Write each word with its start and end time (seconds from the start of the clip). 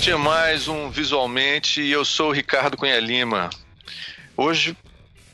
Este 0.00 0.12
é 0.12 0.16
mais 0.16 0.66
um 0.66 0.90
Visualmente 0.90 1.82
e 1.82 1.92
eu 1.92 2.06
sou 2.06 2.30
o 2.30 2.32
Ricardo 2.32 2.74
Cunha 2.74 2.98
Lima. 2.98 3.50
Hoje, 4.34 4.74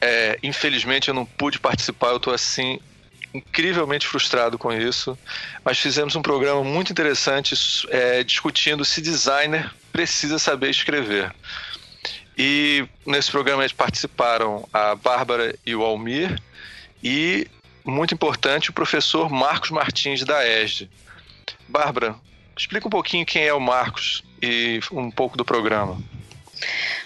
é, 0.01 0.41
infelizmente, 0.43 1.07
eu 1.07 1.15
não 1.15 1.25
pude 1.25 1.61
participar, 1.61 2.09
eu 2.09 2.16
estou 2.16 2.35
assim 2.35 2.80
incrivelmente 3.33 4.09
frustrado 4.09 4.59
com 4.59 4.73
isso, 4.73 5.16
mas 5.65 5.79
fizemos 5.79 6.16
um 6.16 6.21
programa 6.21 6.65
muito 6.65 6.91
interessante 6.91 7.55
é, 7.91 8.25
discutindo 8.25 8.84
se 8.84 9.01
designer 9.01 9.73
precisa 9.93 10.37
saber 10.37 10.71
escrever. 10.71 11.33
E 12.37 12.89
nesse 13.07 13.30
programa 13.30 13.64
participaram 13.73 14.69
a 14.73 14.96
Bárbara 14.96 15.57
e 15.64 15.77
o 15.77 15.84
Almir 15.84 16.42
e, 17.05 17.47
muito 17.84 18.12
importante, 18.12 18.70
o 18.70 18.73
professor 18.73 19.30
Marcos 19.30 19.70
Martins 19.70 20.25
da 20.25 20.45
ESD. 20.45 20.91
Bárbara, 21.69 22.17
explica 22.59 22.89
um 22.89 22.91
pouquinho 22.91 23.25
quem 23.25 23.45
é 23.45 23.55
o 23.55 23.61
Marcos 23.61 24.26
e 24.43 24.81
um 24.93 25.11
pouco 25.11 25.37
do 25.37 25.45
programa. 25.45 26.01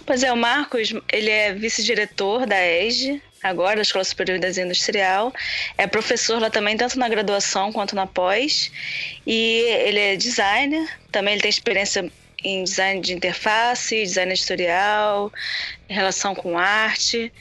Pois 0.07 0.23
é, 0.23 0.33
o 0.33 0.37
Marcos, 0.37 0.93
ele 1.13 1.31
é 1.31 1.53
vice-diretor 1.53 2.47
da 2.47 2.57
ESG, 2.57 3.23
agora 3.43 3.77
da 3.77 3.83
Escola 3.83 4.05
Superior 4.05 4.39
de 4.39 4.47
Desenho 4.47 4.67
Industrial. 4.67 5.33
É 5.77 5.87
professor 5.87 6.41
lá 6.41 6.51
também, 6.51 6.77
tanto 6.77 6.99
na 6.99 7.09
graduação 7.09 7.73
quanto 7.73 7.95
na 7.95 8.07
pós. 8.07 8.71
E 9.27 9.65
ele 9.87 10.01
é 10.01 10.17
designer, 10.17 10.89
também 11.11 11.35
ele 11.35 11.43
tem 11.43 11.49
experiência 11.49 12.11
em 12.43 12.65
design 12.65 13.01
de 13.01 13.13
interface, 13.13 14.03
design 14.03 14.33
editorial, 14.33 15.33
relação 15.89 16.35
com 16.35 16.59
arte. 16.59 17.33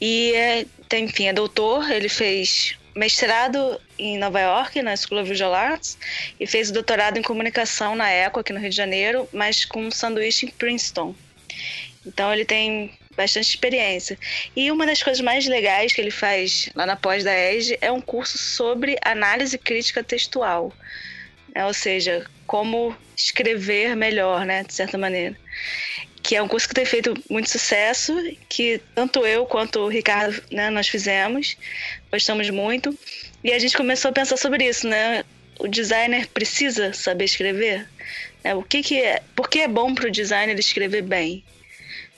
E, 0.00 0.32
é, 0.34 0.66
tem, 0.88 1.04
enfim, 1.04 1.28
é 1.28 1.32
doutor, 1.32 1.90
ele 1.90 2.08
fez 2.08 2.76
mestrado 2.94 3.80
em 3.98 4.18
Nova 4.18 4.40
York, 4.40 4.82
na 4.82 4.96
School 4.96 5.20
of 5.20 5.30
Visual 5.30 5.54
Arts, 5.54 5.98
e 6.38 6.46
fez 6.46 6.70
o 6.70 6.72
doutorado 6.72 7.18
em 7.18 7.22
comunicação 7.22 7.94
na 7.94 8.10
ECO, 8.10 8.40
aqui 8.40 8.52
no 8.52 8.60
Rio 8.60 8.70
de 8.70 8.76
Janeiro, 8.76 9.28
mas 9.32 9.64
com 9.64 9.86
um 9.86 9.90
sanduíche 9.90 10.46
em 10.46 10.50
Princeton. 10.50 11.14
Então 12.04 12.32
ele 12.32 12.44
tem 12.44 12.92
bastante 13.16 13.48
experiência. 13.48 14.18
E 14.56 14.70
uma 14.70 14.86
das 14.86 15.02
coisas 15.02 15.20
mais 15.20 15.46
legais 15.46 15.92
que 15.92 16.00
ele 16.00 16.10
faz 16.10 16.68
lá 16.74 16.86
na 16.86 16.96
pós 16.96 17.24
da 17.24 17.32
ESG 17.32 17.78
é 17.80 17.92
um 17.92 18.00
curso 18.00 18.38
sobre 18.38 18.96
análise 19.04 19.56
crítica 19.58 20.02
textual. 20.02 20.72
Né? 21.54 21.64
Ou 21.66 21.74
seja, 21.74 22.26
como 22.46 22.96
escrever 23.16 23.94
melhor, 23.94 24.44
né, 24.44 24.64
de 24.64 24.74
certa 24.74 24.98
maneira. 24.98 25.36
Que 26.22 26.36
é 26.36 26.42
um 26.42 26.48
curso 26.48 26.68
que 26.68 26.74
tem 26.74 26.84
feito 26.84 27.14
muito 27.28 27.50
sucesso, 27.50 28.14
que 28.48 28.80
tanto 28.94 29.26
eu 29.26 29.44
quanto 29.44 29.80
o 29.80 29.88
Ricardo, 29.88 30.40
né, 30.50 30.70
nós 30.70 30.88
fizemos, 30.88 31.56
gostamos 32.10 32.48
muito. 32.50 32.96
E 33.42 33.52
a 33.52 33.58
gente 33.58 33.76
começou 33.76 34.10
a 34.10 34.12
pensar 34.12 34.36
sobre 34.36 34.68
isso, 34.68 34.86
né? 34.86 35.24
O 35.58 35.66
designer 35.66 36.28
precisa 36.28 36.92
saber 36.92 37.24
escrever? 37.24 37.88
Né? 38.44 38.54
O 38.54 38.62
que 38.62 38.82
que 38.82 39.00
é? 39.00 39.22
Por 39.34 39.48
que 39.48 39.60
é 39.60 39.68
bom 39.68 39.94
para 39.94 40.08
o 40.08 40.10
designer 40.10 40.58
escrever 40.58 41.02
bem? 41.02 41.44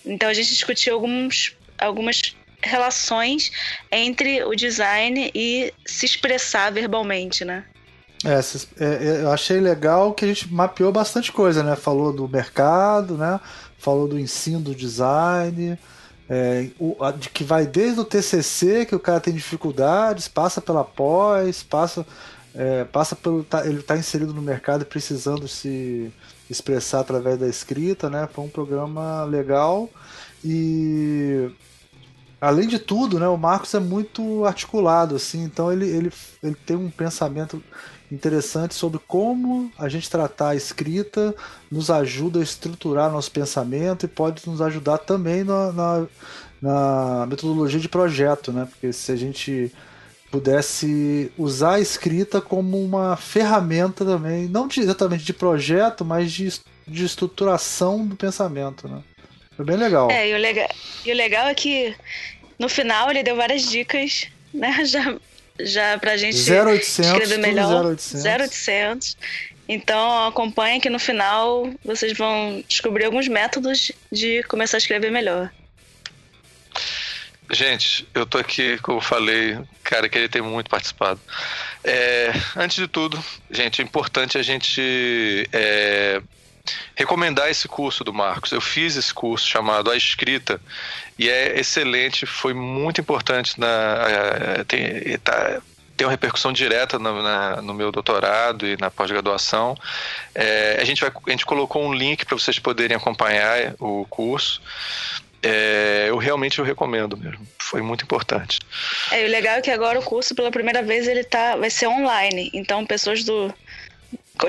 Então 0.04 0.28
a 0.28 0.34
gente 0.34 0.50
discutiu 0.50 0.94
alguns, 0.94 1.56
algumas 1.78 2.20
relações 2.62 3.50
entre 3.90 4.44
o 4.44 4.54
design 4.54 5.30
e 5.34 5.72
se 5.86 6.06
expressar 6.06 6.70
verbalmente, 6.72 7.44
né? 7.44 7.64
É, 8.24 8.40
é, 8.82 9.22
eu 9.22 9.30
achei 9.30 9.60
legal 9.60 10.14
que 10.14 10.24
a 10.24 10.28
gente 10.28 10.50
mapeou 10.52 10.90
bastante 10.90 11.30
coisa, 11.30 11.62
né? 11.62 11.76
Falou 11.76 12.10
do 12.10 12.26
mercado, 12.26 13.18
né? 13.18 13.38
Falou 13.84 14.08
do 14.08 14.18
ensino 14.18 14.60
do 14.60 14.74
design, 14.74 15.78
é, 16.26 16.70
o, 16.78 16.96
de 17.12 17.28
que 17.28 17.44
vai 17.44 17.66
desde 17.66 18.00
o 18.00 18.04
TCC, 18.04 18.86
que 18.86 18.94
o 18.94 18.98
cara 18.98 19.20
tem 19.20 19.34
dificuldades, 19.34 20.26
passa 20.26 20.58
pela 20.58 20.82
pós, 20.82 21.62
passa, 21.62 22.06
é, 22.54 22.84
passa 22.84 23.14
pelo. 23.14 23.44
Tá, 23.44 23.66
ele 23.66 23.80
está 23.80 23.94
inserido 23.94 24.32
no 24.32 24.40
mercado 24.40 24.86
precisando 24.86 25.46
se 25.46 26.10
expressar 26.48 27.00
através 27.00 27.38
da 27.38 27.46
escrita, 27.46 28.08
né? 28.08 28.26
Foi 28.32 28.44
um 28.44 28.48
programa 28.48 29.24
legal 29.24 29.90
e 30.42 31.50
além 32.40 32.68
de 32.68 32.78
tudo, 32.78 33.18
né, 33.18 33.26
o 33.26 33.36
Marcos 33.36 33.72
é 33.74 33.80
muito 33.80 34.44
articulado, 34.44 35.16
assim, 35.16 35.42
então 35.44 35.72
ele, 35.72 35.88
ele, 35.88 36.12
ele 36.42 36.54
tem 36.54 36.76
um 36.76 36.90
pensamento 36.90 37.62
interessante 38.14 38.74
sobre 38.74 39.00
como 39.06 39.72
a 39.78 39.88
gente 39.88 40.08
tratar 40.08 40.50
a 40.50 40.56
escrita 40.56 41.34
nos 41.70 41.90
ajuda 41.90 42.38
a 42.40 42.42
estruturar 42.42 43.10
nosso 43.10 43.30
pensamento 43.30 44.06
e 44.06 44.08
pode 44.08 44.48
nos 44.48 44.60
ajudar 44.60 44.98
também 44.98 45.44
na, 45.44 45.72
na, 45.72 46.06
na 46.62 47.26
metodologia 47.26 47.80
de 47.80 47.88
projeto, 47.88 48.52
né? 48.52 48.66
Porque 48.70 48.92
se 48.92 49.12
a 49.12 49.16
gente 49.16 49.72
pudesse 50.30 51.30
usar 51.38 51.74
a 51.74 51.80
escrita 51.80 52.40
como 52.40 52.82
uma 52.82 53.16
ferramenta 53.16 54.04
também, 54.04 54.48
não 54.48 54.68
exatamente 54.76 55.24
de 55.24 55.32
projeto, 55.32 56.04
mas 56.04 56.32
de, 56.32 56.52
de 56.88 57.04
estruturação 57.04 58.06
do 58.06 58.16
pensamento, 58.16 58.88
né? 58.88 59.02
Foi 59.56 59.64
bem 59.64 59.76
legal. 59.76 60.10
É, 60.10 60.28
e 60.28 60.34
o 60.34 60.38
legal, 60.38 60.68
e 61.04 61.12
o 61.12 61.14
legal 61.14 61.46
é 61.46 61.54
que 61.54 61.94
no 62.58 62.68
final 62.68 63.10
ele 63.10 63.22
deu 63.22 63.36
várias 63.36 63.62
dicas, 63.62 64.26
né? 64.52 64.82
Já, 64.86 65.16
já 65.60 65.98
pra 65.98 66.16
gente 66.16 66.36
0800, 66.50 66.98
escrever 66.98 67.38
melhor. 67.38 67.84
0800. 67.86 68.24
0800. 68.24 69.16
Então 69.68 70.26
acompanhe 70.26 70.80
que 70.80 70.90
no 70.90 70.98
final 70.98 71.72
vocês 71.84 72.16
vão 72.16 72.62
descobrir 72.68 73.04
alguns 73.04 73.28
métodos 73.28 73.92
de 74.12 74.42
começar 74.44 74.76
a 74.76 74.78
escrever 74.78 75.10
melhor. 75.10 75.50
Gente, 77.50 78.08
eu 78.14 78.24
tô 78.24 78.38
aqui, 78.38 78.78
como 78.78 78.98
eu 78.98 79.02
falei, 79.02 79.58
cara, 79.82 80.08
queria 80.08 80.28
ter 80.28 80.42
muito 80.42 80.70
participado. 80.70 81.20
É, 81.82 82.32
antes 82.56 82.76
de 82.76 82.88
tudo, 82.88 83.22
gente, 83.50 83.80
é 83.80 83.84
importante 83.84 84.38
a 84.38 84.42
gente 84.42 85.48
é, 85.52 86.22
recomendar 86.94 87.50
esse 87.50 87.68
curso 87.68 88.02
do 88.02 88.12
Marcos. 88.12 88.50
Eu 88.52 88.60
fiz 88.60 88.96
esse 88.96 89.12
curso 89.12 89.46
chamado 89.46 89.90
A 89.90 89.96
Escrita 89.96 90.60
e 91.18 91.28
é 91.28 91.58
excelente, 91.58 92.26
foi 92.26 92.52
muito 92.52 93.00
importante 93.00 93.58
na 93.58 93.66
é, 93.66 94.64
tem, 94.64 95.18
tá, 95.18 95.60
tem 95.96 96.06
uma 96.06 96.10
repercussão 96.10 96.52
direta 96.52 96.98
no, 96.98 97.22
na, 97.22 97.62
no 97.62 97.72
meu 97.72 97.92
doutorado 97.92 98.66
e 98.66 98.76
na 98.76 98.90
pós-graduação. 98.90 99.76
É, 100.34 100.78
a 100.80 100.84
gente 100.84 101.00
vai, 101.00 101.12
a 101.26 101.30
gente 101.30 101.46
colocou 101.46 101.84
um 101.84 101.94
link 101.94 102.24
para 102.24 102.36
vocês 102.36 102.58
poderem 102.58 102.96
acompanhar 102.96 103.74
o 103.78 104.04
curso. 104.10 104.60
É, 105.42 106.06
eu 106.08 106.16
realmente 106.16 106.58
eu 106.58 106.64
recomendo 106.64 107.16
mesmo. 107.16 107.46
Foi 107.58 107.82
muito 107.82 108.02
importante. 108.02 108.58
É, 109.12 109.24
o 109.24 109.28
legal 109.28 109.56
é 109.56 109.60
que 109.60 109.70
agora 109.70 109.98
o 109.98 110.02
curso, 110.02 110.34
pela 110.34 110.50
primeira 110.50 110.82
vez, 110.82 111.06
ele 111.06 111.22
tá, 111.22 111.54
vai 111.56 111.70
ser 111.70 111.86
online. 111.86 112.50
Então, 112.54 112.84
pessoas 112.86 113.22
do, 113.22 113.54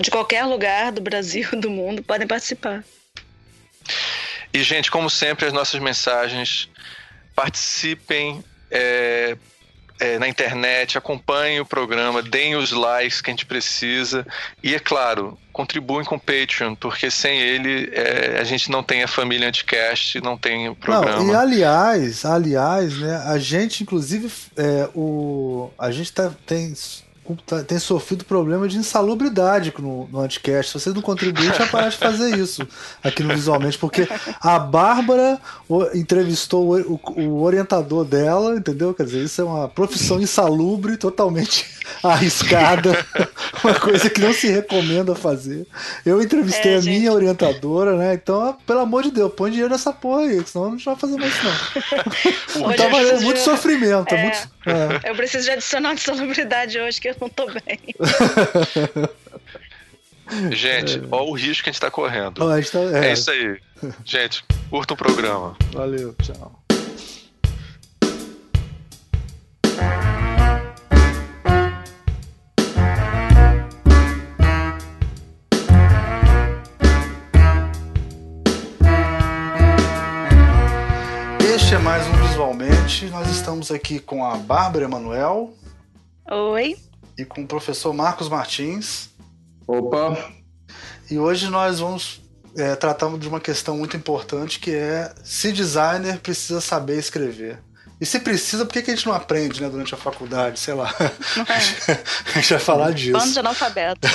de 0.01 0.09
qualquer 0.09 0.45
lugar 0.45 0.91
do 0.91 1.01
Brasil, 1.01 1.47
do 1.59 1.69
mundo, 1.69 2.01
podem 2.01 2.25
participar. 2.25 2.83
E, 4.55 4.63
gente, 4.63 4.89
como 4.89 5.09
sempre, 5.09 5.45
as 5.45 5.51
nossas 5.51 5.81
mensagens 5.81 6.69
participem. 7.35 8.41
É, 8.71 9.37
é, 9.97 10.19
na 10.19 10.27
internet, 10.27 10.97
acompanhem 10.97 11.61
o 11.61 11.65
programa, 11.65 12.21
deem 12.21 12.55
os 12.57 12.71
likes 12.71 13.21
que 13.21 13.29
a 13.29 13.33
gente 13.33 13.45
precisa 13.45 14.27
e, 14.61 14.75
é 14.75 14.79
claro, 14.79 15.37
contribuem 15.53 16.05
com 16.05 16.15
o 16.15 16.19
Patreon, 16.19 16.75
porque 16.75 17.09
sem 17.09 17.39
ele 17.39 17.89
é, 17.93 18.37
a 18.37 18.43
gente 18.43 18.69
não 18.69 18.83
tem 18.83 19.03
a 19.03 19.07
família 19.07 19.47
Anticast, 19.47 20.19
não 20.19 20.37
tem 20.37 20.67
o 20.67 20.75
programa. 20.75 21.23
Não, 21.23 21.31
e 21.31 21.33
aliás, 21.33 22.25
aliás, 22.25 22.97
né, 22.97 23.23
a 23.25 23.37
gente, 23.37 23.83
inclusive, 23.83 24.29
é, 24.57 24.89
o, 24.93 25.71
a 25.79 25.89
gente 25.91 26.11
tá, 26.11 26.29
tem 26.45 26.73
tem 27.67 27.79
sofrido 27.79 28.23
problema 28.23 28.67
de 28.67 28.77
insalubridade 28.77 29.73
no, 29.79 30.07
no 30.07 30.19
Anticast. 30.19 30.71
Se 30.71 30.79
vocês 30.79 30.95
não 30.95 31.01
contribuírem, 31.01 31.57
já 31.57 31.65
parar 31.65 31.89
de 31.89 31.97
fazer 31.97 32.37
isso 32.37 32.67
aqui 33.03 33.23
no 33.23 33.33
Visualmente, 33.33 33.77
porque 33.77 34.07
a 34.39 34.59
Bárbara 34.59 35.39
entrevistou 35.93 36.75
o, 36.75 36.93
o, 36.93 37.21
o, 37.21 37.41
orientador 37.41 38.05
dela, 38.05 38.55
entendeu? 38.55 38.93
Quer 38.93 39.05
dizer, 39.05 39.23
isso 39.23 39.41
é 39.41 39.43
uma 39.43 39.67
profissão 39.67 40.21
insalubre, 40.21 40.97
totalmente 40.97 41.65
arriscada, 42.03 43.05
uma 43.63 43.73
coisa 43.73 44.09
que 44.09 44.21
não 44.21 44.33
se 44.33 44.47
recomenda 44.47 45.15
fazer. 45.15 45.65
Eu 46.05 46.21
entrevistei 46.21 46.73
é, 46.73 46.77
a 46.77 46.81
gente... 46.81 46.99
minha 46.99 47.11
orientadora, 47.11 47.97
né? 47.97 48.13
Então, 48.13 48.55
pelo 48.65 48.81
amor 48.81 49.03
de 49.03 49.11
Deus, 49.11 49.33
põe 49.35 49.49
dinheiro 49.49 49.71
nessa 49.71 49.91
porra 49.91 50.21
aí, 50.21 50.45
senão 50.45 50.71
não 50.71 50.77
vai 50.77 50.95
fazer 50.95 51.17
mais 51.17 51.33
isso, 51.33 52.59
não. 52.59 52.73
tá 52.75 52.87
valendo 52.87 53.21
muito 53.21 53.39
sofrimento. 53.39 54.13
É, 54.13 54.21
muito, 54.21 54.49
é. 54.67 55.09
Eu 55.09 55.15
preciso 55.15 55.45
de 55.45 55.51
adicionar 55.51 55.93
insalubridade 55.93 56.79
hoje, 56.79 57.01
que 57.01 57.09
eu 57.09 57.14
não 57.21 57.29
tô 57.29 57.45
bem. 57.45 57.79
Gente, 60.51 60.97
é. 60.97 61.01
olha 61.11 61.29
o 61.29 61.33
risco 61.33 61.63
que 61.63 61.69
a 61.69 61.71
gente 61.71 61.79
tá 61.79 61.91
correndo. 61.91 62.43
Oh, 62.43 62.55
gente 62.55 62.71
tá, 62.71 62.79
é. 62.79 63.09
é 63.09 63.13
isso 63.13 63.29
aí. 63.29 63.59
Gente, 64.03 64.43
curta 64.71 64.95
o 64.95 64.97
programa. 64.97 65.55
Valeu, 65.71 66.15
tchau. 66.15 66.63
Este 81.55 81.75
é 81.75 81.77
mais 81.77 82.03
um 82.07 82.13
Visualmente. 82.27 83.05
Nós 83.05 83.29
estamos 83.29 83.69
aqui 83.69 83.99
com 83.99 84.25
a 84.25 84.35
Bárbara 84.37 84.85
Emanuel. 84.85 85.53
Oi 86.31 86.75
e 87.17 87.25
com 87.25 87.43
o 87.43 87.47
professor 87.47 87.93
Marcos 87.93 88.29
Martins. 88.29 89.09
Opa! 89.67 90.31
E 91.09 91.17
hoje 91.17 91.49
nós 91.49 91.79
vamos 91.79 92.21
é, 92.57 92.75
tratamos 92.75 93.19
de 93.19 93.27
uma 93.27 93.39
questão 93.39 93.77
muito 93.77 93.97
importante 93.97 94.59
que 94.59 94.71
é 94.73 95.13
se 95.23 95.51
designer 95.51 96.19
precisa 96.19 96.61
saber 96.61 96.97
escrever. 96.97 97.59
E 97.99 98.05
se 98.05 98.19
precisa, 98.19 98.65
por 98.65 98.73
que, 98.73 98.81
que 98.81 98.91
a 98.91 98.95
gente 98.95 99.05
não 99.05 99.13
aprende 99.13 99.61
né, 99.61 99.69
durante 99.69 99.93
a 99.93 99.97
faculdade? 99.97 100.59
Sei 100.59 100.73
lá. 100.73 100.93
É. 100.99 101.91
a 102.35 102.39
gente 102.39 102.49
vai 102.49 102.59
falar 102.59 102.91
disso. 102.91 103.13
Bando 103.13 103.31
de 103.31 103.39
analfabeto. 103.39 104.07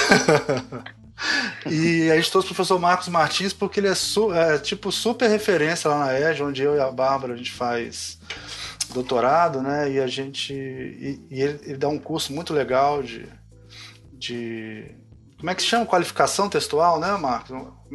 e 1.67 2.11
a 2.11 2.17
gente 2.17 2.31
trouxe 2.31 2.47
o 2.51 2.55
professor 2.55 2.79
Marcos 2.79 3.09
Martins 3.09 3.53
porque 3.53 3.81
ele 3.81 3.89
é, 3.89 3.95
su 3.95 4.33
é, 4.35 4.59
tipo 4.59 4.93
super 4.93 5.29
referência 5.31 5.89
lá 5.89 6.07
na 6.07 6.19
EJ, 6.19 6.43
onde 6.43 6.63
eu 6.63 6.77
e 6.77 6.81
a 6.81 6.91
Bárbara 6.91 7.35
a 7.35 7.37
gente 7.37 7.53
faz 7.53 8.19
doutorado, 8.93 9.61
né? 9.61 9.91
E 9.91 10.01
a 10.01 10.07
gente. 10.07 10.53
E, 10.53 11.21
e 11.31 11.43
ele, 11.43 11.61
ele, 11.63 11.79
dá 11.79 11.89
um 11.89 11.99
curso 11.99 12.33
muito 12.33 12.53
legal 12.53 13.03
de, 13.03 13.29
de. 14.13 14.95
Como 15.39 15.51
é 15.51 15.55
que 15.55 15.63
se 15.63 15.69
chama? 15.69 15.87
Qualificação 15.87 16.49
textual, 16.49 17.01
né, 17.01 17.17
Marcos? 17.17 17.51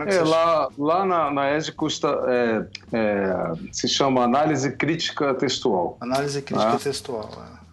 é, 0.08 0.16
é 0.16 0.24
lá, 0.24 0.70
lá 0.78 1.06
na, 1.06 1.32
na 1.32 1.56
ESG 1.56 1.72
custa, 1.74 2.08
é, 2.28 2.68
é, 2.92 3.54
se 3.72 3.88
chama 3.88 4.24
análise 4.24 4.72
crítica 4.72 5.34
textual. 5.36 5.98
Análise 6.02 6.42
crítica 6.42 6.74
ah. 6.74 6.80
textual, 6.80 7.30
é. 7.62 7.66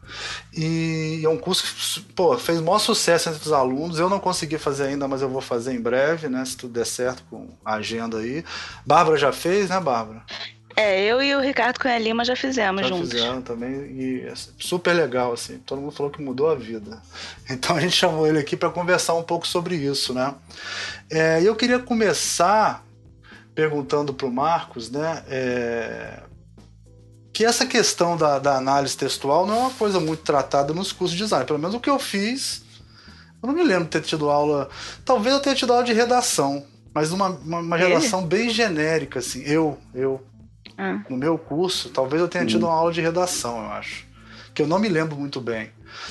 E 0.55 1.23
é 1.25 1.29
um 1.29 1.39
curso 1.39 1.65
que 1.65 2.13
pô, 2.13 2.37
fez 2.37 2.61
o 2.61 2.63
maior 2.63 2.79
sucesso 2.79 3.31
entre 3.31 3.43
os 3.43 3.53
alunos. 3.53 3.99
Eu 3.99 4.09
não 4.09 4.21
consegui 4.21 4.59
fazer 4.59 4.85
ainda, 4.85 5.09
mas 5.09 5.23
eu 5.23 5.29
vou 5.29 5.41
fazer 5.41 5.73
em 5.73 5.81
breve, 5.81 6.29
né? 6.29 6.45
Se 6.45 6.57
tudo 6.57 6.75
der 6.75 6.87
certo 6.87 7.23
com 7.31 7.49
a 7.65 7.75
agenda 7.75 8.19
aí. 8.19 8.45
Bárbara 8.85 9.17
já 9.17 9.33
fez, 9.33 9.71
né, 9.71 9.81
Bárbara? 9.81 10.23
É, 10.77 11.03
eu 11.05 11.23
e 11.23 11.35
o 11.35 11.41
Ricardo 11.41 11.79
Cunha 11.79 11.99
Lima 11.99 12.25
já 12.25 12.35
fizemos 12.35 12.83
já 12.83 12.89
juntos. 12.89 13.11
fizeram 13.13 13.43
também 13.43 13.71
e 13.71 14.23
é 14.23 14.33
super 14.59 14.93
legal, 14.93 15.33
assim. 15.33 15.59
Todo 15.59 15.81
mundo 15.81 15.93
falou 15.93 16.11
que 16.11 16.23
mudou 16.23 16.51
a 16.51 16.55
vida. 16.55 17.01
Então 17.51 17.77
a 17.77 17.81
gente 17.81 17.95
chamou 17.95 18.27
ele 18.27 18.39
aqui 18.39 18.57
para 18.57 18.71
conversar 18.71 19.15
um 19.15 19.23
pouco 19.23 19.47
sobre 19.47 19.75
isso, 19.75 20.15
né? 20.15 20.35
É, 21.11 21.43
eu 21.43 21.55
queria 21.55 21.79
começar 21.79 22.83
perguntando 23.55 24.15
para 24.15 24.27
o 24.27 24.33
Marcos, 24.33 24.91
né? 24.91 25.23
É, 25.29 26.23
que 27.33 27.45
essa 27.45 27.67
questão 27.67 28.17
da, 28.17 28.39
da, 28.39 28.57
análise 28.57 28.97
textual 28.97 29.47
não 29.47 29.55
é 29.55 29.59
uma 29.61 29.71
coisa 29.71 29.99
muito 29.99 30.23
tratada 30.23 30.75
nos 30.75 30.93
cursos 30.93 31.17
de 31.17 31.25
design. 31.25 31.47
Pelo 31.47 31.59
menos 31.59 31.75
o 31.75 31.81
que 31.81 31.91
eu 31.91 31.99
fiz, 31.99 32.63
eu 33.43 33.47
não 33.49 33.55
me 33.55 33.63
lembro 33.63 33.85
de 33.85 33.91
ter 33.91 34.03
tido 34.03 34.31
aula. 34.31 34.69
Talvez 35.05 35.35
eu 35.35 35.41
tenha 35.41 35.57
tido 35.57 35.73
aula 35.73 35.85
de 35.85 35.93
redação, 35.93 36.65
mas 36.95 37.11
uma, 37.11 37.29
uma, 37.29 37.59
uma 37.61 37.77
redação 37.77 38.25
bem 38.25 38.51
genérica, 38.51 39.19
assim. 39.19 39.43
Eu, 39.43 39.79
eu, 39.95 40.23
ah. 40.77 41.01
no 41.09 41.17
meu 41.17 41.37
curso, 41.39 41.91
talvez 41.91 42.21
eu 42.21 42.29
tenha 42.29 42.47
tido 42.47 42.67
hum. 42.67 42.69
uma 42.69 42.77
aula 42.77 42.93
de 42.93 43.01
redação, 43.01 43.59
eu 43.65 43.71
acho. 43.73 44.07
Que 44.55 44.63
eu 44.63 44.67
não 44.67 44.79
me 44.79 44.89
lembro 44.89 45.17
muito 45.17 45.41
bem. 45.41 45.71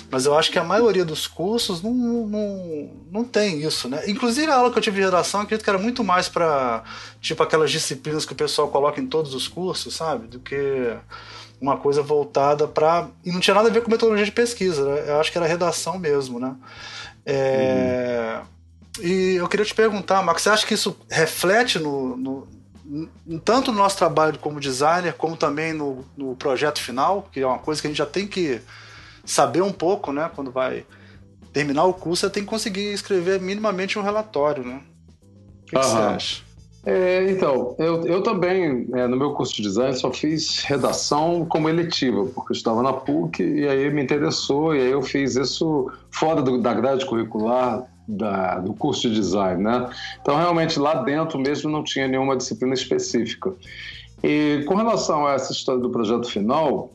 Mas 0.10 0.26
eu 0.26 0.38
acho 0.38 0.52
que 0.52 0.60
a 0.60 0.64
maioria 0.64 1.06
dos 1.06 1.28
cursos 1.28 1.82
não, 1.82 1.94
não, 1.94 2.90
não 3.12 3.24
tem 3.24 3.62
isso, 3.62 3.88
né? 3.90 4.04
Inclusive 4.08 4.52
a 4.52 4.56
aula 4.56 4.72
que 4.72 4.78
eu 4.78 4.82
tive 4.82 4.98
de 4.98 5.04
redação, 5.04 5.42
acredito 5.42 5.64
que 5.64 5.70
era 5.70 5.80
muito 5.80 6.04
mais 6.04 6.30
para 6.30 6.84
tipo 7.20 7.42
aquelas 7.42 7.72
disciplinas 7.72 8.26
que 8.26 8.34
o 8.34 8.36
pessoal 8.36 8.70
coloca 8.70 9.00
em 9.00 9.08
todos 9.08 9.34
os 9.34 9.48
cursos, 9.48 9.96
sabe? 9.96 10.28
Do 10.28 10.40
que 10.40 10.96
uma 11.60 11.78
coisa 11.78 12.02
voltada 12.02 12.68
para 12.68 13.08
e 13.24 13.32
não 13.32 13.40
tinha 13.40 13.54
nada 13.54 13.70
a 13.70 13.72
ver 13.72 13.82
com 13.82 13.92
metodologia 13.92 14.26
de 14.26 14.32
pesquisa, 14.32 14.84
né? 14.84 15.04
Eu 15.08 15.20
acho 15.20 15.32
que 15.32 15.38
era 15.38 15.48
redação 15.48 16.00
mesmo, 16.00 16.40
né? 16.40 16.56
É... 17.26 18.40
Uhum. 18.40 19.06
E 19.06 19.36
eu 19.36 19.48
queria 19.48 19.66
te 19.66 19.74
perguntar, 19.74 20.22
Marcos, 20.22 20.44
você 20.44 20.50
acha 20.50 20.68
que 20.68 20.74
isso 20.74 20.98
reflete 21.10 21.80
no, 21.80 22.18
no 22.18 22.48
tanto 23.44 23.72
no 23.72 23.78
nosso 23.78 23.98
trabalho 23.98 24.38
como 24.40 24.60
designer, 24.60 25.14
como 25.14 25.38
também 25.38 25.74
no, 25.74 26.06
no 26.18 26.36
projeto 26.36 26.80
final, 26.80 27.28
que 27.32 27.40
é 27.40 27.48
uma 27.48 27.60
coisa 27.60 27.82
que 27.82 27.88
a 27.88 27.90
gente 27.90 27.98
já 27.98 28.06
tem 28.06 28.28
que 28.28 28.62
saber 29.26 29.62
um 29.62 29.72
pouco, 29.72 30.12
né? 30.12 30.30
Quando 30.36 30.52
vai 30.52 30.86
terminar 31.54 31.86
o 31.86 31.94
curso, 31.94 32.22
você 32.22 32.30
tem 32.30 32.44
que 32.44 32.50
conseguir 32.50 32.94
escrever 32.94 33.40
minimamente 33.40 33.98
um 33.98 34.02
relatório, 34.02 34.64
né? 34.66 34.82
O 35.62 35.66
que, 35.66 35.80
que 35.80 35.86
você 35.86 35.98
acha? 35.98 36.52
É, 36.84 37.30
então, 37.30 37.76
eu, 37.78 38.06
eu 38.08 38.24
também, 38.24 38.88
é, 38.94 39.08
no 39.08 39.16
meu 39.16 39.34
curso 39.34 39.56
de 39.56 39.62
design, 39.62 39.96
só 39.96 40.12
fiz 40.12 40.64
redação 40.64 41.46
como 41.46 41.70
eletiva, 41.70 42.26
porque 42.34 42.54
eu 42.54 42.58
estava 42.58 42.82
na 42.82 42.92
PUC 42.92 43.44
e 43.44 43.68
aí 43.68 43.92
me 43.94 44.02
interessou, 44.02 44.76
e 44.76 44.82
aí 44.82 44.92
eu 44.92 45.02
fiz 45.02 45.36
isso 45.36 45.92
fora 46.10 46.42
do, 46.42 46.60
da 46.60 46.74
grade 46.74 47.06
curricular 47.06 47.86
da, 48.08 48.60
do 48.60 48.74
curso 48.74 49.10
de 49.10 49.16
design, 49.16 49.64
né? 49.64 49.90
Então, 50.22 50.36
realmente, 50.36 50.80
lá 50.80 50.96
dentro 51.04 51.40
mesmo 51.40 51.70
não 51.70 51.84
tinha 51.84 52.08
nenhuma 52.08 52.36
disciplina 52.36 52.74
específica. 52.74 53.54
E 54.24 54.64
com 54.68 54.76
relação 54.76 55.26
a 55.26 55.34
essa 55.34 55.52
história 55.52 55.82
do 55.82 55.90
projeto 55.90 56.30
final, 56.30 56.92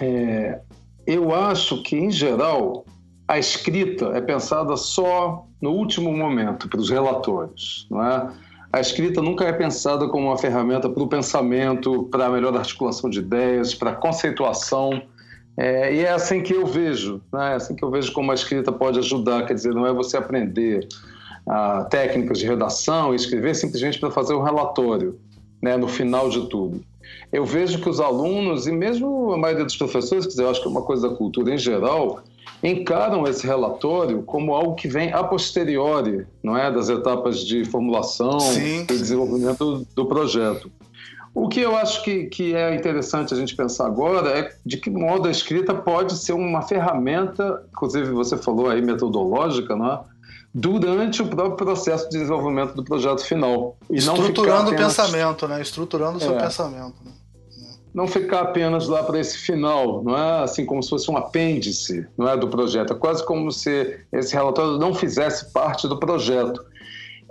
é, 0.00 0.60
eu 1.06 1.34
acho 1.34 1.82
que, 1.82 1.96
em 1.96 2.10
geral, 2.10 2.84
a 3.28 3.38
escrita 3.38 4.06
é 4.14 4.20
pensada 4.20 4.76
só 4.76 5.46
no 5.60 5.70
último 5.70 6.12
momento 6.12 6.68
para 6.68 6.80
os 6.80 6.90
relatórios, 6.90 7.86
não 7.90 8.04
é? 8.04 8.28
A 8.72 8.80
escrita 8.80 9.20
nunca 9.20 9.44
é 9.44 9.52
pensada 9.52 10.08
como 10.08 10.28
uma 10.28 10.38
ferramenta 10.38 10.88
para 10.88 11.02
o 11.02 11.08
pensamento, 11.08 12.04
para 12.04 12.26
a 12.26 12.30
melhor 12.30 12.56
articulação 12.56 13.10
de 13.10 13.18
ideias, 13.18 13.74
para 13.74 13.90
a 13.90 13.94
conceituação. 13.94 15.02
É, 15.60 15.94
e 15.94 16.00
é 16.00 16.10
assim 16.10 16.42
que 16.42 16.54
eu 16.54 16.66
vejo, 16.66 17.20
né? 17.32 17.52
é 17.52 17.54
assim 17.56 17.74
que 17.74 17.84
eu 17.84 17.90
vejo 17.90 18.12
como 18.12 18.32
a 18.32 18.34
escrita 18.34 18.72
pode 18.72 18.98
ajudar. 18.98 19.44
Quer 19.46 19.54
dizer, 19.54 19.74
não 19.74 19.86
é 19.86 19.92
você 19.92 20.16
aprender 20.16 20.88
ah, 21.46 21.86
técnicas 21.90 22.38
de 22.38 22.46
redação 22.46 23.12
e 23.12 23.16
escrever 23.16 23.54
simplesmente 23.54 24.00
para 24.00 24.10
fazer 24.10 24.34
um 24.34 24.42
relatório, 24.42 25.18
né? 25.62 25.76
no 25.76 25.86
final 25.86 26.30
de 26.30 26.48
tudo 26.48 26.82
eu 27.32 27.44
vejo 27.44 27.80
que 27.80 27.88
os 27.88 28.00
alunos, 28.00 28.66
e 28.66 28.72
mesmo 28.72 29.32
a 29.32 29.38
maioria 29.38 29.64
dos 29.64 29.76
professores, 29.76 30.24
quer 30.24 30.30
dizer, 30.30 30.42
eu 30.42 30.50
acho 30.50 30.60
que 30.60 30.66
é 30.66 30.70
uma 30.70 30.82
coisa 30.82 31.08
da 31.08 31.14
cultura 31.14 31.54
em 31.54 31.58
geral, 31.58 32.22
encaram 32.62 33.26
esse 33.26 33.46
relatório 33.46 34.22
como 34.22 34.52
algo 34.52 34.74
que 34.74 34.88
vem 34.88 35.12
a 35.12 35.22
posteriori, 35.22 36.26
não 36.42 36.56
é, 36.56 36.70
das 36.70 36.88
etapas 36.88 37.44
de 37.44 37.64
formulação 37.64 38.40
Sim. 38.40 38.82
e 38.82 38.86
desenvolvimento 38.86 39.86
do 39.94 40.06
projeto. 40.06 40.70
O 41.32 41.48
que 41.48 41.60
eu 41.60 41.76
acho 41.76 42.02
que, 42.02 42.24
que 42.24 42.54
é 42.54 42.74
interessante 42.74 43.32
a 43.32 43.36
gente 43.36 43.54
pensar 43.54 43.86
agora 43.86 44.30
é 44.30 44.52
de 44.66 44.76
que 44.76 44.90
modo 44.90 45.28
a 45.28 45.30
escrita 45.30 45.72
pode 45.72 46.16
ser 46.16 46.32
uma 46.32 46.62
ferramenta, 46.62 47.64
inclusive 47.72 48.10
você 48.10 48.36
falou 48.36 48.68
aí 48.68 48.82
metodológica, 48.82 49.76
não 49.76 49.92
é? 49.92 50.00
durante 50.52 51.22
o 51.22 51.28
próprio 51.28 51.56
processo 51.56 52.08
de 52.10 52.18
desenvolvimento 52.18 52.74
do 52.74 52.84
projeto 52.84 53.24
final. 53.24 53.76
E 53.88 53.98
Estruturando 53.98 54.70
apenas... 54.70 54.92
o 54.92 54.96
pensamento, 54.96 55.48
né? 55.48 55.62
Estruturando 55.62 56.18
o 56.18 56.20
seu 56.20 56.36
é. 56.36 56.42
pensamento. 56.42 56.96
Né? 57.04 57.12
Não 57.94 58.06
ficar 58.06 58.42
apenas 58.42 58.88
lá 58.88 59.02
para 59.02 59.18
esse 59.18 59.38
final, 59.38 60.02
não 60.02 60.16
é 60.16 60.42
assim 60.44 60.64
como 60.64 60.82
se 60.82 60.90
fosse 60.90 61.10
um 61.10 61.16
apêndice, 61.16 62.06
não 62.16 62.28
é 62.28 62.36
do 62.36 62.48
projeto. 62.48 62.92
É 62.92 62.96
quase 62.96 63.24
como 63.24 63.50
se 63.50 63.98
esse 64.12 64.34
relatório 64.34 64.78
não 64.78 64.94
fizesse 64.94 65.52
parte 65.52 65.88
do 65.88 65.98
projeto. 65.98 66.64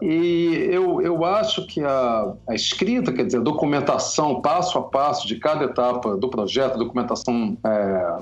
E 0.01 0.69
eu, 0.71 1.01
eu 1.01 1.25
acho 1.25 1.65
que 1.65 1.81
a, 1.83 2.33
a 2.47 2.55
escrita, 2.55 3.11
quer 3.11 3.25
dizer, 3.25 3.37
a 3.37 3.41
documentação 3.41 4.41
passo 4.41 4.77
a 4.77 4.83
passo 4.83 5.27
de 5.27 5.35
cada 5.37 5.65
etapa 5.65 6.15
do 6.15 6.29
projeto, 6.29 6.77
documentação 6.77 7.57
é, 7.65 8.17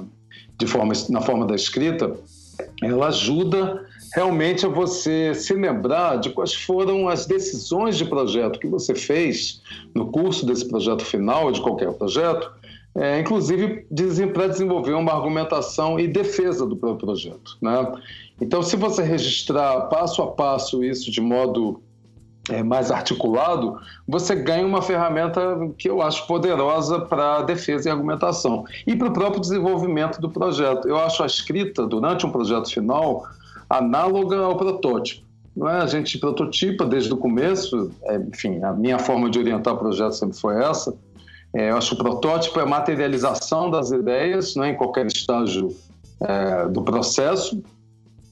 de 0.58 0.66
forma, 0.66 0.94
na 1.10 1.22
forma 1.22 1.46
da 1.46 1.56
escrita, 1.56 2.16
ela 2.82 3.08
ajuda 3.08 3.86
realmente 4.14 4.66
é 4.66 4.70
você 4.70 5.34
se 5.36 5.54
lembrar 5.54 6.18
de 6.18 6.30
quais 6.30 6.54
foram 6.54 7.08
as 7.08 7.26
decisões 7.26 7.98
de 7.98 8.06
projeto 8.06 8.60
que 8.60 8.68
você 8.68 8.96
fez 8.96 9.62
no 9.94 10.12
curso 10.12 10.46
desse 10.46 10.68
projeto 10.68 11.04
final, 11.04 11.52
de 11.52 11.62
qualquer 11.62 11.92
projeto, 11.94 12.52
é, 12.98 13.20
inclusive 13.20 13.86
para 14.34 14.48
desenvolver 14.48 14.94
uma 14.94 15.14
argumentação 15.14 16.00
e 16.00 16.08
defesa 16.08 16.66
do 16.66 16.76
próprio 16.76 17.06
projeto. 17.06 17.58
Né? 17.62 17.92
Então, 18.42 18.64
se 18.64 18.76
você 18.76 19.04
registrar 19.04 19.82
passo 19.82 20.22
a 20.24 20.28
passo 20.28 20.84
isso 20.84 21.12
de 21.12 21.22
modo 21.22 21.80
é, 22.50 22.64
mais 22.64 22.90
articulado, 22.90 23.78
você 24.08 24.34
ganha 24.36 24.66
uma 24.66 24.82
ferramenta 24.82 25.40
que 25.78 25.88
eu 25.88 26.02
acho 26.02 26.26
poderosa 26.26 27.00
para 27.00 27.44
defesa 27.44 27.88
e 27.88 27.92
argumentação 27.92 28.66
e 28.88 28.96
para 28.96 29.10
o 29.10 29.14
próprio 29.14 29.42
desenvolvimento 29.42 30.20
do 30.20 30.30
projeto. 30.30 30.88
Eu 30.88 30.98
acho 30.98 31.22
a 31.22 31.28
escrita 31.28 31.86
durante 31.86 32.26
um 32.26 32.32
projeto 32.32 32.72
final 32.72 33.28
análoga 33.70 34.38
ao 34.38 34.58
protótipo. 34.58 35.28
Não 35.56 35.68
é? 35.68 35.82
A 35.82 35.88
gente 35.88 36.18
prototipa 36.18 36.86
desde 36.86 37.12
o 37.14 37.18
começo, 37.18 37.92
é, 38.04 38.16
enfim, 38.18 38.64
a 38.64 38.74
minha 38.74 38.98
forma 38.98 39.30
de 39.30 39.40
orientar 39.40 39.74
o 39.74 39.78
projeto 39.78 40.14
sempre 40.14 40.38
foi 40.38 40.64
essa. 40.64 40.96
É, 41.58 41.72
eu 41.72 41.78
acho 41.78 41.96
que 41.96 42.02
o 42.02 42.06
protótipo 42.06 42.60
é 42.60 42.64
a 42.64 42.68
materialização 42.68 43.72
das 43.72 43.90
ideias, 43.90 44.56
não 44.56 44.64
é? 44.64 44.70
em 44.70 44.76
qualquer 44.76 45.08
estágio 45.08 45.76
é, 46.22 46.68
do 46.68 46.84
processo. 46.84 47.64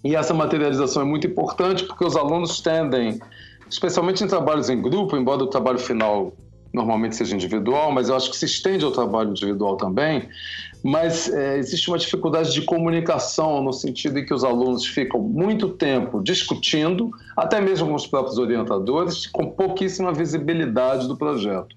E 0.04 0.16
essa 0.16 0.32
materialização 0.32 1.02
é 1.02 1.06
muito 1.06 1.26
importante 1.26 1.86
porque 1.86 2.06
os 2.06 2.16
alunos 2.16 2.62
tendem, 2.62 3.20
especialmente 3.68 4.24
em 4.24 4.28
trabalhos 4.28 4.70
em 4.70 4.80
grupo, 4.80 5.18
embora 5.18 5.44
o 5.44 5.48
trabalho 5.48 5.80
final 5.80 6.34
normalmente 6.72 7.16
seja 7.16 7.34
individual, 7.34 7.92
mas 7.92 8.10
eu 8.10 8.16
acho 8.16 8.30
que 8.30 8.38
se 8.38 8.46
estende 8.46 8.86
ao 8.86 8.92
trabalho 8.92 9.32
individual 9.32 9.76
também, 9.76 10.30
mas 10.84 11.28
é, 11.34 11.58
existe 11.58 11.88
uma 11.88 11.98
dificuldade 11.98 12.54
de 12.54 12.62
comunicação 12.62 13.64
no 13.64 13.74
sentido 13.74 14.20
em 14.20 14.26
que 14.26 14.36
os 14.36 14.44
alunos 14.44 14.86
ficam 14.86 15.20
muito 15.20 15.70
tempo 15.70 16.22
discutindo, 16.22 17.10
até 17.36 17.60
mesmo 17.60 17.88
com 17.88 17.96
os 17.96 18.06
próprios 18.06 18.38
orientadores, 18.38 19.26
com 19.26 19.50
pouquíssima 19.50 20.14
visibilidade 20.14 21.08
do 21.08 21.18
projeto. 21.18 21.76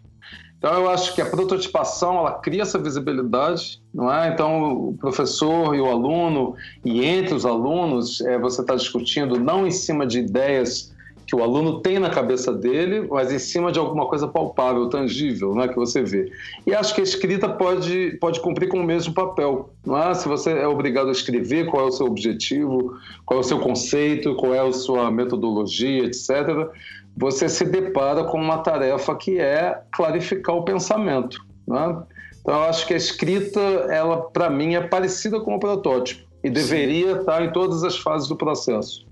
Então 0.59 0.75
eu 0.75 0.91
acho 0.91 1.15
que 1.15 1.23
a 1.23 1.27
prototipação 1.27 2.19
ela 2.19 2.33
cria 2.33 2.63
essa 2.63 2.79
visibilidade, 2.79 3.81
não 3.95 4.13
é? 4.13 4.29
Então 4.29 4.89
o 4.89 4.95
professor 4.99 5.75
e 5.75 5.81
o 5.81 5.87
aluno 5.87 6.57
e 6.85 7.05
entre 7.05 7.35
os 7.35 7.47
alunos 7.47 8.21
é, 8.21 8.37
você 8.39 8.61
está 8.61 8.75
discutindo 8.75 9.39
não 9.39 9.67
em 9.67 9.71
cima 9.71 10.05
de 10.05 10.19
ideias 10.19 10.93
que 11.29 11.37
o 11.37 11.43
aluno 11.43 11.81
tem 11.81 11.99
na 11.99 12.09
cabeça 12.09 12.51
dele, 12.51 13.07
mas 13.09 13.31
em 13.31 13.39
cima 13.39 13.71
de 13.71 13.79
alguma 13.79 14.07
coisa 14.07 14.27
palpável, 14.27 14.89
tangível, 14.89 15.55
não 15.55 15.63
é 15.63 15.69
que 15.69 15.77
você 15.77 16.03
vê. 16.03 16.33
E 16.67 16.75
acho 16.75 16.95
que 16.95 17.03
a 17.03 17.05
escrita 17.05 17.47
pode, 17.47 18.17
pode 18.19 18.41
cumprir 18.41 18.67
com 18.71 18.81
o 18.81 18.85
mesmo 18.85 19.13
papel. 19.13 19.69
Não 19.85 20.03
é? 20.03 20.15
Se 20.15 20.27
você 20.27 20.53
é 20.53 20.67
obrigado 20.67 21.09
a 21.09 21.13
escrever, 21.13 21.67
qual 21.67 21.85
é 21.85 21.89
o 21.89 21.93
seu 21.93 22.07
objetivo, 22.07 22.97
qual 23.27 23.41
é 23.41 23.43
o 23.43 23.45
seu 23.45 23.59
conceito, 23.59 24.35
qual 24.37 24.55
é 24.55 24.67
a 24.67 24.73
sua 24.73 25.11
metodologia, 25.11 26.07
etc., 26.07 26.71
você 27.19 27.49
se 27.49 27.65
depara 27.65 28.25
com 28.25 28.41
uma 28.41 28.59
tarefa 28.59 29.15
que 29.17 29.41
é 29.41 29.83
clarificar 29.93 30.55
o 30.55 30.63
pensamento. 30.63 31.45
Não 31.67 31.77
é? 31.77 32.19
Então, 32.41 32.55
eu 32.55 32.63
acho 32.63 32.87
que 32.87 32.95
a 32.95 32.97
escrita, 32.97 33.61
ela 33.61 34.23
para 34.31 34.49
mim 34.49 34.75
é 34.75 34.81
parecida 34.81 35.41
com 35.41 35.55
o 35.55 35.61
protótipo 35.61 36.27
e 36.43 36.49
deveria 36.49 37.15
Sim. 37.15 37.21
estar 37.21 37.43
em 37.43 37.53
todas 37.53 37.83
as 37.83 37.99
fases 37.99 38.29
do 38.29 38.37
processo. 38.37 39.07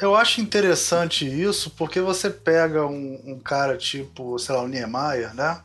Eu 0.00 0.14
acho 0.14 0.40
interessante 0.40 1.26
isso 1.26 1.70
porque 1.70 2.00
você 2.00 2.30
pega 2.30 2.86
um, 2.86 3.20
um, 3.26 3.38
cara 3.38 3.76
tipo, 3.76 4.38
sei 4.38 4.54
lá, 4.54 4.62
o 4.62 4.68
Niemeyer, 4.68 5.34
né? 5.34 5.60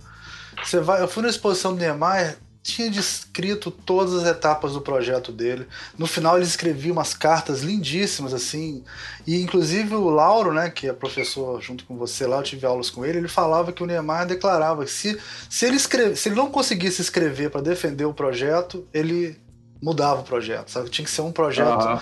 Você 0.61 0.81
vai, 0.81 1.01
eu 1.01 1.07
fui 1.07 1.23
na 1.23 1.29
exposição 1.29 1.73
do 1.73 1.79
Niemeyer, 1.79 2.37
tinha 2.65 2.89
descrito 2.89 3.69
todas 3.69 4.15
as 4.15 4.25
etapas 4.25 4.73
do 4.73 4.81
projeto 4.81 5.31
dele. 5.31 5.67
No 5.95 6.07
final 6.07 6.35
ele 6.35 6.47
escrevia 6.47 6.91
umas 6.91 7.13
cartas 7.13 7.61
lindíssimas 7.61 8.33
assim, 8.33 8.83
e 9.25 9.39
inclusive 9.39 9.93
o 9.93 10.09
Lauro, 10.09 10.51
né, 10.51 10.71
que 10.71 10.87
é 10.87 10.93
professor 10.93 11.61
junto 11.61 11.85
com 11.85 11.95
você 11.95 12.25
lá, 12.25 12.37
eu 12.37 12.43
tive 12.43 12.65
aulas 12.65 12.89
com 12.89 13.05
ele, 13.05 13.19
ele 13.19 13.27
falava 13.27 13.71
que 13.71 13.83
o 13.83 13.85
Niemeyer 13.85 14.25
declarava 14.25 14.83
que 14.83 14.89
se, 14.89 15.15
se 15.47 15.67
ele 15.67 15.75
escreve, 15.75 16.15
se 16.15 16.27
ele 16.27 16.35
não 16.35 16.49
conseguisse 16.49 17.03
escrever 17.03 17.51
para 17.51 17.61
defender 17.61 18.05
o 18.05 18.13
projeto, 18.15 18.87
ele 18.91 19.39
mudava 19.79 20.21
o 20.21 20.23
projeto, 20.23 20.71
sabe? 20.71 20.89
Tinha 20.89 21.05
que 21.05 21.11
ser 21.11 21.21
um 21.21 21.31
projeto 21.31 21.85
uhum. 21.85 21.99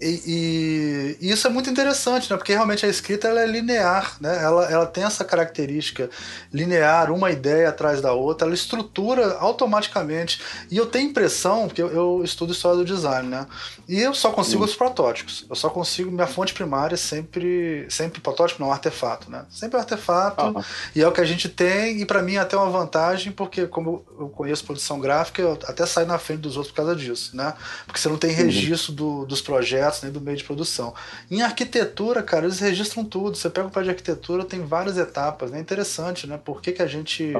E, 0.00 1.16
e, 1.20 1.30
isso 1.30 1.46
é 1.46 1.50
muito 1.50 1.70
interessante, 1.70 2.28
né? 2.28 2.36
Porque 2.36 2.52
realmente 2.52 2.84
a 2.84 2.88
escrita 2.88 3.28
ela 3.28 3.40
é 3.40 3.46
linear, 3.46 4.16
né? 4.20 4.42
Ela, 4.42 4.64
ela 4.70 4.86
tem 4.86 5.04
essa 5.04 5.24
característica 5.24 6.10
linear, 6.52 7.12
uma 7.12 7.30
ideia 7.30 7.68
atrás 7.68 8.00
da 8.00 8.12
outra, 8.12 8.46
ela 8.46 8.54
estrutura 8.54 9.36
automaticamente. 9.38 10.40
E 10.68 10.76
eu 10.76 10.86
tenho 10.86 11.10
impressão, 11.10 11.68
porque 11.68 11.80
eu, 11.80 11.92
eu 11.92 12.22
estudo 12.24 12.52
história 12.52 12.78
do 12.78 12.84
design, 12.84 13.28
né? 13.28 13.46
E 13.88 14.00
eu 14.00 14.12
só 14.14 14.30
consigo 14.30 14.64
Sim. 14.64 14.70
os 14.70 14.76
protótipos. 14.76 15.46
Eu 15.48 15.54
só 15.54 15.70
consigo, 15.70 16.10
minha 16.10 16.26
fonte 16.26 16.52
primária 16.52 16.94
é 16.94 16.98
sempre, 16.98 17.86
sempre 17.88 18.20
protótipo, 18.20 18.62
não 18.62 18.72
artefato, 18.72 19.30
né? 19.30 19.44
Sempre 19.48 19.78
artefato. 19.78 20.44
Uhum. 20.44 20.64
E 20.96 21.02
é 21.02 21.06
o 21.06 21.12
que 21.12 21.20
a 21.20 21.24
gente 21.24 21.48
tem, 21.48 22.00
e 22.00 22.04
para 22.04 22.20
mim 22.20 22.34
é 22.34 22.38
até 22.38 22.56
uma 22.56 22.68
vantagem, 22.68 23.30
porque 23.30 23.68
como 23.68 24.04
eu 24.18 24.28
conheço 24.28 24.64
produção 24.64 24.98
gráfica, 24.98 25.40
eu 25.40 25.52
até 25.52 25.86
saio 25.86 26.08
na 26.08 26.18
frente 26.18 26.40
dos 26.40 26.56
outros 26.56 26.72
por 26.72 26.78
causa 26.78 26.96
disso, 26.96 27.36
né? 27.36 27.54
Porque 27.86 28.00
você 28.00 28.08
não 28.08 28.18
tem 28.18 28.32
registro 28.32 28.90
uhum. 28.90 28.96
do, 28.96 29.26
dos 29.26 29.40
projetos 29.40 29.83
nem 30.02 30.12
do 30.12 30.20
meio 30.20 30.36
de 30.36 30.44
produção. 30.44 30.94
Em 31.30 31.42
arquitetura, 31.42 32.22
cara, 32.22 32.46
eles 32.46 32.60
registram 32.60 33.04
tudo. 33.04 33.36
Você 33.36 33.50
pega 33.50 33.66
o 33.66 33.70
plano 33.70 33.84
de 33.84 33.90
arquitetura, 33.90 34.44
tem 34.44 34.64
várias 34.64 34.96
etapas, 34.98 35.50
né? 35.50 35.60
Interessante, 35.60 36.26
né? 36.26 36.38
Por 36.42 36.60
que, 36.60 36.72
que 36.72 36.82
a 36.82 36.86
gente 36.86 37.32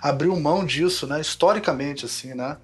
abriu 0.00 0.34
mão 0.36 0.64
disso, 0.64 1.06
né? 1.06 1.20
Historicamente, 1.20 2.04
assim, 2.04 2.34
né? 2.34 2.56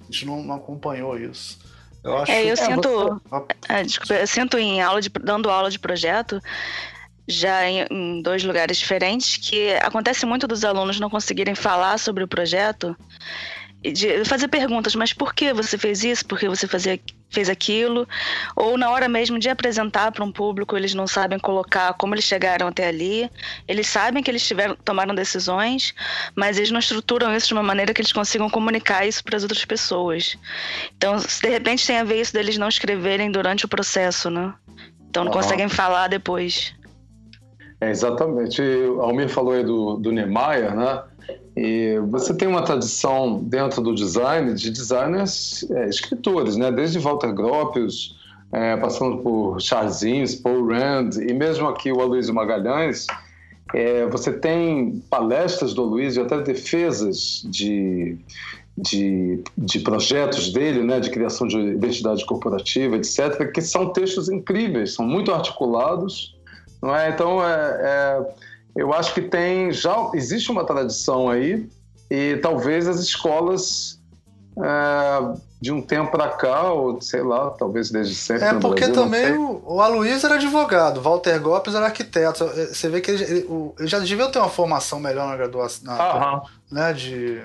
A 0.00 0.04
gente 0.04 0.26
não, 0.26 0.42
não 0.42 0.54
acompanhou 0.54 1.18
isso. 1.18 1.58
Eu 2.02 2.18
acho... 2.18 2.30
É, 2.30 2.44
eu 2.44 2.52
é, 2.52 2.56
sinto. 2.56 3.22
Você... 3.28 3.46
É, 3.68 3.82
desculpa, 3.82 4.14
eu 4.14 4.26
sinto 4.26 4.58
em 4.58 4.80
aula 4.80 5.00
de, 5.00 5.08
dando 5.08 5.50
aula 5.50 5.70
de 5.70 5.78
projeto 5.78 6.40
já 7.28 7.68
em, 7.68 7.84
em, 7.90 8.22
dois 8.22 8.44
lugares 8.44 8.78
diferentes, 8.78 9.36
que 9.36 9.70
acontece 9.82 10.24
muito 10.24 10.46
dos 10.46 10.64
alunos 10.64 11.00
não 11.00 11.10
conseguirem 11.10 11.54
falar 11.54 11.98
sobre 11.98 12.22
o 12.22 12.28
projeto 12.28 12.96
de 13.92 14.24
fazer 14.24 14.48
perguntas, 14.48 14.94
mas 14.94 15.12
por 15.12 15.34
que 15.34 15.52
você 15.52 15.76
fez 15.76 16.04
isso? 16.04 16.26
Por 16.26 16.38
que 16.38 16.48
você 16.48 16.66
fazia, 16.66 16.98
fez 17.30 17.48
aquilo? 17.48 18.06
Ou 18.54 18.76
na 18.78 18.90
hora 18.90 19.08
mesmo 19.08 19.38
de 19.38 19.48
apresentar 19.48 20.12
para 20.12 20.24
um 20.24 20.32
público, 20.32 20.76
eles 20.76 20.94
não 20.94 21.06
sabem 21.06 21.38
colocar 21.38 21.92
como 21.94 22.14
eles 22.14 22.24
chegaram 22.24 22.68
até 22.68 22.88
ali. 22.88 23.30
Eles 23.66 23.86
sabem 23.86 24.22
que 24.22 24.30
eles 24.30 24.46
tiveram, 24.46 24.76
tomaram 24.76 25.14
decisões, 25.14 25.94
mas 26.34 26.56
eles 26.58 26.70
não 26.70 26.78
estruturam 26.78 27.34
isso 27.34 27.48
de 27.48 27.54
uma 27.54 27.62
maneira 27.62 27.92
que 27.92 28.00
eles 28.00 28.12
consigam 28.12 28.48
comunicar 28.48 29.06
isso 29.06 29.22
para 29.22 29.36
as 29.36 29.42
outras 29.42 29.64
pessoas. 29.64 30.36
Então, 30.96 31.16
de 31.16 31.48
repente 31.48 31.86
tem 31.86 31.98
a 31.98 32.04
ver 32.04 32.20
isso 32.20 32.32
deles 32.32 32.58
não 32.58 32.68
escreverem 32.68 33.30
durante 33.30 33.64
o 33.64 33.68
processo, 33.68 34.30
né? 34.30 34.54
Então 35.08 35.24
não 35.24 35.32
uhum. 35.32 35.38
conseguem 35.38 35.68
falar 35.68 36.08
depois. 36.08 36.74
É, 37.80 37.90
exatamente. 37.90 38.62
O 38.62 39.00
Almir 39.02 39.28
falou 39.28 39.52
aí 39.52 39.64
do, 39.64 39.96
do 39.96 40.10
Niemeyer, 40.10 40.74
né? 40.74 41.02
E 41.56 41.98
você 42.10 42.34
tem 42.34 42.46
uma 42.46 42.62
tradição 42.62 43.42
dentro 43.42 43.82
do 43.82 43.94
design 43.94 44.52
de 44.54 44.70
designers 44.70 45.66
é, 45.70 45.88
escritores, 45.88 46.56
né? 46.56 46.70
Desde 46.70 46.98
Walter 46.98 47.32
Gropius, 47.32 48.16
é, 48.52 48.76
passando 48.76 49.18
por 49.18 49.60
Charles 49.60 50.34
Paul 50.36 50.66
Rand 50.66 51.10
e 51.16 51.32
mesmo 51.32 51.66
aqui 51.66 51.90
o 51.90 52.00
Aloysio 52.00 52.34
Magalhães, 52.34 53.06
é, 53.74 54.06
você 54.06 54.32
tem 54.32 55.02
palestras 55.10 55.74
do 55.74 55.82
Aloysio, 55.82 56.24
até 56.24 56.40
defesas 56.40 57.42
de, 57.46 58.16
de, 58.76 59.42
de, 59.58 59.80
projetos 59.80 60.52
dele, 60.52 60.82
né, 60.82 61.00
de 61.00 61.10
criação 61.10 61.48
de 61.48 61.58
identidade 61.58 62.24
corporativa, 62.24 62.96
etc., 62.96 63.50
que 63.52 63.60
são 63.60 63.92
textos 63.92 64.28
incríveis, 64.28 64.94
são 64.94 65.04
muito 65.04 65.32
articulados, 65.32 66.36
não 66.80 66.94
é? 66.94 67.10
Então, 67.10 67.44
é, 67.44 67.80
é 67.82 68.34
eu 68.76 68.92
acho 68.92 69.14
que 69.14 69.22
tem 69.22 69.72
já 69.72 70.10
existe 70.14 70.50
uma 70.50 70.64
tradição 70.64 71.28
aí 71.28 71.68
e 72.10 72.36
talvez 72.36 72.86
as 72.86 73.00
escolas 73.00 74.00
é, 74.62 75.38
de 75.60 75.72
um 75.72 75.82
tempo 75.82 76.10
para 76.10 76.28
cá 76.28 76.70
ou 76.70 77.00
sei 77.00 77.22
lá 77.22 77.50
talvez 77.50 77.90
desde 77.90 78.14
sempre 78.14 78.44
é 78.44 78.54
porque 78.54 78.86
Brasil, 78.86 78.94
também 78.94 79.32
o, 79.32 79.62
o 79.64 79.80
Aloysio 79.80 80.26
era 80.26 80.36
advogado 80.36 81.00
Walter 81.00 81.40
Gopes 81.40 81.74
era 81.74 81.86
arquiteto. 81.86 82.44
Você 82.44 82.88
vê 82.88 83.00
que 83.00 83.10
ele, 83.10 83.24
ele, 83.24 83.72
ele 83.78 83.88
já 83.88 83.98
devia 83.98 84.28
ter 84.28 84.38
uma 84.38 84.48
formação 84.48 85.00
melhor 85.00 85.26
na 85.26 85.36
graduação 85.36 85.84
na, 85.84 86.42
né 86.70 86.92
de 86.92 87.42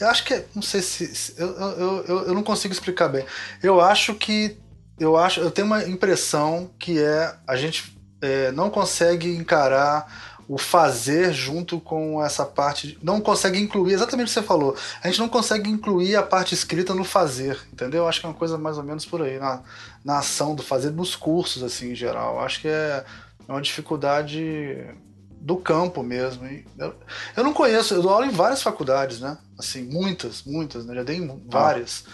eu 0.00 0.08
acho 0.08 0.24
que 0.24 0.44
não 0.54 0.62
sei 0.62 0.82
se 0.82 1.34
eu, 1.38 1.48
eu, 1.48 2.04
eu, 2.08 2.26
eu 2.28 2.34
não 2.34 2.42
consigo 2.42 2.74
explicar 2.74 3.08
bem. 3.08 3.24
Eu 3.62 3.80
acho 3.80 4.14
que 4.14 4.56
eu 4.98 5.16
acho 5.16 5.40
eu 5.40 5.50
tenho 5.50 5.66
uma 5.66 5.84
impressão 5.84 6.70
que 6.78 6.98
é 6.98 7.34
a 7.46 7.56
gente 7.56 7.96
é, 8.20 8.50
não 8.52 8.70
consegue 8.70 9.36
encarar 9.36 10.31
o 10.52 10.58
fazer 10.58 11.32
junto 11.32 11.80
com 11.80 12.22
essa 12.22 12.44
parte. 12.44 12.98
Não 13.02 13.22
consegue 13.22 13.58
incluir, 13.58 13.94
exatamente 13.94 14.26
o 14.26 14.28
que 14.28 14.34
você 14.34 14.42
falou. 14.42 14.76
A 15.02 15.08
gente 15.08 15.18
não 15.18 15.28
consegue 15.30 15.70
incluir 15.70 16.14
a 16.14 16.22
parte 16.22 16.52
escrita 16.52 16.94
no 16.94 17.04
fazer, 17.04 17.58
entendeu? 17.72 18.06
Acho 18.06 18.20
que 18.20 18.26
é 18.26 18.28
uma 18.28 18.34
coisa 18.34 18.58
mais 18.58 18.76
ou 18.76 18.84
menos 18.84 19.06
por 19.06 19.22
aí, 19.22 19.38
na, 19.38 19.62
na 20.04 20.18
ação 20.18 20.54
do 20.54 20.62
fazer, 20.62 20.90
nos 20.90 21.16
cursos, 21.16 21.62
assim, 21.62 21.92
em 21.92 21.94
geral. 21.94 22.38
Acho 22.38 22.60
que 22.60 22.68
é, 22.68 23.02
é 23.48 23.50
uma 23.50 23.62
dificuldade 23.62 24.94
do 25.40 25.56
campo 25.56 26.02
mesmo. 26.02 26.46
Eu, 26.76 26.94
eu 27.34 27.42
não 27.42 27.54
conheço, 27.54 27.94
eu 27.94 28.02
dou 28.02 28.12
aula 28.12 28.26
em 28.26 28.30
várias 28.30 28.62
faculdades, 28.62 29.20
né? 29.20 29.38
Assim, 29.58 29.84
muitas, 29.84 30.42
muitas, 30.42 30.84
né? 30.84 30.94
Já 30.96 31.02
dei 31.02 31.26
várias. 31.46 32.04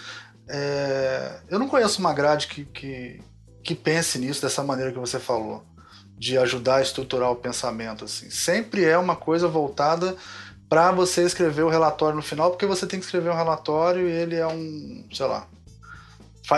É, 0.48 1.40
eu 1.48 1.58
não 1.58 1.66
conheço 1.66 1.98
uma 1.98 2.14
grade 2.14 2.46
que, 2.46 2.64
que, 2.66 3.20
que 3.64 3.74
pense 3.74 4.16
nisso 4.16 4.40
dessa 4.40 4.62
maneira 4.62 4.92
que 4.92 4.98
você 5.00 5.18
falou 5.18 5.66
de 6.18 6.36
ajudar 6.36 6.76
a 6.76 6.82
estruturar 6.82 7.30
o 7.30 7.36
pensamento. 7.36 8.04
Assim. 8.04 8.28
Sempre 8.30 8.84
é 8.84 8.98
uma 8.98 9.16
coisa 9.16 9.46
voltada 9.46 10.16
para 10.68 10.90
você 10.92 11.22
escrever 11.22 11.62
o 11.62 11.68
relatório 11.68 12.16
no 12.16 12.22
final, 12.22 12.50
porque 12.50 12.66
você 12.66 12.86
tem 12.86 12.98
que 12.98 13.06
escrever 13.06 13.30
um 13.30 13.36
relatório 13.36 14.06
e 14.06 14.12
ele 14.12 14.36
é 14.36 14.46
um, 14.46 15.04
sei 15.12 15.26
lá, 15.26 15.46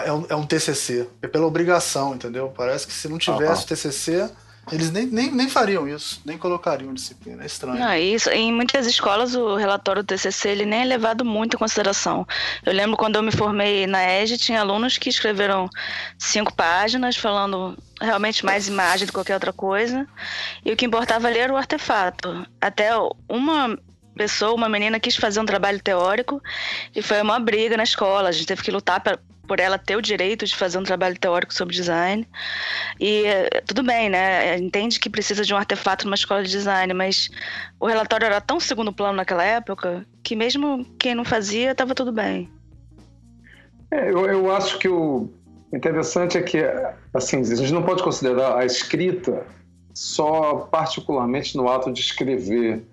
é 0.04 0.12
um, 0.12 0.26
é 0.28 0.34
um 0.34 0.46
TCC, 0.46 1.08
é 1.22 1.28
pela 1.28 1.46
obrigação, 1.46 2.14
entendeu? 2.14 2.52
Parece 2.56 2.86
que 2.86 2.92
se 2.92 3.08
não 3.08 3.18
tivesse 3.18 3.64
o 3.64 3.66
TCC, 3.68 4.28
eles 4.70 4.90
nem, 4.90 5.06
nem, 5.06 5.30
nem 5.30 5.48
fariam 5.48 5.88
isso, 5.88 6.20
nem 6.24 6.38
colocariam 6.38 6.94
disciplina, 6.94 7.42
é 7.42 7.46
estranho. 7.46 7.78
Não, 7.78 7.94
isso, 7.94 8.30
em 8.30 8.52
muitas 8.52 8.86
escolas 8.86 9.34
o 9.34 9.56
relatório 9.56 10.02
do 10.02 10.06
TCC 10.06 10.50
ele 10.50 10.64
nem 10.64 10.82
é 10.82 10.84
levado 10.84 11.24
muito 11.24 11.54
em 11.54 11.58
consideração. 11.58 12.26
Eu 12.64 12.72
lembro 12.72 12.96
quando 12.96 13.16
eu 13.16 13.22
me 13.22 13.32
formei 13.32 13.86
na 13.86 14.02
EGE, 14.02 14.38
tinha 14.38 14.60
alunos 14.60 14.96
que 14.98 15.08
escreveram 15.08 15.68
cinco 16.18 16.54
páginas 16.54 17.16
falando 17.16 17.76
realmente 18.00 18.44
mais 18.44 18.68
imagem 18.68 19.06
do 19.06 19.10
que 19.10 19.14
qualquer 19.14 19.34
outra 19.34 19.52
coisa. 19.52 20.06
E 20.64 20.72
o 20.72 20.76
que 20.76 20.86
importava 20.86 21.26
ali 21.26 21.38
era 21.38 21.52
o 21.52 21.56
artefato. 21.56 22.46
Até 22.60 22.90
uma 23.28 23.76
pessoa, 24.14 24.54
uma 24.54 24.68
menina 24.68 25.00
quis 25.00 25.16
fazer 25.16 25.40
um 25.40 25.46
trabalho 25.46 25.80
teórico 25.80 26.42
e 26.94 27.02
foi 27.02 27.20
uma 27.22 27.40
briga 27.40 27.76
na 27.76 27.82
escola. 27.82 28.28
A 28.28 28.32
gente 28.32 28.46
teve 28.46 28.62
que 28.62 28.70
lutar 28.70 29.00
pra, 29.00 29.18
por 29.50 29.58
ela 29.58 29.76
ter 29.76 29.96
o 29.96 30.00
direito 30.00 30.46
de 30.46 30.54
fazer 30.54 30.78
um 30.78 30.84
trabalho 30.84 31.18
teórico 31.18 31.52
sobre 31.52 31.74
design. 31.74 32.24
E 33.00 33.24
tudo 33.66 33.82
bem, 33.82 34.08
né? 34.08 34.56
Entende 34.56 35.00
que 35.00 35.10
precisa 35.10 35.44
de 35.44 35.52
um 35.52 35.56
artefato 35.56 36.04
numa 36.04 36.14
escola 36.14 36.44
de 36.44 36.50
design, 36.50 36.94
mas 36.94 37.28
o 37.80 37.86
relatório 37.88 38.26
era 38.26 38.40
tão 38.40 38.60
segundo 38.60 38.92
plano 38.92 39.16
naquela 39.16 39.42
época 39.42 40.06
que 40.22 40.36
mesmo 40.36 40.86
quem 40.96 41.16
não 41.16 41.24
fazia 41.24 41.72
estava 41.72 41.96
tudo 41.96 42.12
bem. 42.12 42.48
É, 43.90 44.10
eu, 44.10 44.24
eu 44.24 44.54
acho 44.54 44.78
que 44.78 44.88
o, 44.88 45.28
interessante 45.74 46.38
é 46.38 46.42
que, 46.42 46.58
assim, 47.12 47.40
a 47.40 47.56
gente 47.56 47.72
não 47.72 47.82
pode 47.82 48.04
considerar 48.04 48.56
a 48.56 48.64
escrita 48.64 49.44
só 49.92 50.68
particularmente 50.70 51.56
no 51.56 51.68
ato 51.68 51.92
de 51.92 52.00
escrever, 52.00 52.84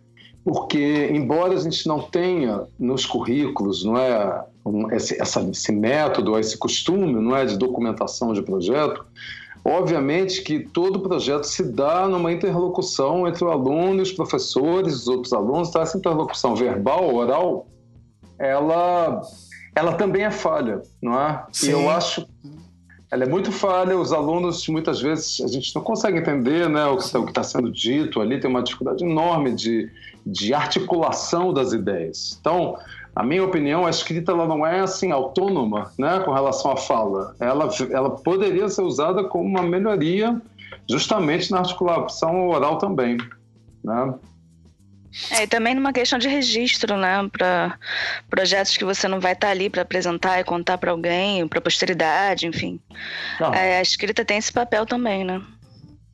porque 0.44 1.08
embora 1.14 1.54
a 1.54 1.60
gente 1.60 1.88
não 1.88 2.02
tenha 2.02 2.64
nos 2.80 3.06
currículos, 3.06 3.86
não 3.86 3.96
é, 3.96 4.44
esse, 4.92 5.22
essa, 5.22 5.42
esse 5.42 5.72
método, 5.72 6.38
esse 6.38 6.58
costume, 6.58 7.14
não 7.14 7.36
é, 7.36 7.46
de 7.46 7.58
documentação 7.58 8.34
de 8.34 8.42
projeto, 8.42 9.06
Obviamente 9.68 10.44
que 10.44 10.60
todo 10.60 11.02
projeto 11.02 11.44
se 11.44 11.62
dá 11.62 12.08
numa 12.08 12.32
interlocução 12.32 13.28
entre 13.28 13.44
o 13.44 13.50
aluno 13.50 14.00
e 14.00 14.02
os 14.02 14.14
professores, 14.14 15.02
os 15.02 15.08
outros 15.10 15.34
alunos. 15.34 15.68
Então, 15.68 15.82
essa 15.82 15.98
interlocução 15.98 16.56
verbal, 16.56 17.14
oral, 17.14 17.68
ela, 18.40 19.22
ela 19.76 19.92
também 19.92 20.24
é 20.24 20.32
falha, 20.32 20.82
não 21.02 21.20
é? 21.20 21.46
Sim. 21.52 21.68
E 21.68 21.72
eu 21.72 21.90
acho 21.90 22.26
ela 23.12 23.24
é 23.24 23.28
muito 23.28 23.52
falha, 23.52 23.98
os 23.98 24.12
alunos 24.12 24.68
muitas 24.70 25.02
vezes 25.02 25.42
a 25.42 25.48
gente 25.48 25.74
não 25.76 25.82
consegue 25.82 26.18
entender 26.18 26.70
né, 26.70 26.86
o 26.86 26.98
que 26.98 27.04
está 27.04 27.22
tá 27.24 27.44
sendo 27.44 27.72
dito 27.72 28.22
ali, 28.22 28.40
tem 28.40 28.50
uma 28.50 28.62
dificuldade 28.62 29.04
enorme 29.04 29.54
de, 29.54 29.90
de 30.26 30.54
articulação 30.54 31.54
das 31.54 31.72
ideias. 31.74 32.38
Então, 32.40 32.78
a 33.18 33.24
minha 33.24 33.44
opinião, 33.44 33.84
a 33.84 33.90
escrita 33.90 34.32
ela 34.32 34.46
não 34.46 34.64
é 34.64 34.80
assim 34.80 35.12
autônoma 35.12 35.92
né, 35.98 36.20
com 36.20 36.32
relação 36.32 36.72
à 36.72 36.78
fala. 36.78 37.36
Ela, 37.40 37.68
ela 37.90 38.12
poderia 38.12 38.70
ser 38.70 38.84
usada 38.84 39.24
como 39.24 39.44
uma 39.44 39.64
melhoria 39.64 40.40
justamente 40.88 41.50
na 41.50 41.58
articulação 41.58 42.50
oral 42.50 42.78
também. 42.78 43.18
Né? 43.84 44.14
É, 45.32 45.44
e 45.44 45.48
também 45.48 45.74
numa 45.74 45.92
questão 45.92 46.20
de 46.20 46.28
registro, 46.28 46.96
né? 46.96 47.28
Para 47.32 47.80
projetos 48.30 48.78
que 48.78 48.86
você 48.86 49.08
não 49.08 49.20
vai 49.20 49.34
estar 49.34 49.48
tá 49.48 49.52
ali 49.52 49.68
para 49.68 49.82
apresentar 49.82 50.40
e 50.40 50.44
contar 50.44 50.78
para 50.78 50.92
alguém, 50.92 51.48
para 51.48 51.60
posteridade, 51.60 52.46
enfim. 52.46 52.80
É, 53.52 53.80
a 53.80 53.82
escrita 53.82 54.24
tem 54.24 54.38
esse 54.38 54.54
papel 54.54 54.86
também, 54.86 55.26
né? 55.26 55.42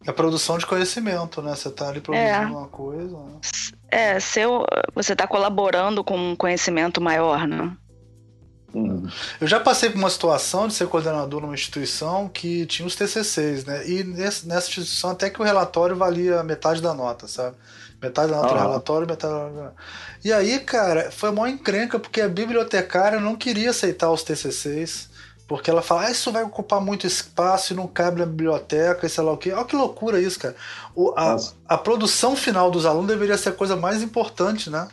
É 0.05 0.09
a 0.09 0.13
produção 0.13 0.57
de 0.57 0.65
conhecimento, 0.65 1.41
né? 1.41 1.55
Você 1.55 1.69
está 1.69 1.89
ali 1.89 2.01
produzindo 2.01 2.29
é. 2.29 2.45
uma 2.45 2.67
coisa. 2.67 3.17
Né? 3.17 3.39
É, 3.89 4.19
seu, 4.19 4.65
você 4.93 5.13
está 5.13 5.25
colaborando 5.27 6.03
com 6.03 6.17
um 6.17 6.35
conhecimento 6.35 6.99
maior, 6.99 7.47
né? 7.47 7.75
Uhum. 8.73 9.07
Eu 9.39 9.47
já 9.47 9.59
passei 9.59 9.89
por 9.89 9.99
uma 9.99 10.09
situação 10.09 10.67
de 10.67 10.73
ser 10.73 10.87
coordenador 10.87 11.41
numa 11.41 11.53
instituição 11.53 12.27
que 12.27 12.65
tinha 12.65 12.87
os 12.87 12.95
TCCs, 12.95 13.65
né? 13.65 13.87
E 13.87 14.03
nessa 14.03 14.67
instituição 14.67 15.11
até 15.11 15.29
que 15.29 15.39
o 15.39 15.45
relatório 15.45 15.95
valia 15.95 16.43
metade 16.43 16.81
da 16.81 16.93
nota, 16.93 17.27
sabe? 17.27 17.55
Metade 18.01 18.31
da 18.31 18.37
nota 18.37 18.55
ah. 18.55 18.61
relatório, 18.61 19.07
metade 19.07 19.55
da... 19.55 19.71
E 20.25 20.33
aí, 20.33 20.59
cara, 20.59 21.11
foi 21.11 21.29
uma 21.29 21.49
encrenca 21.49 21.99
porque 21.99 22.19
a 22.19 22.27
bibliotecária 22.27 23.19
não 23.19 23.35
queria 23.35 23.69
aceitar 23.69 24.09
os 24.09 24.23
TCCs. 24.23 25.09
Porque 25.57 25.69
ela 25.69 25.81
fala, 25.81 26.07
ah, 26.07 26.11
isso 26.11 26.31
vai 26.31 26.43
ocupar 26.43 26.81
muito 26.81 27.05
espaço 27.05 27.73
e 27.73 27.75
não 27.75 27.87
cabe 27.87 28.19
na 28.19 28.25
biblioteca 28.25 29.05
e 29.05 29.09
sei 29.09 29.23
lá 29.23 29.31
o 29.31 29.37
quê. 29.37 29.51
Olha 29.51 29.65
que 29.65 29.75
loucura 29.75 30.19
isso, 30.19 30.39
cara. 30.39 30.55
O, 30.95 31.13
a, 31.15 31.37
a 31.67 31.77
produção 31.77 32.35
final 32.35 32.71
dos 32.71 32.85
alunos 32.85 33.07
deveria 33.07 33.37
ser 33.37 33.49
a 33.49 33.53
coisa 33.53 33.75
mais 33.75 34.01
importante, 34.01 34.69
né? 34.69 34.87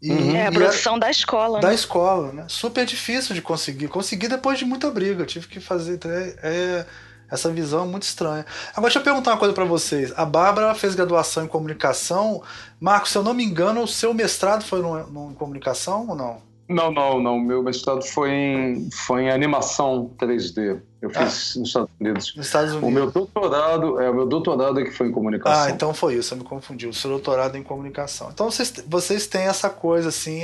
E, 0.00 0.10
uhum. 0.10 0.36
É 0.36 0.46
a 0.46 0.52
produção 0.52 0.94
a, 0.94 0.98
da 0.98 1.10
escola. 1.10 1.60
Da 1.60 1.68
né? 1.68 1.74
escola, 1.74 2.32
né? 2.32 2.46
Super 2.48 2.86
difícil 2.86 3.34
de 3.34 3.42
conseguir. 3.42 3.88
Consegui 3.88 4.26
depois 4.26 4.58
de 4.58 4.64
muita 4.64 4.90
briga. 4.90 5.26
Tive 5.26 5.48
que 5.48 5.60
fazer. 5.60 5.98
É, 6.06 6.36
é 6.42 6.86
essa 7.30 7.50
visão 7.50 7.84
é 7.84 7.86
muito 7.86 8.04
estranha. 8.04 8.46
Agora, 8.70 8.88
deixa 8.88 8.98
eu 9.00 9.02
perguntar 9.02 9.32
uma 9.32 9.38
coisa 9.38 9.54
para 9.54 9.64
vocês. 9.64 10.12
A 10.16 10.24
Bárbara 10.24 10.74
fez 10.74 10.94
graduação 10.94 11.44
em 11.44 11.48
comunicação. 11.48 12.42
Marcos, 12.80 13.10
se 13.10 13.18
eu 13.18 13.22
não 13.22 13.34
me 13.34 13.44
engano, 13.44 13.82
o 13.82 13.88
seu 13.88 14.14
mestrado 14.14 14.64
foi 14.64 14.80
no, 14.80 15.06
no, 15.08 15.30
em 15.30 15.34
comunicação 15.34 16.06
ou 16.08 16.14
não? 16.14 16.42
Não, 16.68 16.90
não, 16.90 17.20
não. 17.20 17.38
Meu 17.38 17.62
mestrado 17.62 18.02
foi 18.02 18.30
em, 18.30 18.88
foi 18.90 19.24
em 19.24 19.30
animação 19.30 20.10
3D. 20.18 20.80
Eu 21.02 21.10
ah. 21.14 21.26
fiz 21.26 21.54
ah, 21.56 21.60
nos 21.60 21.68
Estados 21.68 21.90
Unidos. 22.00 22.36
Nos 22.36 22.46
Estados 22.46 22.70
Unidos. 22.72 22.88
O 22.88 22.92
meu 22.92 23.10
doutorado, 23.10 24.00
é, 24.00 24.10
o 24.10 24.14
meu 24.14 24.26
doutorado 24.26 24.80
é 24.80 24.84
que 24.84 24.90
foi 24.90 25.08
em 25.08 25.12
comunicação. 25.12 25.62
Ah, 25.62 25.70
então 25.70 25.92
foi 25.92 26.14
isso, 26.14 26.32
eu 26.32 26.38
me 26.38 26.44
confundi. 26.44 26.86
O 26.86 26.94
seu 26.94 27.10
doutorado 27.10 27.56
é 27.56 27.58
em 27.58 27.62
comunicação. 27.62 28.30
Então 28.32 28.50
vocês, 28.50 28.72
vocês 28.86 29.26
têm 29.26 29.42
essa 29.42 29.68
coisa 29.68 30.08
assim, 30.08 30.42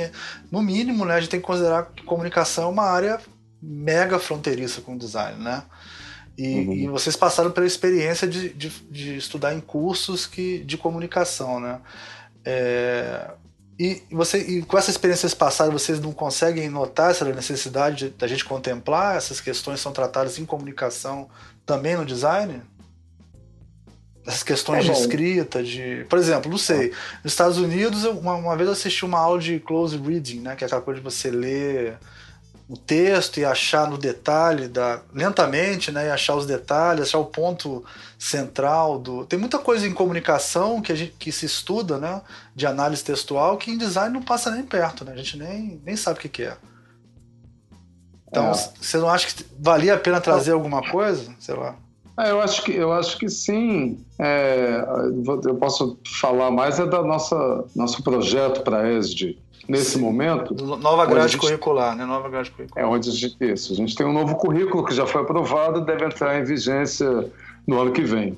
no 0.51 0.61
mínimo, 0.61 1.05
né? 1.05 1.15
A 1.15 1.19
gente 1.19 1.31
tem 1.31 1.39
que 1.39 1.45
considerar 1.45 1.91
que 1.95 2.03
comunicação 2.03 2.65
é 2.65 2.67
uma 2.67 2.83
área 2.83 3.19
mega 3.61 4.19
fronteiriça 4.19 4.81
com 4.81 4.97
design, 4.97 5.41
né? 5.43 5.63
E, 6.37 6.59
uhum. 6.59 6.73
e, 6.73 6.87
vocês 6.87 7.15
passaram 7.15 7.51
pela 7.51 7.67
experiência 7.67 8.27
de, 8.27 8.49
de, 8.49 8.69
de, 8.89 9.17
estudar 9.17 9.53
em 9.53 9.59
cursos 9.59 10.25
que, 10.25 10.59
de 10.59 10.77
comunicação, 10.77 11.59
né? 11.59 11.79
É, 12.43 13.31
e, 13.81 14.03
você, 14.11 14.37
e 14.37 14.61
com 14.61 14.77
essa 14.77 14.91
experiência 14.91 15.27
que 15.27 15.71
vocês 15.71 15.99
não 15.99 16.11
conseguem 16.11 16.69
notar 16.69 17.09
essa 17.09 17.25
necessidade 17.25 18.09
da 18.11 18.27
gente 18.27 18.45
contemplar 18.45 19.15
essas 19.15 19.41
questões 19.41 19.77
que 19.77 19.81
são 19.81 19.91
tratadas 19.91 20.37
em 20.37 20.45
comunicação 20.45 21.27
também 21.65 21.95
no 21.95 22.05
design? 22.05 22.61
Essas 24.23 24.43
questões 24.43 24.87
é 24.87 24.91
de 24.91 24.99
escrita, 24.99 25.63
de. 25.63 26.05
Por 26.07 26.19
exemplo, 26.19 26.51
não 26.51 26.59
sei. 26.59 26.91
Nos 27.23 27.33
Estados 27.33 27.57
Unidos, 27.57 28.03
uma, 28.03 28.35
uma 28.35 28.55
vez 28.55 28.67
eu 28.67 28.73
assisti 28.73 29.03
uma 29.03 29.17
aula 29.17 29.39
de 29.39 29.59
close 29.59 29.97
reading, 29.97 30.41
né? 30.41 30.55
Que 30.55 30.63
é 30.63 30.67
aquela 30.67 30.81
coisa 30.81 30.99
de 30.99 31.03
você 31.03 31.31
ler 31.31 31.97
o 32.71 32.77
texto 32.77 33.37
e 33.37 33.43
achar 33.43 33.85
no 33.85 33.97
detalhe 33.97 34.69
da 34.69 35.01
lentamente, 35.13 35.91
né, 35.91 36.07
e 36.07 36.09
achar 36.09 36.35
os 36.37 36.45
detalhes, 36.45 37.09
achar 37.09 37.19
o 37.19 37.25
ponto 37.25 37.83
central 38.17 38.97
do. 38.97 39.25
Tem 39.25 39.37
muita 39.37 39.59
coisa 39.59 39.85
em 39.85 39.93
comunicação 39.93 40.81
que 40.81 40.89
a 40.89 40.95
gente 40.95 41.13
que 41.19 41.33
se 41.33 41.45
estuda, 41.45 41.97
né, 41.97 42.21
de 42.55 42.65
análise 42.65 43.03
textual 43.03 43.57
que 43.57 43.71
em 43.71 43.77
design 43.77 44.13
não 44.13 44.21
passa 44.21 44.49
nem 44.49 44.63
perto, 44.63 45.03
né? 45.03 45.11
A 45.11 45.17
gente 45.17 45.37
nem, 45.37 45.81
nem 45.83 45.97
sabe 45.97 46.19
o 46.19 46.21
que, 46.21 46.29
que 46.29 46.43
é. 46.43 46.55
Então, 48.29 48.51
é. 48.51 48.53
você 48.53 48.97
não 48.97 49.09
acha 49.09 49.27
que 49.27 49.45
valia 49.59 49.95
a 49.95 49.99
pena 49.99 50.21
trazer 50.21 50.53
alguma 50.53 50.81
coisa, 50.89 51.35
sei 51.41 51.55
lá? 51.55 51.75
É, 52.21 52.31
eu 52.31 52.39
acho 52.39 52.63
que 52.63 52.71
eu 52.71 52.91
acho 52.91 53.17
que 53.17 53.27
sim. 53.29 53.97
É, 54.19 54.85
eu 55.45 55.55
posso 55.55 55.97
falar 56.19 56.51
mais 56.51 56.79
é 56.79 56.85
da 56.85 57.01
nossa 57.01 57.65
nosso 57.75 58.03
projeto 58.03 58.61
para 58.61 58.81
a 58.81 58.93
ESD 58.93 59.37
nesse 59.67 59.91
Sim. 59.91 60.01
momento. 60.01 60.53
Nova 60.53 61.05
grade 61.05 61.33
gente, 61.33 61.41
curricular, 61.41 61.95
né? 61.95 62.05
Nova 62.05 62.29
grade 62.29 62.51
curricular. 62.51 62.85
É 62.85 62.87
onde 62.87 63.09
a 63.09 63.13
gente, 63.13 63.37
isso, 63.41 63.73
a 63.73 63.75
gente 63.75 63.95
tem 63.95 64.05
um 64.05 64.13
novo 64.13 64.35
currículo 64.35 64.83
que 64.83 64.93
já 64.93 65.07
foi 65.07 65.21
aprovado 65.21 65.79
e 65.79 65.85
deve 65.85 66.05
entrar 66.05 66.39
em 66.39 66.43
vigência 66.43 67.31
no 67.65 67.79
ano 67.79 67.91
que 67.91 68.01
vem. 68.01 68.37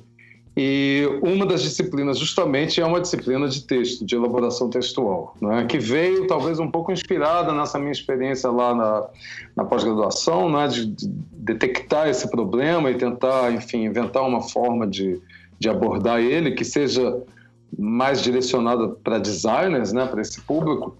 E 0.55 1.07
uma 1.23 1.47
das 1.47 1.63
disciplinas, 1.63 2.19
justamente, 2.19 2.79
é 2.79 2.85
uma 2.85 3.01
disciplina 3.01 3.47
de 3.47 3.63
texto, 3.63 4.05
de 4.05 4.15
elaboração 4.15 4.69
textual, 4.69 5.35
né? 5.41 5.65
que 5.65 5.79
veio 5.79 6.27
talvez 6.27 6.59
um 6.59 6.69
pouco 6.69 6.91
inspirada 6.91 7.51
nessa 7.51 7.79
minha 7.79 7.91
experiência 7.91 8.51
lá 8.51 8.75
na, 8.75 9.07
na 9.55 9.65
pós-graduação, 9.65 10.51
né? 10.51 10.67
de, 10.67 10.85
de, 10.85 11.07
detectar 11.07 12.07
esse 12.07 12.29
problema 12.29 12.91
e 12.91 12.95
tentar, 12.95 13.51
enfim, 13.51 13.85
inventar 13.85 14.23
uma 14.23 14.41
forma 14.41 14.85
de, 14.85 15.19
de 15.57 15.69
abordar 15.69 16.19
ele 16.19 16.51
que 16.51 16.63
seja 16.63 17.19
mais 17.77 18.21
direcionada 18.21 18.89
para 18.89 19.17
designers, 19.17 19.91
né? 19.91 20.05
para 20.05 20.21
esse 20.21 20.39
público. 20.41 20.95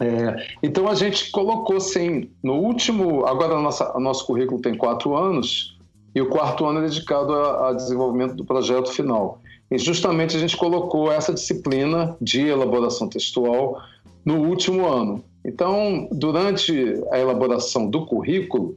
É, 0.00 0.46
então 0.62 0.88
a 0.88 0.94
gente 0.94 1.30
colocou 1.30 1.78
sim, 1.78 2.30
no 2.42 2.54
último, 2.54 3.26
agora 3.26 3.60
nossa, 3.60 3.94
o 3.94 4.00
nosso 4.00 4.26
currículo 4.26 4.62
tem 4.62 4.74
quatro 4.74 5.14
anos 5.14 5.77
e 6.18 6.20
o 6.20 6.26
quarto 6.26 6.66
ano 6.66 6.80
é 6.80 6.82
dedicado 6.82 7.32
a, 7.32 7.68
a 7.68 7.72
desenvolvimento 7.72 8.34
do 8.34 8.44
projeto 8.44 8.90
final. 8.90 9.40
E 9.70 9.78
justamente 9.78 10.36
a 10.36 10.40
gente 10.40 10.56
colocou 10.56 11.12
essa 11.12 11.32
disciplina 11.32 12.16
de 12.20 12.44
elaboração 12.44 13.08
textual 13.08 13.80
no 14.24 14.48
último 14.48 14.84
ano. 14.84 15.22
Então, 15.44 16.08
durante 16.10 16.72
a 17.12 17.20
elaboração 17.20 17.88
do 17.88 18.04
currículo, 18.04 18.76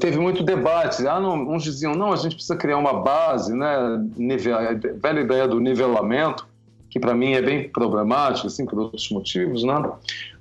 teve 0.00 0.18
muito 0.18 0.42
debate. 0.42 1.06
Ah, 1.06 1.20
não, 1.20 1.34
uns 1.50 1.64
diziam, 1.64 1.94
não, 1.94 2.14
a 2.14 2.16
gente 2.16 2.36
precisa 2.36 2.56
criar 2.56 2.78
uma 2.78 2.94
base, 2.94 3.54
né? 3.54 3.66
A 3.66 4.98
velha 4.98 5.20
ideia 5.20 5.46
do 5.46 5.60
nivelamento 5.60 6.46
que 6.90 6.98
para 6.98 7.14
mim 7.14 7.32
é 7.32 7.42
bem 7.42 7.68
problemático, 7.68 8.46
assim, 8.46 8.64
por 8.64 8.78
outros 8.78 9.10
motivos, 9.10 9.62
né? 9.62 9.90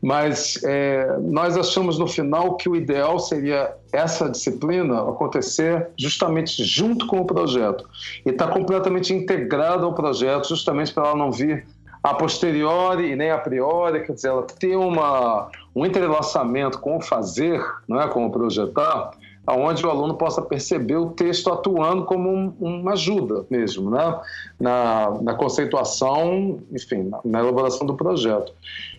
Mas 0.01 0.61
é, 0.63 1.17
nós 1.19 1.57
achamos 1.57 1.99
no 1.99 2.07
final 2.07 2.55
que 2.55 2.69
o 2.69 2.75
ideal 2.75 3.19
seria 3.19 3.73
essa 3.91 4.29
disciplina 4.29 5.01
acontecer 5.01 5.87
justamente 5.97 6.63
junto 6.63 7.05
com 7.07 7.19
o 7.19 7.25
projeto. 7.25 7.87
E 8.25 8.29
estar 8.29 8.47
tá 8.47 8.53
completamente 8.53 9.13
integrada 9.13 9.83
ao 9.83 9.93
projeto, 9.93 10.47
justamente 10.47 10.93
para 10.93 11.07
ela 11.07 11.17
não 11.17 11.31
vir 11.31 11.65
a 12.01 12.13
posteriori 12.13 13.11
e 13.11 13.15
nem 13.15 13.31
a 13.31 13.37
priori, 13.37 14.05
quer 14.05 14.13
dizer, 14.13 14.29
ela 14.29 14.43
ter 14.43 14.77
uma, 14.77 15.49
um 15.75 15.85
entrelaçamento 15.85 16.79
com 16.79 16.97
o 16.97 17.01
fazer, 17.01 17.61
não 17.87 18.01
é, 18.01 18.07
com 18.07 18.25
o 18.25 18.31
projetar, 18.31 19.11
onde 19.47 19.85
o 19.85 19.89
aluno 19.89 20.15
possa 20.15 20.41
perceber 20.41 20.97
o 20.97 21.11
texto 21.11 21.51
atuando 21.51 22.03
como 22.05 22.29
um, 22.29 22.53
uma 22.59 22.93
ajuda 22.93 23.45
mesmo, 23.49 23.89
né? 23.89 24.19
na, 24.59 25.17
na 25.21 25.33
conceituação, 25.35 26.59
enfim, 26.71 27.03
na, 27.03 27.19
na, 27.23 27.39
elaboração 27.39 27.87
do 27.87 27.95
projeto. 27.95 28.51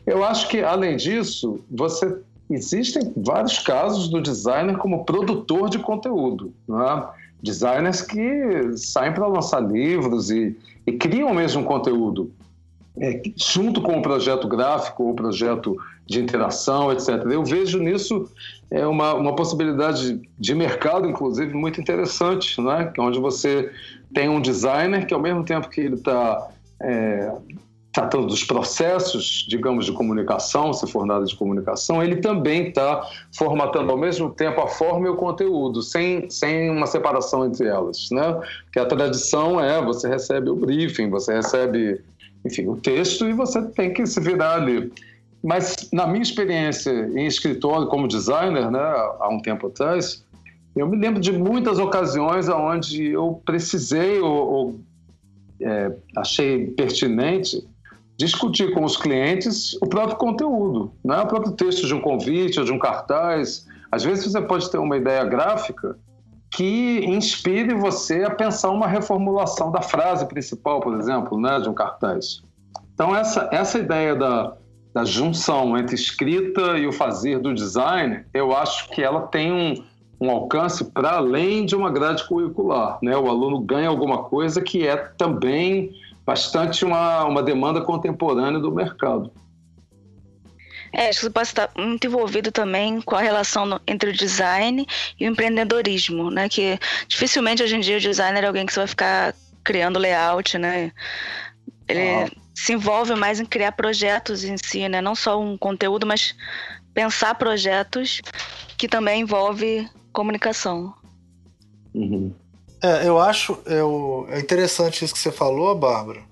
Eu 0.07 0.25
acho 0.25 0.49
que, 0.49 0.63
além 0.63 0.97
disso, 0.97 1.61
você 1.71 2.19
existem 2.49 3.13
vários 3.17 3.59
casos 3.59 4.09
do 4.09 4.23
designer 4.23 4.79
como 4.79 5.05
produtor 5.05 5.69
de 5.69 5.79
conteúdo. 5.79 6.53
Né? 6.67 7.07
Designers 7.43 8.01
que 8.01 8.77
saem 8.77 9.13
para 9.13 9.27
lançar 9.27 9.61
livros 9.61 10.31
e, 10.31 10.57
e 10.87 10.93
criam 10.93 11.35
mesmo 11.35 11.63
conteúdo 11.65 12.33
é, 13.01 13.23
junto 13.37 13.81
com 13.81 13.99
o 13.99 14.03
projeto 14.03 14.49
gráfico 14.49 15.05
ou 15.05 15.15
projeto 15.15 15.77
de 16.09 16.21
interação, 16.21 16.91
etc. 16.91 17.09
Eu 17.31 17.45
vejo 17.45 17.79
nisso 17.79 18.29
é 18.71 18.87
uma, 18.87 19.15
uma 19.15 19.35
possibilidade 19.35 20.21
de 20.39 20.55
mercado, 20.55 21.09
inclusive, 21.09 21.55
muito 21.55 21.81
interessante, 21.81 22.61
né? 22.61 22.93
Onde 22.99 23.19
você 23.19 23.71
tem 24.13 24.29
um 24.29 24.41
designer 24.41 25.07
que, 25.07 25.15
ao 25.15 25.21
mesmo 25.21 25.45
tempo 25.45 25.69
que 25.69 25.81
ele 25.81 25.95
está 25.95 26.49
é, 26.83 27.33
tratando 27.93 28.27
dos 28.27 28.45
processos, 28.45 29.47
digamos, 29.49 29.87
de 29.87 29.93
comunicação, 29.93 30.73
se 30.73 30.87
for 30.87 31.07
nada 31.07 31.25
de 31.25 31.35
comunicação, 31.35 32.03
ele 32.03 32.17
também 32.17 32.69
está 32.69 33.07
formatando 33.35 33.91
ao 33.91 33.97
mesmo 33.97 34.31
tempo 34.31 34.61
a 34.61 34.67
forma 34.67 35.07
e 35.07 35.11
o 35.11 35.17
conteúdo, 35.17 35.83
sem, 35.83 36.29
sem 36.29 36.71
uma 36.71 36.87
separação 36.87 37.47
entre 37.47 37.67
elas, 37.67 38.09
né? 38.11 38.39
Que 38.71 38.79
a 38.79 38.87
tradição 38.87 39.59
é, 39.59 39.83
você 39.83 40.09
recebe 40.09 40.51
o 40.51 40.57
briefing, 40.57 41.09
você 41.09 41.35
recebe, 41.35 42.03
enfim, 42.45 42.67
o 42.67 42.77
texto 42.77 43.27
e 43.27 43.33
você 43.33 43.63
tem 43.63 43.95
que 43.95 44.07
se 44.07 44.21
virar 44.21 44.57
ali. 44.57 44.93
Mas 45.43 45.89
na 45.93 46.07
minha 46.07 46.23
experiência 46.23 46.91
em 46.91 47.27
escritório 47.27 47.87
como 47.87 48.09
designer, 48.09 48.71
né, 48.71 48.81
há 49.21 49.29
um 49.31 49.41
tempo 49.41 49.69
atrás, 49.69 50.25
eu 50.75 50.87
me 50.87 50.97
lembro 50.97 51.21
de 51.21 51.33
muitas 51.33 51.79
ocasiões 51.79 52.49
onde 52.49 53.13
eu 53.13 53.41
precisei 53.45 54.21
ou, 54.21 54.53
ou 54.53 54.81
é, 55.61 55.93
achei 56.17 56.67
pertinente 56.69 57.67
discutir 58.17 58.75
com 58.75 58.85
os 58.85 58.97
clientes 58.97 59.75
o 59.81 59.87
próprio 59.87 60.17
conteúdo, 60.17 60.93
não 61.05 61.15
é 61.15 61.23
o 61.23 61.27
próprio 61.27 61.53
texto 61.53 61.87
de 61.87 61.95
um 61.95 62.01
convite 62.01 62.59
ou 62.59 62.65
de 62.65 62.73
um 62.73 62.79
cartaz. 62.79 63.67
Às 63.93 64.03
vezes 64.03 64.31
você 64.31 64.41
pode 64.41 64.69
ter 64.71 64.79
uma 64.79 64.97
ideia 64.97 65.25
gráfica 65.25 65.97
que 66.51 67.05
inspire 67.07 67.75
você 67.75 68.25
a 68.25 68.31
pensar 68.31 68.71
uma 68.71 68.89
reformulação 68.89 69.71
da 69.71 69.83
frase 69.83 70.27
principal, 70.27 70.81
por 70.81 70.99
exemplo, 70.99 71.41
né, 71.41 71.61
de 71.61 71.69
um 71.69 71.75
cartaz. 71.75 72.43
Então 72.93 73.15
essa 73.15 73.49
essa 73.53 73.79
ideia 73.79 74.17
da, 74.17 74.57
da 74.99 75.05
junção 75.05 75.79
entre 75.79 75.95
escrita 75.95 76.77
e 76.77 76.85
o 76.85 76.93
fazer 76.93 77.39
do 77.39 77.55
design, 77.55 78.25
eu 78.35 78.57
acho 78.57 78.89
que 78.91 79.01
ela 79.01 79.29
tem 79.29 79.53
um, 79.53 79.85
um 80.21 80.29
alcance 80.29 80.85
para 80.87 81.13
além 81.13 81.65
de 81.65 81.77
uma 81.77 81.89
grade 81.89 82.27
curricular. 82.27 82.99
Né? 83.01 83.17
O 83.17 83.29
aluno 83.29 83.61
ganha 83.61 83.89
alguma 83.89 84.25
coisa 84.25 84.61
que 84.61 84.85
é 84.85 84.97
também 84.97 85.93
bastante 86.27 86.85
uma, 86.85 87.25
uma 87.25 87.45
demanda 87.45 87.81
contemporânea 87.81 88.59
do 88.59 88.73
mercado. 88.73 89.31
É, 90.93 91.11
acho 91.11 91.21
que 91.21 91.27
você 91.27 91.31
pode 91.31 91.49
estar 91.49 91.71
muito 91.77 92.05
envolvido 92.09 92.51
também 92.51 93.01
com 93.01 93.15
a 93.15 93.21
relação 93.21 93.67
no, 93.67 93.81
entre 93.87 94.11
o 94.11 94.13
design 94.13 94.85
e 95.21 95.29
o 95.29 95.31
empreendedorismo, 95.31 96.29
né? 96.29 96.49
Que 96.49 96.77
dificilmente 97.07 97.63
hoje 97.63 97.77
em 97.77 97.81
dia 97.81 97.99
o 97.99 98.01
designer 98.01 98.43
é 98.43 98.47
alguém 98.49 98.67
que 98.67 98.73
só 98.73 98.81
vai 98.81 98.89
ficar 98.89 99.35
criando 99.63 99.99
layout, 99.99 100.59
né? 100.59 100.91
Ele 101.87 102.25
ah. 102.25 102.48
Se 102.59 102.73
envolve 102.73 103.15
mais 103.15 103.39
em 103.39 103.45
criar 103.45 103.71
projetos 103.71 104.43
em 104.43 104.57
si, 104.57 104.89
né? 104.89 105.01
Não 105.01 105.15
só 105.15 105.41
um 105.41 105.57
conteúdo, 105.57 106.05
mas 106.05 106.35
pensar 106.93 107.37
projetos 107.37 108.21
que 108.77 108.89
também 108.89 109.21
envolve 109.21 109.89
comunicação. 110.13 110.93
Uhum. 111.95 112.35
É, 112.83 113.07
eu 113.07 113.21
acho 113.21 113.61
eu, 113.65 114.27
é 114.31 114.41
interessante 114.41 115.05
isso 115.05 115.15
que 115.15 115.21
você 115.21 115.31
falou, 115.31 115.73
Bárbara. 115.77 116.29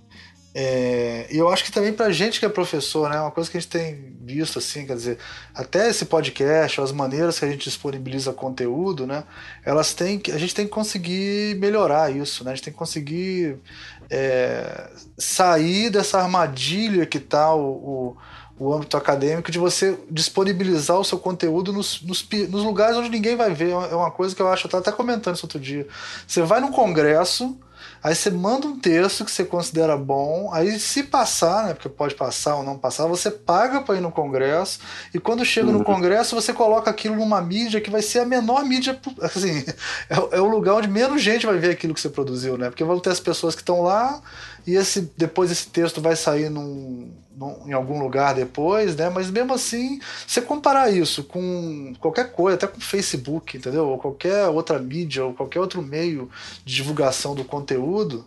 É, 0.58 1.26
e 1.30 1.36
eu 1.36 1.50
acho 1.50 1.62
que 1.62 1.70
também 1.70 1.92
para 1.92 2.10
gente 2.10 2.40
que 2.40 2.46
é 2.46 2.48
professor, 2.48 3.10
né, 3.10 3.20
uma 3.20 3.30
coisa 3.30 3.50
que 3.50 3.58
a 3.58 3.60
gente 3.60 3.70
tem 3.70 4.16
visto 4.22 4.58
assim, 4.58 4.86
quer 4.86 4.96
dizer, 4.96 5.18
até 5.54 5.90
esse 5.90 6.06
podcast, 6.06 6.80
as 6.80 6.92
maneiras 6.92 7.38
que 7.38 7.44
a 7.44 7.48
gente 7.48 7.64
disponibiliza 7.64 8.32
conteúdo, 8.32 9.06
né, 9.06 9.22
elas 9.62 9.92
têm 9.92 10.18
a 10.32 10.38
gente 10.38 10.54
tem 10.54 10.64
que 10.64 10.72
conseguir 10.72 11.56
melhorar 11.56 12.10
isso, 12.10 12.42
né, 12.42 12.52
a 12.52 12.54
gente 12.54 12.64
tem 12.64 12.72
que 12.72 12.78
conseguir 12.78 13.58
é, 14.11 14.88
sair 15.19 15.90
dessa 15.90 16.21
armadilha 16.21 17.07
que 17.07 17.19
tá 17.19 17.55
o, 17.55 17.62
o 17.62 18.16
o 18.59 18.73
âmbito 18.73 18.97
acadêmico 18.97 19.51
de 19.51 19.59
você 19.59 19.99
disponibilizar 20.11 20.99
o 20.99 21.05
seu 21.05 21.19
conteúdo 21.19 21.73
nos, 21.73 22.01
nos, 22.03 22.27
nos, 22.49 22.64
lugares 22.64 22.97
onde 22.97 23.11
ninguém 23.11 23.37
vai 23.37 23.53
ver. 23.53 23.71
É 23.71 23.95
uma 23.95 24.11
coisa 24.11 24.35
que 24.35 24.40
eu 24.40 24.49
acho, 24.49 24.64
eu 24.64 24.69
estava 24.69 24.81
até 24.81 24.92
comentando 24.92 25.35
isso 25.35 25.45
outro 25.45 25.61
dia. 25.61 25.87
Você 26.27 26.40
vai 26.42 26.61
num 26.61 26.73
congresso, 26.73 27.57
aí 28.02 28.14
você 28.14 28.30
manda 28.30 28.66
um 28.66 28.78
texto 28.78 29.24
que 29.24 29.30
você 29.30 29.44
considera 29.44 29.96
bom, 29.96 30.50
aí 30.52 30.78
se 30.78 31.02
passar, 31.02 31.66
né, 31.66 31.74
porque 31.74 31.88
pode 31.88 32.14
passar 32.14 32.56
ou 32.56 32.62
não 32.62 32.78
passar, 32.78 33.06
você 33.06 33.30
paga 33.30 33.80
para 33.80 33.96
ir 33.96 34.00
no 34.00 34.11
congresso, 34.11 34.80
e 35.14 35.18
quando 35.18 35.44
chega 35.44 35.68
uhum. 35.68 35.78
no 35.78 35.85
congresso 35.85 36.35
você 36.35 36.52
coloca 36.52 36.90
aquilo 36.90 37.16
numa 37.16 37.40
mídia 37.40 37.80
que 37.80 37.90
vai 37.90 38.02
ser 38.02 38.20
a 38.20 38.24
menor 38.24 38.64
mídia, 38.64 38.98
assim, 39.22 39.64
é, 40.11 40.37
é 40.37 40.40
o 40.40 40.46
lugar 40.46 40.74
onde 40.74 40.88
menos 40.88 41.22
gente 41.22 41.46
vai 41.46 41.59
ver 41.59 41.70
aquilo 41.70 41.94
que 41.94 42.00
você 42.00 42.09
produziu, 42.09 42.56
né, 42.56 42.68
porque 42.70 42.85
vão 42.85 42.98
ter 43.00 43.11
as 43.11 43.20
pessoas 43.20 43.54
que 43.54 43.62
estão 43.62 43.82
lá, 43.82 44.20
e 44.66 44.74
esse, 44.74 45.12
depois 45.16 45.50
esse 45.50 45.68
texto 45.68 46.00
vai 46.00 46.16
sair 46.16 46.50
num, 46.50 47.12
num, 47.37 47.68
em 47.68 47.72
algum 47.72 48.00
lugar 48.00 48.35
depois, 48.35 48.96
né? 48.96 49.09
Mas 49.09 49.31
mesmo 49.31 49.55
assim, 49.55 50.00
você 50.26 50.42
comparar 50.42 50.90
isso 50.90 51.22
com 51.22 51.92
qualquer 52.00 52.33
coisa, 52.33 52.57
até 52.57 52.66
com 52.66 52.81
Facebook, 52.81 53.57
entendeu? 53.57 53.87
Ou 53.88 53.98
qualquer 53.98 54.48
outra 54.48 54.79
mídia, 54.79 55.24
ou 55.24 55.35
qualquer 55.35 55.61
outro 55.61 55.81
meio 55.81 56.29
de 56.64 56.74
divulgação 56.74 57.35
do 57.35 57.44
conteúdo, 57.44 58.24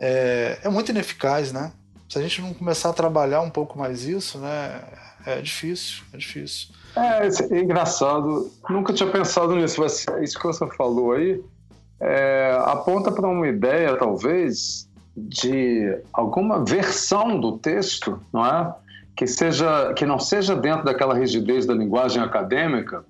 é, 0.00 0.58
é 0.64 0.68
muito 0.68 0.90
ineficaz, 0.90 1.52
né? 1.52 1.72
Se 2.08 2.18
a 2.18 2.22
gente 2.22 2.40
não 2.40 2.52
começar 2.52 2.88
a 2.88 2.94
trabalhar 2.94 3.42
um 3.42 3.50
pouco 3.50 3.78
mais 3.78 4.04
isso, 4.04 4.38
né? 4.38 4.82
É 5.26 5.40
difícil, 5.40 6.02
é 6.12 6.16
difícil. 6.16 6.68
É, 6.96 7.54
é 7.54 7.60
engraçado. 7.60 8.50
Nunca 8.68 8.92
tinha 8.92 9.10
pensado 9.10 9.54
nisso. 9.54 9.80
Mas 9.80 10.06
isso 10.22 10.38
que 10.38 10.46
você 10.46 10.66
falou 10.68 11.12
aí 11.12 11.40
é, 12.00 12.56
aponta 12.64 13.10
para 13.10 13.28
uma 13.28 13.46
ideia, 13.48 13.96
talvez, 13.96 14.87
de 15.28 15.98
alguma 16.12 16.64
versão 16.64 17.38
do 17.40 17.58
texto, 17.58 18.20
não 18.32 18.44
é? 18.44 18.74
Que 19.16 19.26
seja 19.26 19.92
que 19.94 20.06
não 20.06 20.18
seja 20.18 20.54
dentro 20.54 20.84
daquela 20.84 21.14
rigidez 21.14 21.66
da 21.66 21.74
linguagem 21.74 22.22
acadêmica, 22.22 23.04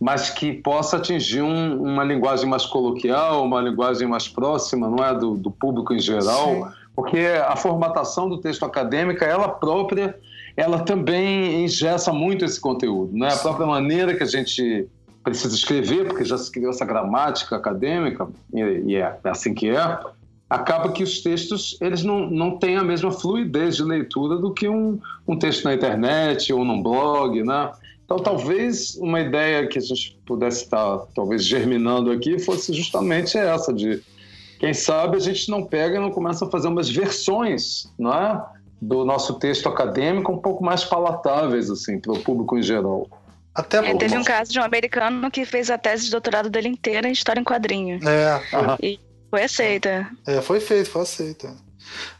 mas 0.00 0.30
que 0.30 0.52
possa 0.52 0.96
atingir 0.96 1.42
um, 1.42 1.82
uma 1.82 2.04
linguagem 2.04 2.48
mais 2.48 2.66
coloquial, 2.66 3.44
uma 3.44 3.60
linguagem 3.60 4.06
mais 4.06 4.28
próxima, 4.28 4.88
não 4.88 5.04
é, 5.04 5.14
do, 5.14 5.36
do 5.36 5.50
público 5.50 5.94
em 5.94 5.98
geral, 5.98 6.54
Sim. 6.54 6.64
porque 6.94 7.18
a 7.46 7.56
formatação 7.56 8.28
do 8.28 8.38
texto 8.38 8.64
acadêmica, 8.64 9.24
ela 9.24 9.48
própria, 9.48 10.18
ela 10.56 10.80
também 10.80 11.64
engessa 11.64 12.12
muito 12.12 12.44
esse 12.44 12.60
conteúdo, 12.60 13.16
não 13.16 13.26
é? 13.26 13.32
A 13.32 13.38
própria 13.38 13.66
maneira 13.66 14.14
que 14.14 14.22
a 14.22 14.26
gente 14.26 14.86
precisa 15.24 15.54
escrever, 15.54 16.06
porque 16.06 16.24
já 16.24 16.38
se 16.38 16.50
criou 16.52 16.70
essa 16.70 16.84
gramática 16.84 17.56
acadêmica 17.56 18.28
e, 18.52 18.60
e 18.60 18.96
é 18.96 19.18
assim 19.24 19.54
que 19.54 19.68
é 19.68 19.98
acaba 20.48 20.92
que 20.92 21.02
os 21.02 21.20
textos 21.20 21.76
eles 21.80 22.02
não, 22.02 22.30
não 22.30 22.58
têm 22.58 22.76
a 22.76 22.84
mesma 22.84 23.10
fluidez 23.10 23.76
de 23.76 23.82
leitura 23.82 24.36
do 24.36 24.52
que 24.52 24.68
um, 24.68 24.98
um 25.26 25.38
texto 25.38 25.64
na 25.64 25.74
internet 25.74 26.52
ou 26.52 26.64
num 26.64 26.82
blog, 26.82 27.42
né? 27.42 27.70
Então, 28.04 28.18
talvez 28.18 28.94
uma 28.96 29.20
ideia 29.20 29.66
que 29.66 29.78
a 29.78 29.82
gente 29.82 30.16
pudesse 30.24 30.62
estar, 30.62 30.98
talvez, 31.12 31.44
germinando 31.44 32.12
aqui 32.12 32.38
fosse 32.38 32.72
justamente 32.72 33.36
essa 33.36 33.72
de, 33.72 34.00
quem 34.60 34.72
sabe, 34.72 35.16
a 35.16 35.20
gente 35.20 35.50
não 35.50 35.64
pega 35.64 35.96
e 35.96 35.98
não 35.98 36.12
começa 36.12 36.44
a 36.44 36.50
fazer 36.50 36.68
umas 36.68 36.88
versões, 36.88 37.92
não 37.98 38.12
é? 38.14 38.40
Do 38.80 39.04
nosso 39.04 39.34
texto 39.40 39.68
acadêmico 39.68 40.30
um 40.30 40.38
pouco 40.38 40.62
mais 40.62 40.84
palatáveis, 40.84 41.68
assim, 41.68 41.98
para 41.98 42.12
o 42.12 42.20
público 42.20 42.56
em 42.56 42.62
geral. 42.62 43.08
Até 43.52 43.78
é, 43.78 43.96
teve 43.96 44.16
um 44.16 44.22
caso 44.22 44.52
de 44.52 44.60
um 44.60 44.62
americano 44.62 45.28
que 45.30 45.44
fez 45.44 45.70
a 45.70 45.78
tese 45.78 46.04
de 46.04 46.10
doutorado 46.12 46.48
dele 46.48 46.68
inteira 46.68 47.08
em 47.08 47.12
história 47.12 47.40
em 47.40 47.44
quadrinho. 47.44 47.98
É. 48.06 48.40
E 48.82 49.00
foi 49.30 49.42
aceita. 49.42 50.10
É, 50.26 50.40
foi 50.40 50.60
feito, 50.60 50.90
foi 50.90 51.02
aceita. 51.02 51.54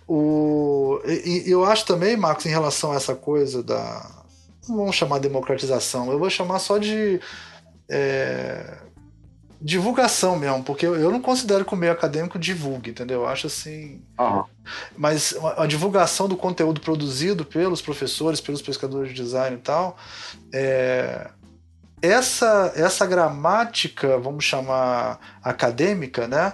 O, 0.06 1.00
e, 1.04 1.44
e 1.46 1.50
eu 1.50 1.64
acho 1.64 1.84
também, 1.84 2.16
Marcos, 2.16 2.46
em 2.46 2.50
relação 2.50 2.92
a 2.92 2.96
essa 2.96 3.14
coisa 3.14 3.62
da. 3.62 4.24
Não 4.68 4.76
vamos 4.76 4.96
chamar 4.96 5.18
democratização, 5.18 6.10
eu 6.10 6.18
vou 6.18 6.30
chamar 6.30 6.58
só 6.58 6.78
de. 6.78 7.20
É, 7.88 8.78
divulgação 9.60 10.36
mesmo, 10.36 10.62
porque 10.62 10.86
eu 10.86 11.10
não 11.10 11.20
considero 11.20 11.64
que 11.64 11.72
o 11.72 11.76
meio 11.76 11.92
acadêmico 11.92 12.38
divulgue, 12.38 12.90
entendeu? 12.90 13.22
Eu 13.22 13.28
acho 13.28 13.46
assim. 13.46 14.02
Uhum. 14.18 14.44
Mas 14.96 15.34
a 15.56 15.66
divulgação 15.66 16.28
do 16.28 16.36
conteúdo 16.36 16.80
produzido 16.80 17.44
pelos 17.44 17.80
professores, 17.80 18.40
pelos 18.40 18.60
pescadores 18.60 19.14
de 19.14 19.22
design 19.22 19.56
e 19.56 19.60
tal, 19.60 19.96
é, 20.52 21.30
essa, 22.02 22.72
essa 22.76 23.06
gramática, 23.06 24.18
vamos 24.18 24.44
chamar 24.44 25.18
acadêmica, 25.42 26.28
né? 26.28 26.52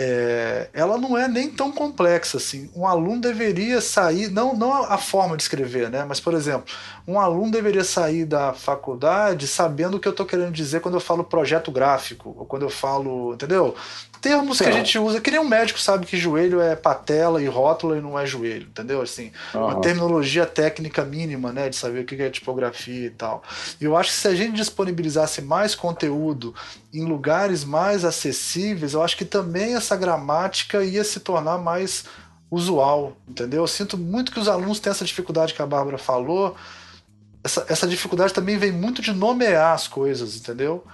É, 0.00 0.68
ela 0.72 0.96
não 0.96 1.18
é 1.18 1.26
nem 1.26 1.50
tão 1.50 1.72
complexa 1.72 2.36
assim. 2.36 2.70
Um 2.74 2.86
aluno 2.86 3.20
deveria 3.20 3.80
sair, 3.80 4.30
não, 4.30 4.54
não 4.54 4.72
a 4.72 4.96
forma 4.96 5.36
de 5.36 5.42
escrever, 5.42 5.90
né? 5.90 6.04
Mas, 6.04 6.20
por 6.20 6.34
exemplo, 6.34 6.72
um 7.06 7.18
aluno 7.18 7.50
deveria 7.50 7.82
sair 7.82 8.24
da 8.24 8.52
faculdade 8.52 9.48
sabendo 9.48 9.96
o 9.96 10.00
que 10.00 10.06
eu 10.06 10.12
estou 10.12 10.24
querendo 10.24 10.52
dizer 10.52 10.80
quando 10.80 10.94
eu 10.94 11.00
falo 11.00 11.24
projeto 11.24 11.72
gráfico, 11.72 12.32
ou 12.38 12.46
quando 12.46 12.62
eu 12.62 12.70
falo, 12.70 13.34
entendeu? 13.34 13.74
Termos 14.20 14.58
que 14.58 14.64
a 14.64 14.70
gente 14.70 14.98
usa, 14.98 15.20
que 15.20 15.30
nem 15.30 15.40
um 15.40 15.48
médico 15.48 15.80
sabe 15.80 16.06
que 16.06 16.16
joelho 16.16 16.60
é 16.60 16.74
patela 16.76 17.42
e 17.42 17.46
rótula 17.46 17.96
e 17.96 18.00
não 18.00 18.18
é 18.18 18.26
joelho, 18.26 18.66
entendeu? 18.66 19.00
Assim, 19.00 19.30
uhum. 19.54 19.64
uma 19.64 19.80
terminologia 19.80 20.46
técnica 20.46 21.04
mínima, 21.04 21.52
né, 21.52 21.68
de 21.68 21.76
saber 21.76 22.00
o 22.00 22.04
que 22.04 22.20
é 22.20 22.30
tipografia 22.30 23.06
e 23.06 23.10
tal. 23.10 23.42
E 23.80 23.84
eu 23.84 23.96
acho 23.96 24.10
que 24.10 24.16
se 24.16 24.28
a 24.28 24.34
gente 24.34 24.56
disponibilizasse 24.56 25.42
mais 25.42 25.74
conteúdo 25.74 26.54
em 26.92 27.04
lugares 27.04 27.64
mais 27.64 28.04
acessíveis, 28.04 28.94
eu 28.94 29.02
acho 29.02 29.16
que 29.16 29.24
também 29.24 29.74
essa 29.74 29.96
gramática 29.96 30.82
ia 30.84 31.04
se 31.04 31.20
tornar 31.20 31.58
mais 31.58 32.04
usual, 32.50 33.16
entendeu? 33.28 33.62
Eu 33.62 33.66
sinto 33.66 33.98
muito 33.98 34.32
que 34.32 34.40
os 34.40 34.48
alunos 34.48 34.80
têm 34.80 34.90
essa 34.90 35.04
dificuldade 35.04 35.52
que 35.52 35.62
a 35.62 35.66
Bárbara 35.66 35.98
falou, 35.98 36.56
essa, 37.42 37.64
essa 37.68 37.86
dificuldade 37.86 38.34
também 38.34 38.58
vem 38.58 38.72
muito 38.72 39.00
de 39.00 39.12
nomear 39.12 39.74
as 39.74 39.86
coisas, 39.88 40.36
entendeu? 40.36 40.84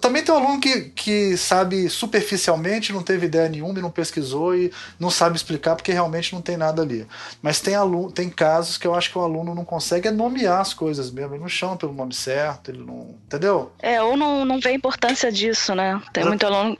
também 0.00 0.22
tem 0.22 0.34
um 0.34 0.38
aluno 0.38 0.60
que, 0.60 0.90
que 0.90 1.36
sabe 1.36 1.88
superficialmente, 1.88 2.92
não 2.92 3.02
teve 3.02 3.26
ideia 3.26 3.48
nenhuma 3.48 3.78
e 3.78 3.82
não 3.82 3.90
pesquisou 3.90 4.54
e 4.54 4.72
não 4.98 5.10
sabe 5.10 5.36
explicar 5.36 5.76
porque 5.76 5.92
realmente 5.92 6.34
não 6.34 6.42
tem 6.42 6.56
nada 6.56 6.82
ali. 6.82 7.06
Mas 7.40 7.60
tem, 7.60 7.74
aluno, 7.74 8.10
tem 8.10 8.28
casos 8.28 8.76
que 8.76 8.86
eu 8.86 8.94
acho 8.94 9.10
que 9.10 9.18
o 9.18 9.22
aluno 9.22 9.54
não 9.54 9.64
consegue 9.64 10.08
é 10.08 10.10
nomear 10.10 10.60
as 10.60 10.74
coisas 10.74 11.10
mesmo, 11.10 11.34
ele 11.34 11.40
não 11.40 11.48
chama 11.48 11.76
pelo 11.76 11.92
nome 11.92 12.14
certo, 12.14 12.70
ele 12.70 12.84
não. 12.84 13.14
Entendeu? 13.26 13.72
É, 13.78 14.02
ou 14.02 14.16
não, 14.16 14.44
não 14.44 14.60
vê 14.60 14.70
a 14.70 14.74
importância 14.74 15.30
disso, 15.32 15.74
né? 15.74 16.00
Tem 16.12 16.24
muito 16.24 16.44
aluno. 16.46 16.76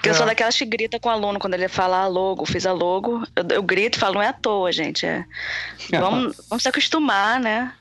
Porque 0.00 0.08
eu 0.08 0.14
sou 0.14 0.24
é. 0.24 0.30
daquelas 0.30 0.56
que 0.56 0.64
grita 0.64 0.98
com 0.98 1.10
o 1.10 1.12
aluno 1.12 1.38
quando 1.38 1.52
ele 1.52 1.68
fala 1.68 1.98
a 1.98 2.06
logo, 2.06 2.46
fiz 2.46 2.64
a 2.64 2.72
logo, 2.72 3.22
eu, 3.36 3.44
eu 3.50 3.62
grito 3.62 3.96
e 3.96 4.00
falo, 4.00 4.14
não 4.14 4.22
é 4.22 4.28
à 4.28 4.32
toa, 4.32 4.72
gente. 4.72 5.04
É, 5.04 5.26
vamos, 5.92 6.40
vamos 6.48 6.62
se 6.62 6.68
acostumar, 6.70 7.38
né? 7.38 7.74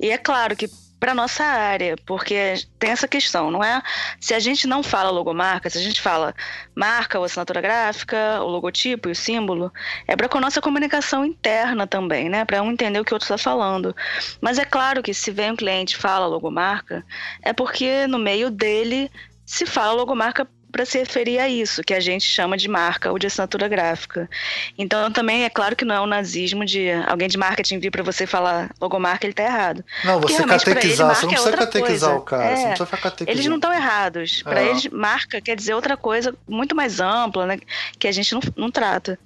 E 0.00 0.08
é 0.08 0.16
claro 0.16 0.54
que 0.54 0.68
para 1.00 1.12
nossa 1.12 1.42
área, 1.42 1.96
porque 2.06 2.54
tem 2.78 2.90
essa 2.90 3.08
questão, 3.08 3.50
não 3.50 3.62
é? 3.62 3.82
Se 4.20 4.32
a 4.34 4.38
gente 4.38 4.68
não 4.68 4.84
fala 4.84 5.10
logomarca, 5.10 5.68
se 5.68 5.76
a 5.76 5.80
gente 5.80 6.00
fala 6.00 6.32
marca 6.76 7.18
ou 7.18 7.24
assinatura 7.24 7.60
gráfica, 7.60 8.40
o 8.40 8.46
logotipo 8.46 9.08
e 9.08 9.12
o 9.12 9.16
símbolo, 9.16 9.72
é 10.06 10.14
para 10.14 10.28
com 10.28 10.38
a 10.38 10.40
nossa 10.40 10.62
comunicação 10.62 11.24
interna 11.24 11.88
também, 11.88 12.28
né? 12.28 12.44
Para 12.44 12.62
um 12.62 12.70
entender 12.70 13.00
o 13.00 13.04
que 13.04 13.12
o 13.12 13.16
outro 13.16 13.26
está 13.26 13.36
falando. 13.36 13.94
Mas 14.40 14.58
é 14.58 14.64
claro 14.64 15.02
que 15.02 15.12
se 15.12 15.32
vem 15.32 15.50
um 15.50 15.56
cliente 15.56 15.96
e 15.96 15.98
fala 15.98 16.28
logomarca, 16.28 17.04
é 17.42 17.52
porque 17.52 18.06
no 18.06 18.18
meio 18.18 18.48
dele 18.48 19.10
se 19.44 19.66
fala 19.66 19.92
logomarca 19.92 20.48
para 20.74 20.84
se 20.84 20.98
referir 20.98 21.38
a 21.38 21.48
isso, 21.48 21.84
que 21.84 21.94
a 21.94 22.00
gente 22.00 22.24
chama 22.24 22.56
de 22.56 22.68
marca 22.68 23.12
ou 23.12 23.16
de 23.16 23.28
assinatura 23.28 23.68
gráfica. 23.68 24.28
Então, 24.76 25.08
também 25.12 25.44
é 25.44 25.48
claro 25.48 25.76
que 25.76 25.84
não 25.84 25.94
é 25.94 26.00
um 26.00 26.06
nazismo 26.06 26.64
de 26.64 26.90
alguém 27.06 27.28
de 27.28 27.38
marketing 27.38 27.78
vir 27.78 27.92
para 27.92 28.02
você 28.02 28.26
falar 28.26 28.72
logomarca, 28.80 29.24
ele 29.24 29.30
está 29.30 29.44
errado. 29.44 29.84
Não, 30.04 30.20
você 30.20 30.42
catequizar, 30.42 31.06
ele, 31.06 31.14
você 31.14 31.26
não 31.26 31.32
precisa 31.32 31.50
é 31.50 31.56
catequizar 31.56 32.10
coisa. 32.10 32.14
o 32.14 32.20
cara, 32.22 32.44
é, 32.44 32.48
você 32.48 32.62
não 32.62 32.68
precisa 32.70 32.86
ficar 32.86 32.96
catequizando. 33.02 33.30
Eles 33.30 33.46
não 33.46 33.54
estão 33.54 33.72
errados. 33.72 34.42
Para 34.42 34.62
é. 34.62 34.70
eles, 34.70 34.88
marca 34.88 35.40
quer 35.40 35.54
dizer 35.54 35.74
outra 35.74 35.96
coisa 35.96 36.34
muito 36.48 36.74
mais 36.74 36.98
ampla, 36.98 37.46
né, 37.46 37.60
que 37.96 38.08
a 38.08 38.12
gente 38.12 38.34
não, 38.34 38.40
não 38.56 38.68
trata. 38.68 39.16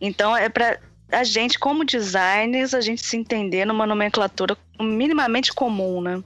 Então, 0.00 0.36
é 0.36 0.48
para 0.48 0.78
a 1.10 1.24
gente, 1.24 1.58
como 1.58 1.84
designers, 1.84 2.74
a 2.74 2.80
gente 2.80 3.04
se 3.04 3.16
entender 3.16 3.64
numa 3.64 3.86
nomenclatura 3.86 4.56
minimamente 4.80 5.52
comum, 5.52 6.00
né? 6.00 6.22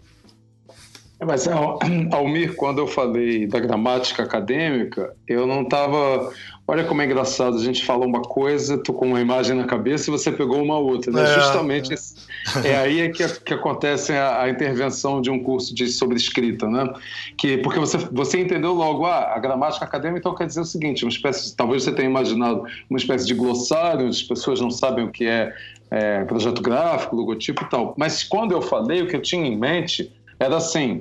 É, 1.19 1.25
mas, 1.25 1.49
Almir, 2.13 2.55
quando 2.57 2.79
eu 2.79 2.87
falei 2.87 3.47
da 3.47 3.59
gramática 3.59 4.23
acadêmica, 4.23 5.15
eu 5.27 5.47
não 5.47 5.63
estava. 5.63 6.31
Olha 6.69 6.83
como 6.83 7.01
é 7.01 7.05
engraçado, 7.05 7.57
a 7.57 7.63
gente 7.63 7.85
fala 7.85 8.05
uma 8.05 8.23
coisa, 8.23 8.77
tu 8.77 8.93
com 8.93 9.07
uma 9.07 9.21
imagem 9.21 9.55
na 9.55 9.67
cabeça 9.67 10.11
e 10.11 10.13
você 10.13 10.33
pegou 10.33 10.61
uma 10.61 10.77
outra. 10.77 11.13
Né? 11.13 11.23
É, 11.23 11.35
Justamente 11.41 11.95
é. 11.95 12.69
é 12.69 12.77
aí 12.77 13.09
que, 13.13 13.25
que 13.41 13.55
acontece 13.55 14.13
a, 14.13 14.43
a, 14.43 14.51
intervenção 14.51 15.23
de 15.23 15.31
um 15.31 15.39
curso 15.39 15.73
de, 15.73 15.87
sobre 15.87 16.17
escrita, 16.17 16.69
né? 16.69 16.93
Que, 17.39 17.59
porque 17.59 17.79
você, 17.79 17.99
você 18.11 18.41
entendeu 18.41 18.75
logo, 18.75 19.07
ah, 19.07 19.33
a 19.33 19.39
gramática 19.39 19.85
acadêmica 19.85 20.19
então 20.19 20.35
quer 20.35 20.49
dizer 20.49 20.61
o 20.61 20.65
seguinte, 20.65 21.05
uma 21.05 21.11
espécie, 21.11 21.55
talvez 21.55 21.85
você 21.85 21.93
tenha 21.93 22.09
imaginado 22.09 22.65
uma 22.91 22.99
espécie 22.99 23.25
de 23.25 23.35
glossário, 23.35 24.07
onde 24.07 24.17
as 24.17 24.23
pessoas 24.25 24.61
não 24.61 24.71
sabem 24.71 25.05
o 25.05 25.13
que 25.13 25.25
é, 25.25 25.55
é 25.89 26.25
projeto 26.25 26.61
gráfico, 26.61 27.15
logotipo 27.15 27.63
e 27.63 27.69
tal. 27.69 27.95
Mas 27.97 28.25
quando 28.25 28.51
eu 28.51 28.61
falei, 28.61 29.03
o 29.03 29.07
que 29.07 29.15
eu 29.15 29.23
tinha 29.23 29.47
em 29.47 29.57
mente 29.57 30.13
era 30.39 30.57
assim, 30.57 31.01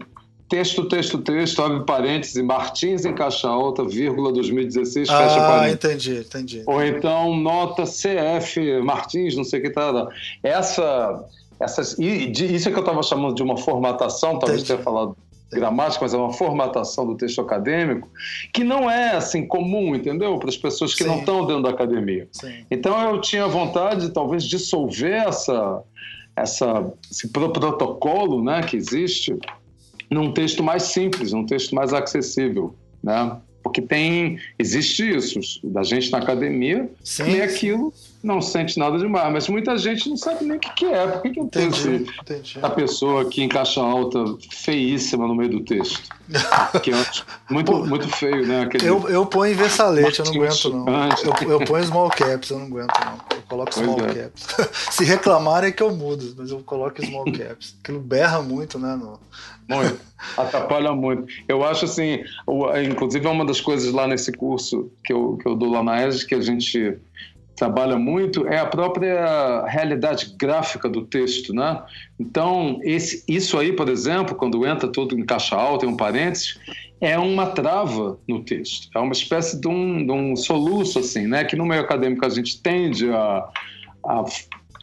texto, 0.49 0.87
texto, 0.87 1.17
texto, 1.19 1.61
abre 1.61 1.85
parênteses, 1.85 2.41
Martins 2.43 3.05
em 3.05 3.13
caixa 3.13 3.47
alta, 3.47 3.83
vírgula 3.83 4.31
2016, 4.31 5.09
ah, 5.09 5.17
fecha 5.17 5.39
parênteses. 5.39 6.07
entendi, 6.07 6.19
entendi. 6.19 6.63
Ou 6.65 6.83
então 6.83 7.35
nota 7.35 7.83
CF, 7.83 8.81
Martins, 8.81 9.35
não 9.35 9.43
sei 9.43 9.59
o 9.59 9.63
que 9.63 9.69
tá. 9.69 10.07
Essa, 10.43 11.25
essas, 11.59 11.97
e 11.97 12.31
isso 12.31 12.69
é 12.69 12.71
que 12.71 12.77
eu 12.77 12.83
estava 12.83 13.01
chamando 13.03 13.35
de 13.35 13.43
uma 13.43 13.57
formatação, 13.57 14.39
talvez 14.39 14.63
tenha 14.63 14.79
falado 14.79 15.15
gramática, 15.51 16.03
mas 16.03 16.13
é 16.13 16.17
uma 16.17 16.33
formatação 16.33 17.05
do 17.05 17.15
texto 17.15 17.39
acadêmico 17.39 18.09
que 18.53 18.63
não 18.63 18.89
é 18.89 19.11
assim 19.15 19.45
comum, 19.47 19.95
entendeu? 19.95 20.37
Para 20.37 20.49
as 20.49 20.57
pessoas 20.57 20.93
que 20.93 21.03
Sim. 21.03 21.09
não 21.09 21.19
estão 21.19 21.45
dentro 21.45 21.63
da 21.63 21.69
academia. 21.69 22.27
Sim. 22.31 22.65
Então 22.69 22.99
eu 23.09 23.21
tinha 23.21 23.47
vontade, 23.47 24.09
talvez, 24.09 24.43
dissolver 24.43 25.27
essa, 25.27 25.81
essa, 26.35 26.91
esse 27.09 27.29
protocolo 27.29 28.43
né, 28.43 28.61
que 28.61 28.75
existe 28.75 29.37
num 30.09 30.31
texto 30.31 30.63
mais 30.63 30.83
simples, 30.83 31.31
num 31.31 31.45
texto 31.45 31.73
mais 31.73 31.93
acessível, 31.93 32.75
né? 33.03 33.39
Porque 33.65 33.81
tem, 33.81 34.39
existe 34.59 35.17
isso, 35.17 35.39
da 35.63 35.81
gente 35.81 36.11
na 36.11 36.19
academia, 36.19 36.87
sim, 37.03 37.23
lê 37.23 37.41
aquilo, 37.41 37.91
não 38.21 38.39
sente 38.39 38.77
nada 38.77 38.95
demais, 38.99 39.33
mas 39.33 39.49
muita 39.49 39.75
gente 39.75 40.07
não 40.07 40.15
sabe 40.15 40.45
nem 40.45 40.57
o 40.57 40.59
que, 40.59 40.71
que 40.75 40.85
é. 40.85 41.07
Por 41.07 41.21
que, 41.23 41.29
que 41.31 41.39
eu 41.39 41.47
tenho 41.47 41.69
entendi, 41.69 42.11
entendi. 42.21 42.59
a 42.61 42.69
pessoa 42.69 43.23
aqui 43.23 43.41
em 43.41 43.49
caixa 43.49 43.81
alta 43.81 44.23
feíssima 44.51 45.27
no 45.27 45.33
meio 45.33 45.49
do 45.49 45.61
texto? 45.61 45.99
que 46.83 46.91
é 46.91 47.05
muito, 47.49 47.73
muito 47.85 48.07
feio, 48.07 48.45
né? 48.45 48.61
Aquele 48.61 48.85
eu, 48.87 49.09
eu 49.09 49.25
ponho 49.25 49.53
em 49.53 49.55
versalete, 49.55 50.19
eu 50.19 50.25
não 50.25 50.33
aguento, 50.33 50.69
não. 50.69 50.85
Eu, 51.41 51.51
eu 51.59 51.65
ponho 51.65 51.83
small 51.85 52.09
caps, 52.09 52.51
eu 52.51 52.59
não 52.59 52.67
aguento, 52.67 52.93
não. 53.03 53.35
Eu 53.35 53.43
coloco 53.47 53.73
small 53.73 53.99
é. 53.99 54.13
caps. 54.13 54.47
Se 54.93 55.03
reclamarem 55.03 55.69
é 55.69 55.71
que 55.71 55.81
eu 55.81 55.93
mudo, 55.93 56.35
mas 56.37 56.51
eu 56.51 56.59
coloco 56.59 57.03
small 57.03 57.25
caps. 57.33 57.75
Aquilo 57.83 57.99
berra 57.99 58.43
muito, 58.43 58.77
né? 58.77 58.95
No, 58.95 59.19
muito. 59.69 59.99
Atrapalha 60.37 60.93
muito. 60.93 61.25
Eu 61.47 61.63
acho 61.63 61.85
assim, 61.85 62.23
inclusive 62.89 63.25
é 63.25 63.29
uma 63.29 63.45
das 63.45 63.61
coisas 63.61 63.93
lá 63.93 64.07
nesse 64.07 64.31
curso 64.31 64.91
que 65.03 65.13
eu, 65.13 65.37
que 65.37 65.47
eu 65.47 65.55
dou 65.55 65.69
lá 65.69 65.83
na 65.83 66.07
ESG, 66.07 66.27
que 66.27 66.35
a 66.35 66.41
gente 66.41 66.97
trabalha 67.55 67.97
muito, 67.97 68.45
é 68.47 68.59
a 68.59 68.65
própria 68.65 69.65
realidade 69.65 70.35
gráfica 70.37 70.89
do 70.89 71.05
texto, 71.05 71.53
né? 71.53 71.81
Então, 72.19 72.79
esse, 72.83 73.23
isso 73.27 73.57
aí, 73.57 73.71
por 73.71 73.87
exemplo, 73.87 74.35
quando 74.35 74.65
entra 74.67 74.89
tudo 74.89 75.17
em 75.17 75.25
caixa 75.25 75.55
alta, 75.55 75.85
em 75.85 75.89
um 75.89 75.95
parênteses, 75.95 76.59
é 76.99 77.17
uma 77.17 77.47
trava 77.47 78.19
no 78.27 78.43
texto. 78.43 78.89
É 78.95 78.99
uma 78.99 79.13
espécie 79.13 79.59
de 79.59 79.67
um, 79.67 80.05
de 80.05 80.11
um 80.11 80.35
soluço, 80.35 80.99
assim, 80.99 81.27
né? 81.27 81.43
Que 81.43 81.55
no 81.55 81.65
meio 81.65 81.81
acadêmico 81.81 82.25
a 82.25 82.29
gente 82.29 82.61
tende 82.61 83.09
a, 83.09 83.47
a, 84.05 84.23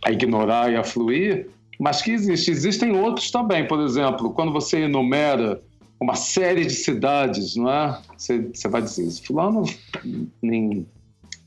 a 0.06 0.10
ignorar 0.10 0.72
e 0.72 0.76
a 0.76 0.84
fluir, 0.84 1.48
mas 1.82 2.00
que 2.00 2.12
existe. 2.12 2.48
Existem 2.50 2.96
outros 2.96 3.30
também, 3.30 3.66
por 3.66 3.80
exemplo, 3.80 4.32
quando 4.32 4.52
você 4.52 4.82
enumera 4.82 5.60
uma 6.00 6.14
série 6.14 6.64
de 6.64 6.74
cidades, 6.74 7.56
não 7.56 7.68
é? 7.68 8.00
Você, 8.16 8.38
você 8.54 8.68
vai 8.68 8.82
dizer, 8.82 9.10
fulano 9.26 9.64
nem 10.40 10.86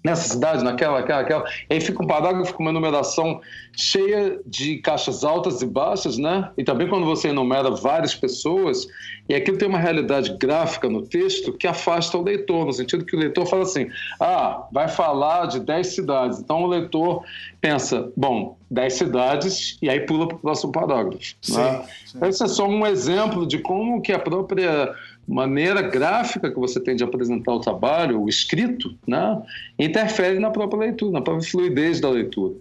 nessa 0.04 0.28
cidade, 0.28 0.64
naquela, 0.64 1.00
aquela, 1.00 1.22
aquela. 1.22 1.46
Aí 1.70 1.80
fica 1.80 2.04
um 2.04 2.08
parágrafo 2.08 2.54
com 2.54 2.64
uma 2.64 2.72
numeração 2.74 3.40
cheia 3.76 4.40
de 4.46 4.78
caixas 4.78 5.24
altas 5.24 5.62
e 5.62 5.66
baixas, 5.66 6.18
né? 6.18 6.52
E 6.58 6.64
também 6.66 6.90
quando 6.90 7.06
você 7.06 7.30
enumera 7.30 7.72
várias 7.72 8.14
pessoas, 8.14 8.86
e 9.28 9.34
aquilo 9.34 9.58
tem 9.58 9.68
uma 9.68 9.80
realidade 9.80 10.36
gráfica 10.38 10.88
no 10.88 11.02
texto 11.02 11.54
que 11.54 11.66
afasta 11.66 12.18
o 12.18 12.24
leitor, 12.24 12.66
no 12.66 12.74
sentido 12.74 13.06
que 13.06 13.16
o 13.16 13.20
leitor 13.20 13.46
fala 13.48 13.64
assim: 13.64 13.88
ah, 14.20 14.68
vai 14.72 14.88
falar 14.88 15.48
de 15.48 15.60
10 15.60 15.88
cidades. 15.88 16.40
Então 16.40 16.64
o 16.64 16.68
leitor 16.68 17.24
pensa, 17.60 18.12
bom, 18.16 18.56
10 18.70 18.94
cidades, 18.94 19.78
e 19.82 19.90
aí 19.90 20.02
pula 20.02 20.28
para 20.28 20.38
o 20.38 20.40
próximo 20.40 20.72
parágrafo. 20.72 21.36
Sim, 21.42 21.58
né? 21.58 21.86
sim. 22.06 22.20
Esse 22.24 22.44
é 22.44 22.48
só 22.48 22.68
um 22.68 22.86
exemplo 22.86 23.48
de 23.48 23.58
como 23.58 24.02
que 24.02 24.12
a 24.12 24.20
própria 24.20 24.94
maneira 25.28 25.82
gráfica 25.82 26.52
que 26.52 26.60
você 26.60 26.80
tem 26.80 26.96
de 26.96 27.04
apresentar 27.04 27.52
o 27.52 27.60
trabalho, 27.60 28.22
o 28.22 28.30
escrito, 28.30 28.96
né, 29.08 29.42
interfere 29.80 30.38
na 30.38 30.52
própria 30.52 30.82
leitura, 30.82 31.14
na 31.14 31.22
própria 31.22 31.50
fluidez 31.50 32.00
da 32.00 32.10
leitura. 32.10 32.54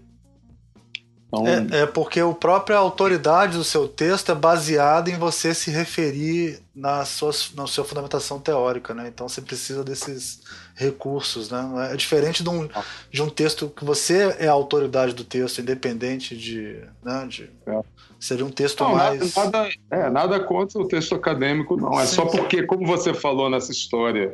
Então... 1.40 1.76
É, 1.78 1.82
é, 1.82 1.86
porque 1.86 2.20
a 2.20 2.28
própria 2.32 2.76
autoridade 2.76 3.56
do 3.56 3.64
seu 3.64 3.86
texto 3.86 4.32
é 4.32 4.34
baseada 4.34 5.10
em 5.10 5.18
você 5.18 5.54
se 5.54 5.70
referir 5.70 6.63
na 6.74 7.04
sua, 7.04 7.30
na 7.54 7.66
sua 7.66 7.84
fundamentação 7.84 8.40
teórica, 8.40 8.92
né? 8.92 9.08
Então 9.08 9.28
você 9.28 9.40
precisa 9.40 9.84
desses 9.84 10.42
recursos, 10.74 11.50
né? 11.50 11.90
É 11.92 11.96
diferente 11.96 12.42
de 12.42 12.48
um, 12.48 12.68
de 13.10 13.22
um 13.22 13.28
texto 13.28 13.68
que 13.68 13.84
você 13.84 14.36
é 14.38 14.48
a 14.48 14.52
autoridade 14.52 15.14
do 15.14 15.24
texto, 15.24 15.60
independente 15.60 16.36
de, 16.36 16.82
né, 17.02 17.26
de 17.28 17.50
é. 17.66 17.80
Seria 18.24 18.46
um 18.46 18.50
texto 18.50 18.82
não, 18.82 18.94
mais. 18.94 19.34
Nada, 19.36 19.68
é, 19.90 20.08
nada 20.08 20.40
contra 20.40 20.80
o 20.80 20.88
texto 20.88 21.14
acadêmico, 21.14 21.76
não. 21.76 22.00
É 22.00 22.06
sim, 22.06 22.14
só 22.14 22.24
porque, 22.24 22.62
como 22.62 22.86
você 22.86 23.12
falou 23.12 23.50
nessa 23.50 23.70
história 23.70 24.32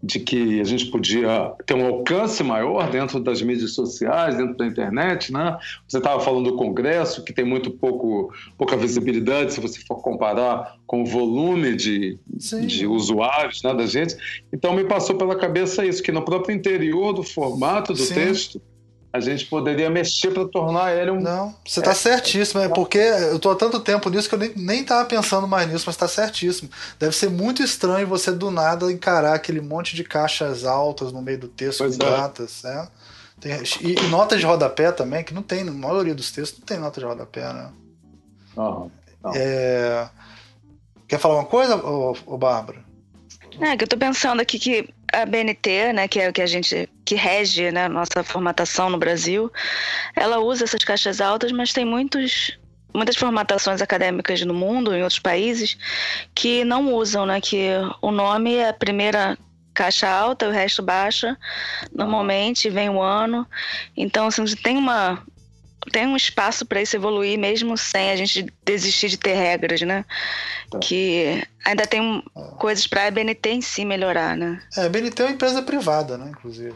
de 0.00 0.20
que 0.20 0.60
a 0.60 0.64
gente 0.64 0.86
podia 0.86 1.52
ter 1.66 1.74
um 1.74 1.84
alcance 1.84 2.42
maior 2.44 2.88
dentro 2.88 3.18
das 3.18 3.42
mídias 3.42 3.72
sociais, 3.72 4.36
dentro 4.36 4.56
da 4.56 4.64
internet, 4.64 5.32
né? 5.32 5.58
Você 5.88 5.98
estava 5.98 6.20
falando 6.20 6.50
do 6.50 6.56
Congresso, 6.56 7.24
que 7.24 7.32
tem 7.32 7.44
muito 7.44 7.72
pouco, 7.72 8.32
pouca 8.56 8.76
visibilidade 8.76 9.54
se 9.54 9.60
você 9.60 9.80
for 9.80 9.96
comparar 9.96 10.76
com 10.86 11.02
o 11.02 11.06
volume 11.06 11.74
de, 11.82 12.18
de 12.66 12.86
usuários 12.86 13.62
né, 13.62 13.74
da 13.74 13.86
gente. 13.86 14.16
Então 14.52 14.74
me 14.74 14.84
passou 14.84 15.16
pela 15.16 15.36
cabeça 15.36 15.84
isso, 15.84 16.02
que 16.02 16.12
no 16.12 16.24
próprio 16.24 16.54
interior 16.54 17.12
do 17.12 17.22
formato 17.22 17.92
do 17.92 18.02
Sim. 18.02 18.14
texto 18.14 18.62
a 19.12 19.20
gente 19.20 19.44
poderia 19.44 19.90
mexer 19.90 20.30
para 20.30 20.48
tornar 20.48 20.96
ele 20.96 21.10
um. 21.10 21.20
Não, 21.20 21.54
você 21.66 21.80
está 21.80 21.90
é, 21.90 21.94
certíssimo, 21.94 22.62
é 22.62 22.68
porque 22.68 22.96
eu 22.96 23.36
estou 23.36 23.52
há 23.52 23.54
tanto 23.54 23.78
tempo 23.78 24.08
nisso 24.08 24.26
que 24.26 24.34
eu 24.34 24.38
nem, 24.38 24.52
nem 24.56 24.82
tava 24.82 25.04
pensando 25.06 25.46
mais 25.46 25.70
nisso, 25.70 25.84
mas 25.86 25.94
está 25.94 26.08
certíssimo. 26.08 26.70
Deve 26.98 27.14
ser 27.14 27.28
muito 27.28 27.62
estranho 27.62 28.06
você 28.06 28.32
do 28.32 28.50
nada 28.50 28.90
encarar 28.90 29.34
aquele 29.34 29.60
monte 29.60 29.94
de 29.94 30.02
caixas 30.02 30.64
altas 30.64 31.12
no 31.12 31.20
meio 31.20 31.38
do 31.38 31.48
texto 31.48 31.78
pois 31.80 31.98
com 31.98 32.06
é. 32.06 32.10
datas, 32.10 32.62
né? 32.62 32.88
Tem, 33.38 33.60
e, 33.82 33.94
e, 34.00 34.08
notas 34.08 34.40
de 34.40 34.46
rodapé 34.46 34.90
também, 34.92 35.22
que 35.22 35.34
não 35.34 35.42
tem, 35.42 35.62
na 35.62 35.72
maioria 35.72 36.14
dos 36.14 36.30
textos 36.30 36.60
não 36.60 36.64
tem 36.64 36.78
nota 36.78 36.98
de 36.98 37.04
rodapé, 37.04 37.52
né? 37.52 37.70
Uhum, 38.56 38.90
é... 39.34 40.08
Quer 41.12 41.18
falar 41.18 41.34
uma 41.34 41.44
coisa, 41.44 41.76
ô, 41.76 42.16
ô 42.24 42.38
Bárbara? 42.38 42.82
É, 43.60 43.76
que 43.76 43.84
eu 43.84 43.88
tô 43.88 43.98
pensando 43.98 44.40
aqui 44.40 44.58
que 44.58 44.88
a 45.12 45.26
BNT, 45.26 45.92
né, 45.92 46.08
que 46.08 46.18
é 46.18 46.30
o 46.30 46.32
que 46.32 46.40
a 46.40 46.46
gente 46.46 46.88
que 47.04 47.14
rege, 47.14 47.70
né, 47.70 47.86
nossa 47.86 48.24
formatação 48.24 48.88
no 48.88 48.96
Brasil, 48.96 49.52
ela 50.16 50.38
usa 50.38 50.64
essas 50.64 50.82
caixas 50.82 51.20
altas, 51.20 51.52
mas 51.52 51.70
tem 51.70 51.84
muitos 51.84 52.58
muitas 52.94 53.14
formatações 53.14 53.82
acadêmicas 53.82 54.40
no 54.40 54.54
mundo, 54.54 54.94
em 54.94 55.02
outros 55.02 55.18
países, 55.18 55.76
que 56.34 56.64
não 56.64 56.94
usam, 56.94 57.26
né, 57.26 57.42
que 57.42 57.68
o 58.00 58.10
nome 58.10 58.54
é 58.54 58.70
a 58.70 58.72
primeira 58.72 59.36
caixa 59.74 60.08
alta, 60.08 60.48
o 60.48 60.50
resto 60.50 60.82
baixa, 60.82 61.36
normalmente 61.94 62.70
vem 62.70 62.88
o 62.88 63.02
ano. 63.02 63.46
Então, 63.94 64.28
assim, 64.28 64.44
tem 64.62 64.78
uma 64.78 65.22
tem 65.90 66.06
um 66.06 66.16
espaço 66.16 66.64
para 66.64 66.80
isso 66.80 66.94
evoluir 66.96 67.38
mesmo 67.38 67.76
sem 67.76 68.10
a 68.10 68.16
gente 68.16 68.46
desistir 68.64 69.08
de 69.08 69.16
ter 69.16 69.34
regras, 69.34 69.80
né? 69.82 70.04
Tá. 70.70 70.78
Que 70.78 71.42
ainda 71.64 71.86
tem 71.86 72.22
é. 72.36 72.40
coisas 72.58 72.86
para 72.86 73.06
a 73.06 73.10
BNT 73.10 73.50
em 73.50 73.60
si 73.60 73.84
melhorar, 73.84 74.36
né? 74.36 74.62
É, 74.76 74.86
a 74.86 74.88
BNT 74.88 75.22
é 75.22 75.26
uma 75.26 75.32
empresa 75.32 75.62
privada, 75.62 76.16
né? 76.16 76.30
Inclusive, 76.30 76.74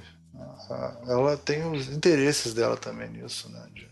ela 1.06 1.36
tem 1.36 1.64
os 1.70 1.88
interesses 1.88 2.52
dela 2.52 2.76
também 2.76 3.08
nisso, 3.08 3.50
né? 3.50 3.62
De... 3.72 3.86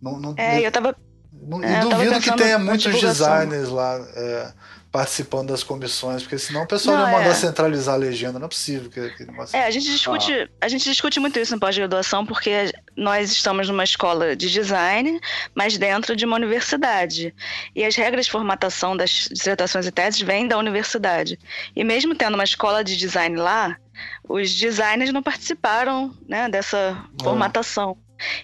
Não, 0.00 0.18
não, 0.18 0.34
é, 0.36 0.66
eu 0.66 0.72
tava. 0.72 0.96
Não, 1.32 1.62
é, 1.62 1.80
duvido 1.80 2.20
que 2.20 2.36
tenha 2.36 2.58
muitos 2.58 3.00
designers 3.00 3.68
lá. 3.68 3.96
É, 4.14 4.52
participando 4.90 5.48
das 5.48 5.62
comissões, 5.62 6.22
porque 6.22 6.38
senão 6.38 6.62
o 6.62 6.66
pessoal 6.66 6.96
não, 6.96 7.04
vai 7.04 7.12
mandar 7.14 7.30
é. 7.30 7.34
centralizar 7.34 7.94
a 7.94 7.98
legenda, 7.98 8.38
não 8.38 8.46
é 8.46 8.48
possível 8.48 8.90
que, 8.90 9.10
que 9.10 9.26
É, 9.52 9.64
a 9.64 9.70
gente 9.70 9.84
discute, 9.84 10.32
ah. 10.32 10.48
a 10.62 10.68
gente 10.68 10.84
discute 10.84 11.20
muito 11.20 11.38
isso 11.38 11.54
no 11.54 11.60
pós-graduação, 11.60 12.24
porque 12.24 12.72
nós 12.96 13.30
estamos 13.30 13.68
numa 13.68 13.84
escola 13.84 14.34
de 14.34 14.50
design, 14.50 15.20
mas 15.54 15.76
dentro 15.76 16.16
de 16.16 16.24
uma 16.24 16.36
universidade. 16.36 17.34
E 17.76 17.84
as 17.84 17.94
regras 17.96 18.26
de 18.26 18.32
formatação 18.32 18.96
das 18.96 19.28
dissertações 19.30 19.86
e 19.86 19.92
teses 19.92 20.20
vêm 20.20 20.48
da 20.48 20.56
universidade. 20.56 21.38
E 21.76 21.84
mesmo 21.84 22.14
tendo 22.14 22.34
uma 22.34 22.44
escola 22.44 22.82
de 22.82 22.96
design 22.96 23.36
lá, 23.36 23.76
os 24.26 24.54
designers 24.54 25.12
não 25.12 25.22
participaram 25.22 26.14
né, 26.26 26.48
dessa 26.48 26.96
é. 27.20 27.22
formatação. 27.22 27.96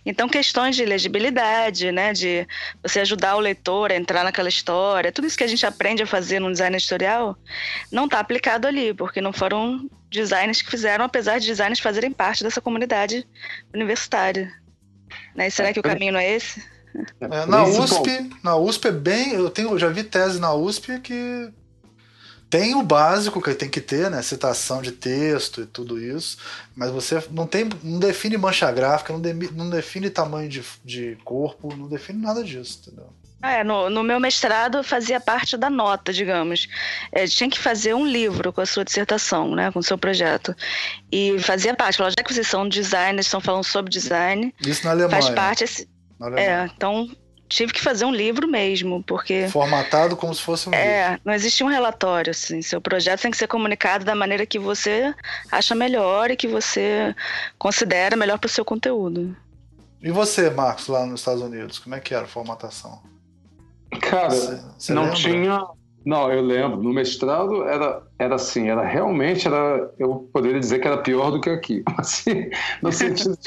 Então, 0.04 0.28
questões 0.28 0.76
de 0.76 0.84
legibilidade, 0.84 1.90
né, 1.90 2.12
de 2.12 2.46
você 2.82 3.00
ajudar 3.00 3.36
o 3.36 3.40
leitor 3.40 3.90
a 3.90 3.96
entrar 3.96 4.24
naquela 4.24 4.48
história, 4.48 5.12
tudo 5.12 5.26
isso 5.26 5.36
que 5.36 5.44
a 5.44 5.48
gente 5.48 5.64
aprende 5.66 6.02
a 6.02 6.06
fazer 6.06 6.40
no 6.40 6.50
design 6.50 6.76
editorial, 6.76 7.36
não 7.90 8.04
está 8.04 8.20
aplicado 8.20 8.66
ali, 8.66 8.94
porque 8.94 9.20
não 9.20 9.32
foram 9.32 9.88
designers 10.10 10.62
que 10.62 10.70
fizeram, 10.70 11.04
apesar 11.04 11.38
de 11.38 11.46
designers 11.46 11.80
fazerem 11.80 12.12
parte 12.12 12.44
dessa 12.44 12.60
comunidade 12.60 13.26
universitária. 13.72 14.52
Né? 15.34 15.48
E 15.48 15.50
será 15.50 15.72
que 15.72 15.80
o 15.80 15.82
caminho 15.82 16.12
não 16.12 16.20
é 16.20 16.30
esse? 16.30 16.62
É, 17.20 17.46
na 17.46 17.64
USP, 17.64 18.30
na 18.42 18.56
USP 18.56 18.88
é 18.88 18.92
bem. 18.92 19.32
Eu 19.32 19.50
tenho, 19.50 19.70
eu 19.70 19.78
já 19.78 19.88
vi 19.88 20.04
tese 20.04 20.38
na 20.38 20.54
USP 20.54 21.00
que 21.00 21.52
tem 22.54 22.76
o 22.76 22.84
básico 22.84 23.42
que 23.42 23.52
tem 23.52 23.68
que 23.68 23.80
ter, 23.80 24.08
né? 24.08 24.22
Citação 24.22 24.80
de 24.80 24.92
texto 24.92 25.62
e 25.62 25.66
tudo 25.66 26.00
isso, 26.00 26.38
mas 26.76 26.88
você 26.88 27.20
não 27.32 27.48
tem, 27.48 27.68
não 27.82 27.98
define 27.98 28.38
mancha 28.38 28.70
gráfica, 28.70 29.12
não, 29.12 29.20
de, 29.20 29.34
não 29.50 29.68
define 29.68 30.08
tamanho 30.08 30.48
de, 30.48 30.62
de 30.84 31.18
corpo, 31.24 31.74
não 31.74 31.88
define 31.88 32.22
nada 32.22 32.44
disso, 32.44 32.80
entendeu? 32.86 33.12
É, 33.42 33.64
no, 33.64 33.90
no, 33.90 34.04
meu 34.04 34.20
mestrado 34.20 34.84
fazia 34.84 35.18
parte 35.18 35.56
da 35.56 35.68
nota, 35.68 36.12
digamos. 36.12 36.68
É, 37.10 37.26
tinha 37.26 37.50
que 37.50 37.58
fazer 37.58 37.92
um 37.92 38.06
livro 38.06 38.52
com 38.52 38.60
a 38.60 38.66
sua 38.66 38.84
dissertação, 38.84 39.52
né, 39.56 39.72
com 39.72 39.80
o 39.80 39.82
seu 39.82 39.98
projeto. 39.98 40.54
E 41.10 41.36
fazia 41.40 41.74
parte. 41.74 41.96
Falou, 41.96 42.12
já 42.16 42.22
que 42.22 42.32
vocês 42.32 42.46
são 42.46 42.68
designers, 42.68 43.26
estão 43.26 43.40
falando 43.40 43.64
sobre 43.64 43.90
design. 43.90 44.54
Isso 44.64 44.84
na 44.84 44.92
Alemanha. 44.92 45.10
Faz 45.10 45.34
parte. 45.34 45.64
Esse, 45.64 45.88
é, 46.36 46.70
então 46.72 47.10
tive 47.48 47.72
que 47.72 47.80
fazer 47.80 48.04
um 48.04 48.12
livro 48.12 48.48
mesmo, 48.48 49.02
porque. 49.02 49.48
Formatado 49.48 50.16
como 50.16 50.34
se 50.34 50.42
fosse 50.42 50.68
um 50.68 50.74
é, 50.74 51.10
livro. 51.10 51.22
não 51.24 51.34
existe 51.34 51.62
um 51.62 51.68
relatório, 51.68 52.30
assim. 52.30 52.62
Seu 52.62 52.80
projeto 52.80 53.22
tem 53.22 53.30
que 53.30 53.36
ser 53.36 53.46
comunicado 53.46 54.04
da 54.04 54.14
maneira 54.14 54.46
que 54.46 54.58
você 54.58 55.14
acha 55.50 55.74
melhor 55.74 56.30
e 56.30 56.36
que 56.36 56.48
você 56.48 57.14
considera 57.58 58.16
melhor 58.16 58.38
para 58.38 58.48
o 58.48 58.50
seu 58.50 58.64
conteúdo. 58.64 59.36
E 60.02 60.10
você, 60.10 60.50
Marcos, 60.50 60.88
lá 60.88 61.06
nos 61.06 61.20
Estados 61.20 61.42
Unidos, 61.42 61.78
como 61.78 61.94
é 61.94 62.00
que 62.00 62.14
era 62.14 62.24
a 62.24 62.28
formatação? 62.28 63.02
Cara, 64.00 64.30
você, 64.30 64.60
você 64.76 64.92
não 64.92 65.04
lembra? 65.04 65.16
tinha. 65.16 65.60
Não, 66.04 66.30
eu 66.30 66.42
lembro. 66.42 66.82
No 66.82 66.92
mestrado 66.92 67.64
era, 67.64 68.02
era 68.18 68.34
assim, 68.34 68.68
era 68.68 68.84
realmente, 68.84 69.48
era, 69.48 69.90
eu 69.98 70.28
poderia 70.32 70.60
dizer 70.60 70.80
que 70.80 70.86
era 70.86 70.98
pior 70.98 71.30
do 71.30 71.40
que 71.40 71.50
aqui. 71.50 71.82
Assim, 71.96 72.50
no 72.82 72.92
sentido 72.92 73.38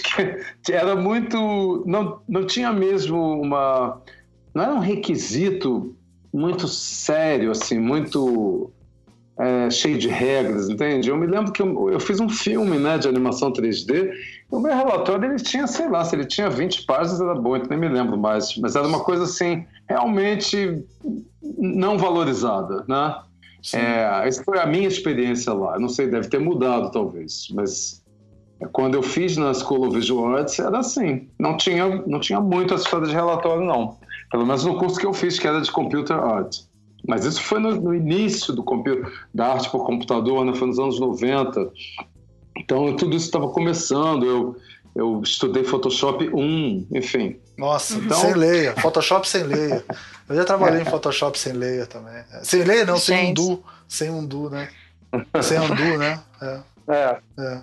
que 0.64 0.74
era 0.74 0.96
muito. 0.96 1.84
Não, 1.86 2.22
não 2.28 2.46
tinha 2.46 2.72
mesmo 2.74 3.42
uma. 3.42 4.02
Não 4.54 4.64
era 4.64 4.74
um 4.74 4.80
requisito 4.80 5.96
muito 6.34 6.68
sério, 6.68 7.52
assim, 7.52 7.80
muito 7.80 8.72
é, 9.40 9.70
cheio 9.70 9.98
de 9.98 10.08
regras, 10.08 10.70
entende? 10.70 11.10
Eu 11.10 11.18
me 11.18 11.28
lembro 11.28 11.52
que 11.52 11.62
eu, 11.62 11.90
eu, 11.92 12.00
fiz 12.00 12.20
um 12.20 12.30
filme 12.30 12.78
né, 12.78 12.98
de 12.98 13.08
animação 13.08 13.52
3D, 13.52 14.12
e 14.52 14.56
o 14.56 14.60
meu 14.60 14.76
relatório 14.76 15.26
ele 15.26 15.38
tinha, 15.38 15.68
sei 15.68 15.88
lá, 15.88 16.04
se 16.04 16.16
ele 16.16 16.26
tinha 16.26 16.50
20 16.50 16.86
páginas 16.86 17.22
era 17.22 17.36
bom, 17.36 17.56
então 17.56 17.70
nem 17.70 17.80
me 17.80 17.88
lembro 17.88 18.18
mais, 18.18 18.56
mas 18.58 18.76
era 18.76 18.88
uma 18.88 19.02
coisa 19.02 19.24
assim, 19.24 19.66
realmente 19.88 20.84
não 21.58 21.98
valorizada, 21.98 22.84
né? 22.88 23.16
É, 23.74 24.28
essa 24.28 24.44
foi 24.44 24.60
a 24.60 24.66
minha 24.66 24.88
experiência 24.88 25.54
lá. 25.54 25.78
não 25.78 25.90
sei, 25.90 26.08
deve 26.08 26.30
ter 26.30 26.40
mudado 26.40 26.90
talvez, 26.92 27.48
mas 27.54 28.02
quando 28.72 28.96
eu 28.96 29.04
fiz 29.04 29.38
na 29.38 29.54
School 29.54 29.88
of 29.88 29.96
Visual 29.96 30.36
Arts 30.36 30.58
era 30.60 30.80
assim. 30.80 31.28
Não 31.40 31.58
tinha, 31.58 32.04
não 32.08 32.20
tinha 32.20 32.40
muito 32.40 32.74
essa 32.74 32.84
história 32.84 33.08
de 33.08 33.14
relatório, 33.14 33.64
não. 33.66 33.98
Pelo 34.32 34.46
menos 34.46 34.66
no 34.66 34.78
curso 34.78 35.00
que 35.00 35.06
eu 35.06 35.14
fiz, 35.14 35.38
que 35.38 35.48
era 35.48 35.62
de 35.62 35.72
Computer 35.72 36.18
Art. 36.18 36.58
Mas 37.08 37.24
isso 37.24 37.42
foi 37.42 37.60
no, 37.60 37.74
no 37.80 37.96
início 37.96 38.54
do 38.54 38.66
da 39.34 39.54
arte 39.54 39.70
por 39.70 39.86
computador, 39.86 40.46
né? 40.46 40.54
foi 40.54 40.68
nos 40.68 40.78
anos 40.78 41.00
90. 41.00 41.72
Então 42.58 42.96
tudo 42.96 43.16
isso 43.16 43.28
estava 43.28 43.48
começando. 43.48 44.26
Eu, 44.26 44.58
eu 44.94 45.22
estudei 45.24 45.64
Photoshop 45.64 46.28
1, 46.28 46.88
enfim. 46.92 47.40
Nossa, 47.58 47.96
então... 47.96 48.20
sem 48.20 48.34
leia. 48.34 48.76
Photoshop 48.76 49.28
sem 49.28 49.44
leia. 49.44 49.84
Eu 50.28 50.36
já 50.36 50.44
trabalhei 50.44 50.80
é. 50.80 50.82
em 50.82 50.86
Photoshop 50.86 51.40
sem 51.40 51.54
leia 51.54 51.86
também. 51.86 52.22
Sem 52.44 52.64
leia 52.64 52.86
não, 52.86 52.98
sem 52.98 53.32
undo. 53.32 53.64
Sem 53.88 54.10
undo, 54.10 54.50
né? 54.50 54.70
Sem 55.42 55.58
undo, 55.60 55.98
né? 55.98 56.20
É. 56.42 56.60
É. 56.90 57.18
é. 57.40 57.62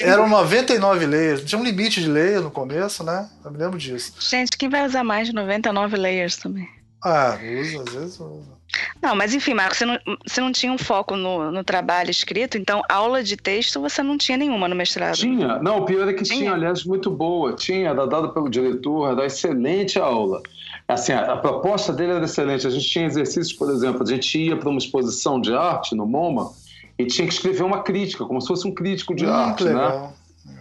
é 0.00 0.08
eram 0.08 0.28
99 0.28 1.06
layers. 1.06 1.44
Tinha 1.44 1.60
um 1.60 1.64
limite 1.64 2.00
de 2.00 2.08
layer 2.08 2.40
no 2.40 2.50
começo, 2.50 3.04
né? 3.04 3.28
Eu 3.44 3.50
me 3.50 3.58
lembro 3.58 3.78
disso. 3.78 4.14
Gente, 4.18 4.56
quem 4.56 4.68
vai 4.68 4.86
usar 4.86 5.04
mais 5.04 5.28
de 5.28 5.34
99 5.34 5.96
layers 5.96 6.36
também? 6.36 6.68
Ah, 7.08 7.38
usa, 7.60 7.82
às 7.82 7.94
vezes 7.94 8.20
usa. 8.20 8.56
Não, 9.00 9.14
mas 9.14 9.32
enfim, 9.32 9.54
Marcos, 9.54 9.78
você 9.78 9.84
não, 9.84 9.98
você 10.26 10.40
não 10.40 10.50
tinha 10.50 10.72
um 10.72 10.76
foco 10.76 11.14
no, 11.14 11.52
no 11.52 11.62
trabalho 11.62 12.10
escrito, 12.10 12.58
então 12.58 12.82
aula 12.88 13.22
de 13.22 13.36
texto 13.36 13.80
você 13.80 14.02
não 14.02 14.18
tinha 14.18 14.36
nenhuma 14.36 14.66
no 14.66 14.74
mestrado? 14.74 15.14
Tinha. 15.14 15.60
Não, 15.60 15.78
o 15.78 15.84
pior 15.84 16.08
é 16.08 16.12
que 16.12 16.24
tinha, 16.24 16.38
tinha 16.38 16.52
aliás, 16.52 16.84
muito 16.84 17.08
boa. 17.08 17.52
Tinha, 17.52 17.90
era 17.90 18.06
dada 18.08 18.28
pelo 18.30 18.50
diretor, 18.50 19.12
era 19.12 19.24
excelente 19.24 20.00
aula. 20.00 20.42
Assim, 20.88 21.12
a, 21.12 21.34
a, 21.34 21.36
proposta 21.36 21.92
dele 21.92 22.12
era 22.12 22.24
excelente. 22.24 22.66
A 22.66 22.70
gente 22.70 22.88
tinha 22.88 23.06
exercícios, 23.06 23.52
por 23.52 23.70
exemplo, 23.70 24.02
a 24.02 24.06
gente 24.06 24.38
ia 24.38 24.56
para 24.56 24.68
uma 24.68 24.78
exposição 24.78 25.40
de 25.40 25.54
arte 25.54 25.94
no 25.94 26.06
MoMA 26.06 26.50
e 26.98 27.06
tinha 27.06 27.28
que 27.28 27.34
escrever 27.34 27.62
uma 27.62 27.84
crítica, 27.84 28.24
como 28.24 28.40
se 28.40 28.48
fosse 28.48 28.66
um 28.66 28.74
crítico 28.74 29.14
de 29.14 29.26
hum, 29.26 29.32
arte, 29.32 29.64
né? 29.64 30.10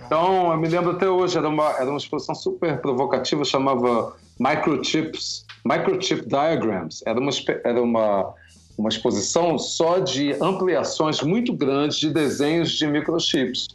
Então, 0.05 0.51
eu 0.51 0.57
me 0.57 0.67
lembro 0.67 0.91
até 0.91 1.09
hoje, 1.09 1.37
era 1.37 1.49
uma, 1.49 1.71
era 1.71 1.89
uma 1.89 1.97
exposição 1.97 2.35
super 2.35 2.79
provocativa, 2.79 3.43
chamava 3.43 4.15
Microchips 4.39 5.45
Microchip 5.65 6.27
Diagrams 6.27 7.01
era 7.07 7.19
uma, 7.19 7.31
era 7.63 7.81
uma, 7.81 8.33
uma 8.77 8.89
exposição 8.89 9.57
só 9.57 9.97
de 9.97 10.33
ampliações 10.39 11.21
muito 11.21 11.51
grandes 11.51 11.97
de 11.97 12.11
desenhos 12.11 12.71
de 12.71 12.85
microchips. 12.85 13.69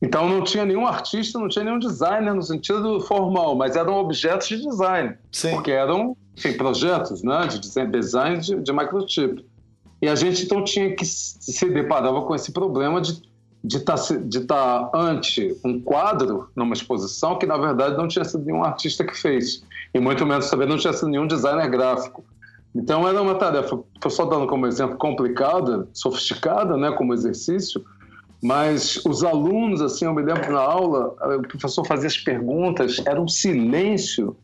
Então 0.00 0.28
não 0.28 0.42
tinha 0.44 0.64
nenhum 0.64 0.86
artista, 0.86 1.38
não 1.38 1.48
tinha 1.48 1.64
nenhum 1.64 1.80
designer 1.80 2.32
no 2.32 2.42
sentido 2.42 3.00
formal, 3.00 3.56
mas 3.56 3.74
eram 3.74 3.98
objetos 3.98 4.48
de 4.48 4.62
design, 4.62 5.18
Sim. 5.32 5.50
porque 5.50 5.72
eram 5.72 6.16
enfim, 6.36 6.52
projetos 6.52 7.22
né, 7.22 7.48
de 7.48 7.58
design 7.90 8.38
de, 8.38 8.60
de 8.62 8.72
microchip. 8.72 9.44
E 10.00 10.08
a 10.08 10.14
gente 10.14 10.44
então 10.44 10.64
tinha 10.64 10.94
que 10.94 11.04
se 11.04 11.68
deparava 11.68 12.22
com 12.22 12.34
esse 12.34 12.52
problema 12.52 13.00
de 13.00 13.20
de 13.62 13.76
estar 13.76 13.96
tá, 13.96 14.16
de 14.16 14.40
tá 14.40 14.90
ante 14.94 15.54
um 15.64 15.80
quadro 15.80 16.48
numa 16.56 16.72
exposição 16.72 17.38
que 17.38 17.46
na 17.46 17.58
verdade 17.58 17.96
não 17.96 18.08
tinha 18.08 18.24
sido 18.24 18.44
nenhum 18.44 18.64
artista 18.64 19.04
que 19.04 19.16
fez 19.16 19.62
e 19.92 20.00
muito 20.00 20.26
menos 20.26 20.48
também 20.48 20.68
não 20.68 20.78
tinha 20.78 20.92
sido 20.92 21.08
nenhum 21.08 21.26
designer 21.26 21.68
gráfico. 21.68 22.24
Então 22.74 23.06
era 23.06 23.20
uma 23.20 23.34
tarefa, 23.34 23.80
estou 23.94 24.10
só 24.10 24.24
dando 24.24 24.46
como 24.46 24.66
exemplo 24.66 24.96
complicada, 24.96 25.88
sofisticada, 25.92 26.76
né, 26.76 26.92
como 26.92 27.12
exercício, 27.12 27.84
mas 28.42 29.04
os 29.04 29.22
alunos, 29.24 29.82
assim, 29.82 30.06
eu 30.06 30.14
me 30.14 30.22
lembro 30.22 30.52
na 30.52 30.60
aula, 30.60 31.14
o 31.36 31.42
professor 31.42 31.84
fazia 31.84 32.06
as 32.06 32.16
perguntas, 32.16 33.02
era 33.04 33.20
um 33.20 33.28
silêncio 33.28 34.36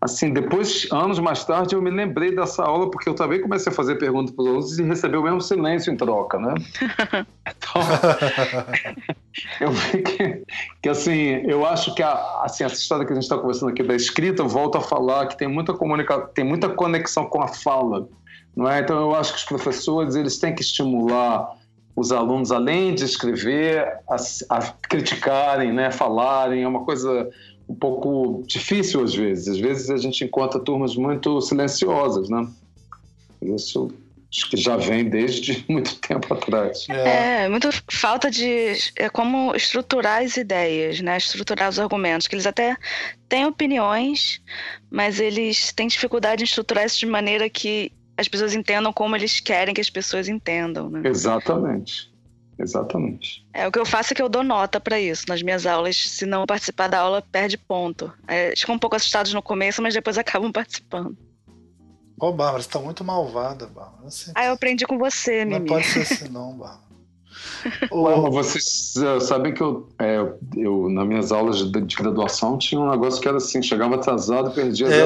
assim, 0.00 0.32
depois, 0.32 0.88
anos 0.90 1.18
mais 1.18 1.44
tarde, 1.44 1.74
eu 1.74 1.82
me 1.82 1.90
lembrei 1.90 2.34
dessa 2.34 2.62
aula, 2.64 2.90
porque 2.90 3.08
eu 3.08 3.14
também 3.14 3.40
comecei 3.40 3.70
a 3.70 3.74
fazer 3.74 3.96
perguntas 3.96 4.34
para 4.34 4.42
os 4.42 4.48
alunos 4.48 4.78
e 4.78 4.82
receber 4.82 5.18
o 5.18 5.22
mesmo 5.22 5.40
silêncio 5.42 5.92
em 5.92 5.96
troca, 5.96 6.38
né? 6.38 6.54
Então, 7.50 7.82
eu 9.60 9.70
vi 9.70 10.02
que, 10.02 10.42
que, 10.82 10.88
assim, 10.88 11.42
eu 11.46 11.66
acho 11.66 11.94
que 11.94 12.02
a, 12.02 12.42
assim, 12.42 12.64
essa 12.64 12.76
história 12.76 13.04
que 13.04 13.12
a 13.12 13.14
gente 13.14 13.24
está 13.24 13.36
conversando 13.36 13.70
aqui 13.70 13.82
da 13.82 13.94
escrita, 13.94 14.42
eu 14.42 14.48
volto 14.48 14.78
a 14.78 14.80
falar 14.80 15.26
que 15.26 15.36
tem 15.36 15.48
muita 15.48 15.74
comunicação, 15.74 16.28
tem 16.34 16.44
muita 16.44 16.68
conexão 16.68 17.26
com 17.26 17.42
a 17.42 17.48
fala. 17.48 18.08
Não 18.56 18.68
é? 18.68 18.80
Então, 18.80 18.98
eu 18.98 19.14
acho 19.14 19.32
que 19.32 19.38
os 19.38 19.44
professores 19.44 20.14
eles 20.14 20.38
têm 20.38 20.54
que 20.54 20.62
estimular 20.62 21.48
os 21.94 22.12
alunos, 22.12 22.50
além 22.50 22.94
de 22.94 23.04
escrever, 23.04 23.86
a, 24.08 24.16
a 24.56 24.62
criticarem, 24.88 25.72
né, 25.72 25.90
falarem. 25.90 26.62
É 26.62 26.68
uma 26.68 26.84
coisa 26.84 27.28
um 27.70 27.74
pouco 27.74 28.42
difícil 28.46 29.02
às 29.02 29.14
vezes. 29.14 29.46
Às 29.46 29.58
vezes 29.58 29.90
a 29.90 29.96
gente 29.96 30.24
encontra 30.24 30.58
turmas 30.58 30.96
muito 30.96 31.40
silenciosas, 31.40 32.28
né? 32.28 32.48
Isso 33.40 33.92
acho 34.32 34.50
que 34.50 34.56
já 34.56 34.76
vem 34.76 35.08
desde 35.08 35.64
muito 35.70 35.94
tempo 35.96 36.34
atrás. 36.34 36.86
É, 36.88 37.44
é 37.44 37.48
muito 37.48 37.68
falta 37.88 38.28
de 38.28 38.76
é 38.96 39.08
como 39.08 39.54
estruturar 39.54 40.22
as 40.22 40.36
ideias, 40.36 41.00
né? 41.00 41.16
Estruturar 41.16 41.68
os 41.68 41.78
argumentos, 41.78 42.26
que 42.26 42.34
eles 42.34 42.46
até 42.46 42.76
têm 43.28 43.46
opiniões, 43.46 44.42
mas 44.90 45.20
eles 45.20 45.72
têm 45.72 45.86
dificuldade 45.86 46.42
em 46.42 46.46
estruturar 46.46 46.84
isso 46.84 46.98
de 46.98 47.06
maneira 47.06 47.48
que 47.48 47.92
as 48.16 48.26
pessoas 48.26 48.52
entendam 48.52 48.92
como 48.92 49.14
eles 49.14 49.38
querem 49.38 49.72
que 49.72 49.80
as 49.80 49.88
pessoas 49.88 50.28
entendam, 50.28 50.90
né? 50.90 51.02
Exatamente. 51.04 52.09
Exatamente. 52.60 53.46
É, 53.54 53.66
o 53.66 53.72
que 53.72 53.78
eu 53.78 53.86
faço 53.86 54.12
é 54.12 54.16
que 54.16 54.20
eu 54.20 54.28
dou 54.28 54.44
nota 54.44 54.78
para 54.78 55.00
isso 55.00 55.24
nas 55.28 55.42
minhas 55.42 55.64
aulas. 55.64 55.96
Se 55.96 56.26
não 56.26 56.44
participar 56.44 56.88
da 56.88 57.00
aula, 57.00 57.22
perde 57.22 57.56
ponto. 57.56 58.12
É, 58.28 58.54
ficam 58.54 58.74
um 58.74 58.78
pouco 58.78 58.96
assustados 58.96 59.32
no 59.32 59.42
começo, 59.42 59.80
mas 59.80 59.94
depois 59.94 60.16
acabam 60.18 60.52
participando. 60.52 61.16
Ô, 62.20 62.26
oh, 62.26 62.32
Bárbara, 62.32 62.62
você 62.62 62.68
tá 62.68 62.78
muito 62.78 63.02
malvada, 63.02 63.66
Bárbara. 63.66 64.06
Assim, 64.06 64.30
ah, 64.34 64.44
eu 64.44 64.52
aprendi 64.52 64.84
com 64.84 64.98
você, 64.98 65.44
Mimi. 65.44 65.60
Não 65.60 65.66
pode 65.66 65.86
ser 65.86 66.00
assim, 66.00 66.28
não, 66.28 66.52
Bárbara. 66.52 66.89
Oh, 67.90 68.30
vocês 68.30 68.94
uh, 68.96 69.20
sabem 69.20 69.52
que 69.52 69.62
eu, 69.62 69.88
é, 69.98 70.16
eu, 70.56 70.88
nas 70.88 71.06
minhas 71.06 71.32
aulas 71.32 71.58
de, 71.58 71.80
de, 71.80 71.96
graduação, 71.96 72.56
tinha 72.56 72.80
um 72.80 72.90
negócio 72.90 73.20
que 73.20 73.28
era 73.28 73.36
assim: 73.36 73.62
chegava 73.62 73.96
atrasado, 73.96 74.50
perdia 74.52 74.86
é, 74.88 75.00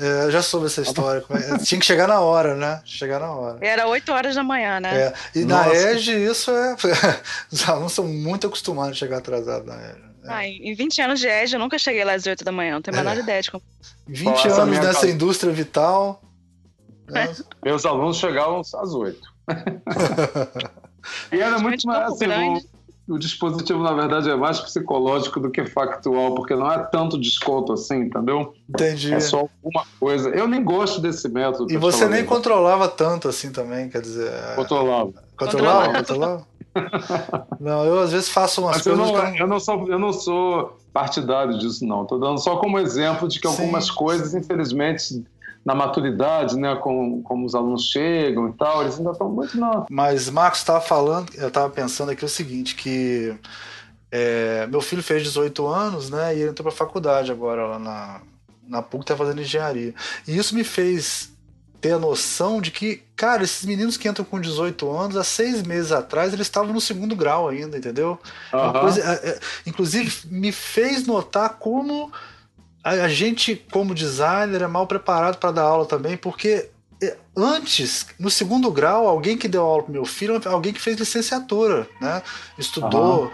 É, 0.00 0.24
eu 0.24 0.30
já 0.30 0.42
soube 0.42 0.66
essa 0.66 0.82
história. 0.82 1.24
É, 1.30 1.58
tinha 1.58 1.78
que 1.78 1.86
chegar 1.86 2.08
na 2.08 2.20
hora, 2.20 2.54
né? 2.54 2.80
Chegar 2.84 3.20
na 3.20 3.32
hora. 3.32 3.58
Era 3.60 3.86
8 3.86 4.12
horas 4.12 4.34
da 4.34 4.42
manhã, 4.42 4.80
né? 4.80 4.98
É. 4.98 5.14
E 5.34 5.44
Nossa. 5.44 5.68
na 5.68 5.74
EGE, 5.74 6.12
isso 6.12 6.50
é. 6.50 6.76
Os 7.50 7.68
alunos 7.68 7.92
são 7.92 8.06
muito 8.06 8.46
acostumados 8.46 8.92
a 8.92 8.94
chegar 8.94 9.18
atrasado 9.18 9.66
na 9.66 9.76
EGE. 9.76 10.10
É. 10.24 10.28
Ah, 10.28 10.46
em 10.46 10.74
20 10.74 11.02
anos 11.02 11.20
de 11.20 11.28
EGE, 11.28 11.54
eu 11.54 11.60
nunca 11.60 11.78
cheguei 11.78 12.04
lá 12.04 12.14
às 12.14 12.26
8 12.26 12.44
da 12.44 12.52
manhã, 12.52 12.74
não 12.74 12.82
tenho 12.82 12.96
a 12.96 13.00
menor 13.02 13.16
ideia 13.16 13.42
de 13.42 13.50
como. 13.50 13.62
20 14.06 14.26
Nossa, 14.26 14.62
anos 14.62 14.78
nessa 14.78 14.92
casa... 14.92 15.10
indústria 15.10 15.52
vital. 15.52 16.22
Né? 17.08 17.34
Meus 17.64 17.84
alunos 17.84 18.18
chegavam 18.18 18.60
às 18.60 18.94
8. 18.94 19.18
E 21.32 21.40
era 21.40 21.58
muito 21.58 21.86
mais 21.86 22.12
assim, 22.12 22.26
o, 23.08 23.14
o, 23.14 23.18
dispositivo, 23.18 23.82
na 23.82 23.92
verdade, 23.92 24.30
é 24.30 24.36
mais 24.36 24.60
psicológico 24.60 25.40
do 25.40 25.50
que 25.50 25.64
factual, 25.64 26.34
porque 26.34 26.54
não 26.54 26.70
é 26.70 26.78
tanto 26.78 27.18
desconto 27.18 27.72
assim, 27.72 28.02
entendeu? 28.02 28.54
Entendi. 28.68 29.12
É 29.12 29.20
só 29.20 29.40
alguma 29.40 29.84
coisa. 29.98 30.30
Eu 30.30 30.46
nem 30.46 30.62
gosto 30.62 31.00
desse 31.00 31.28
método. 31.28 31.72
E 31.72 31.76
você 31.76 32.08
nem 32.08 32.24
controlava 32.24 32.88
tanto 32.88 33.28
assim 33.28 33.50
também, 33.52 33.88
quer 33.88 34.00
dizer. 34.00 34.30
É, 34.30 34.54
controlava. 34.54 35.12
Controlava? 35.36 35.92
Controlava? 35.94 36.50
não, 37.58 37.84
eu 37.84 38.00
às 38.00 38.12
vezes 38.12 38.28
faço 38.28 38.60
umas 38.60 38.76
Mas 38.76 38.82
coisas. 38.84 39.08
Eu 39.08 39.12
não, 39.12 39.36
eu, 39.36 39.46
não 39.46 39.60
sou, 39.60 39.88
eu 39.88 39.98
não 39.98 40.12
sou 40.12 40.78
partidário 40.92 41.58
disso, 41.58 41.84
não. 41.84 42.02
Estou 42.02 42.18
dando 42.18 42.38
só 42.38 42.56
como 42.56 42.78
exemplo 42.78 43.28
de 43.28 43.40
que 43.40 43.48
sim, 43.48 43.62
algumas 43.62 43.90
coisas, 43.90 44.30
sim. 44.30 44.38
infelizmente 44.38 45.24
na 45.64 45.74
maturidade, 45.74 46.56
né, 46.56 46.74
com, 46.76 47.22
como 47.22 47.44
os 47.44 47.54
alunos 47.54 47.84
chegam 47.84 48.48
e 48.48 48.52
tal, 48.54 48.82
eles 48.82 48.98
ainda 48.98 49.10
estão 49.10 49.28
muito 49.28 49.58
na. 49.58 49.84
Mas 49.90 50.30
Marcos 50.30 50.60
estava 50.60 50.80
falando, 50.80 51.30
eu 51.34 51.48
estava 51.48 51.68
pensando 51.68 52.10
aqui 52.10 52.24
o 52.24 52.28
seguinte, 52.28 52.74
que 52.74 53.34
é, 54.10 54.66
meu 54.66 54.80
filho 54.80 55.02
fez 55.02 55.22
18 55.22 55.66
anos, 55.66 56.10
né, 56.10 56.34
e 56.34 56.40
ele 56.40 56.50
entrou 56.50 56.64
para 56.64 56.72
a 56.72 56.86
faculdade 56.86 57.30
agora 57.30 57.66
lá 57.66 57.78
na, 57.78 58.20
na 58.66 58.82
PUC, 58.82 59.04
está 59.04 59.16
fazendo 59.16 59.40
engenharia. 59.40 59.94
E 60.26 60.36
isso 60.36 60.54
me 60.54 60.64
fez 60.64 61.30
ter 61.80 61.92
a 61.92 61.98
noção 61.98 62.60
de 62.60 62.70
que, 62.70 63.02
cara, 63.16 63.42
esses 63.42 63.64
meninos 63.64 63.96
que 63.96 64.06
entram 64.06 64.24
com 64.24 64.38
18 64.38 64.90
anos, 64.90 65.16
há 65.16 65.24
seis 65.24 65.62
meses 65.62 65.92
atrás, 65.92 66.32
eles 66.32 66.46
estavam 66.46 66.72
no 66.72 66.80
segundo 66.80 67.16
grau 67.16 67.48
ainda, 67.48 67.78
entendeu? 67.78 68.18
Uhum. 68.52 68.72
Coisa, 68.80 69.00
é, 69.00 69.30
é, 69.30 69.40
inclusive, 69.66 70.26
me 70.26 70.52
fez 70.52 71.06
notar 71.06 71.56
como 71.58 72.12
a, 72.82 73.08
gente, 73.08 73.56
como 73.70 73.94
designer, 73.94 74.62
é 74.62 74.66
mal 74.66 74.86
preparado 74.86 75.36
para 75.38 75.52
dar 75.52 75.62
aula 75.62 75.86
também, 75.86 76.16
porque 76.16 76.68
é, 77.02 77.16
antes, 77.36 78.06
no 78.18 78.30
segundo 78.30 78.70
grau, 78.70 79.06
alguém 79.06 79.36
que 79.36 79.48
deu 79.48 79.62
aula 79.62 79.82
para 79.82 79.92
meu 79.92 80.04
filho, 80.04 80.40
alguém 80.46 80.72
que 80.72 80.80
fez 80.80 80.98
licenciatura, 80.98 81.88
né? 82.00 82.22
Estudou. 82.58 83.24
Uhum 83.24 83.30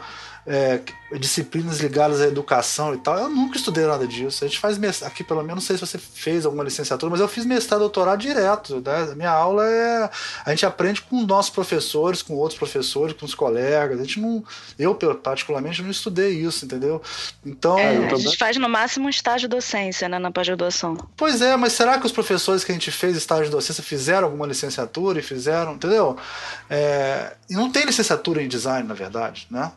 é, 0.46 0.80
disciplinas 1.18 1.80
ligadas 1.80 2.20
à 2.20 2.26
educação 2.26 2.94
e 2.94 2.98
tal. 2.98 3.18
Eu 3.18 3.28
nunca 3.28 3.56
estudei 3.56 3.84
nada 3.84 4.06
disso. 4.06 4.44
A 4.44 4.48
gente 4.48 4.60
faz 4.60 4.78
mestrado, 4.78 5.10
aqui 5.10 5.24
pelo 5.24 5.42
menos, 5.42 5.56
não 5.56 5.66
sei 5.66 5.76
se 5.76 5.84
você 5.84 5.98
fez 5.98 6.46
alguma 6.46 6.62
licenciatura, 6.62 7.10
mas 7.10 7.20
eu 7.20 7.26
fiz 7.26 7.44
mestrado, 7.44 7.80
doutorado 7.80 8.20
direto. 8.20 8.80
Né? 8.80 9.14
Minha 9.16 9.30
aula 9.30 9.66
é. 9.66 10.10
A 10.44 10.50
gente 10.50 10.64
aprende 10.64 11.02
com 11.02 11.22
nossos 11.22 11.50
professores, 11.50 12.22
com 12.22 12.34
outros 12.34 12.58
professores, 12.58 13.16
com 13.16 13.26
os 13.26 13.34
colegas. 13.34 13.98
A 13.98 14.02
gente 14.04 14.20
não. 14.20 14.44
Eu, 14.78 14.94
particularmente, 14.94 15.82
não 15.82 15.90
estudei 15.90 16.32
isso, 16.32 16.64
entendeu? 16.64 17.02
Então. 17.44 17.78
É, 17.78 18.06
a 18.06 18.16
gente 18.16 18.36
faz 18.36 18.56
no 18.56 18.68
máximo 18.68 19.06
um 19.06 19.10
estágio 19.10 19.48
de 19.48 19.56
docência, 19.56 20.08
né, 20.08 20.18
na 20.18 20.30
pós-graduação. 20.30 20.96
Pois 21.16 21.40
é, 21.40 21.56
mas 21.56 21.72
será 21.72 21.98
que 21.98 22.06
os 22.06 22.12
professores 22.12 22.62
que 22.62 22.70
a 22.70 22.74
gente 22.74 22.90
fez 22.90 23.16
estágio 23.16 23.46
de 23.46 23.50
docência 23.50 23.82
fizeram 23.82 24.24
alguma 24.24 24.46
licenciatura 24.46 25.18
e 25.18 25.22
fizeram, 25.22 25.74
entendeu? 25.74 26.16
É, 26.70 27.36
e 27.50 27.54
não 27.54 27.70
tem 27.70 27.84
licenciatura 27.84 28.42
em 28.42 28.48
design, 28.48 28.86
na 28.86 28.94
verdade, 28.94 29.46
né? 29.50 29.72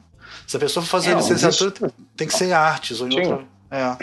Se 0.49 0.57
a 0.57 0.59
pessoa 0.59 0.83
for 0.83 0.93
fazer 0.93 1.11
é, 1.11 1.13
licenciatura, 1.13 1.93
tem 2.17 2.27
que 2.27 2.33
ser 2.33 2.45
em 2.45 2.53
artes 2.53 2.99
ou 2.99 3.07
em 3.07 3.19
outra. 3.19 3.45
É. 3.69 3.95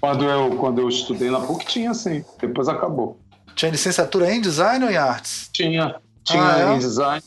Quando 0.00 0.24
eu, 0.24 0.56
quando 0.56 0.80
eu 0.80 0.88
estudei 0.88 1.30
na 1.30 1.38
PUC, 1.38 1.64
tinha 1.64 1.94
sim. 1.94 2.24
Depois 2.40 2.66
acabou. 2.66 3.20
Tinha 3.54 3.70
licenciatura 3.70 4.34
em 4.34 4.40
design 4.40 4.84
ou 4.84 4.90
em 4.90 4.96
artes? 4.96 5.48
Tinha. 5.52 5.94
Tinha 6.24 6.42
ah, 6.42 6.72
é? 6.72 6.74
em 6.74 6.78
design. 6.80 7.22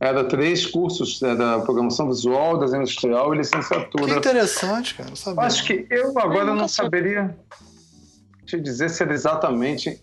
Era 0.00 0.24
três 0.24 0.64
cursos, 0.64 1.22
era 1.22 1.60
programação 1.60 2.08
visual, 2.08 2.58
desenho 2.58 2.80
industrial 2.80 3.34
e 3.34 3.36
licenciatura. 3.36 4.06
Que 4.06 4.18
interessante, 4.20 4.94
cara. 4.94 5.10
Não 5.10 5.16
sabia. 5.16 5.42
Acho 5.42 5.66
que 5.66 5.86
eu 5.90 6.18
agora 6.18 6.48
eu 6.48 6.54
não 6.54 6.68
saberia 6.68 7.36
te 8.46 8.58
dizer 8.58 8.88
se 8.88 9.02
era 9.02 9.12
exatamente 9.12 10.00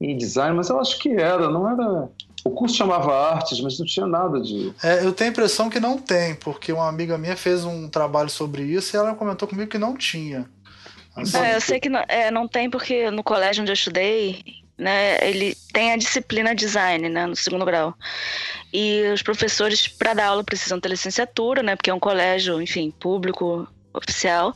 em 0.00 0.16
design, 0.16 0.56
mas 0.56 0.68
eu 0.68 0.78
acho 0.78 0.96
que 1.00 1.08
era, 1.08 1.50
não 1.50 1.68
era. 1.68 2.08
O 2.44 2.50
curso 2.50 2.76
chamava 2.76 3.14
Artes, 3.14 3.60
mas 3.60 3.78
não 3.78 3.86
tinha 3.86 4.06
nada 4.06 4.40
de. 4.40 4.72
É, 4.82 5.04
eu 5.04 5.12
tenho 5.12 5.30
a 5.30 5.32
impressão 5.32 5.68
que 5.68 5.80
não 5.80 5.98
tem, 5.98 6.34
porque 6.34 6.72
uma 6.72 6.88
amiga 6.88 7.18
minha 7.18 7.36
fez 7.36 7.64
um 7.64 7.88
trabalho 7.88 8.30
sobre 8.30 8.62
isso 8.62 8.94
e 8.94 8.98
ela 8.98 9.14
comentou 9.14 9.48
comigo 9.48 9.70
que 9.70 9.78
não 9.78 9.96
tinha. 9.96 10.48
Assim, 11.16 11.36
é, 11.36 11.56
eu 11.56 11.60
sei 11.60 11.80
que 11.80 11.88
não, 11.88 12.04
é, 12.08 12.30
não 12.30 12.46
tem, 12.46 12.70
porque 12.70 13.10
no 13.10 13.24
colégio 13.24 13.62
onde 13.62 13.72
eu 13.72 13.74
estudei, 13.74 14.42
né, 14.76 15.18
ele 15.28 15.56
tem 15.72 15.92
a 15.92 15.96
disciplina 15.96 16.54
design, 16.54 17.08
né, 17.08 17.26
no 17.26 17.34
segundo 17.34 17.64
grau. 17.64 17.94
E 18.72 19.10
os 19.12 19.22
professores, 19.22 19.88
para 19.88 20.14
dar 20.14 20.26
aula, 20.26 20.44
precisam 20.44 20.78
ter 20.78 20.88
licenciatura, 20.88 21.62
né, 21.62 21.74
porque 21.74 21.90
é 21.90 21.94
um 21.94 21.98
colégio, 21.98 22.62
enfim, 22.62 22.92
público, 22.92 23.66
oficial 23.92 24.54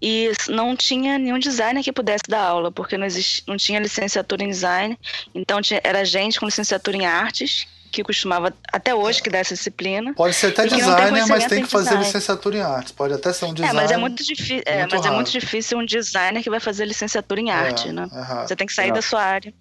e 0.00 0.30
não 0.48 0.76
tinha 0.76 1.18
nenhum 1.18 1.38
designer 1.38 1.82
que 1.82 1.92
pudesse 1.92 2.24
dar 2.28 2.42
aula, 2.42 2.70
porque 2.70 2.96
não, 2.96 3.06
existia, 3.06 3.44
não 3.46 3.56
tinha 3.56 3.80
licenciatura 3.80 4.44
em 4.44 4.48
design, 4.48 4.98
então 5.34 5.60
tinha, 5.60 5.80
era 5.82 6.04
gente 6.04 6.38
com 6.38 6.46
licenciatura 6.46 6.96
em 6.96 7.06
artes 7.06 7.66
que 7.90 8.02
costumava 8.02 8.54
até 8.72 8.94
hoje 8.94 9.22
que 9.22 9.30
dá 9.30 9.38
essa 9.38 9.54
disciplina. 9.54 10.12
Pode 10.14 10.34
ser 10.34 10.48
até 10.48 10.66
designer, 10.66 11.26
mas 11.26 11.46
tem 11.46 11.62
que 11.62 11.70
fazer 11.70 11.90
design. 11.90 12.04
licenciatura 12.04 12.56
em 12.56 12.60
artes. 12.60 12.92
Pode 12.92 13.14
até 13.14 13.32
ser 13.32 13.46
um 13.46 13.54
designer. 13.54 13.78
É, 13.78 13.82
mas 13.82 13.90
é 13.90 13.96
muito 13.96 14.22
difícil. 14.22 14.62
É, 14.66 14.82
mas 14.82 14.92
raro. 14.92 15.06
é 15.06 15.10
muito 15.16 15.30
difícil 15.30 15.78
um 15.78 15.84
designer 15.84 16.42
que 16.42 16.50
vai 16.50 16.60
fazer 16.60 16.84
licenciatura 16.84 17.40
em 17.40 17.50
é, 17.50 17.52
arte, 17.52 17.90
né? 17.90 18.06
É 18.12 18.46
Você 18.46 18.54
tem 18.54 18.66
que 18.66 18.74
sair 18.74 18.90
é. 18.90 18.92
da 18.92 19.02
sua 19.02 19.22
área. 19.22 19.52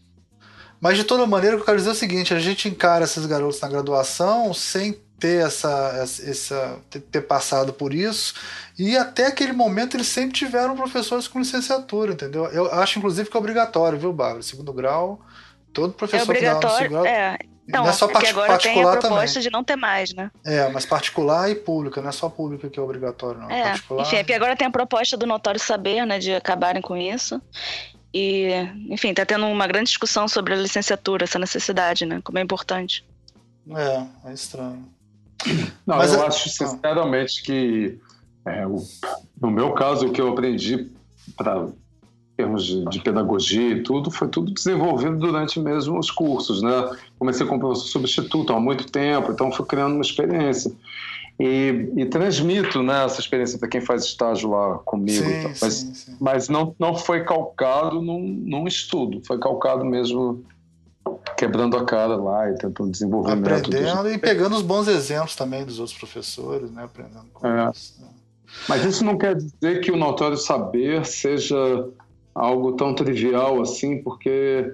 Mas 0.80 0.97
de 0.97 1.03
toda 1.03 1.26
maneira, 1.26 1.55
o 1.55 1.60
que 1.60 1.64
eu 1.64 1.66
quero 1.66 1.78
dizer 1.78 1.89
é 1.89 1.93
o 1.93 1.95
seguinte: 1.95 2.34
a 2.34 2.39
gente 2.39 2.68
encara 2.68 3.05
esses 3.05 3.26
garotos 3.26 3.60
na 3.62 3.68
graduação 3.68 4.53
sem 4.53 4.99
ter 5.20 5.45
essa, 5.45 5.93
essa 5.95 6.80
ter 7.11 7.22
passado 7.22 7.74
por 7.74 7.93
isso 7.93 8.36
e 8.78 8.95
até 8.95 9.28
aquele 9.28 9.51
momento 9.51 9.97
eles 9.97 10.07
sempre 10.07 10.34
tiveram 10.34 10.76
professores 10.76 11.28
com 11.28 11.39
licenciatura, 11.39 12.13
entendeu? 12.13 12.45
Eu 12.45 12.72
acho 12.74 12.99
inclusive 12.99 13.30
que 13.30 13.36
é 13.36 13.39
obrigatório, 13.39 13.97
viu, 13.97 14.13
Bárbara? 14.13 14.43
Segundo 14.43 14.72
grau, 14.72 15.20
todo 15.74 15.93
professor 15.93 16.22
é 16.22 16.24
obrigatório, 16.24 16.89
grau, 16.89 17.05
é. 17.05 17.38
Então, 17.68 17.84
não 17.84 17.89
é 17.89 17.93
só 17.93 18.07
part 18.07 18.26
agora 18.28 18.47
particular 18.47 18.76
tem 18.76 18.82
a 18.82 19.01
proposta 19.01 19.34
também. 19.34 19.43
de 19.43 19.49
não 19.49 19.63
ter 19.63 19.76
mais, 19.76 20.13
né? 20.13 20.32
É, 20.45 20.70
mas 20.70 20.86
particular 20.86 21.51
e 21.51 21.55
pública, 21.55 22.01
não 22.01 22.07
é 22.07 22.13
só 22.13 22.30
pública 22.30 22.70
que 22.70 22.80
é 22.80 22.82
obrigatório, 22.82 23.41
não. 23.41 23.51
É, 23.51 23.63
particular... 23.63 24.05
enfim, 24.05 24.15
é 24.15 24.20
porque 24.24 24.34
agora 24.34 24.55
tem 24.55 24.68
a 24.68 24.72
proposta 24.72 25.18
do 25.18 25.26
notório 25.26 25.59
saber, 25.59 26.05
né, 26.05 26.18
de 26.18 26.34
acabarem 26.34 26.82
com 26.82 26.95
isso. 26.95 27.41
E, 28.13 28.51
enfim, 28.89 29.13
tá 29.13 29.26
tendo 29.26 29.45
uma 29.47 29.68
grande 29.68 29.89
discussão 29.89 30.30
sobre 30.30 30.53
a 30.53 30.57
licenciatura, 30.57 31.26
essa 31.26 31.38
necessidade, 31.38 32.05
né? 32.05 32.22
Como 32.24 32.39
é 32.39 32.41
importante. 32.41 33.05
É, 33.70 34.30
é 34.30 34.34
estranho. 34.34 34.88
Não, 35.85 35.97
Mas 35.97 36.13
eu 36.13 36.23
é... 36.23 36.27
acho 36.27 36.49
sinceramente 36.49 37.41
que, 37.43 37.97
é, 38.45 38.65
o, 38.65 38.77
no 39.39 39.51
meu 39.51 39.73
caso, 39.73 40.07
o 40.07 40.11
que 40.11 40.21
eu 40.21 40.29
aprendi 40.29 40.89
para 41.35 41.67
termos 42.35 42.65
de, 42.65 42.85
de, 42.85 42.99
pedagogia 42.99 43.71
e 43.71 43.83
tudo, 43.83 44.11
foi 44.11 44.27
tudo 44.27 44.53
desenvolvido 44.53 45.17
durante 45.17 45.59
mesmo 45.59 45.97
os 45.97 46.11
cursos, 46.11 46.61
né? 46.61 46.91
Comecei 47.17 47.45
como 47.45 47.59
professor 47.59 47.88
substituto 47.88 48.53
há 48.53 48.59
muito 48.59 48.91
tempo, 48.91 49.31
então 49.31 49.51
fui 49.51 49.65
criando 49.65 49.93
uma 49.93 50.03
experiência. 50.03 50.71
E, 51.39 51.91
e 51.95 52.05
transmito 52.05 52.81
né, 52.81 53.05
essa 53.05 53.19
experiência 53.19 53.59
para 53.59 53.67
quem 53.67 53.79
faz 53.79 54.03
estágio 54.05 54.49
lá 54.49 54.79
comigo. 54.79 55.23
Sim, 55.23 55.39
então. 55.39 55.51
mas, 55.61 55.73
sim, 55.73 55.93
sim. 55.93 56.17
mas 56.19 56.49
não, 56.49 56.75
não 56.79 56.95
foi 56.95 57.23
calcado 57.23 58.01
num, 58.01 58.19
num 58.19 58.67
estudo, 58.67 59.21
foi 59.25 59.38
calcado 59.38 59.85
mesmo 59.85 60.43
quebrando 61.36 61.78
a 61.78 61.86
cara 61.86 62.15
lá 62.15 62.49
e 62.49 62.57
tentando 62.57 62.91
desenvolver 62.91 63.32
Aprendendo 63.32 64.09
e 64.09 64.17
pegando 64.17 64.55
os 64.55 64.61
bons 64.61 64.88
exemplos 64.88 65.36
também 65.36 65.65
dos 65.65 65.80
outros 65.80 65.97
professores, 65.97 66.71
né? 66.71 66.84
Aprendendo 66.84 67.28
com 67.34 67.47
é. 67.47 67.71
isso. 67.71 68.01
Né? 68.01 68.07
Mas 68.67 68.86
isso 68.86 69.03
não 69.03 69.17
quer 69.17 69.36
dizer 69.36 69.82
que 69.82 69.91
o 69.91 69.97
notório 69.97 70.38
saber 70.38 71.05
seja 71.05 71.55
algo 72.34 72.73
tão 72.73 72.93
trivial 72.93 73.61
assim, 73.61 74.01
porque 74.01 74.73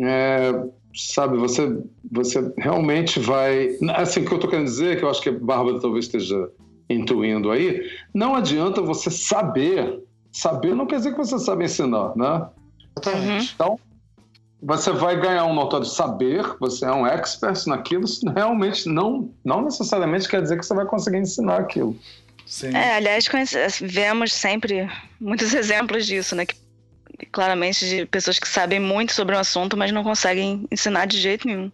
é, 0.00 0.52
sabe, 0.94 1.36
você, 1.36 1.82
você 2.10 2.52
realmente 2.56 3.18
vai. 3.18 3.76
Assim, 3.94 4.20
o 4.20 4.26
que 4.26 4.32
eu 4.32 4.36
estou 4.36 4.50
querendo 4.50 4.66
dizer, 4.66 4.98
que 4.98 5.04
eu 5.04 5.10
acho 5.10 5.20
que 5.20 5.28
a 5.28 5.32
Bárbara 5.32 5.80
talvez 5.80 6.06
esteja 6.06 6.50
intuindo 6.88 7.50
aí, 7.50 7.82
não 8.12 8.34
adianta 8.34 8.80
você 8.80 9.10
saber. 9.10 10.02
Saber 10.30 10.74
não 10.74 10.86
quer 10.86 10.96
dizer 10.96 11.12
que 11.12 11.18
você 11.18 11.38
sabe 11.38 11.64
ensinar, 11.64 12.12
né? 12.16 12.48
Uhum. 13.06 13.38
Então, 13.54 13.78
você 14.64 14.90
vai 14.90 15.20
ganhar 15.20 15.44
um 15.44 15.52
notório 15.52 15.84
saber, 15.84 16.42
você 16.58 16.86
é 16.86 16.90
um 16.90 17.06
expert 17.06 17.66
naquilo, 17.66 18.06
realmente 18.34 18.88
não, 18.88 19.30
não 19.44 19.62
necessariamente 19.62 20.26
quer 20.26 20.40
dizer 20.40 20.58
que 20.58 20.64
você 20.64 20.74
vai 20.74 20.86
conseguir 20.86 21.18
ensinar 21.18 21.60
aquilo. 21.60 21.98
Sim. 22.46 22.74
É, 22.74 22.96
aliás, 22.96 23.28
vemos 23.80 24.32
sempre 24.32 24.88
muitos 25.20 25.52
exemplos 25.54 26.06
disso, 26.06 26.34
né? 26.34 26.46
Que 26.46 26.56
claramente 27.30 27.86
de 27.86 28.06
pessoas 28.06 28.38
que 28.38 28.48
sabem 28.48 28.80
muito 28.80 29.12
sobre 29.12 29.36
um 29.36 29.38
assunto, 29.38 29.76
mas 29.76 29.92
não 29.92 30.02
conseguem 30.02 30.66
ensinar 30.70 31.06
de 31.06 31.20
jeito 31.20 31.46
nenhum. 31.46 31.70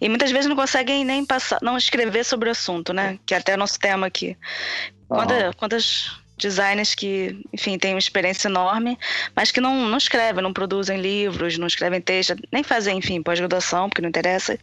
E 0.00 0.08
muitas 0.08 0.30
vezes 0.30 0.46
não 0.46 0.56
conseguem 0.56 1.04
nem 1.04 1.26
passar, 1.26 1.58
não 1.60 1.76
escrever 1.76 2.24
sobre 2.24 2.48
o 2.48 2.52
assunto, 2.52 2.92
né? 2.92 3.18
Que 3.26 3.34
é 3.34 3.38
até 3.38 3.56
nosso 3.56 3.78
tema 3.78 4.06
aqui. 4.06 4.36
Quanta. 5.08 5.52
Quantas 5.56 6.19
designers 6.40 6.94
que, 6.94 7.40
enfim, 7.52 7.78
têm 7.78 7.94
uma 7.94 7.98
experiência 7.98 8.48
enorme, 8.48 8.98
mas 9.34 9.50
que 9.50 9.60
não, 9.60 9.88
não 9.88 9.98
escrevem, 9.98 10.42
não 10.42 10.52
produzem 10.52 11.00
livros, 11.00 11.58
não 11.58 11.66
escrevem 11.66 12.00
texto, 12.00 12.36
nem 12.52 12.62
fazem, 12.62 12.98
enfim, 12.98 13.22
pós-graduação, 13.22 13.88
porque 13.88 14.02
não 14.02 14.08
interessa, 14.08 14.58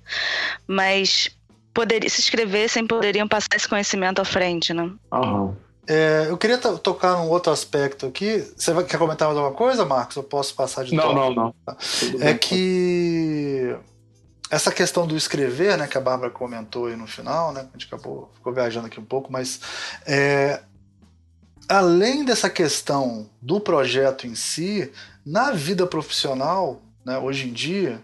mas 0.68 1.30
poder, 1.74 2.10
se 2.10 2.20
escrevessem, 2.22 2.88
poderiam 2.88 3.28
passar 3.28 3.56
esse 3.56 3.68
conhecimento 3.68 4.20
à 4.20 4.26
frente, 4.26 4.74
né? 4.74 4.92
Uhum. 5.12 5.56
É, 5.88 6.26
eu 6.28 6.38
queria 6.38 6.58
tocar 6.58 7.14
num 7.14 7.30
outro 7.30 7.52
aspecto 7.52 8.08
aqui. 8.08 8.46
Você 8.58 8.74
vai, 8.74 8.84
quer 8.84 8.98
comentar 8.98 9.28
mais 9.28 9.38
alguma 9.38 9.56
coisa, 9.56 9.86
Marcos? 9.86 10.18
Eu 10.18 10.24
posso 10.24 10.54
passar 10.54 10.84
de 10.84 10.94
Não, 10.94 11.14
não, 11.14 11.34
não. 11.34 11.56
É 12.20 12.34
que 12.34 13.74
essa 14.50 14.72
questão 14.72 15.08
do 15.08 15.16
escrever, 15.16 15.78
né, 15.78 15.88
que 15.88 15.98
a 15.98 16.02
Bárbara 16.02 16.30
comentou 16.30 16.88
aí 16.88 16.96
no 16.96 17.08
final, 17.08 17.54
né, 17.54 17.68
a 17.70 17.78
gente 17.78 17.88
acabou 17.88 18.32
ficou 18.34 18.54
viajando 18.54 18.88
aqui 18.88 19.00
um 19.00 19.06
pouco, 19.06 19.32
mas 19.32 19.60
é, 20.06 20.62
além 21.68 22.24
dessa 22.24 22.50
questão 22.50 23.30
do 23.42 23.60
projeto 23.60 24.26
em 24.26 24.36
si, 24.36 24.92
na 25.26 25.52
vida 25.52 25.86
profissional, 25.86 26.82
né, 27.06 27.18
hoje 27.18 27.48
em 27.50 27.54
dia, 27.54 28.02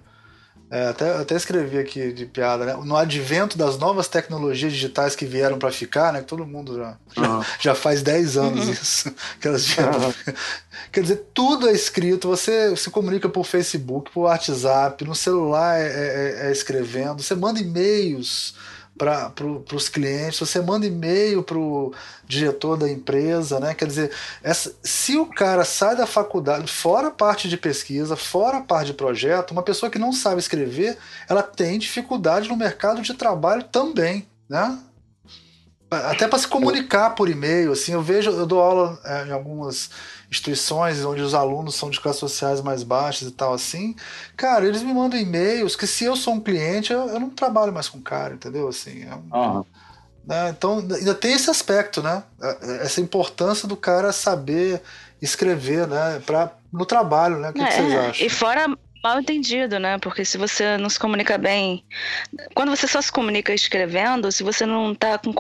é, 0.74 0.88
até, 0.88 1.18
até 1.18 1.36
escrevi 1.36 1.78
aqui 1.78 2.12
de 2.12 2.26
piada, 2.26 2.66
né? 2.66 2.74
No 2.84 2.98
advento 2.98 3.56
das 3.60 3.78
novas 3.78 4.08
tecnologias 4.08 4.74
digitais 4.74 5.16
que 5.16 5.24
vieram 5.24 5.60
para 5.60 5.72
ficar, 5.72 6.12
né? 6.12 6.22
Que 6.22 6.26
todo 6.26 6.48
mundo 6.48 6.76
já, 6.76 6.98
uhum. 7.16 7.24
já, 7.24 7.46
já, 7.62 7.76
faz 7.76 8.02
10 8.02 8.38
anos 8.38 8.66
uhum. 8.66 8.72
isso. 8.72 9.14
Que 9.40 9.50
elas 9.50 9.68
vieram. 9.68 10.00
Uhum. 10.00 10.14
Quer 10.92 11.02
dizer, 11.02 11.28
tudo 11.32 11.70
é 11.70 11.74
escrito, 11.74 12.28
você 12.28 12.76
se 12.76 12.90
comunica 12.90 13.30
por 13.30 13.46
Facebook, 13.46 14.10
por 14.12 14.22
WhatsApp, 14.22 15.06
no 15.06 15.14
celular 15.14 15.80
é, 15.80 15.86
é, 15.86 16.48
é 16.48 16.52
escrevendo, 16.52 17.22
você 17.22 17.36
manda 17.36 17.60
e-mails 17.60 18.56
para 18.98 19.30
pro, 19.32 19.64
os 19.74 19.90
clientes, 19.90 20.40
você 20.40 20.62
manda 20.62 20.86
e-mail 20.86 21.44
para 21.44 21.58
o 21.58 21.94
diretor 22.28 22.78
da 22.78 22.90
empresa, 22.90 23.60
né? 23.60 23.74
Quer 23.74 23.88
dizer, 23.88 24.12
essa, 24.44 24.74
se 24.84 25.18
o 25.18 25.26
cara 25.26 25.66
sai 25.66 25.96
da 25.96 26.06
faculdade, 26.06 26.72
fora 26.72 27.08
a 27.08 27.12
parte 27.12 27.50
de 27.50 27.58
pesquisa, 27.58 28.16
fora 28.16 28.58
a 28.58 28.62
parte 28.62 28.88
de 28.88 28.94
projeto, 28.94 29.52
uma 29.52 29.64
pessoa 29.64 29.90
que 29.90 30.00
não 30.00 30.14
sabe 30.14 30.40
escrever, 30.40 30.98
ela 31.28 31.42
tem 31.42 31.80
dificuldade 31.80 32.48
no 32.48 32.56
mercado 32.56 33.02
de 33.02 33.14
trabalho 33.14 33.64
também, 33.64 34.28
né? 34.48 34.78
Até 35.96 36.28
para 36.28 36.40
se 36.40 36.48
comunicar 36.48 37.12
por 37.12 37.30
e-mail, 37.30 37.72
assim, 37.72 37.94
eu 37.94 38.02
vejo, 38.02 38.32
eu 38.32 38.46
dou 38.46 38.62
aula 38.62 39.00
é, 39.04 39.26
em 39.28 39.32
algumas 39.32 39.90
instituições 40.30 41.06
onde 41.06 41.22
os 41.22 41.34
alunos 41.36 41.76
são 41.76 41.90
de 41.90 42.00
classes 42.00 42.20
sociais 42.20 42.60
mais 42.60 42.82
baixas 42.82 43.28
e 43.28 43.32
tal 43.32 43.54
assim, 43.54 43.96
cara, 44.36 44.66
eles 44.66 44.82
me 44.82 44.92
mandam 44.92 45.20
e-mails 45.20 45.76
que 45.76 45.86
se 45.86 46.06
eu 46.06 46.16
sou 46.16 46.34
um 46.34 46.40
cliente, 46.40 46.92
eu, 46.92 47.08
eu 47.08 47.20
não 47.20 47.30
trabalho 47.30 47.72
mais 47.72 47.88
com 47.88 48.02
cara, 48.02 48.34
entendeu? 48.34 48.68
Assim, 48.68 49.04
é 49.04 49.14
um, 49.14 49.38
uhum. 49.38 49.66
né? 50.26 50.50
Então 50.50 50.80
ainda 50.80 51.14
tem 51.14 51.34
esse 51.34 51.52
aspecto, 51.52 52.02
né? 52.02 52.24
É, 52.42 52.86
essa 52.86 53.00
importância 53.00 53.68
do 53.68 53.78
cara 53.78 54.12
saber 54.12 54.82
escrever, 55.22 55.88
né? 55.88 56.22
Pra, 56.26 56.52
no 56.72 56.86
trabalho, 56.86 57.38
né? 57.38 57.52
O 57.52 57.54
que, 57.54 57.62
é, 57.62 57.68
que 57.68 57.74
vocês 57.74 57.94
acham? 57.94 58.26
E 58.26 58.30
fora 58.30 58.68
mal 59.04 59.20
entendido, 59.20 59.80
né? 59.80 59.98
Porque 60.00 60.24
se 60.26 60.38
você 60.38 60.78
não 60.78 60.90
se 60.90 60.98
comunica 60.98 61.38
bem, 61.38 61.84
quando 62.56 62.70
você 62.70 62.88
só 62.88 63.02
se 63.02 63.12
comunica 63.12 63.54
escrevendo, 63.54 64.32
se 64.32 64.42
você 64.42 64.66
não 64.66 64.94
está 64.94 65.18
com 65.18 65.34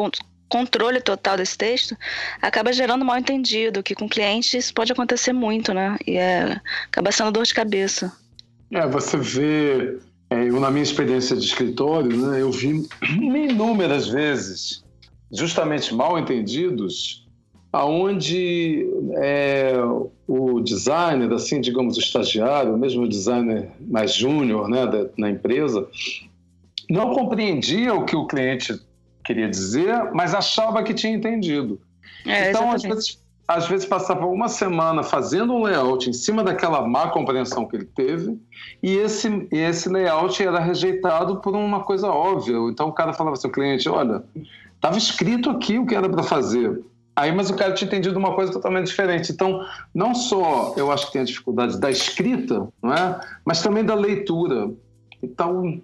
controle 0.53 1.01
total 1.01 1.35
desse 1.35 1.57
texto, 1.57 1.97
acaba 2.39 2.71
gerando 2.71 3.03
mal 3.03 3.17
entendido, 3.17 3.81
que 3.81 3.95
com 3.95 4.07
clientes 4.07 4.71
pode 4.71 4.91
acontecer 4.91 5.33
muito, 5.33 5.73
né? 5.73 5.97
E 6.05 6.15
é, 6.15 6.61
acaba 6.85 7.11
sendo 7.11 7.31
dor 7.31 7.43
de 7.43 7.55
cabeça. 7.55 8.15
É, 8.71 8.87
você 8.87 9.17
vê, 9.17 9.97
é, 10.29 10.47
eu 10.47 10.59
na 10.59 10.69
minha 10.69 10.83
experiência 10.83 11.35
de 11.35 11.43
escritório, 11.43 12.15
né, 12.15 12.39
eu 12.39 12.51
vi 12.51 12.87
inúmeras 13.09 14.07
vezes, 14.07 14.83
justamente 15.31 15.91
mal 15.91 16.19
entendidos, 16.19 17.27
aonde 17.71 18.87
é, 19.15 19.73
o 20.27 20.59
designer, 20.61 21.33
assim, 21.33 21.59
digamos, 21.59 21.97
o 21.97 21.99
estagiário, 21.99 22.77
mesmo 22.77 23.03
o 23.03 23.09
designer 23.09 23.71
mais 23.79 24.13
júnior, 24.13 24.69
né, 24.69 24.85
da, 24.85 25.09
na 25.17 25.31
empresa, 25.31 25.87
não 26.87 27.15
compreendia 27.15 27.95
o 27.95 28.05
que 28.05 28.15
o 28.15 28.27
cliente 28.27 28.79
queria 29.23 29.49
dizer, 29.49 30.11
mas 30.13 30.33
achava 30.33 30.83
que 30.83 30.93
tinha 30.93 31.13
entendido. 31.13 31.79
É, 32.25 32.49
então, 32.49 32.71
às 32.71 32.81
vezes, 32.81 33.19
às 33.47 33.67
vezes 33.67 33.85
passava 33.85 34.25
uma 34.25 34.47
semana 34.47 35.03
fazendo 35.03 35.53
um 35.53 35.63
layout 35.63 36.09
em 36.09 36.13
cima 36.13 36.43
daquela 36.43 36.87
má 36.87 37.09
compreensão 37.09 37.67
que 37.67 37.75
ele 37.75 37.85
teve, 37.85 38.39
e 38.81 38.95
esse, 38.95 39.47
esse 39.51 39.89
layout 39.89 40.41
era 40.41 40.59
rejeitado 40.59 41.37
por 41.37 41.55
uma 41.55 41.83
coisa 41.83 42.07
óbvia. 42.07 42.57
Então 42.69 42.87
o 42.87 42.93
cara 42.93 43.13
falava 43.13 43.35
assim, 43.35 43.47
o 43.47 43.51
cliente, 43.51 43.89
olha, 43.89 44.23
estava 44.75 44.97
escrito 44.97 45.49
aqui 45.49 45.77
o 45.77 45.85
que 45.85 45.95
era 45.95 46.09
para 46.09 46.23
fazer. 46.23 46.81
Aí, 47.15 47.31
mas 47.31 47.51
o 47.51 47.55
cara 47.55 47.73
tinha 47.73 47.87
entendido 47.87 48.17
uma 48.17 48.33
coisa 48.33 48.51
totalmente 48.51 48.87
diferente. 48.87 49.31
Então, 49.31 49.63
não 49.93 50.15
só 50.15 50.73
eu 50.75 50.91
acho 50.91 51.07
que 51.07 51.13
tem 51.13 51.21
a 51.21 51.25
dificuldade 51.25 51.79
da 51.79 51.91
escrita, 51.91 52.67
não 52.81 52.91
é? 52.91 53.19
mas 53.45 53.61
também 53.61 53.83
da 53.83 53.93
leitura. 53.93 54.71
Então, 55.21 55.79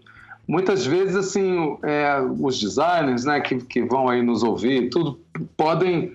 muitas 0.49 0.83
vezes 0.83 1.15
assim 1.15 1.77
é, 1.83 2.19
os 2.39 2.59
designers 2.59 3.23
né, 3.23 3.39
que, 3.39 3.57
que 3.57 3.83
vão 3.83 4.09
aí 4.09 4.23
nos 4.23 4.41
ouvir 4.41 4.89
tudo 4.89 5.19
podem 5.55 6.11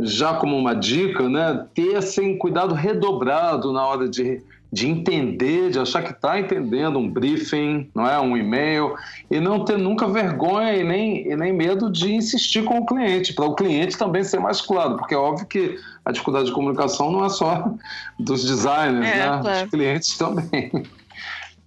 já 0.00 0.34
como 0.34 0.56
uma 0.56 0.74
dica 0.74 1.28
né, 1.28 1.66
ter 1.74 1.96
assim, 1.96 2.38
cuidado 2.38 2.74
redobrado 2.74 3.70
na 3.70 3.86
hora 3.86 4.08
de, 4.08 4.42
de 4.72 4.88
entender, 4.88 5.70
de 5.70 5.78
achar 5.78 6.02
que 6.02 6.12
está 6.12 6.40
entendendo 6.40 6.98
um 6.98 7.06
briefing, 7.06 7.90
não 7.94 8.08
é 8.08 8.18
um 8.18 8.34
e-mail 8.34 8.94
e 9.30 9.38
não 9.38 9.62
ter 9.62 9.76
nunca 9.76 10.08
vergonha 10.08 10.74
e 10.74 10.82
nem, 10.82 11.30
e 11.30 11.36
nem 11.36 11.52
medo 11.52 11.92
de 11.92 12.14
insistir 12.14 12.64
com 12.64 12.78
o 12.78 12.86
cliente 12.86 13.34
para 13.34 13.44
o 13.44 13.54
cliente 13.54 13.98
também 13.98 14.24
ser 14.24 14.40
mais 14.40 14.62
claro, 14.62 14.96
porque 14.96 15.14
é 15.14 15.18
óbvio 15.18 15.46
que 15.46 15.78
a 16.02 16.10
dificuldade 16.10 16.46
de 16.46 16.52
comunicação 16.52 17.12
não 17.12 17.24
é 17.24 17.28
só 17.28 17.70
dos 18.18 18.42
designers, 18.44 19.06
é, 19.06 19.16
né, 19.16 19.38
claro. 19.42 19.60
dos 19.60 19.70
clientes 19.70 20.16
também. 20.16 20.70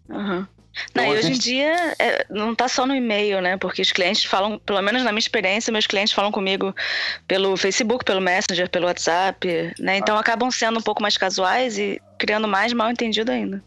Uhum. 0.09 0.45
Não, 0.93 1.03
então, 1.03 1.15
e 1.15 1.17
hoje 1.17 1.27
gente... 1.33 1.37
em 1.37 1.39
dia 1.39 1.95
é, 1.99 2.25
não 2.29 2.53
está 2.53 2.67
só 2.67 2.85
no 2.85 2.95
e-mail, 2.95 3.41
né? 3.41 3.57
Porque 3.57 3.81
os 3.81 3.91
clientes 3.91 4.23
falam, 4.23 4.59
pelo 4.59 4.81
menos 4.81 5.03
na 5.03 5.11
minha 5.11 5.19
experiência, 5.19 5.71
meus 5.71 5.87
clientes 5.87 6.13
falam 6.13 6.31
comigo 6.31 6.73
pelo 7.27 7.55
Facebook, 7.57 8.05
pelo 8.05 8.21
Messenger, 8.21 8.69
pelo 8.69 8.87
WhatsApp, 8.87 9.73
né? 9.79 9.97
Então 9.97 10.17
ah. 10.17 10.19
acabam 10.19 10.49
sendo 10.51 10.79
um 10.79 10.81
pouco 10.81 11.01
mais 11.01 11.17
casuais 11.17 11.77
e 11.77 12.01
criando 12.17 12.47
mais 12.47 12.73
mal 12.73 12.91
entendido 12.91 13.31
ainda. 13.31 13.61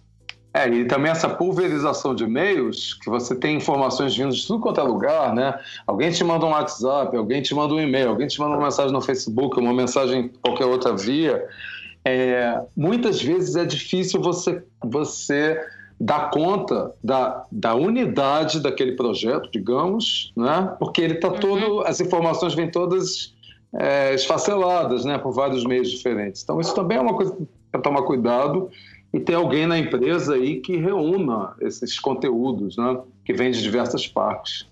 É, 0.53 0.69
e 0.69 0.85
também 0.85 1.13
essa 1.13 1.29
pulverização 1.29 2.13
de 2.13 2.25
e-mails, 2.25 2.95
que 2.95 3.09
você 3.09 3.37
tem 3.37 3.57
informações 3.57 4.17
vindo 4.17 4.35
de 4.35 4.45
tudo 4.45 4.61
quanto 4.61 4.81
é 4.81 4.83
lugar, 4.83 5.33
né? 5.33 5.57
Alguém 5.87 6.11
te 6.11 6.25
manda 6.25 6.45
um 6.45 6.51
WhatsApp, 6.51 7.17
alguém 7.17 7.41
te 7.41 7.55
manda 7.55 7.73
um 7.73 7.81
e-mail, 7.81 8.09
alguém 8.09 8.27
te 8.27 8.41
manda 8.41 8.57
uma 8.57 8.65
mensagem 8.65 8.93
no 8.93 9.01
Facebook, 9.01 9.61
uma 9.61 9.73
mensagem 9.73 10.33
qualquer 10.43 10.65
outra 10.65 10.97
via. 10.97 11.47
É, 12.05 12.61
muitas 12.77 13.23
vezes 13.23 13.55
é 13.55 13.65
difícil 13.65 14.21
você, 14.21 14.61
você 14.83 15.61
dá 16.01 16.31
conta 16.33 16.95
da, 17.05 17.45
da 17.53 17.75
unidade 17.75 18.61
daquele 18.61 18.93
projeto, 18.93 19.51
digamos, 19.53 20.33
né? 20.35 20.75
porque 20.79 21.03
ele 21.03 21.15
está 21.15 21.29
uhum. 21.29 21.39
todo, 21.39 21.81
as 21.83 22.01
informações 22.01 22.55
vêm 22.55 22.71
todas 22.71 23.35
é, 23.75 24.15
esfaceladas 24.15 25.05
né? 25.05 25.19
por 25.19 25.33
vários 25.33 25.63
meios 25.65 25.91
diferentes. 25.91 26.43
Então, 26.43 26.59
isso 26.59 26.75
também 26.75 26.97
é 26.97 27.01
uma 27.01 27.15
coisa 27.15 27.37
para 27.71 27.83
tomar 27.83 28.03
cuidado 28.03 28.71
e 29.13 29.21
ter 29.21 29.35
alguém 29.35 29.67
na 29.67 29.79
empresa 29.79 30.35
aí 30.35 30.61
que 30.61 30.77
reúna 30.77 31.55
esses 31.61 32.01
conteúdos, 32.01 32.79
né? 32.79 32.99
que 33.23 33.35
vem 33.35 33.51
de 33.51 33.61
diversas 33.61 34.09
partes. 34.09 34.67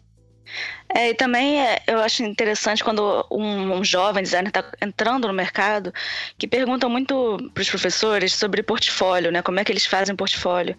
É, 0.94 1.10
e 1.10 1.14
também 1.14 1.60
é, 1.60 1.82
eu 1.86 1.98
acho 2.00 2.22
interessante 2.22 2.82
quando 2.82 3.26
um, 3.30 3.74
um 3.74 3.84
jovem 3.84 4.22
designer 4.22 4.48
está 4.48 4.64
entrando 4.80 5.28
no 5.28 5.34
mercado, 5.34 5.92
que 6.38 6.46
perguntam 6.46 6.88
muito 6.88 7.50
para 7.52 7.60
os 7.60 7.68
professores 7.68 8.34
sobre 8.34 8.62
portfólio, 8.62 9.30
né? 9.30 9.42
Como 9.42 9.60
é 9.60 9.64
que 9.64 9.72
eles 9.72 9.86
fazem 9.86 10.16
portfólio. 10.16 10.76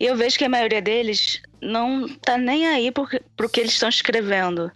E 0.00 0.06
eu 0.06 0.16
vejo 0.16 0.38
que 0.38 0.44
a 0.44 0.48
maioria 0.48 0.80
deles 0.80 1.42
não 1.62 2.08
tá 2.08 2.36
nem 2.36 2.66
aí 2.66 2.90
para 2.90 3.46
o 3.46 3.48
que 3.48 3.60
eles 3.60 3.72
estão 3.72 3.88
escrevendo. 3.88 4.70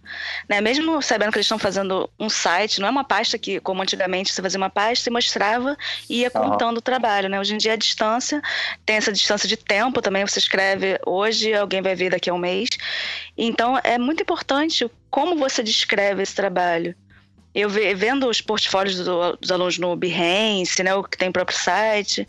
Né? 0.48 0.60
Mesmo 0.60 1.02
sabendo 1.02 1.32
que 1.32 1.38
eles 1.38 1.46
estão 1.46 1.58
fazendo 1.58 2.08
um 2.18 2.28
site, 2.28 2.80
não 2.80 2.86
é 2.86 2.90
uma 2.90 3.02
pasta 3.02 3.36
que, 3.36 3.58
como 3.58 3.82
antigamente, 3.82 4.32
você 4.32 4.40
fazia 4.40 4.56
uma 4.56 4.70
pasta 4.70 5.08
e 5.08 5.12
mostrava 5.12 5.76
e 6.08 6.20
ia 6.20 6.30
contando 6.30 6.74
uhum. 6.74 6.78
o 6.78 6.80
trabalho. 6.80 7.28
Né? 7.28 7.40
Hoje 7.40 7.54
em 7.54 7.58
dia, 7.58 7.72
a 7.72 7.76
distância, 7.76 8.40
tem 8.84 8.96
essa 8.96 9.12
distância 9.12 9.48
de 9.48 9.56
tempo 9.56 10.00
também. 10.00 10.24
Você 10.24 10.38
escreve 10.38 10.98
hoje, 11.04 11.52
alguém 11.52 11.82
vai 11.82 11.96
ver 11.96 12.10
daqui 12.10 12.30
a 12.30 12.34
um 12.34 12.38
mês. 12.38 12.68
Então, 13.36 13.78
é 13.82 13.98
muito 13.98 14.22
importante 14.22 14.65
como 15.10 15.36
você 15.36 15.62
descreve 15.62 16.22
esse 16.22 16.34
trabalho 16.34 16.94
eu 17.56 17.70
vendo 17.70 18.28
os 18.28 18.42
portfólios 18.42 18.96
do, 18.96 19.34
dos 19.38 19.50
alunos 19.50 19.78
no 19.78 19.96
Behance, 19.96 20.82
né, 20.82 20.94
o 20.94 21.02
que 21.02 21.16
tem 21.16 21.32
próprio 21.32 21.56
site, 21.56 22.28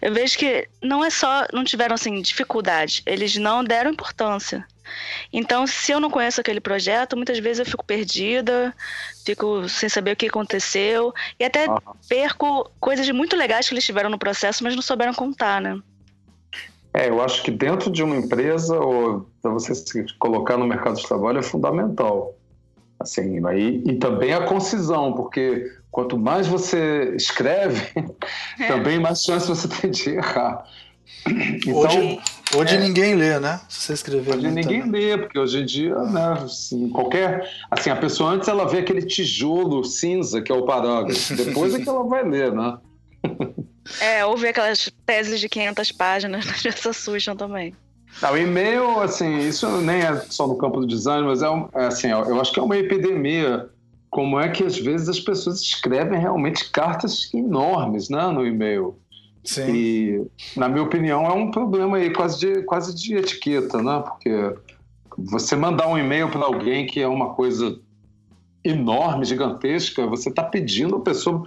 eu 0.00 0.14
vejo 0.14 0.38
que 0.38 0.68
não 0.80 1.04
é 1.04 1.10
só, 1.10 1.48
não 1.52 1.64
tiveram 1.64 1.96
assim 1.96 2.22
dificuldade, 2.22 3.02
eles 3.04 3.34
não 3.34 3.64
deram 3.64 3.90
importância. 3.90 4.64
Então, 5.32 5.66
se 5.66 5.90
eu 5.90 5.98
não 5.98 6.08
conheço 6.08 6.40
aquele 6.40 6.60
projeto, 6.60 7.16
muitas 7.16 7.40
vezes 7.40 7.58
eu 7.58 7.66
fico 7.66 7.84
perdida, 7.84 8.72
fico 9.26 9.68
sem 9.68 9.88
saber 9.88 10.12
o 10.12 10.16
que 10.16 10.28
aconteceu 10.28 11.12
e 11.40 11.44
até 11.44 11.68
uhum. 11.68 11.78
perco 12.08 12.70
coisas 12.78 13.10
muito 13.10 13.34
legais 13.34 13.68
que 13.68 13.74
eles 13.74 13.84
tiveram 13.84 14.08
no 14.08 14.18
processo, 14.18 14.62
mas 14.62 14.76
não 14.76 14.82
souberam 14.82 15.12
contar, 15.12 15.60
né? 15.60 15.76
É, 16.92 17.08
eu 17.08 17.22
acho 17.22 17.42
que 17.42 17.50
dentro 17.50 17.90
de 17.90 18.02
uma 18.02 18.16
empresa 18.16 18.78
ou 18.78 19.28
para 19.42 19.50
você 19.50 19.74
se 19.74 20.06
colocar 20.18 20.56
no 20.56 20.66
mercado 20.66 20.96
de 20.96 21.06
trabalho 21.06 21.38
é 21.38 21.42
fundamental. 21.42 22.34
Assim, 22.98 23.46
aí, 23.46 23.82
e 23.86 23.94
também 23.94 24.32
a 24.32 24.44
concisão, 24.44 25.12
porque 25.12 25.70
quanto 25.90 26.18
mais 26.18 26.48
você 26.48 27.14
escreve, 27.14 27.80
é. 28.58 28.66
também 28.66 28.98
mais 28.98 29.22
chance 29.22 29.46
você 29.46 29.68
tem 29.68 29.90
de 29.90 30.10
errar. 30.10 30.64
Então, 31.26 31.78
hoje, 31.78 32.20
hoje 32.56 32.76
é, 32.76 32.78
ninguém 32.80 33.14
lê, 33.14 33.38
né? 33.38 33.60
Se 33.68 33.80
você 33.80 33.92
escrever. 33.92 34.36
Hoje 34.36 34.50
ninguém 34.50 34.82
também. 34.82 35.00
lê, 35.06 35.18
porque 35.18 35.38
hoje 35.38 35.60
em 35.60 35.64
dia, 35.66 35.94
né, 35.94 36.38
assim, 36.44 36.88
qualquer. 36.90 37.48
Assim, 37.70 37.90
a 37.90 37.96
pessoa 37.96 38.30
antes 38.30 38.48
ela 38.48 38.66
vê 38.66 38.78
aquele 38.78 39.02
tijolo 39.02 39.84
cinza 39.84 40.42
que 40.42 40.50
é 40.50 40.54
o 40.54 40.64
parágrafo, 40.64 41.34
depois 41.36 41.74
é 41.74 41.80
que 41.80 41.88
ela 41.88 42.04
vai 42.04 42.24
ler, 42.28 42.52
né? 42.52 42.78
É, 44.00 44.24
ou 44.24 44.36
ver 44.36 44.48
aquelas 44.48 44.90
teses 45.06 45.40
de 45.40 45.48
500 45.48 45.92
páginas, 45.92 46.44
já 46.60 46.72
se 46.72 46.88
assustam 46.88 47.36
também. 47.36 47.74
Não, 48.22 48.32
o 48.32 48.38
e-mail, 48.38 49.00
assim, 49.00 49.38
isso 49.38 49.68
nem 49.80 50.00
é 50.00 50.16
só 50.28 50.46
no 50.46 50.56
campo 50.56 50.80
do 50.80 50.86
design, 50.86 51.26
mas 51.26 51.42
é, 51.42 51.50
um, 51.50 51.68
é 51.74 51.86
assim, 51.86 52.08
eu 52.08 52.40
acho 52.40 52.52
que 52.52 52.58
é 52.58 52.62
uma 52.62 52.76
epidemia. 52.76 53.68
Como 54.10 54.40
é 54.40 54.48
que 54.48 54.64
às 54.64 54.78
vezes 54.78 55.08
as 55.08 55.20
pessoas 55.20 55.60
escrevem 55.60 56.18
realmente 56.18 56.70
cartas 56.70 57.32
enormes, 57.34 58.08
né, 58.08 58.26
no 58.28 58.46
e-mail? 58.46 58.96
Sim. 59.44 59.72
E, 59.72 60.26
na 60.56 60.68
minha 60.68 60.82
opinião, 60.82 61.26
é 61.26 61.32
um 61.32 61.50
problema 61.50 61.98
aí 61.98 62.10
quase 62.10 62.40
de, 62.40 62.62
quase 62.62 62.94
de 62.94 63.16
etiqueta, 63.16 63.82
né? 63.82 64.02
Porque 64.04 64.54
você 65.16 65.56
mandar 65.56 65.88
um 65.88 65.98
e-mail 65.98 66.28
para 66.28 66.44
alguém 66.44 66.86
que 66.86 67.00
é 67.00 67.08
uma 67.08 67.34
coisa 67.34 67.78
enorme, 68.64 69.24
gigantesca, 69.24 70.06
você 70.06 70.28
está 70.28 70.42
pedindo 70.42 70.96
a 70.96 71.00
pessoa 71.00 71.44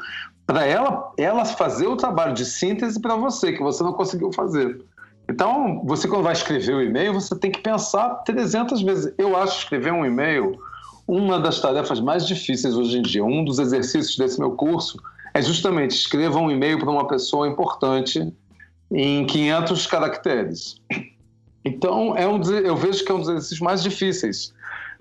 para 0.51 0.65
ela, 0.65 1.13
ela 1.15 1.45
fazer 1.45 1.87
o 1.87 1.95
trabalho 1.95 2.33
de 2.33 2.43
síntese 2.43 2.99
para 2.99 3.15
você, 3.15 3.53
que 3.53 3.63
você 3.63 3.81
não 3.81 3.93
conseguiu 3.93 4.33
fazer. 4.33 4.83
Então, 5.29 5.81
você 5.85 6.09
quando 6.09 6.23
vai 6.23 6.33
escrever 6.33 6.75
o 6.75 6.81
e-mail, 6.81 7.13
você 7.13 7.33
tem 7.39 7.49
que 7.49 7.61
pensar 7.61 8.15
300 8.25 8.81
vezes. 8.81 9.13
Eu 9.17 9.37
acho 9.37 9.59
escrever 9.59 9.93
um 9.93 10.05
e-mail 10.05 10.59
uma 11.07 11.39
das 11.39 11.61
tarefas 11.61 12.01
mais 12.01 12.27
difíceis 12.27 12.75
hoje 12.75 12.97
em 12.97 13.01
dia. 13.01 13.23
Um 13.23 13.45
dos 13.45 13.59
exercícios 13.59 14.17
desse 14.17 14.41
meu 14.41 14.51
curso 14.51 15.01
é 15.33 15.41
justamente 15.41 15.91
escreva 15.91 16.37
um 16.37 16.51
e-mail 16.51 16.77
para 16.79 16.91
uma 16.91 17.07
pessoa 17.07 17.47
importante 17.47 18.33
em 18.91 19.25
500 19.25 19.87
caracteres. 19.87 20.75
Então, 21.63 22.17
é 22.17 22.27
um, 22.27 22.41
eu 22.43 22.75
vejo 22.75 23.05
que 23.05 23.11
é 23.11 23.15
um 23.15 23.19
dos 23.19 23.29
exercícios 23.29 23.61
mais 23.61 23.81
difíceis. 23.81 24.53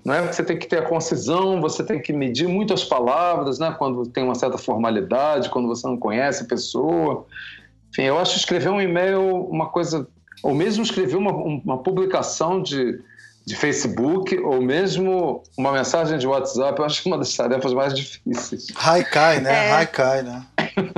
Não 0.05 0.15
é? 0.15 0.23
Você 0.23 0.43
tem 0.43 0.59
que 0.59 0.67
ter 0.67 0.79
a 0.79 0.89
concisão, 0.89 1.61
você 1.61 1.85
tem 1.85 2.01
que 2.01 2.13
medir 2.13 2.49
muitas 2.49 2.85
palavras, 2.85 3.59
né? 3.59 3.75
quando 3.79 4.07
tem 4.07 4.25
uma 4.25 4.35
certa 4.35 4.57
formalidade, 4.57 5.51
quando 5.51 5.69
você 5.69 5.87
não 5.87 5.97
conhece 5.97 6.43
a 6.43 6.47
pessoa. 6.47 7.27
Enfim, 7.91 8.03
eu 8.03 8.19
acho 8.19 8.37
escrever 8.37 8.71
um 8.71 8.81
e-mail 8.81 9.21
uma 9.47 9.69
coisa, 9.69 10.07
ou 10.43 10.55
mesmo 10.55 10.83
escrever 10.83 11.17
uma, 11.17 11.33
uma 11.33 11.79
publicação 11.79 12.63
de, 12.63 12.99
de 13.45 13.57
Facebook, 13.57 14.39
ou 14.39 14.63
mesmo 14.63 15.43
uma 15.57 15.73
mensagem 15.73 16.17
de 16.19 16.27
WhatsApp, 16.27 16.79
eu 16.79 16.85
acho 16.85 17.03
que 17.03 17.09
é 17.09 17.13
uma 17.13 17.19
das 17.19 17.37
tarefas 17.37 17.75
mais 17.75 17.93
difíceis. 17.93 18.69
Haikai, 18.77 19.41
né? 19.41 19.69
É. 19.69 19.73
Haikai, 19.73 20.23
né? 20.23 20.47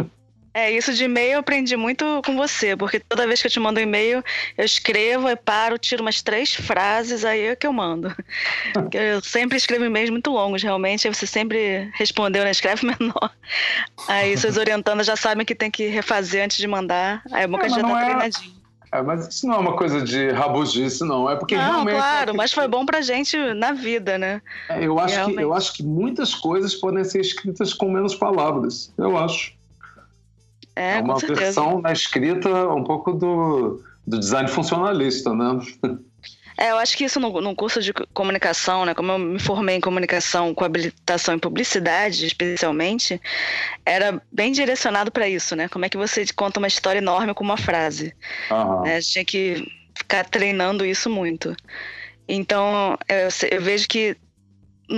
É, 0.55 0.71
isso 0.71 0.93
de 0.93 1.05
e-mail 1.05 1.33
eu 1.33 1.39
aprendi 1.41 1.77
muito 1.77 2.05
com 2.27 2.37
você, 2.37 2.77
porque 2.77 3.01
toda 3.01 3.27
vez 3.27 3.41
que 3.41 3.47
eu 3.47 3.51
te 3.51 3.59
mando 3.59 3.81
um 3.81 3.83
e-mail, 3.83 4.23
eu 4.57 4.65
escrevo, 4.65 5.29
eu 5.29 5.37
paro, 5.37 5.79
tiro 5.79 6.03
umas 6.03 6.21
três 6.21 6.55
frases, 6.55 7.25
aí 7.25 7.47
é 7.47 7.57
que 7.57 7.67
eu 7.67 7.73
mando. 7.73 8.15
Eu 8.93 9.23
sempre 9.23 9.57
escrevo 9.57 9.85
e-mails 9.85 10.11
muito 10.11 10.31
longos, 10.31 10.63
realmente, 10.63 11.07
aí 11.07 11.15
você 11.15 11.27
sempre 11.27 11.91
respondeu, 11.95 12.45
né? 12.45 12.51
Escreve 12.51 12.85
menor. 12.87 13.31
Aí 14.09 14.37
seus 14.39 14.57
orientandos 14.57 15.07
já 15.07 15.17
sabem 15.17 15.47
que 15.47 15.55
tem 15.55 15.71
que 15.71 15.87
refazer 15.87 16.45
antes 16.45 16.59
de 16.59 16.67
mandar, 16.67 17.23
aí 17.33 17.45
é 17.45 17.47
bom 17.47 17.59
que 17.59 17.67
é, 17.67 17.69
já 17.71 17.81
tá 17.81 18.01
é... 18.01 18.05
treinadinho. 18.05 18.63
É, 18.93 19.01
mas 19.01 19.27
isso 19.27 19.47
não 19.47 19.55
é 19.55 19.59
uma 19.59 19.75
coisa 19.75 20.03
de 20.03 20.31
rabugice, 20.33 21.03
não. 21.03 21.29
É 21.29 21.35
porque 21.35 21.57
não, 21.57 21.65
realmente. 21.65 21.97
Claro, 21.97 22.35
mas 22.35 22.53
foi 22.53 22.69
bom 22.69 22.85
pra 22.85 23.01
gente 23.01 23.39
na 23.55 23.73
vida, 23.73 24.19
né? 24.19 24.43
É, 24.69 24.85
eu, 24.85 24.99
acho 24.99 25.25
que, 25.25 25.41
eu 25.41 25.55
acho 25.55 25.73
que 25.73 25.83
muitas 25.83 26.35
coisas 26.35 26.75
podem 26.75 27.03
ser 27.03 27.23
escritas 27.23 27.73
com 27.73 27.91
menos 27.91 28.15
palavras. 28.15 28.93
Eu 28.99 29.17
acho. 29.17 29.55
É, 30.75 30.99
é 30.99 31.01
uma 31.01 31.19
versão 31.19 31.81
na 31.81 31.93
escrita 31.93 32.49
um 32.69 32.85
pouco 32.85 33.13
do, 33.13 33.83
do 34.07 34.19
design 34.19 34.49
funcionalista, 34.49 35.35
né? 35.35 35.59
É, 36.59 36.71
eu 36.71 36.77
acho 36.77 36.97
que 36.97 37.05
isso 37.05 37.19
no, 37.19 37.41
no, 37.41 37.57
curso 37.57 37.81
de 37.81 37.93
comunicação, 38.13 38.85
né, 38.85 38.95
como 38.95 39.13
eu 39.13 39.19
me 39.19 39.41
formei 39.41 39.77
em 39.77 39.81
comunicação 39.81 40.55
com 40.55 40.65
habilitação 40.65 41.35
em 41.35 41.39
publicidade, 41.39 42.27
especialmente, 42.27 43.21
era 43.87 44.23
bem 44.31 44.53
direcionado 44.53 45.11
para 45.11 45.29
isso, 45.29 45.57
né? 45.57 45.69
Como 45.69 45.85
é 45.85 45.89
que 45.89 45.97
você 45.97 46.25
conta 46.37 46.59
uma 46.59 46.69
história 46.69 46.99
enorme 46.99 47.35
com 47.35 47.43
uma 47.43 47.57
frase? 47.57 48.15
Uhum. 48.51 48.83
Né, 48.83 48.97
a 48.97 49.01
gente 49.01 49.13
tinha 49.13 49.25
que 49.25 49.67
ficar 49.97 50.25
treinando 50.25 50.85
isso 50.85 51.09
muito. 51.09 51.57
Então, 52.29 52.99
eu, 53.09 53.29
eu 53.51 53.63
vejo 53.63 53.89
que 53.89 54.17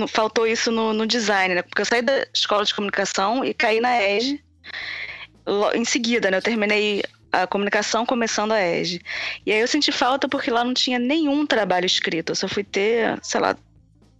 faltou 0.07 0.45
isso 0.45 0.71
no, 0.71 0.93
no, 0.93 1.07
design, 1.07 1.55
né? 1.55 1.61
Porque 1.61 1.81
eu 1.81 1.85
saí 1.85 2.01
da 2.01 2.27
escola 2.33 2.65
de 2.65 2.73
comunicação 2.73 3.45
e 3.45 3.53
caí 3.53 3.79
na 3.79 4.01
EGE 4.01 4.43
em 5.73 5.85
seguida, 5.85 6.31
né? 6.31 6.37
Eu 6.37 6.41
terminei 6.41 7.03
a 7.31 7.45
comunicação 7.45 8.05
começando 8.05 8.51
a 8.51 8.61
EGE. 8.61 9.01
E 9.45 9.51
aí 9.51 9.59
eu 9.59 9.67
senti 9.67 9.91
falta 9.91 10.27
porque 10.27 10.49
lá 10.49 10.63
não 10.63 10.73
tinha 10.73 10.97
nenhum 10.97 11.45
trabalho 11.45 11.85
escrito. 11.85 12.31
Eu 12.31 12.35
só 12.35 12.47
fui 12.47 12.63
ter, 12.63 13.19
sei 13.21 13.41
lá, 13.41 13.55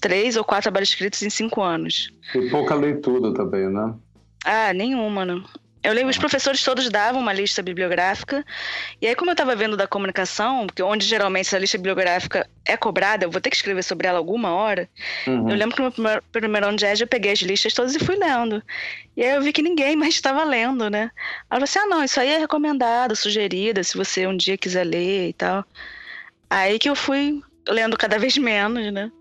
três 0.01 0.35
ou 0.35 0.43
quatro 0.43 0.63
trabalhos 0.63 0.89
escritos 0.89 1.21
em 1.21 1.29
cinco 1.29 1.61
anos. 1.61 2.11
E 2.33 2.49
pouca 2.49 2.75
leitura 2.75 3.33
também, 3.33 3.69
né? 3.69 3.93
Ah, 4.43 4.73
nenhuma, 4.73 5.25
né? 5.25 5.41
Eu 5.85 5.93
lembro, 5.93 6.09
os 6.09 6.17
professores 6.17 6.63
todos 6.63 6.89
davam 6.89 7.21
uma 7.21 7.31
lista 7.31 7.61
bibliográfica, 7.61 8.43
e 8.99 9.05
aí, 9.05 9.15
como 9.15 9.29
eu 9.29 9.33
estava 9.33 9.55
vendo 9.55 9.77
da 9.77 9.87
comunicação, 9.87 10.65
porque 10.65 10.81
onde 10.81 11.05
geralmente 11.05 11.45
essa 11.45 11.59
lista 11.59 11.77
bibliográfica 11.77 12.49
é 12.65 12.75
cobrada, 12.75 13.23
eu 13.23 13.29
vou 13.29 13.39
ter 13.39 13.51
que 13.51 13.55
escrever 13.55 13.83
sobre 13.83 14.07
ela 14.07 14.17
alguma 14.17 14.51
hora. 14.51 14.89
Uhum. 15.27 15.47
Eu 15.47 15.55
lembro 15.55 15.75
que 15.75 15.81
no 15.83 16.09
meu 16.09 16.21
primeiro, 16.31 16.67
ano 16.67 16.77
de 16.77 16.85
EG 16.87 17.01
eu 17.01 17.07
peguei 17.07 17.31
as 17.33 17.39
listas 17.39 17.71
todas 17.71 17.93
e 17.93 17.99
fui 17.99 18.15
lendo. 18.15 18.63
E 19.15 19.23
aí 19.23 19.35
eu 19.35 19.41
vi 19.43 19.53
que 19.53 19.61
ninguém 19.61 19.95
mais 19.95 20.15
estava 20.15 20.43
lendo, 20.43 20.89
né? 20.89 21.11
Aí 21.51 21.61
eu 21.61 21.61
falei 21.61 21.63
assim: 21.65 21.79
ah, 21.79 21.85
não, 21.85 22.03
isso 22.03 22.19
aí 22.19 22.29
é 22.29 22.39
recomendado, 22.39 23.15
sugerido, 23.15 23.83
se 23.83 23.95
você 23.95 24.25
um 24.25 24.35
dia 24.35 24.57
quiser 24.57 24.85
ler 24.85 25.29
e 25.29 25.33
tal. 25.33 25.63
Aí 26.49 26.79
que 26.79 26.89
eu 26.89 26.95
fui 26.95 27.43
lendo 27.69 27.95
cada 27.95 28.17
vez 28.19 28.35
menos, 28.39 28.91
né? 28.91 29.11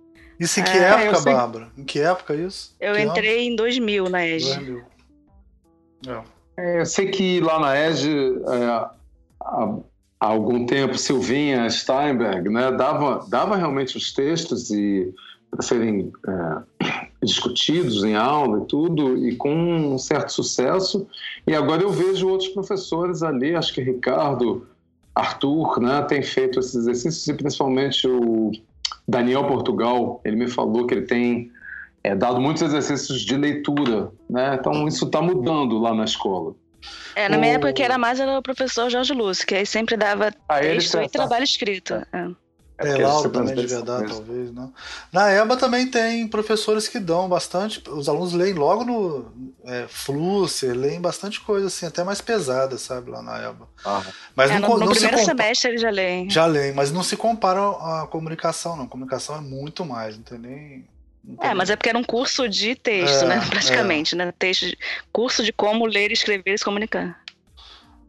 Isso 0.40 0.60
em 0.60 0.64
que 0.64 0.78
é, 0.78 1.04
época, 1.04 1.20
Bárbara? 1.20 1.68
Em 1.76 1.84
que 1.84 2.00
época 2.00 2.34
isso? 2.34 2.74
Eu 2.80 2.94
que 2.94 3.02
entrei 3.02 3.46
ano? 3.46 3.52
em 3.52 3.56
2000 3.56 4.08
na 4.08 4.26
EG. 4.26 4.44
2000. 4.44 4.84
Não. 6.06 6.20
É, 6.20 6.33
eu 6.56 6.86
sei 6.86 7.10
que 7.10 7.40
lá 7.40 7.58
na 7.58 7.76
EG, 7.76 8.08
é, 8.08 8.66
há, 9.40 9.70
algum 10.20 10.64
tempo, 10.66 10.96
Silvinha 10.96 11.68
Steinberg 11.68 12.48
né, 12.48 12.72
dava, 12.72 13.24
dava 13.28 13.56
realmente 13.56 13.96
os 13.96 14.12
textos 14.12 14.70
e 14.70 15.12
para 15.50 15.62
serem 15.62 16.12
é, 16.26 16.86
discutidos 17.22 18.02
em 18.02 18.16
aula 18.16 18.62
e 18.62 18.66
tudo, 18.66 19.16
e 19.16 19.36
com 19.36 19.54
um 19.54 19.98
certo 19.98 20.32
sucesso. 20.32 21.06
E 21.46 21.54
agora 21.54 21.82
eu 21.82 21.90
vejo 21.90 22.28
outros 22.28 22.48
professores 22.48 23.22
ali, 23.22 23.54
acho 23.54 23.72
que 23.72 23.80
Ricardo, 23.80 24.66
Arthur, 25.14 25.80
né, 25.80 26.02
tem 26.02 26.22
feito 26.22 26.58
esses 26.58 26.74
exercícios, 26.74 27.26
e 27.28 27.34
principalmente 27.34 28.06
o 28.08 28.50
Daniel 29.06 29.46
Portugal, 29.46 30.20
ele 30.24 30.36
me 30.36 30.48
falou 30.48 30.86
que 30.86 30.94
ele 30.94 31.06
tem 31.06 31.52
é, 32.04 32.14
dado 32.14 32.38
muitos 32.38 32.62
exercícios 32.62 33.22
de 33.22 33.34
leitura, 33.34 34.12
né? 34.28 34.56
Então 34.60 34.86
isso 34.86 35.06
está 35.06 35.22
mudando 35.22 35.78
lá 35.78 35.94
na 35.94 36.04
escola. 36.04 36.54
É, 37.16 37.28
na 37.30 37.38
o... 37.38 37.40
minha 37.40 37.54
época 37.54 37.72
que 37.72 37.82
era 37.82 37.96
mais 37.96 38.20
era 38.20 38.38
o 38.38 38.42
professor 38.42 38.90
Jorge 38.90 39.14
Lúcio, 39.14 39.46
que 39.46 39.54
aí 39.54 39.64
sempre 39.64 39.96
dava 39.96 40.30
ah, 40.46 40.60
texto 40.60 41.00
e 41.00 41.08
trabalho 41.08 41.44
escrito. 41.44 41.94
É. 42.12 42.30
É, 42.76 42.88
é 42.88 43.06
laudo 43.06 43.30
também 43.30 43.54
de 43.54 43.66
verdade, 43.68 44.08
talvez, 44.08 44.52
né? 44.52 44.68
Na 45.12 45.30
EBA 45.30 45.56
também 45.56 45.86
tem 45.86 46.26
professores 46.26 46.88
que 46.88 46.98
dão 46.98 47.28
bastante. 47.28 47.80
Os 47.88 48.08
alunos 48.08 48.32
leem 48.32 48.52
logo 48.52 48.84
no 48.84 49.32
é, 49.64 49.86
Flusser, 49.88 50.76
leem 50.76 51.00
bastante 51.00 51.40
coisa 51.40 51.68
assim, 51.68 51.86
até 51.86 52.02
mais 52.02 52.20
pesada, 52.20 52.76
sabe, 52.76 53.12
lá 53.12 53.22
na 53.22 53.38
EBA. 53.48 53.68
Ah. 53.84 54.02
Mas 54.34 54.50
é, 54.50 54.58
não, 54.58 54.70
no, 54.70 54.74
no 54.74 54.86
não 54.86 54.92
primeiro 54.92 55.18
se 55.18 55.24
semestre 55.24 55.70
eles 55.70 55.80
já 55.80 55.90
leem. 55.90 56.28
Já 56.28 56.46
leem, 56.46 56.74
mas 56.74 56.90
não 56.90 57.04
se 57.04 57.16
compara 57.16 57.60
à 57.60 58.08
comunicação, 58.10 58.76
não. 58.76 58.86
A 58.86 58.88
comunicação 58.88 59.36
é 59.36 59.40
muito 59.40 59.84
mais, 59.84 60.16
não 60.16 60.24
tem 60.24 60.38
nem. 60.38 60.93
É, 61.40 61.54
mas 61.54 61.70
é 61.70 61.76
porque 61.76 61.88
era 61.88 61.98
um 61.98 62.04
curso 62.04 62.48
de 62.48 62.74
texto, 62.74 63.24
é, 63.24 63.28
né? 63.28 63.46
Praticamente, 63.48 64.14
é. 64.14 64.18
né? 64.18 64.32
Texto, 64.38 64.66
curso 65.12 65.42
de 65.42 65.52
como 65.52 65.86
ler, 65.86 66.12
escrever 66.12 66.54
e 66.54 66.58
se 66.58 66.64
comunicar. 66.64 67.20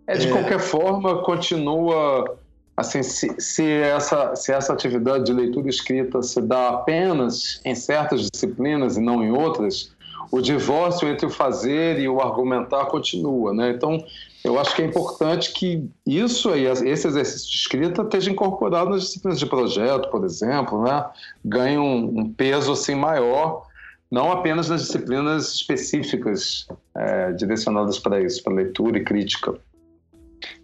É, 0.07 0.17
de 0.17 0.29
qualquer 0.29 0.59
forma, 0.59 1.23
continua 1.23 2.37
assim, 2.77 3.01
se, 3.01 3.33
se, 3.39 3.63
essa, 3.63 4.35
se 4.35 4.51
essa 4.51 4.73
atividade 4.73 5.25
de 5.25 5.33
leitura 5.33 5.69
escrita 5.69 6.21
se 6.21 6.41
dá 6.41 6.69
apenas 6.69 7.61
em 7.63 7.73
certas 7.73 8.29
disciplinas 8.29 8.97
e 8.97 9.01
não 9.01 9.23
em 9.23 9.31
outras, 9.31 9.93
o 10.31 10.41
divórcio 10.41 11.07
entre 11.07 11.25
o 11.25 11.29
fazer 11.29 11.99
e 11.99 12.07
o 12.07 12.19
argumentar 12.19 12.85
continua, 12.85 13.53
né? 13.53 13.71
Então, 13.71 14.03
eu 14.45 14.59
acho 14.59 14.75
que 14.75 14.83
é 14.83 14.85
importante 14.85 15.51
que 15.51 15.89
isso 16.05 16.51
aí, 16.51 16.65
esse 16.65 17.07
exercício 17.07 17.49
de 17.49 17.57
escrita 17.57 18.03
esteja 18.03 18.29
incorporado 18.29 18.91
nas 18.91 19.01
disciplinas 19.01 19.39
de 19.39 19.45
projeto, 19.47 20.09
por 20.11 20.23
exemplo, 20.23 20.83
né? 20.83 21.03
Ganhe 21.43 21.79
um, 21.79 22.19
um 22.19 22.31
peso 22.31 22.71
assim 22.71 22.93
maior, 22.93 23.65
não 24.09 24.31
apenas 24.31 24.69
nas 24.69 24.83
disciplinas 24.83 25.55
específicas 25.55 26.67
é, 26.95 27.31
direcionadas 27.31 27.97
para 27.97 28.21
isso, 28.21 28.43
para 28.43 28.53
leitura 28.53 28.99
e 28.99 29.03
crítica. 29.03 29.55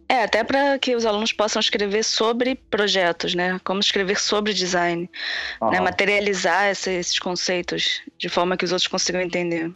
É, 0.08 0.26
até 0.26 0.44
para 0.44 0.78
que 0.78 0.96
os 0.96 1.06
alunos 1.06 1.32
possam 1.32 1.60
escrever 1.60 2.04
sobre 2.04 2.54
projetos, 2.54 3.34
né? 3.34 3.60
Como 3.64 3.80
escrever 3.80 4.20
sobre 4.20 4.54
design, 4.54 5.10
né? 5.72 5.80
materializar 5.80 6.70
esses 6.70 7.18
conceitos 7.18 8.02
de 8.20 8.30
forma 8.30 8.56
que 8.56 8.66
os 8.66 8.72
outros 8.72 8.88
consigam 8.88 9.22
entender. 9.22 9.74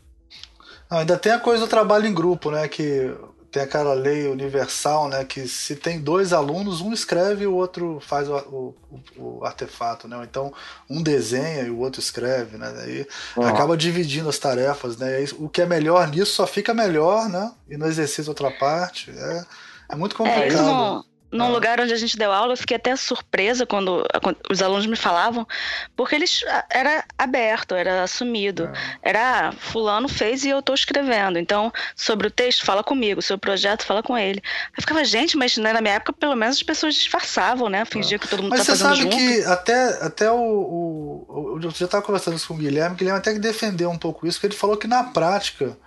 Ah, 0.89 0.99
ainda 0.99 1.17
tem 1.17 1.31
a 1.31 1.39
coisa 1.39 1.65
do 1.65 1.69
trabalho 1.69 2.05
em 2.05 2.13
grupo, 2.13 2.51
né? 2.51 2.67
Que 2.67 3.11
tem 3.55 3.63
aquela 3.63 3.93
lei 3.93 4.27
universal, 4.27 5.07
né? 5.07 5.23
Que 5.23 5.47
se 5.47 5.77
tem 5.77 5.97
dois 5.97 6.33
alunos, 6.33 6.81
um 6.81 6.91
escreve 6.91 7.45
e 7.45 7.47
o 7.47 7.53
outro 7.53 8.01
faz 8.05 8.27
o, 8.27 8.35
o, 8.35 8.75
o 9.15 9.45
artefato, 9.45 10.09
né? 10.09 10.19
Então 10.29 10.53
um 10.89 11.01
desenha 11.01 11.63
e 11.63 11.69
o 11.69 11.79
outro 11.79 12.01
escreve, 12.01 12.57
né? 12.57 12.69
Daí 12.75 13.07
uhum. 13.37 13.47
acaba 13.47 13.77
dividindo 13.77 14.27
as 14.27 14.37
tarefas, 14.37 14.97
né? 14.97 15.23
O 15.39 15.47
que 15.47 15.61
é 15.61 15.65
melhor 15.65 16.05
nisso 16.09 16.33
só 16.33 16.45
fica 16.45 16.73
melhor, 16.73 17.29
né? 17.29 17.49
E 17.69 17.77
no 17.77 17.87
exercício 17.87 18.29
outra 18.29 18.51
parte. 18.51 19.09
É 19.11 19.45
é 19.89 19.95
muito 19.95 20.15
complicado. 20.15 20.43
É, 20.43 20.47
isso 20.47 20.63
no, 20.63 21.05
num 21.35 21.47
é. 21.47 21.49
lugar 21.49 21.79
onde 21.79 21.93
a 21.93 21.97
gente 21.97 22.17
deu 22.17 22.31
aula, 22.31 22.53
eu 22.53 22.57
fiquei 22.57 22.77
até 22.77 22.95
surpresa 22.95 23.65
quando, 23.65 24.05
quando, 24.21 24.37
os 24.49 24.61
alunos 24.61 24.85
me 24.85 24.95
falavam, 24.95 25.47
porque 25.95 26.15
eles 26.15 26.43
era 26.69 27.03
aberto, 27.17 27.75
era 27.75 28.03
assumido. 28.03 28.69
É. 29.03 29.09
Era 29.09 29.25
ah, 29.25 29.51
fulano 29.51 30.07
fez 30.07 30.43
e 30.45 30.49
eu 30.49 30.59
estou 30.59 30.75
escrevendo. 30.75 31.39
Então, 31.39 31.73
sobre 31.95 32.27
o 32.27 32.31
texto, 32.31 32.63
fala 32.63 32.83
comigo, 32.83 33.21
sobre 33.21 33.37
o 33.37 33.41
projeto, 33.41 33.83
fala 33.83 34.03
com 34.03 34.17
ele. 34.17 34.41
Eu 34.77 34.81
ficava, 34.81 35.03
gente, 35.03 35.35
mas 35.35 35.57
né, 35.57 35.73
na 35.73 35.81
minha 35.81 35.95
época, 35.95 36.13
pelo 36.13 36.35
menos 36.35 36.57
as 36.57 36.63
pessoas 36.63 36.93
disfarçavam, 36.93 37.69
né? 37.69 37.83
Fingiam 37.85 38.19
que 38.19 38.27
todo 38.27 38.43
mundo 38.43 38.55
estava 38.55 38.77
fazendo 38.77 38.95
junto. 38.95 39.15
Mas 39.15 39.23
você 39.23 39.33
sabe 39.33 39.43
que 39.43 39.51
até, 39.51 40.05
até 40.05 40.31
o, 40.31 40.37
o, 40.37 41.59
Eu 41.61 41.71
já 41.71 41.85
estava 41.85 42.03
conversando 42.03 42.37
isso 42.37 42.47
com 42.47 42.53
o 42.53 42.57
Guilherme, 42.57 42.95
o 42.95 42.97
Guilherme 42.97 43.19
até 43.19 43.33
que 43.33 43.39
defendeu 43.39 43.89
um 43.89 43.97
pouco 43.97 44.27
isso, 44.27 44.37
porque 44.37 44.53
ele 44.53 44.59
falou 44.59 44.77
que 44.77 44.87
na 44.87 45.03
prática 45.03 45.77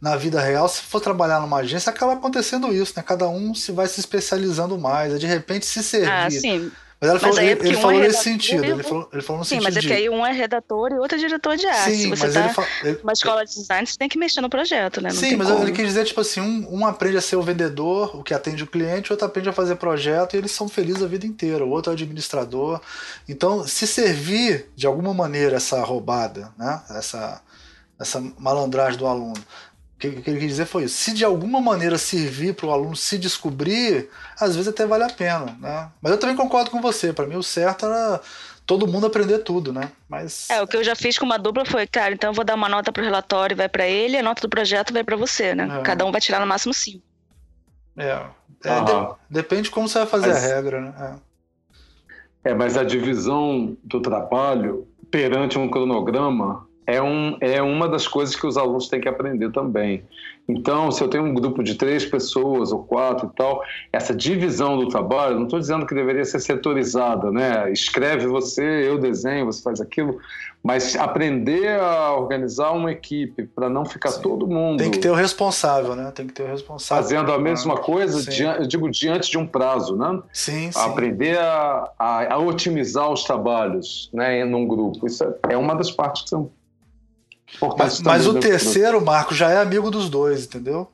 na 0.00 0.16
vida 0.16 0.40
real, 0.40 0.68
se 0.68 0.80
for 0.80 1.00
trabalhar 1.00 1.40
numa 1.40 1.58
agência, 1.58 1.90
acaba 1.90 2.14
acontecendo 2.14 2.72
isso, 2.72 2.94
né? 2.96 3.02
Cada 3.06 3.28
um 3.28 3.54
se 3.54 3.70
vai 3.70 3.86
se 3.86 4.00
especializando 4.00 4.78
mais, 4.78 5.18
de 5.20 5.26
repente 5.26 5.66
se 5.66 5.82
servir. 5.82 6.10
Ah, 6.10 6.30
sim. 6.30 6.72
Mas, 7.00 7.22
falou, 7.22 7.38
é 7.38 7.46
ele, 7.46 7.76
um 7.76 7.80
falou 7.80 8.02
é 8.02 8.08
nesse 8.08 8.22
sentido. 8.22 8.62
Ele 8.62 8.82
falou, 8.82 9.08
ele 9.10 9.22
falou 9.22 9.38
no 9.38 9.44
sim, 9.44 9.54
sentido 9.54 9.64
mas 9.64 9.76
é 9.76 9.80
que 9.80 9.92
aí 9.92 10.10
um 10.10 10.24
é 10.24 10.32
redator 10.32 10.92
e 10.92 10.98
outro 10.98 11.16
é 11.16 11.18
diretor 11.18 11.56
de 11.56 11.66
arte. 11.66 11.92
Sim, 11.92 11.96
Se 11.96 12.08
você 12.08 12.30
tá 12.30 12.54
ele 12.84 12.98
numa 12.98 13.12
escola 13.14 13.42
de 13.42 13.54
design, 13.54 13.86
você 13.86 13.96
tem 13.96 14.06
que 14.06 14.18
mexer 14.18 14.42
no 14.42 14.50
projeto, 14.50 15.00
né? 15.00 15.08
Não 15.08 15.16
sim, 15.16 15.34
mas 15.34 15.48
como. 15.48 15.62
ele 15.62 15.72
quis 15.72 15.86
dizer, 15.86 16.04
tipo 16.04 16.20
assim, 16.20 16.42
um, 16.42 16.80
um 16.80 16.86
aprende 16.86 17.16
a 17.16 17.22
ser 17.22 17.36
o 17.36 17.42
vendedor, 17.42 18.14
o 18.14 18.22
que 18.22 18.34
atende 18.34 18.64
o 18.64 18.66
cliente, 18.66 19.10
o 19.10 19.14
outro 19.14 19.26
aprende 19.26 19.48
a 19.48 19.52
fazer 19.52 19.76
projeto 19.76 20.34
e 20.34 20.36
eles 20.36 20.50
são 20.50 20.68
felizes 20.68 21.02
a 21.02 21.06
vida 21.06 21.26
inteira. 21.26 21.64
O 21.64 21.70
outro 21.70 21.90
é 21.90 21.94
o 21.94 21.96
administrador. 21.96 22.82
Então, 23.26 23.66
se 23.66 23.86
servir 23.86 24.66
de 24.76 24.86
alguma 24.86 25.14
maneira 25.14 25.56
essa 25.56 25.82
roubada, 25.82 26.52
né? 26.58 26.82
Essa, 26.90 27.40
essa 27.98 28.22
malandragem 28.38 28.98
do 28.98 29.06
aluno 29.06 29.42
que, 30.00 30.22
que 30.22 30.30
ele 30.30 30.40
quis 30.40 30.48
dizer 30.48 30.64
foi 30.64 30.84
isso. 30.84 30.96
Se 30.96 31.12
de 31.12 31.24
alguma 31.24 31.60
maneira 31.60 31.98
servir 31.98 32.54
para 32.54 32.66
o 32.66 32.70
aluno 32.70 32.96
se 32.96 33.18
descobrir, 33.18 34.08
às 34.40 34.56
vezes 34.56 34.68
até 34.68 34.86
vale 34.86 35.04
a 35.04 35.10
pena. 35.10 35.56
Né? 35.60 35.90
Mas 36.00 36.12
eu 36.12 36.18
também 36.18 36.34
concordo 36.34 36.70
com 36.70 36.80
você. 36.80 37.12
Para 37.12 37.26
mim, 37.26 37.36
o 37.36 37.42
certo 37.42 37.84
era 37.84 38.20
todo 38.64 38.86
mundo 38.86 39.06
aprender 39.06 39.40
tudo, 39.40 39.72
né? 39.72 39.90
Mas 40.08 40.48
é 40.48 40.62
o 40.62 40.66
que 40.66 40.76
eu 40.76 40.82
já 40.82 40.96
fiz 40.96 41.18
com 41.18 41.26
uma 41.26 41.38
dupla 41.38 41.66
foi, 41.66 41.86
cara, 41.86 42.14
então 42.14 42.30
eu 42.30 42.34
vou 42.34 42.44
dar 42.44 42.54
uma 42.54 42.68
nota 42.68 42.92
pro 42.92 43.02
relatório, 43.02 43.56
vai 43.56 43.68
para 43.68 43.86
ele, 43.86 44.16
a 44.16 44.22
nota 44.22 44.42
do 44.42 44.48
projeto 44.48 44.92
vai 44.92 45.02
para 45.02 45.16
você, 45.16 45.54
né? 45.56 45.80
É. 45.80 45.82
Cada 45.82 46.06
um 46.06 46.12
vai 46.12 46.20
tirar 46.20 46.40
no 46.40 46.46
máximo 46.46 46.72
cinco. 46.72 47.02
É, 47.96 48.26
é 48.64 48.80
de, 48.84 49.14
depende 49.28 49.62
de 49.62 49.70
como 49.70 49.88
você 49.88 49.98
vai 49.98 50.06
fazer 50.06 50.28
mas, 50.28 50.44
a 50.44 50.54
regra, 50.54 50.80
né? 50.80 51.20
É. 52.44 52.50
é, 52.50 52.54
mas 52.54 52.76
a 52.76 52.84
divisão 52.84 53.76
do 53.82 54.00
trabalho 54.00 54.86
perante 55.10 55.58
um 55.58 55.68
cronograma 55.68 56.69
é, 56.90 57.00
um, 57.00 57.36
é 57.40 57.62
uma 57.62 57.88
das 57.88 58.08
coisas 58.08 58.34
que 58.34 58.46
os 58.46 58.56
alunos 58.56 58.88
têm 58.88 59.00
que 59.00 59.08
aprender 59.08 59.50
também. 59.52 60.02
Então, 60.48 60.90
se 60.90 61.00
eu 61.00 61.08
tenho 61.08 61.24
um 61.24 61.32
grupo 61.32 61.62
de 61.62 61.76
três 61.76 62.04
pessoas 62.04 62.72
ou 62.72 62.82
quatro 62.82 63.30
e 63.32 63.36
tal, 63.36 63.62
essa 63.92 64.12
divisão 64.12 64.76
do 64.76 64.88
trabalho, 64.88 65.36
não 65.36 65.44
estou 65.44 65.60
dizendo 65.60 65.86
que 65.86 65.94
deveria 65.94 66.24
ser 66.24 66.40
setorizada, 66.40 67.30
né? 67.30 67.70
Escreve 67.70 68.26
você, 68.26 68.62
eu 68.88 68.98
desenho, 68.98 69.46
você 69.46 69.62
faz 69.62 69.80
aquilo, 69.80 70.18
mas 70.62 70.96
aprender 70.96 71.80
a 71.80 72.12
organizar 72.14 72.72
uma 72.72 72.90
equipe 72.90 73.44
para 73.44 73.70
não 73.70 73.84
ficar 73.84 74.10
Sim. 74.10 74.22
todo 74.22 74.46
mundo. 74.48 74.78
Tem 74.78 74.90
que 74.90 74.98
ter 74.98 75.10
o 75.10 75.14
responsável, 75.14 75.94
né? 75.94 76.10
Tem 76.12 76.26
que 76.26 76.32
ter 76.32 76.42
o 76.42 76.48
responsável. 76.48 77.04
Fazendo 77.04 77.32
a 77.32 77.38
mesma 77.38 77.76
coisa, 77.76 78.28
eu 78.58 78.66
digo, 78.66 78.90
diante 78.90 79.30
de 79.30 79.38
um 79.38 79.46
prazo, 79.46 79.96
né? 79.96 80.20
Sim, 80.32 80.72
sim. 80.72 80.80
Aprender 80.80 81.38
a, 81.38 81.88
a, 81.96 82.34
a 82.34 82.38
otimizar 82.38 83.08
os 83.08 83.22
trabalhos 83.22 84.10
né, 84.12 84.44
num 84.44 84.66
grupo. 84.66 85.06
Isso 85.06 85.22
é, 85.22 85.52
é 85.54 85.56
uma 85.56 85.74
das 85.74 85.92
partes 85.92 86.22
que 86.22 86.30
são 86.30 86.50
mas, 87.78 88.00
mas 88.00 88.26
o 88.26 88.34
terceiro, 88.34 89.00
Marco, 89.04 89.34
já 89.34 89.50
é 89.50 89.58
amigo 89.58 89.90
dos 89.90 90.08
dois, 90.08 90.44
entendeu? 90.44 90.90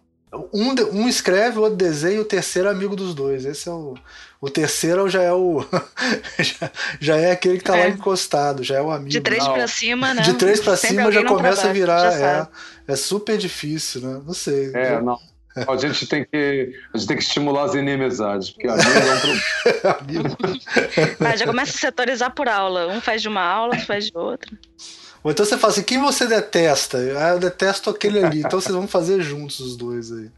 Um, 0.52 0.74
um 0.92 1.08
escreve, 1.08 1.58
o 1.58 1.62
outro 1.62 1.76
desenha, 1.76 2.16
e 2.16 2.20
o 2.20 2.24
terceiro 2.24 2.68
é 2.68 2.70
amigo 2.70 2.96
dos 2.96 3.14
dois. 3.14 3.44
Esse 3.44 3.68
é 3.68 3.72
o. 3.72 3.94
O 4.40 4.50
terceiro 4.50 5.08
já 5.08 5.22
é 5.22 5.32
o. 5.32 5.64
já, 6.38 6.70
já, 7.00 7.16
é 7.16 7.30
aquele 7.30 7.58
que 7.58 7.64
tá 7.64 7.76
é. 7.76 7.84
lá 7.84 7.88
encostado, 7.88 8.62
já 8.62 8.76
é 8.76 8.82
o 8.82 8.90
amigo. 8.90 9.10
De 9.10 9.20
três 9.20 9.46
para 9.46 9.66
cima, 9.66 10.12
né? 10.12 10.22
De 10.22 10.34
três 10.34 10.60
para 10.60 10.76
cima 10.76 11.10
já 11.10 11.24
começa 11.24 11.68
a 11.68 11.72
virar. 11.72 12.12
É, 12.12 12.46
é 12.88 12.96
super 12.96 13.38
difícil, 13.38 14.02
né? 14.02 14.20
Não 14.26 14.34
sei. 14.34 14.72
É, 14.74 14.90
já... 14.90 15.00
não. 15.00 15.18
A 15.66 15.76
gente 15.78 16.06
tem 16.06 16.22
que, 16.22 16.74
a 16.92 16.98
gente 16.98 17.08
tem 17.08 17.16
que 17.16 17.22
estimular 17.22 17.64
as 17.64 17.74
inimizades, 17.74 18.50
porque 18.50 18.68
amigo 18.68 18.90
é 18.90 19.14
um 19.14 19.80
problema. 19.80 20.36
ah, 21.32 21.36
já 21.36 21.46
começa 21.46 21.72
a 21.72 21.80
setorizar 21.80 22.34
por 22.34 22.46
aula. 22.46 22.88
Um 22.88 23.00
faz 23.00 23.22
de 23.22 23.28
uma 23.28 23.42
aula, 23.42 23.72
outro 23.72 23.86
faz 23.86 24.06
de 24.06 24.12
outra. 24.14 24.50
Ou 25.26 25.32
então 25.32 25.44
você 25.44 25.58
fala 25.58 25.72
assim, 25.72 25.82
quem 25.82 26.00
você 26.00 26.24
detesta? 26.24 26.98
Ah, 27.18 27.30
eu 27.30 27.40
detesto 27.40 27.90
aquele 27.90 28.24
ali. 28.24 28.38
Então 28.38 28.60
vocês 28.60 28.72
vão 28.72 28.86
fazer 28.86 29.20
juntos 29.20 29.58
os 29.58 29.76
dois 29.76 30.12
aí. 30.12 30.30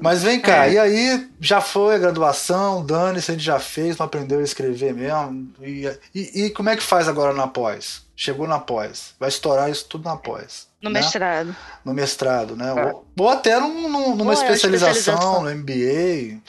Mas 0.00 0.22
vem 0.22 0.40
cá, 0.40 0.66
é. 0.66 0.72
e 0.72 0.78
aí 0.78 1.28
já 1.38 1.60
foi 1.60 1.96
a 1.96 1.98
graduação, 1.98 2.82
dane-se, 2.82 3.30
a 3.30 3.34
gente 3.34 3.44
já 3.44 3.60
fez, 3.60 3.98
não 3.98 4.06
aprendeu 4.06 4.38
a 4.38 4.42
escrever 4.42 4.94
mesmo. 4.94 5.52
E, 5.60 5.86
e, 6.14 6.44
e, 6.44 6.50
como 6.50 6.70
é 6.70 6.76
que 6.76 6.82
faz 6.82 7.08
agora 7.08 7.34
na 7.34 7.46
pós? 7.46 8.06
Chegou 8.16 8.48
na 8.48 8.58
pós, 8.58 9.12
vai 9.20 9.28
estourar 9.28 9.70
isso 9.70 9.84
tudo 9.84 10.08
na 10.08 10.16
pós. 10.16 10.66
No 10.80 10.88
né? 10.88 11.00
mestrado. 11.00 11.54
No 11.84 11.92
mestrado, 11.92 12.56
né? 12.56 12.68
É. 12.74 12.86
Ou, 12.86 13.06
ou, 13.18 13.28
até 13.28 13.60
num, 13.60 13.86
num, 13.86 14.16
numa 14.16 14.32
especialização, 14.32 14.92
especialização, 14.92 15.42
no 15.42 15.54
MBA, 15.54 16.40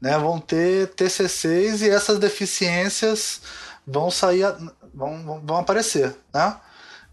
né? 0.00 0.18
Vão 0.18 0.40
ter 0.40 0.86
TCCs 0.86 1.82
e 1.82 1.90
essas 1.90 2.18
deficiências 2.18 3.42
vão 3.86 4.10
sair, 4.10 4.44
vão, 4.94 5.40
vão 5.44 5.56
aparecer, 5.56 6.16
né? 6.32 6.56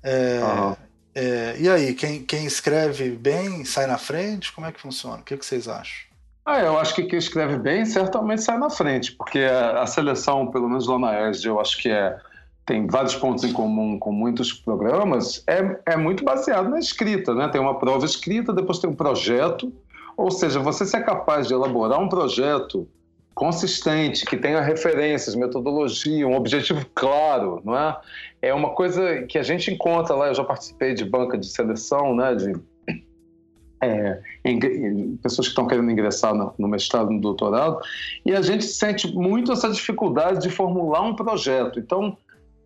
É, 0.03 0.39
uhum. 0.43 0.75
é, 1.15 1.55
e 1.59 1.69
aí, 1.69 1.93
quem, 1.93 2.23
quem 2.23 2.45
escreve 2.45 3.09
bem 3.11 3.65
sai 3.65 3.88
na 3.88 3.97
frente? 3.97 4.53
Como 4.53 4.67
é 4.67 4.71
que 4.71 4.80
funciona? 4.80 5.17
O 5.17 5.23
que, 5.23 5.38
que 5.38 5.45
vocês 5.45 5.67
acham? 5.67 6.07
Ah, 6.45 6.61
eu 6.61 6.80
acho 6.80 6.95
que 6.95 7.03
quem 7.03 7.19
escreve 7.19 7.57
bem 7.57 7.86
certamente 7.86 8.41
sai 8.41 8.57
na 8.57 8.69
frente, 8.69 9.11
porque 9.11 9.39
a, 9.39 9.82
a 9.82 9.86
seleção, 9.86 10.47
pelo 10.47 10.69
menos 10.69 10.88
lá 10.88 10.97
na 10.97 11.30
ESD, 11.30 11.49
eu 11.49 11.59
acho 11.59 11.78
que 11.78 11.89
é, 11.89 12.17
tem 12.65 12.88
vários 12.88 13.15
pontos 13.15 13.43
em 13.43 13.51
comum 13.51 13.99
com 13.99 14.13
muitos 14.13 14.53
programas, 14.53 15.43
é, 15.45 15.80
é 15.86 15.97
muito 15.97 16.23
baseado 16.23 16.69
na 16.69 16.80
escrita, 16.80 17.34
né? 17.34 17.49
Tem 17.49 17.59
uma 17.59 17.78
prova 17.78 18.05
escrita, 18.05 18.53
depois 18.53 18.80
tem 18.80 18.89
um 18.89 18.95
projeto, 18.95 19.73
ou 20.15 20.32
seja, 20.32 20.59
você 20.59 20.86
ser 20.86 21.03
capaz 21.03 21.47
de 21.47 21.53
elaborar 21.53 21.99
um 21.99 22.07
projeto 22.07 22.88
consistente, 23.38 24.25
que 24.25 24.35
tenha 24.35 24.59
referências, 24.61 25.35
metodologia, 25.35 26.27
um 26.27 26.35
objetivo 26.35 26.83
claro, 26.95 27.61
não 27.63 27.77
é? 27.77 27.95
É 28.41 28.51
uma 28.51 28.71
coisa 28.71 29.21
que 29.23 29.38
a 29.38 29.43
gente 29.43 29.71
encontra 29.71 30.15
lá. 30.15 30.27
Eu 30.29 30.33
já 30.33 30.43
participei 30.43 30.95
de 30.95 31.05
banca 31.05 31.38
de 31.38 31.45
seleção, 31.45 32.15
né? 32.15 32.33
De 32.33 32.59
é, 33.79 34.19
pessoas 35.21 35.47
que 35.47 35.51
estão 35.51 35.67
querendo 35.67 35.91
ingressar 35.91 36.33
no, 36.33 36.51
no 36.57 36.67
mestrado, 36.67 37.11
no 37.11 37.21
doutorado, 37.21 37.79
e 38.25 38.33
a 38.33 38.41
gente 38.41 38.65
sente 38.65 39.07
muito 39.15 39.51
essa 39.51 39.69
dificuldade 39.69 40.41
de 40.41 40.49
formular 40.49 41.03
um 41.03 41.15
projeto. 41.15 41.77
Então, 41.77 42.17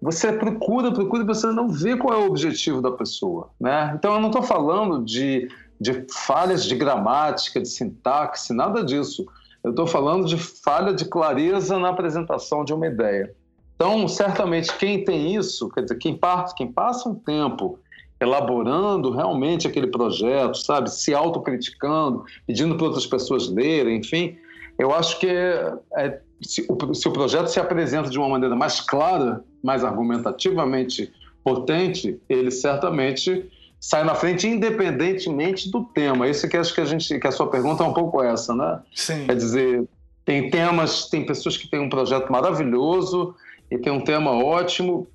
você 0.02 0.32
procura, 0.32 0.90
procura 0.94 1.26
você 1.26 1.48
não 1.48 1.68
vê 1.68 1.98
qual 1.98 2.14
é 2.14 2.24
o 2.24 2.28
objetivo 2.28 2.82
da 2.82 2.92
pessoa. 2.92 3.50
Né? 3.60 3.92
Então, 3.94 4.14
eu 4.14 4.22
não 4.22 4.30
estou 4.30 4.42
falando 4.42 5.04
de, 5.04 5.50
de 5.82 6.06
falhas 6.10 6.64
de 6.64 6.78
gramática, 6.78 7.60
de 7.60 7.68
sintaxe, 7.68 8.54
nada 8.54 8.86
disso. 8.86 9.26
Eu 9.64 9.72
estou 9.72 9.86
falando 9.86 10.26
de 10.26 10.38
falha 10.38 10.94
de 10.94 11.06
clareza 11.06 11.78
na 11.78 11.90
apresentação 11.90 12.64
de 12.64 12.74
uma 12.74 12.88
ideia. 12.88 13.34
Então, 13.76 14.08
certamente, 14.08 14.76
quem 14.78 15.04
tem 15.04 15.36
isso, 15.36 15.70
quer 15.70 15.82
dizer, 15.82 15.98
quem, 15.98 16.16
parte, 16.16 16.56
quem 16.56 16.72
passa 16.72 17.10
um 17.10 17.16
tempo 17.16 17.80
elaborando 18.20 19.12
realmente 19.12 19.68
aquele 19.68 19.88
projeto, 19.88 20.58
sabe, 20.58 20.92
se 20.92 21.14
autocriticando, 21.14 22.24
pedindo 22.46 22.76
para 22.76 22.86
outras 22.86 23.08
pessoas 23.08 23.50
lerem, 23.50 23.98
enfim, 23.98 24.38
eu 24.78 24.94
acho 24.94 25.20
que 25.20 25.28
é, 25.28 25.74
é, 25.96 26.20
se, 26.42 26.66
o, 26.70 26.94
se 26.94 27.08
o 27.08 27.12
projeto 27.12 27.48
se 27.48 27.60
apresenta 27.60 28.10
de 28.10 28.20
uma 28.20 28.30
maneira 28.30 28.56
mais 28.56 28.80
clara, 28.80 29.44
mais 29.64 29.84
argumentativamente 29.84 31.12
potente, 31.44 32.20
ele 32.30 32.52
certamente 32.52 33.50
sai 33.82 34.04
na 34.04 34.14
frente 34.14 34.48
independentemente 34.48 35.70
do 35.72 35.84
tema. 35.84 36.30
Isso 36.30 36.48
que 36.48 36.56
acho 36.56 36.74
que 36.74 36.82
a 36.82 36.86
gente 36.86 37.20
que 37.20 37.28
a 37.28 37.32
sua 37.32 37.50
pergunta 37.50 37.84
é 37.84 37.88
um 37.88 37.94
pouco 37.94 38.22
essa, 38.22 38.54
né? 38.54 38.80
Sim. 38.96 39.26
Quer 39.26 39.36
dizer, 39.36 39.90
tem 40.24 40.52
temas, 40.52 41.10
tem 41.10 41.26
pessoas 41.26 41.58
que 41.58 41.68
têm 41.68 41.80
um 41.80 41.90
projeto 41.90 42.32
maravilhoso 42.32 43.36
e 43.72 43.80
tem 43.80 43.92
um 43.92 44.02
tema 44.02 44.32
ótimo 44.32 45.08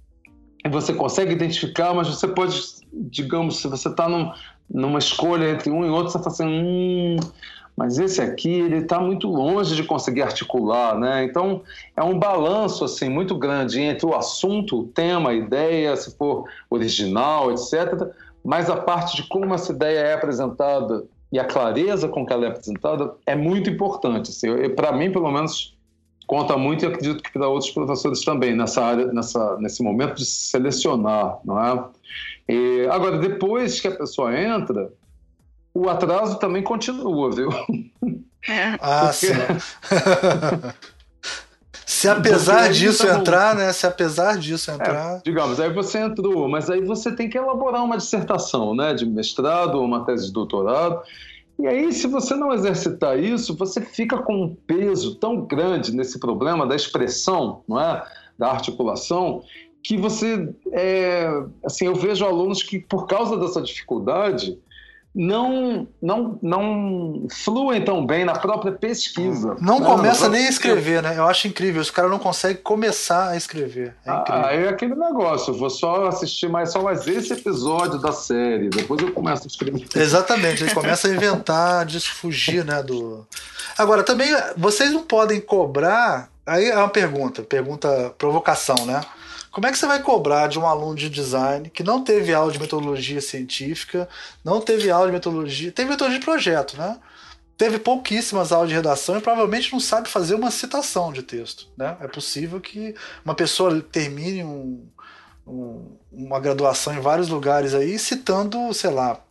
e 0.65 0.69
você 0.69 0.93
consegue 0.93 1.33
identificar, 1.33 1.95
mas 1.95 2.09
você 2.09 2.27
pode, 2.27 2.61
digamos, 2.93 3.59
se 3.59 3.69
você 3.69 3.89
está 3.89 4.09
num, 4.09 4.33
numa 4.69 4.99
escolha 4.99 5.49
entre 5.49 5.71
um 5.71 5.87
e 5.87 5.89
outro, 5.89 6.11
você 6.11 6.19
fala 6.19 6.31
assim, 6.33 6.47
hum, 6.47 7.17
mas 7.77 7.99
esse 7.99 8.21
aqui 8.21 8.51
ele 8.51 8.79
está 8.79 8.99
muito 8.99 9.29
longe 9.29 9.77
de 9.77 9.85
conseguir 9.85 10.23
articular, 10.23 10.99
né? 10.99 11.23
Então 11.23 11.63
é 11.97 12.03
um 12.03 12.19
balanço 12.19 12.85
assim 12.85 13.09
muito 13.09 13.37
grande 13.37 13.81
entre 13.81 14.07
o 14.07 14.15
assunto, 14.15 14.81
o 14.81 14.87
tema, 14.89 15.31
a 15.31 15.35
ideia, 15.35 15.95
se 15.95 16.17
for 16.17 16.49
original, 16.69 17.53
etc. 17.53 18.11
Mas 18.47 18.71
a 18.71 18.77
parte 18.77 19.17
de 19.17 19.29
como 19.29 19.53
essa 19.53 19.73
ideia 19.73 19.99
é 19.99 20.15
apresentada 20.15 21.05
e 21.33 21.39
a 21.39 21.45
clareza 21.45 22.07
com 22.07 22.25
que 22.25 22.33
ela 22.33 22.45
é 22.47 22.49
apresentada 22.49 23.13
é 23.27 23.35
muito 23.35 23.69
importante. 23.69 24.31
Assim, 24.31 24.47
para 24.77 24.93
mim, 24.93 25.11
pelo 25.11 25.33
menos, 25.33 25.77
conta 26.29 26.57
muito 26.57 26.85
e 26.85 26.87
acredito 26.87 27.25
que 27.25 27.33
para 27.33 27.49
outros 27.49 27.73
professores 27.73 28.25
também 28.25 28.55
nessa 28.55 28.85
área, 28.85 29.07
nessa, 29.07 29.57
nesse 29.59 29.83
momento 29.83 30.15
de 30.15 30.25
selecionar, 30.25 31.41
não 31.45 31.61
é? 31.61 31.85
E, 32.49 32.87
agora, 32.89 33.19
depois 33.19 33.81
que 33.81 33.89
a 33.89 33.97
pessoa 33.97 34.39
entra, 34.39 34.93
o 35.75 35.91
atraso 35.91 36.39
também 36.39 36.63
continua, 36.63 37.33
viu? 37.33 37.51
É. 38.49 38.79
Ah, 38.81 39.13
sim. 39.13 39.27
Se 41.87 42.09
apesar 42.09 42.73
disso 42.73 43.07
tá 43.07 43.17
entrar, 43.17 43.55
né? 43.55 43.73
Se 43.73 43.87
apesar 43.87 44.37
disso 44.37 44.73
entrar. 44.73 45.19
É, 45.19 45.21
digamos, 45.25 45.61
aí 45.61 45.73
você 45.73 45.99
entrou, 45.99 46.49
mas 46.49 46.69
aí 46.69 46.85
você 46.85 47.13
tem 47.13 47.31
que 47.31 47.39
elaborar 47.39 47.85
uma 47.85 47.97
dissertação, 47.97 48.75
né? 48.75 48.93
De 48.93 49.07
mestrado 49.07 49.77
ou 49.77 49.85
uma 49.85 50.05
tese 50.05 50.27
de 50.27 50.33
doutorado. 50.33 51.01
E 51.61 51.67
aí, 51.67 51.93
se 51.93 52.09
você 52.09 52.35
não 52.35 52.53
exercitar 52.53 53.17
isso, 53.17 53.57
você 53.57 53.81
fica 53.81 54.19
com 54.19 54.35
um 54.35 54.57
peso 54.67 55.15
tão 55.15 55.43
grande 55.43 55.95
nesse 55.95 56.19
problema 56.19 56.67
da 56.67 56.75
expressão, 56.75 57.63
não 57.69 57.81
é? 57.81 58.05
Da 58.37 58.51
articulação, 58.51 59.43
que 59.83 59.97
você, 59.97 60.53
é, 60.73 61.31
assim, 61.65 61.87
eu 61.87 61.95
vejo 61.95 62.25
alunos 62.27 62.65
que, 62.65 62.81
por 62.81 63.07
causa 63.07 63.39
dessa 63.39 63.63
dificuldade, 63.63 64.59
não, 65.19 65.89
não, 66.03 66.39
não 66.43 67.27
fluem 67.31 67.83
tão 67.83 68.05
bem 68.05 68.27
na 68.27 68.35
própria 68.35 68.71
pesquisa. 68.71 69.57
Não 69.63 69.81
né? 69.81 69.87
começa 69.87 70.29
nem 70.29 70.47
a 70.47 70.51
escrever, 70.51 71.03
né? 71.03 71.17
Eu 71.17 71.27
acho 71.27 71.49
incrível. 71.49 71.81
Os 71.81 71.91
caras 71.91 72.11
não 72.11 72.19
conseguem 72.19 72.63
começar 72.63 73.31
a 73.31 73.37
escrever. 73.37 73.95
É 74.05 74.11
ah, 74.11 74.49
é 74.53 74.69
aquele 74.69 74.95
negócio. 74.95 75.55
Vou 75.55 75.71
só 75.71 76.07
assistir 76.07 76.51
mais 76.51 76.71
só 76.71 76.83
mais 76.83 77.07
esse 77.07 77.33
episódio 77.33 77.99
da 77.99 78.13
série. 78.13 78.69
Depois 78.69 79.01
eu 79.01 79.11
começo 79.11 79.45
a 79.45 79.47
escrever. 79.47 79.87
Exatamente. 79.97 80.65
Ele 80.65 80.75
começa 80.75 81.09
a 81.09 81.11
inventar, 81.11 81.87
de 81.87 81.99
fugir, 81.99 82.63
né? 82.63 82.83
Do... 82.83 83.27
Agora, 83.79 84.03
também, 84.03 84.29
vocês 84.55 84.93
não 84.93 85.03
podem 85.03 85.41
cobrar. 85.41 86.29
Aí 86.45 86.69
é 86.69 86.77
uma 86.77 86.91
pergunta, 86.91 87.43
pergunta, 87.43 88.15
provocação, 88.19 88.77
né? 88.85 89.01
Como 89.57 89.67
é 89.67 89.73
que 89.73 89.79
você 89.79 89.87
vai 89.87 90.03
cobrar 90.03 90.49
de 90.49 90.59
um 90.59 90.67
aluno 90.67 90.95
de 90.95 91.09
design 91.09 91.71
que 91.71 91.83
não 91.83 92.05
teve 92.05 92.35
aula 92.35 92.53
de 92.53 92.61
metodologia 92.61 93.23
científica, 93.23 94.07
não 94.45 94.61
teve 94.61 94.91
aula 94.91 95.07
de 95.07 95.15
metodologia, 95.15 95.73
teve 95.73 95.89
metodologia 95.89 96.21
de 96.21 96.27
projeto, 96.27 96.77
né? 96.77 97.01
Teve 97.57 97.79
pouquíssimas 97.79 98.53
aulas 98.53 98.69
de 98.69 98.75
redação 98.75 99.17
e 99.17 99.21
provavelmente 99.23 99.73
não 99.73 99.81
sabe 99.81 100.11
fazer 100.11 100.35
uma 100.35 100.51
citação 100.51 101.11
de 101.11 101.23
texto, 101.23 101.69
né? 101.75 101.97
É 102.03 102.07
possível 102.07 102.61
que 102.61 102.95
uma 103.25 103.35
pessoa 103.35 103.81
termine 103.81 104.45
um, 104.45 104.87
um, 105.47 105.97
uma 106.13 106.39
graduação 106.39 106.93
em 106.95 107.01
vários 107.01 107.31
lugares 107.31 107.73
aí 107.73 107.99
citando, 107.99 108.75
sei 108.75 108.91
lá, 108.91 109.25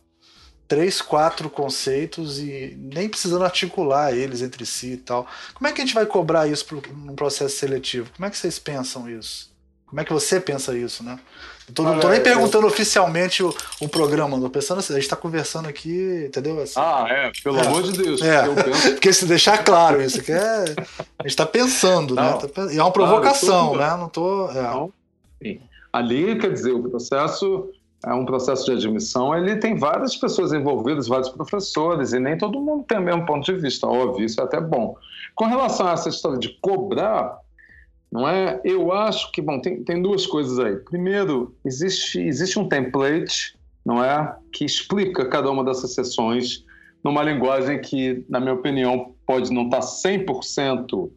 três, 0.66 1.00
quatro 1.00 1.48
conceitos 1.48 2.40
e 2.40 2.76
nem 2.92 3.08
precisando 3.08 3.44
articular 3.44 4.12
eles 4.12 4.42
entre 4.42 4.66
si 4.66 4.94
e 4.94 4.96
tal. 4.96 5.24
Como 5.54 5.68
é 5.68 5.72
que 5.72 5.80
a 5.80 5.84
gente 5.84 5.94
vai 5.94 6.04
cobrar 6.04 6.48
isso 6.48 6.66
num 6.96 7.14
processo 7.14 7.58
seletivo? 7.58 8.10
Como 8.16 8.26
é 8.26 8.30
que 8.30 8.36
vocês 8.36 8.58
pensam 8.58 9.08
isso? 9.08 9.54
Como 9.86 10.00
é 10.00 10.04
que 10.04 10.12
você 10.12 10.40
pensa 10.40 10.76
isso, 10.76 11.04
né? 11.04 11.18
Tô, 11.74 11.82
não 11.82 11.98
tô 11.98 12.08
nem 12.08 12.20
perguntando 12.20 12.64
eu... 12.66 12.70
oficialmente 12.70 13.42
o, 13.42 13.52
o 13.80 13.88
programa, 13.88 14.40
tô 14.40 14.48
pensando 14.48 14.78
assim, 14.78 14.92
a 14.92 14.96
gente 14.96 15.08
tá 15.08 15.16
conversando 15.16 15.68
aqui, 15.68 16.26
entendeu? 16.28 16.60
Assim, 16.60 16.74
ah, 16.76 17.06
é, 17.08 17.32
pelo 17.42 17.58
é, 17.58 17.66
amor 17.66 17.82
de 17.82 17.92
Deus. 17.92 18.22
É, 18.22 18.42
penso... 18.54 18.90
porque 18.94 19.12
se 19.12 19.26
deixar 19.26 19.64
claro 19.64 20.00
isso, 20.00 20.22
que 20.22 20.30
é, 20.30 20.64
a 21.18 21.22
gente 21.26 21.36
tá 21.36 21.46
pensando, 21.46 22.14
né? 22.14 22.22
não, 22.22 22.40
né? 22.40 22.48
Tá, 22.48 22.72
e 22.72 22.78
é 22.78 22.82
uma 22.82 22.92
provocação, 22.92 23.76
né? 23.76 23.96
Não 23.96 24.08
tô. 24.08 24.48
É. 24.50 24.62
Não, 24.62 24.92
Ali, 25.92 26.38
quer 26.38 26.52
dizer, 26.52 26.72
o 26.72 26.88
processo 26.88 27.70
é 28.04 28.12
um 28.12 28.24
processo 28.24 28.66
de 28.66 28.72
admissão, 28.72 29.34
ele 29.34 29.56
tem 29.56 29.76
várias 29.76 30.14
pessoas 30.14 30.52
envolvidas, 30.52 31.08
vários 31.08 31.30
professores, 31.30 32.12
e 32.12 32.20
nem 32.20 32.38
todo 32.38 32.60
mundo 32.60 32.84
tem 32.86 32.98
o 32.98 33.02
mesmo 33.02 33.26
ponto 33.26 33.44
de 33.44 33.58
vista, 33.58 33.86
óbvio, 33.86 34.24
isso 34.24 34.40
é 34.40 34.44
até 34.44 34.60
bom. 34.60 34.96
Com 35.34 35.46
relação 35.46 35.88
a 35.88 35.92
essa 35.92 36.08
história 36.08 36.38
de 36.38 36.50
cobrar, 36.60 37.38
não 38.16 38.26
é? 38.26 38.58
Eu 38.64 38.92
acho 38.92 39.30
que, 39.30 39.42
bom, 39.42 39.60
tem, 39.60 39.84
tem 39.84 40.00
duas 40.00 40.26
coisas 40.26 40.58
aí. 40.58 40.76
Primeiro, 40.76 41.54
existe, 41.62 42.18
existe 42.18 42.58
um 42.58 42.66
template, 42.66 43.54
não 43.84 44.02
é? 44.02 44.34
Que 44.50 44.64
explica 44.64 45.28
cada 45.28 45.50
uma 45.50 45.62
dessas 45.62 45.92
sessões 45.92 46.64
numa 47.04 47.22
linguagem 47.22 47.78
que, 47.78 48.24
na 48.26 48.40
minha 48.40 48.54
opinião, 48.54 49.14
pode 49.26 49.52
não 49.52 49.64
estar 49.64 49.80
100% 49.80 51.10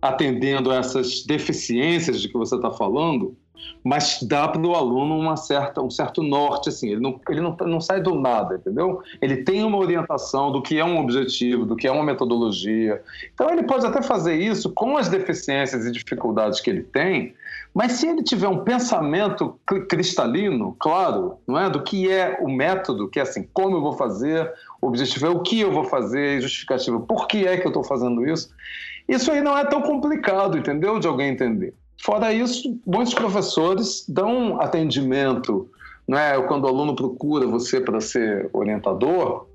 atendendo 0.00 0.70
a 0.70 0.76
essas 0.76 1.24
deficiências 1.26 2.22
de 2.22 2.28
que 2.28 2.38
você 2.38 2.54
está 2.54 2.70
falando, 2.70 3.36
mas 3.82 4.22
dá 4.22 4.48
para 4.48 4.60
o 4.60 4.74
aluno 4.74 5.18
uma 5.18 5.36
certa, 5.36 5.82
um 5.82 5.90
certo 5.90 6.22
norte, 6.22 6.68
assim, 6.68 6.90
ele, 6.90 7.00
não, 7.00 7.20
ele 7.28 7.40
não, 7.40 7.56
não 7.56 7.80
sai 7.80 8.00
do 8.00 8.14
nada, 8.14 8.56
entendeu? 8.56 9.02
Ele 9.20 9.38
tem 9.38 9.62
uma 9.62 9.78
orientação 9.78 10.50
do 10.50 10.62
que 10.62 10.78
é 10.78 10.84
um 10.84 10.98
objetivo, 10.98 11.66
do 11.66 11.76
que 11.76 11.86
é 11.86 11.92
uma 11.92 12.02
metodologia. 12.02 13.02
Então 13.32 13.50
ele 13.50 13.62
pode 13.62 13.86
até 13.86 14.02
fazer 14.02 14.36
isso 14.36 14.70
com 14.70 14.96
as 14.96 15.08
deficiências 15.08 15.84
e 15.86 15.92
dificuldades 15.92 16.60
que 16.60 16.70
ele 16.70 16.82
tem, 16.82 17.34
mas 17.74 17.92
se 17.92 18.06
ele 18.06 18.22
tiver 18.22 18.48
um 18.48 18.62
pensamento 18.62 19.58
cristalino, 19.88 20.76
claro, 20.78 21.38
não 21.46 21.58
é, 21.58 21.68
do 21.68 21.82
que 21.82 22.10
é 22.10 22.38
o 22.40 22.48
método, 22.48 23.08
que 23.08 23.18
é 23.18 23.22
assim, 23.22 23.48
como 23.52 23.76
eu 23.76 23.82
vou 23.82 23.94
fazer, 23.94 24.50
o 24.80 24.86
objetivo 24.86 25.26
é 25.26 25.30
o 25.30 25.40
que 25.40 25.60
eu 25.60 25.72
vou 25.72 25.84
fazer, 25.84 26.40
justificativa, 26.40 27.00
por 27.00 27.26
que 27.26 27.46
é 27.46 27.56
que 27.56 27.66
eu 27.66 27.70
estou 27.70 27.82
fazendo 27.82 28.24
isso, 28.24 28.50
isso 29.08 29.30
aí 29.30 29.40
não 29.40 29.58
é 29.58 29.64
tão 29.64 29.82
complicado, 29.82 30.56
entendeu, 30.56 31.00
de 31.00 31.08
alguém 31.08 31.30
entender. 31.30 31.74
Fora 32.04 32.34
isso, 32.34 32.78
muitos 32.86 33.14
professores 33.14 34.04
dão 34.06 34.60
atendimento, 34.60 35.70
né? 36.06 36.38
Quando 36.42 36.64
o 36.64 36.68
aluno 36.68 36.94
procura 36.94 37.46
você 37.46 37.80
para 37.80 37.98
ser 37.98 38.50
orientador, 38.52 39.46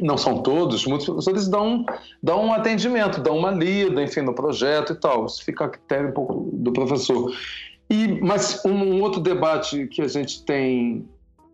não 0.00 0.18
são 0.18 0.42
todos, 0.42 0.86
muitos 0.86 1.06
professores 1.06 1.46
dão, 1.46 1.86
dão 2.20 2.46
um 2.46 2.52
atendimento, 2.52 3.20
dão 3.20 3.38
uma 3.38 3.52
lida, 3.52 4.02
enfim, 4.02 4.22
no 4.22 4.34
projeto 4.34 4.92
e 4.92 4.96
tal. 4.96 5.26
Isso 5.26 5.44
fica 5.44 5.66
a 5.66 5.68
critério 5.68 6.08
um 6.08 6.12
pouco 6.12 6.50
do 6.52 6.72
professor. 6.72 7.32
E, 7.88 8.20
mas 8.20 8.60
um, 8.64 8.72
um 8.72 9.00
outro 9.00 9.20
debate 9.20 9.86
que 9.86 10.02
a 10.02 10.08
gente 10.08 10.44
tem, 10.44 11.08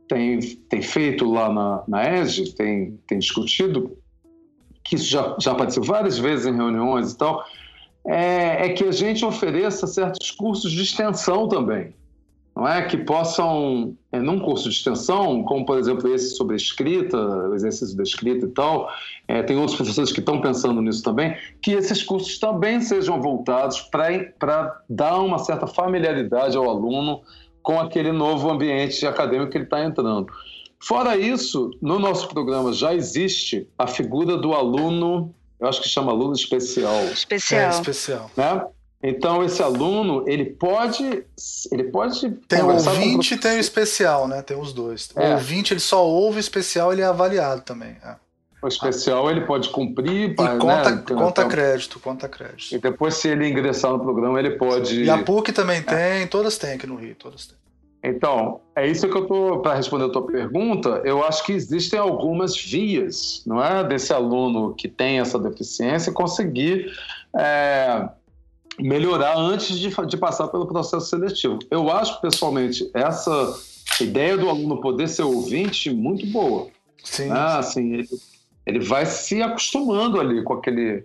tem, 0.08 0.40
tem 0.40 0.80
feito 0.80 1.30
lá 1.30 1.52
na, 1.52 1.84
na 1.86 2.18
ESG, 2.18 2.54
tem, 2.54 2.98
tem 3.06 3.18
discutido, 3.18 3.94
que 4.82 4.96
isso 4.96 5.04
já, 5.04 5.36
já 5.38 5.52
apareceu 5.52 5.82
várias 5.82 6.18
vezes 6.18 6.46
em 6.46 6.56
reuniões 6.56 7.12
e 7.12 7.18
tal, 7.18 7.44
é, 8.06 8.66
é 8.66 8.68
que 8.70 8.84
a 8.84 8.92
gente 8.92 9.24
ofereça 9.24 9.86
certos 9.86 10.30
cursos 10.30 10.70
de 10.72 10.82
extensão 10.82 11.48
também 11.48 11.92
não 12.60 12.68
é 12.68 12.82
que 12.82 12.96
possam, 12.96 13.96
é, 14.12 14.18
num 14.18 14.38
curso 14.38 14.68
de 14.68 14.74
extensão, 14.74 15.42
como 15.44 15.64
por 15.64 15.78
exemplo 15.78 16.12
esse 16.12 16.36
sobre 16.36 16.56
escrita, 16.56 17.16
o 17.16 17.54
exercício 17.54 17.96
da 17.96 18.02
escrita 18.02 18.44
e 18.44 18.50
tal, 18.50 18.90
é, 19.26 19.42
tem 19.42 19.56
outros 19.56 19.76
professores 19.76 20.12
que 20.12 20.20
estão 20.20 20.42
pensando 20.42 20.82
nisso 20.82 21.02
também, 21.02 21.34
que 21.62 21.72
esses 21.72 22.02
cursos 22.02 22.38
também 22.38 22.80
sejam 22.82 23.20
voltados 23.20 23.80
para 23.80 24.82
dar 24.88 25.20
uma 25.20 25.38
certa 25.38 25.66
familiaridade 25.66 26.54
ao 26.54 26.68
aluno 26.68 27.22
com 27.62 27.80
aquele 27.80 28.12
novo 28.12 28.50
ambiente 28.50 29.06
acadêmico 29.06 29.52
que 29.52 29.56
ele 29.56 29.64
está 29.64 29.82
entrando. 29.82 30.26
Fora 30.78 31.16
isso, 31.16 31.70
no 31.80 31.98
nosso 31.98 32.28
programa 32.28 32.72
já 32.72 32.94
existe 32.94 33.66
a 33.78 33.86
figura 33.86 34.36
do 34.36 34.52
aluno, 34.52 35.34
eu 35.60 35.68
acho 35.68 35.82
que 35.82 35.88
chama 35.88 36.12
aluno 36.12 36.32
especial. 36.32 37.04
Especial. 37.04 37.60
É, 37.60 37.68
especial. 37.68 38.30
Né? 38.36 38.64
Então 39.02 39.42
esse 39.42 39.62
aluno 39.62 40.24
ele 40.28 40.44
pode 40.44 41.24
ele 41.72 41.84
pode 41.84 42.30
tem 42.46 42.62
o 42.62 42.68
ouvinte 42.68 43.34
e 43.34 43.38
tem 43.38 43.56
o 43.56 43.60
especial, 43.60 44.28
né? 44.28 44.42
Tem 44.42 44.58
os 44.58 44.72
dois. 44.72 45.10
O 45.14 45.20
é. 45.20 45.32
ouvinte 45.34 45.72
ele 45.72 45.80
só 45.80 46.06
ouve 46.06 46.36
o 46.36 46.40
especial, 46.40 46.92
ele 46.92 47.00
é 47.00 47.06
avaliado 47.06 47.62
também. 47.62 47.96
É. 48.04 48.14
O 48.62 48.68
especial 48.68 49.30
ele 49.30 49.40
pode 49.42 49.70
cumprir. 49.70 50.34
E 50.38 50.42
né, 50.42 50.58
conta, 50.58 50.96
conta 50.98 51.46
crédito, 51.46 51.98
conta 51.98 52.28
crédito. 52.28 52.74
E 52.74 52.78
depois, 52.78 53.14
se 53.14 53.28
ele 53.28 53.48
ingressar 53.48 53.90
no 53.90 53.98
programa, 53.98 54.38
ele 54.38 54.50
pode. 54.50 55.02
E 55.02 55.08
a 55.08 55.22
PUC 55.22 55.50
também 55.50 55.78
é. 55.78 55.82
tem, 55.82 56.26
todas 56.26 56.58
têm 56.58 56.74
aqui 56.74 56.86
no 56.86 56.96
Rio, 56.96 57.14
todas 57.14 57.46
têm. 57.46 57.56
Então, 58.02 58.60
é 58.74 58.86
isso 58.86 59.08
que 59.08 59.16
eu 59.16 59.22
estou. 59.22 59.60
Para 59.60 59.74
responder 59.74 60.06
a 60.06 60.08
tua 60.08 60.26
pergunta, 60.26 61.02
eu 61.04 61.22
acho 61.24 61.44
que 61.44 61.52
existem 61.52 61.98
algumas 61.98 62.56
vias, 62.56 63.42
não 63.46 63.62
é? 63.62 63.84
Desse 63.84 64.12
aluno 64.12 64.74
que 64.74 64.88
tem 64.88 65.20
essa 65.20 65.38
deficiência 65.38 66.12
conseguir 66.12 66.90
é, 67.38 68.08
melhorar 68.78 69.36
antes 69.36 69.78
de, 69.78 69.90
de 70.06 70.16
passar 70.16 70.48
pelo 70.48 70.66
processo 70.66 71.06
seletivo. 71.06 71.58
Eu 71.70 71.90
acho, 71.90 72.20
pessoalmente, 72.22 72.90
essa 72.94 73.54
ideia 74.00 74.36
do 74.38 74.48
aluno 74.48 74.80
poder 74.80 75.08
ser 75.08 75.22
ouvinte 75.22 75.90
muito 75.90 76.26
boa. 76.26 76.68
Sim. 77.04 77.28
Né? 77.28 77.38
Assim, 77.38 77.92
ele, 77.94 78.08
ele 78.66 78.80
vai 78.80 79.04
se 79.04 79.42
acostumando 79.42 80.18
ali 80.18 80.42
com 80.42 80.54
aquele 80.54 81.04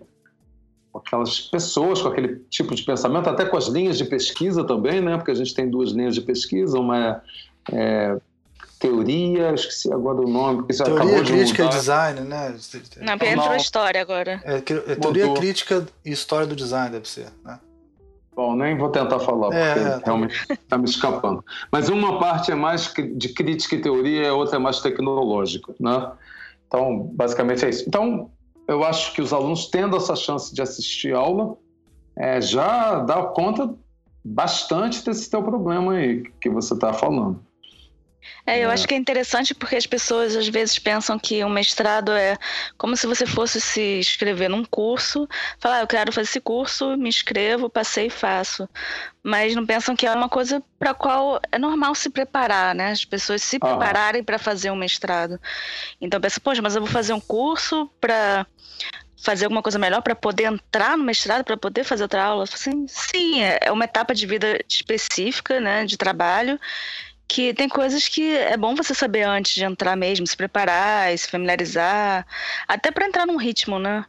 com 0.96 1.06
aquelas 1.06 1.40
pessoas, 1.40 2.00
com 2.00 2.08
aquele 2.08 2.36
tipo 2.50 2.74
de 2.74 2.82
pensamento, 2.82 3.28
até 3.28 3.44
com 3.44 3.56
as 3.56 3.66
linhas 3.66 3.98
de 3.98 4.04
pesquisa 4.04 4.64
também, 4.64 5.00
né? 5.00 5.16
Porque 5.16 5.30
a 5.30 5.34
gente 5.34 5.54
tem 5.54 5.68
duas 5.68 5.92
linhas 5.92 6.14
de 6.14 6.20
pesquisa, 6.20 6.78
uma 6.78 6.98
é, 6.98 7.22
é 7.72 8.16
teoria, 8.78 9.52
esqueci 9.54 9.92
agora 9.92 10.20
o 10.20 10.28
nome, 10.28 10.58
porque 10.58 10.74
teoria 10.74 10.94
acabou 10.94 11.24
crítica 11.24 11.62
de 11.64 11.68
e 11.68 11.78
design, 11.78 12.20
né? 12.20 12.56
Não, 13.00 13.14
entrou 13.14 13.50
a 13.50 13.56
história 13.56 14.00
agora. 14.00 14.40
É, 14.44 14.56
é 14.56 14.60
teoria 14.62 15.26
Mudou. 15.26 15.40
crítica 15.40 15.86
e 16.04 16.10
história 16.10 16.46
do 16.46 16.56
design 16.56 16.90
deve 16.90 17.08
ser, 17.08 17.28
né? 17.44 17.58
Bom, 18.34 18.54
nem 18.54 18.76
vou 18.76 18.90
tentar 18.90 19.18
falar, 19.18 19.54
é, 19.54 19.72
porque 19.72 19.88
é, 19.88 20.00
realmente 20.04 20.46
está 20.50 20.76
me 20.76 20.84
escapando. 20.84 21.42
Mas 21.72 21.88
uma 21.88 22.18
parte 22.18 22.52
é 22.52 22.54
mais 22.54 22.92
de 23.14 23.30
crítica 23.30 23.76
e 23.76 23.80
teoria, 23.80 24.28
a 24.28 24.34
outra 24.34 24.56
é 24.56 24.58
mais 24.58 24.80
tecnológica, 24.80 25.74
né? 25.80 26.12
Então, 26.68 27.10
basicamente 27.14 27.64
é 27.64 27.70
isso. 27.70 27.84
Então, 27.88 28.30
eu 28.68 28.84
acho 28.84 29.12
que 29.14 29.22
os 29.22 29.32
alunos 29.32 29.66
tendo 29.66 29.96
essa 29.96 30.16
chance 30.16 30.54
de 30.54 30.60
assistir 30.60 31.14
aula 31.14 31.56
é, 32.16 32.40
já 32.40 33.00
dá 33.00 33.22
conta 33.24 33.74
bastante 34.24 35.04
desse 35.04 35.30
teu 35.30 35.42
problema 35.42 35.92
aí 35.92 36.24
que 36.40 36.50
você 36.50 36.74
está 36.74 36.92
falando. 36.92 37.45
É, 38.46 38.60
eu 38.60 38.70
é. 38.70 38.72
acho 38.72 38.86
que 38.86 38.94
é 38.94 38.96
interessante 38.96 39.54
porque 39.54 39.74
as 39.74 39.86
pessoas 39.86 40.36
às 40.36 40.46
vezes 40.46 40.78
pensam 40.78 41.18
que 41.18 41.44
um 41.44 41.48
mestrado 41.48 42.12
é 42.12 42.36
como 42.78 42.96
se 42.96 43.06
você 43.06 43.26
fosse 43.26 43.60
se 43.60 43.98
inscrever 43.98 44.48
num 44.48 44.64
curso, 44.64 45.28
falar, 45.58 45.78
ah, 45.78 45.80
eu 45.80 45.86
quero 45.86 46.12
fazer 46.12 46.28
esse 46.28 46.40
curso, 46.40 46.96
me 46.96 47.08
inscrevo, 47.08 47.68
passei 47.68 48.06
e 48.06 48.10
faço. 48.10 48.68
Mas 49.22 49.54
não 49.56 49.66
pensam 49.66 49.96
que 49.96 50.06
é 50.06 50.12
uma 50.12 50.28
coisa 50.28 50.62
para 50.78 50.92
a 50.92 50.94
qual 50.94 51.40
é 51.50 51.58
normal 51.58 51.94
se 51.94 52.08
preparar, 52.08 52.74
né? 52.74 52.92
As 52.92 53.04
pessoas 53.04 53.42
se 53.42 53.56
ah. 53.56 53.66
prepararem 53.66 54.22
para 54.22 54.38
fazer 54.38 54.70
um 54.70 54.76
mestrado. 54.76 55.40
Então 56.00 56.20
pensa, 56.20 56.38
poxa, 56.38 56.62
mas 56.62 56.76
eu 56.76 56.82
vou 56.82 56.90
fazer 56.90 57.12
um 57.12 57.20
curso 57.20 57.90
para 58.00 58.46
fazer 59.16 59.46
alguma 59.46 59.62
coisa 59.62 59.78
melhor 59.78 60.02
para 60.02 60.14
poder 60.14 60.44
entrar 60.44 60.96
no 60.96 61.02
mestrado, 61.02 61.44
para 61.44 61.56
poder 61.56 61.82
fazer 61.82 62.04
outra 62.04 62.22
aula? 62.22 62.44
Assim, 62.44 62.86
sim, 62.86 63.42
é 63.42 63.72
uma 63.72 63.84
etapa 63.84 64.14
de 64.14 64.24
vida 64.26 64.60
específica, 64.68 65.58
né, 65.58 65.84
de 65.84 65.96
trabalho, 65.96 66.60
que 67.28 67.52
tem 67.54 67.68
coisas 67.68 68.08
que 68.08 68.36
é 68.36 68.56
bom 68.56 68.74
você 68.74 68.94
saber 68.94 69.22
antes 69.22 69.54
de 69.54 69.64
entrar 69.64 69.96
mesmo, 69.96 70.26
se 70.26 70.36
preparar, 70.36 71.16
se 71.16 71.28
familiarizar, 71.28 72.26
até 72.68 72.90
para 72.90 73.06
entrar 73.06 73.26
num 73.26 73.36
ritmo, 73.36 73.78
né? 73.78 74.04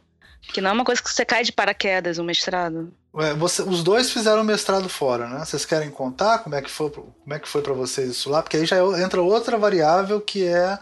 Que 0.52 0.60
não 0.60 0.70
é 0.70 0.72
uma 0.72 0.84
coisa 0.84 1.02
que 1.02 1.10
você 1.10 1.24
cai 1.24 1.42
de 1.42 1.52
paraquedas, 1.52 2.18
um 2.18 2.24
mestrado. 2.24 2.92
Ué, 3.12 3.34
você, 3.34 3.62
os 3.62 3.82
dois 3.82 4.10
fizeram 4.10 4.44
mestrado 4.44 4.88
fora, 4.88 5.26
né? 5.28 5.44
Vocês 5.44 5.64
querem 5.64 5.90
contar 5.90 6.38
como 6.38 6.54
é 6.54 6.62
que 6.62 6.70
foi, 6.70 6.90
como 6.90 7.34
é 7.34 7.38
que 7.38 7.48
foi 7.48 7.60
para 7.60 7.72
vocês 7.72 8.10
isso 8.10 8.30
lá? 8.30 8.42
Porque 8.42 8.56
aí 8.56 8.66
já 8.66 8.76
entra 9.02 9.20
outra 9.20 9.58
variável 9.58 10.20
que 10.20 10.46
é 10.46 10.78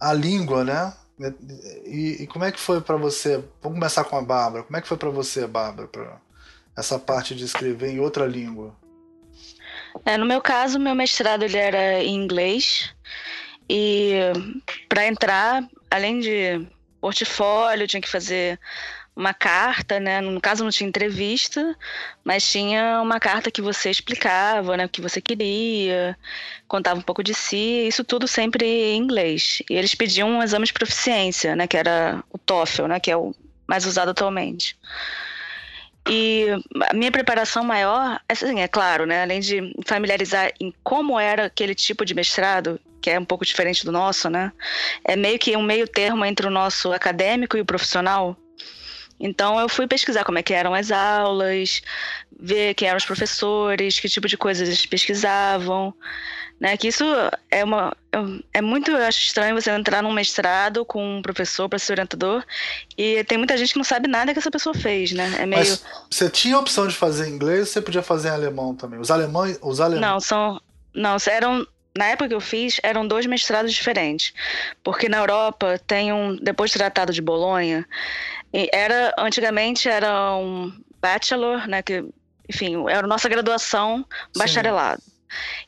a 0.00 0.12
língua, 0.12 0.64
né? 0.64 0.92
E, 1.84 2.22
e 2.22 2.26
como 2.26 2.44
é 2.44 2.52
que 2.52 2.60
foi 2.60 2.80
para 2.80 2.96
você? 2.96 3.44
Vamos 3.60 3.78
começar 3.78 4.04
com 4.04 4.16
a 4.16 4.22
Bárbara. 4.22 4.64
Como 4.64 4.76
é 4.76 4.80
que 4.80 4.88
foi 4.88 4.96
para 4.96 5.10
você, 5.10 5.46
Bárbara, 5.46 5.88
essa 6.76 6.98
parte 6.98 7.34
de 7.34 7.44
escrever 7.44 7.90
em 7.90 8.00
outra 8.00 8.24
língua? 8.24 8.74
É, 10.04 10.16
no 10.16 10.26
meu 10.26 10.40
caso, 10.40 10.78
meu 10.78 10.94
mestrado 10.94 11.42
ele 11.42 11.56
era 11.56 12.02
em 12.02 12.14
inglês 12.14 12.94
e 13.68 14.12
para 14.88 15.06
entrar, 15.06 15.62
além 15.90 16.20
de 16.20 16.66
portfólio, 17.00 17.86
tinha 17.86 18.00
que 18.00 18.08
fazer 18.08 18.58
uma 19.18 19.34
carta, 19.34 19.98
né? 19.98 20.20
No 20.20 20.40
caso 20.40 20.62
não 20.62 20.70
tinha 20.70 20.88
entrevista, 20.88 21.76
mas 22.24 22.48
tinha 22.48 23.00
uma 23.02 23.18
carta 23.18 23.50
que 23.50 23.60
você 23.60 23.90
explicava, 23.90 24.76
né, 24.76 24.86
o 24.86 24.88
que 24.88 25.00
você 25.00 25.20
queria, 25.20 26.16
contava 26.68 27.00
um 27.00 27.02
pouco 27.02 27.22
de 27.22 27.34
si, 27.34 27.88
isso 27.88 28.04
tudo 28.04 28.28
sempre 28.28 28.64
em 28.64 28.96
inglês. 28.96 29.60
E 29.68 29.74
eles 29.74 29.92
pediam 29.92 30.30
um 30.30 30.42
exame 30.42 30.66
de 30.66 30.72
proficiência, 30.72 31.56
né, 31.56 31.66
que 31.66 31.76
era 31.76 32.22
o 32.30 32.38
TOEFL, 32.38 32.86
né, 32.86 33.00
que 33.00 33.10
é 33.10 33.16
o 33.16 33.34
mais 33.66 33.84
usado 33.86 34.10
atualmente. 34.10 34.78
E 36.08 36.46
a 36.88 36.94
minha 36.94 37.12
preparação 37.12 37.62
maior, 37.62 38.18
assim, 38.26 38.60
é 38.60 38.68
claro, 38.68 39.04
né, 39.04 39.22
além 39.22 39.40
de 39.40 39.74
familiarizar 39.84 40.50
em 40.58 40.72
como 40.82 41.20
era 41.20 41.44
aquele 41.44 41.74
tipo 41.74 42.02
de 42.04 42.14
mestrado, 42.14 42.80
que 43.02 43.10
é 43.10 43.18
um 43.18 43.24
pouco 43.24 43.44
diferente 43.44 43.84
do 43.84 43.92
nosso, 43.92 44.30
né, 44.30 44.50
é 45.04 45.14
meio 45.16 45.38
que 45.38 45.54
um 45.54 45.62
meio 45.62 45.86
termo 45.86 46.24
entre 46.24 46.46
o 46.46 46.50
nosso 46.50 46.92
acadêmico 46.92 47.58
e 47.58 47.60
o 47.60 47.64
profissional. 47.64 48.36
Então 49.20 49.58
eu 49.60 49.68
fui 49.68 49.86
pesquisar 49.86 50.24
como 50.24 50.38
é 50.38 50.42
que 50.42 50.54
eram 50.54 50.72
as 50.72 50.90
aulas, 50.90 51.82
ver 52.40 52.72
quem 52.74 52.88
eram 52.88 52.96
os 52.96 53.04
professores, 53.04 53.98
que 53.98 54.08
tipo 54.08 54.28
de 54.28 54.36
coisas 54.36 54.66
eles 54.66 54.86
pesquisavam, 54.86 55.92
né? 56.60 56.76
Que 56.76 56.88
isso 56.88 57.04
é 57.50 57.64
uma 57.64 57.96
é 58.52 58.60
muito 58.60 58.90
eu 58.90 59.04
acho 59.04 59.20
estranho 59.20 59.54
você 59.54 59.70
entrar 59.70 60.02
num 60.02 60.12
mestrado 60.12 60.84
com 60.84 61.18
um 61.18 61.22
professor 61.22 61.68
para 61.68 61.78
ser 61.78 61.92
orientador 61.92 62.42
e 62.96 63.22
tem 63.24 63.38
muita 63.38 63.56
gente 63.56 63.72
que 63.72 63.78
não 63.78 63.84
sabe 63.84 64.08
nada 64.08 64.32
que 64.32 64.38
essa 64.38 64.50
pessoa 64.50 64.74
fez, 64.74 65.12
né? 65.12 65.36
É 65.38 65.46
meio 65.46 65.60
Mas 65.60 65.84
você 66.10 66.28
tinha 66.28 66.56
a 66.56 66.60
opção 66.60 66.88
de 66.88 66.94
fazer 66.94 67.28
inglês, 67.28 67.68
você 67.68 67.80
podia 67.80 68.02
fazer 68.02 68.28
em 68.28 68.32
alemão 68.32 68.74
também. 68.74 68.98
Os 68.98 69.10
alemães, 69.10 69.58
os 69.62 69.80
alemães 69.80 70.00
Não, 70.00 70.20
são 70.20 70.60
não, 70.94 71.16
eram 71.26 71.66
na 71.96 72.06
época 72.06 72.28
que 72.28 72.34
eu 72.34 72.40
fiz, 72.40 72.80
eram 72.82 73.06
dois 73.06 73.26
mestrados 73.26 73.72
diferentes. 73.72 74.32
Porque 74.82 75.08
na 75.08 75.18
Europa 75.18 75.80
tem 75.86 76.12
um. 76.12 76.36
Depois 76.36 76.70
do 76.70 76.78
Tratado 76.78 77.12
de 77.12 77.20
Bolonha, 77.20 77.86
era 78.72 79.14
antigamente 79.18 79.88
era 79.88 80.34
um 80.36 80.72
bachelor, 81.00 81.66
né? 81.66 81.82
Que, 81.82 82.04
enfim, 82.48 82.88
era 82.88 83.04
a 83.04 83.08
nossa 83.08 83.28
graduação 83.28 84.06
bacharelado. 84.36 85.02
Sim. 85.02 85.17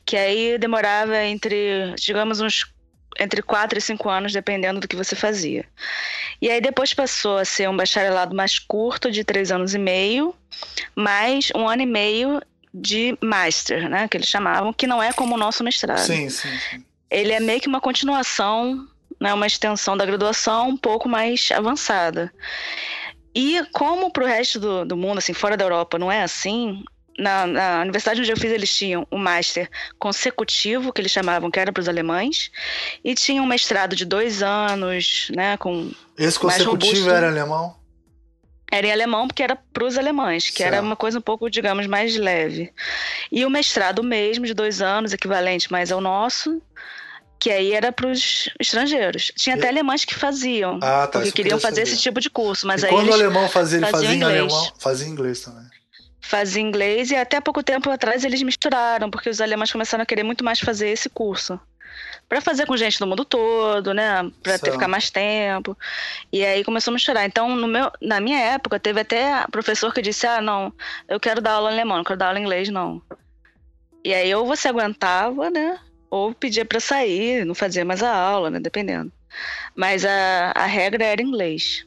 Que 0.04 0.16
aí 0.16 0.58
demorava 0.58 1.22
entre, 1.24 1.94
digamos, 1.96 2.40
uns 2.40 2.64
entre 3.18 3.42
quatro 3.42 3.78
e 3.78 3.82
cinco 3.82 4.08
anos, 4.08 4.32
dependendo 4.32 4.80
do 4.80 4.88
que 4.88 4.96
você 4.96 5.14
fazia. 5.14 5.64
E 6.40 6.48
aí 6.48 6.61
depois 6.61 6.94
passou 6.94 7.38
a 7.38 7.44
ser 7.44 7.68
um 7.68 7.76
bacharelado 7.76 8.34
mais 8.34 8.58
curto, 8.58 9.11
de 9.11 9.24
três 9.24 9.50
anos 9.52 9.74
e 9.74 9.78
meio, 9.78 10.34
mais 10.94 11.50
um 11.54 11.68
ano 11.68 11.82
e 11.82 11.86
meio 11.86 12.40
de 12.72 13.18
master, 13.20 13.88
né, 13.88 14.06
que 14.08 14.16
eles 14.16 14.28
chamavam, 14.28 14.72
que 14.72 14.86
não 14.86 15.02
é 15.02 15.12
como 15.12 15.34
o 15.34 15.38
nosso 15.38 15.64
mestrado. 15.64 15.98
Sim, 15.98 16.30
sim, 16.30 16.56
sim. 16.70 16.84
Ele 17.11 17.32
é 17.32 17.40
meio 17.40 17.61
que 17.61 17.66
uma 17.66 17.80
continuação, 17.80 18.86
né, 19.20 19.34
uma 19.34 19.46
extensão 19.46 19.96
da 19.96 20.06
graduação 20.06 20.68
um 20.68 20.76
pouco 20.76 21.08
mais 21.08 21.50
avançada. 21.52 22.32
E 23.34 23.62
como 23.72 24.11
para 24.11 24.24
o 24.24 24.26
resto 24.26 24.58
do, 24.58 24.84
do 24.84 24.96
mundo, 24.96 25.18
assim, 25.18 25.32
fora 25.32 25.56
da 25.56 25.64
Europa, 25.64 25.98
não 25.98 26.11
é 26.11 26.22
assim, 26.22 26.82
na, 27.21 27.47
na, 27.47 27.81
universidade 27.83 28.21
onde 28.21 28.31
eu 28.31 28.37
fiz, 28.37 28.51
eles 28.51 28.75
tinham 28.75 29.07
um 29.12 29.18
master 29.18 29.68
consecutivo, 29.99 30.93
que 30.93 31.01
eles 31.01 31.12
chamavam, 31.12 31.51
que 31.51 31.61
era 31.61 31.73
para 31.73 31.81
os 31.81 31.89
alemães, 31.89 32.51
e 33.05 33.14
tinha 33.14 33.43
um 33.43 33.47
mestrado 33.47 33.95
de 33.95 34.05
dois 34.05 34.43
anos, 34.43 35.31
né, 35.35 35.57
com 35.57 35.91
Esse 36.18 36.39
consecutivo 36.39 37.11
era 37.11 37.29
alemão? 37.29 37.79
Era 38.73 38.87
em 38.87 38.93
alemão 38.93 39.27
porque 39.27 39.43
era 39.43 39.57
para 39.57 39.85
os 39.85 39.99
alemães, 39.99 40.49
que 40.49 40.59
certo. 40.59 40.75
era 40.75 40.83
uma 40.83 40.95
coisa 40.95 41.18
um 41.18 41.23
pouco, 41.23 41.51
digamos, 41.51 41.87
mais 41.87 42.16
leve. 42.16 42.73
E 43.31 43.45
o 43.45 43.51
mestrado 43.51 44.03
mesmo, 44.03 44.47
de 44.47 44.55
dois 44.55 44.81
anos, 44.81 45.12
equivalente 45.12 45.71
mais 45.73 45.91
ao 45.91 46.01
nosso, 46.01 46.62
que 47.41 47.51
aí 47.51 47.73
era 47.73 47.91
para 47.91 48.07
os 48.07 48.49
estrangeiros. 48.61 49.33
Tinha 49.35 49.57
até 49.57 49.68
alemães 49.68 50.05
que 50.05 50.14
faziam, 50.14 50.79
ah, 50.83 51.09
tá, 51.09 51.18
porque 51.18 51.33
queriam 51.33 51.59
fazer 51.59 51.83
esse 51.83 51.99
tipo 51.99 52.21
de 52.21 52.31
curso, 52.31 52.64
mas 52.66 52.83
e 52.83 52.87
aí 52.87 52.93
quando 52.93 53.09
o 53.09 53.12
alemão 53.12 53.49
fazia, 53.49 53.79
ele 53.79 53.87
fazia 53.87 54.14
em 54.14 54.23
alemão, 54.23 54.73
fazia 54.79 55.09
inglês 55.09 55.41
também. 55.41 55.66
Fazia 56.21 56.62
inglês 56.62 57.11
e 57.11 57.16
até 57.16 57.41
pouco 57.41 57.62
tempo 57.62 57.91
atrás 57.91 58.25
eles 58.25 58.43
misturaram, 58.43 59.11
porque 59.11 59.31
os 59.31 59.41
alemães 59.41 59.73
começaram 59.73 60.03
a 60.03 60.07
querer 60.07 60.23
muito 60.23 60.45
mais 60.45 60.61
fazer 60.61 60.89
esse 60.91 61.09
curso 61.09 61.59
para 62.29 62.41
fazer 62.41 62.66
com 62.66 62.77
gente 62.77 62.99
do 62.99 63.07
mundo 63.07 63.25
todo, 63.25 63.93
né? 63.93 64.31
Para 64.43 64.59
ter 64.59 64.71
ficar 64.71 64.87
mais 64.87 65.11
tempo. 65.11 65.77
E 66.33 66.45
aí 66.45 66.62
começou 66.62 66.93
a 66.93 66.95
misturar. 66.95 67.25
Então, 67.27 67.57
no 67.57 67.66
meu, 67.66 67.91
na 68.01 68.21
minha 68.21 68.39
época, 68.39 68.79
teve 68.79 69.01
até 69.01 69.45
professor 69.51 69.93
que 69.93 70.01
disse: 70.01 70.27
"Ah, 70.27 70.41
não, 70.41 70.73
eu 71.09 71.18
quero 71.18 71.41
dar 71.41 71.55
aula 71.55 71.71
em 71.71 71.75
alemão, 71.75 71.97
não 71.97 72.05
quero 72.05 72.18
dar 72.18 72.29
aula 72.29 72.39
em 72.39 72.43
inglês 72.43 72.68
não". 72.68 73.03
E 74.05 74.14
aí 74.14 74.33
ou 74.35 74.47
você 74.47 74.68
aguentava, 74.68 75.51
né? 75.51 75.79
ou 76.11 76.35
pedia 76.35 76.64
para 76.64 76.81
sair, 76.81 77.47
não 77.47 77.55
fazia 77.55 77.85
mais 77.85 78.03
a 78.03 78.12
aula, 78.12 78.51
né? 78.51 78.59
Dependendo. 78.59 79.12
Mas 79.77 80.05
a, 80.05 80.53
a 80.55 80.66
regra 80.66 81.05
era 81.05 81.23
inglês. 81.23 81.87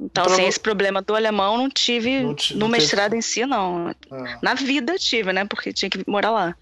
Então, 0.00 0.28
sem 0.30 0.46
esse 0.46 0.58
problema 0.58 1.02
do 1.02 1.14
alemão, 1.14 1.58
não 1.58 1.68
tive 1.68 2.22
não 2.22 2.34
no 2.54 2.68
mestrado 2.68 3.10
teve... 3.10 3.18
em 3.18 3.22
si, 3.22 3.44
não. 3.44 3.90
É. 3.90 3.94
Na 4.42 4.54
vida 4.54 4.96
tive, 4.98 5.32
né? 5.32 5.44
Porque 5.44 5.72
tinha 5.72 5.90
que 5.90 6.02
morar 6.08 6.30
lá. 6.30 6.56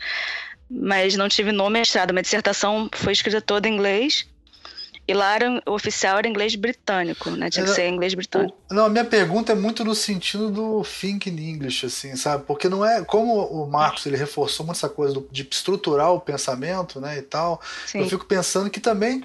Mas 0.68 1.14
não 1.16 1.28
tive 1.28 1.52
no 1.52 1.70
mestrado. 1.70 2.12
Minha 2.12 2.22
dissertação 2.22 2.90
foi 2.92 3.12
escrita 3.12 3.40
toda 3.40 3.68
em 3.68 3.74
inglês. 3.74 4.26
E 5.06 5.14
lá 5.14 5.36
era, 5.36 5.62
o 5.66 5.72
oficial 5.72 6.18
era 6.18 6.28
inglês 6.28 6.54
britânico, 6.54 7.30
né? 7.30 7.48
Tinha 7.48 7.64
que 7.64 7.70
ser 7.70 7.88
inglês 7.88 8.12
britânico. 8.12 8.54
Não, 8.70 8.84
a 8.84 8.88
minha 8.90 9.06
pergunta 9.06 9.52
é 9.52 9.54
muito 9.54 9.82
no 9.82 9.94
sentido 9.94 10.50
do 10.50 10.82
think 10.84 11.30
in 11.30 11.38
English, 11.38 11.86
assim, 11.86 12.14
sabe? 12.14 12.44
Porque 12.44 12.68
não 12.68 12.84
é. 12.84 13.02
Como 13.02 13.42
o 13.46 13.66
Marcos 13.70 14.04
ele 14.04 14.18
reforçou 14.18 14.66
muito 14.66 14.76
essa 14.76 14.88
coisa 14.88 15.14
do, 15.14 15.26
de 15.32 15.48
estruturar 15.50 16.12
o 16.12 16.20
pensamento, 16.20 17.00
né? 17.00 17.16
E 17.16 17.22
tal. 17.22 17.58
Sim. 17.86 18.00
Eu 18.00 18.08
fico 18.08 18.26
pensando 18.26 18.68
que 18.68 18.80
também. 18.80 19.24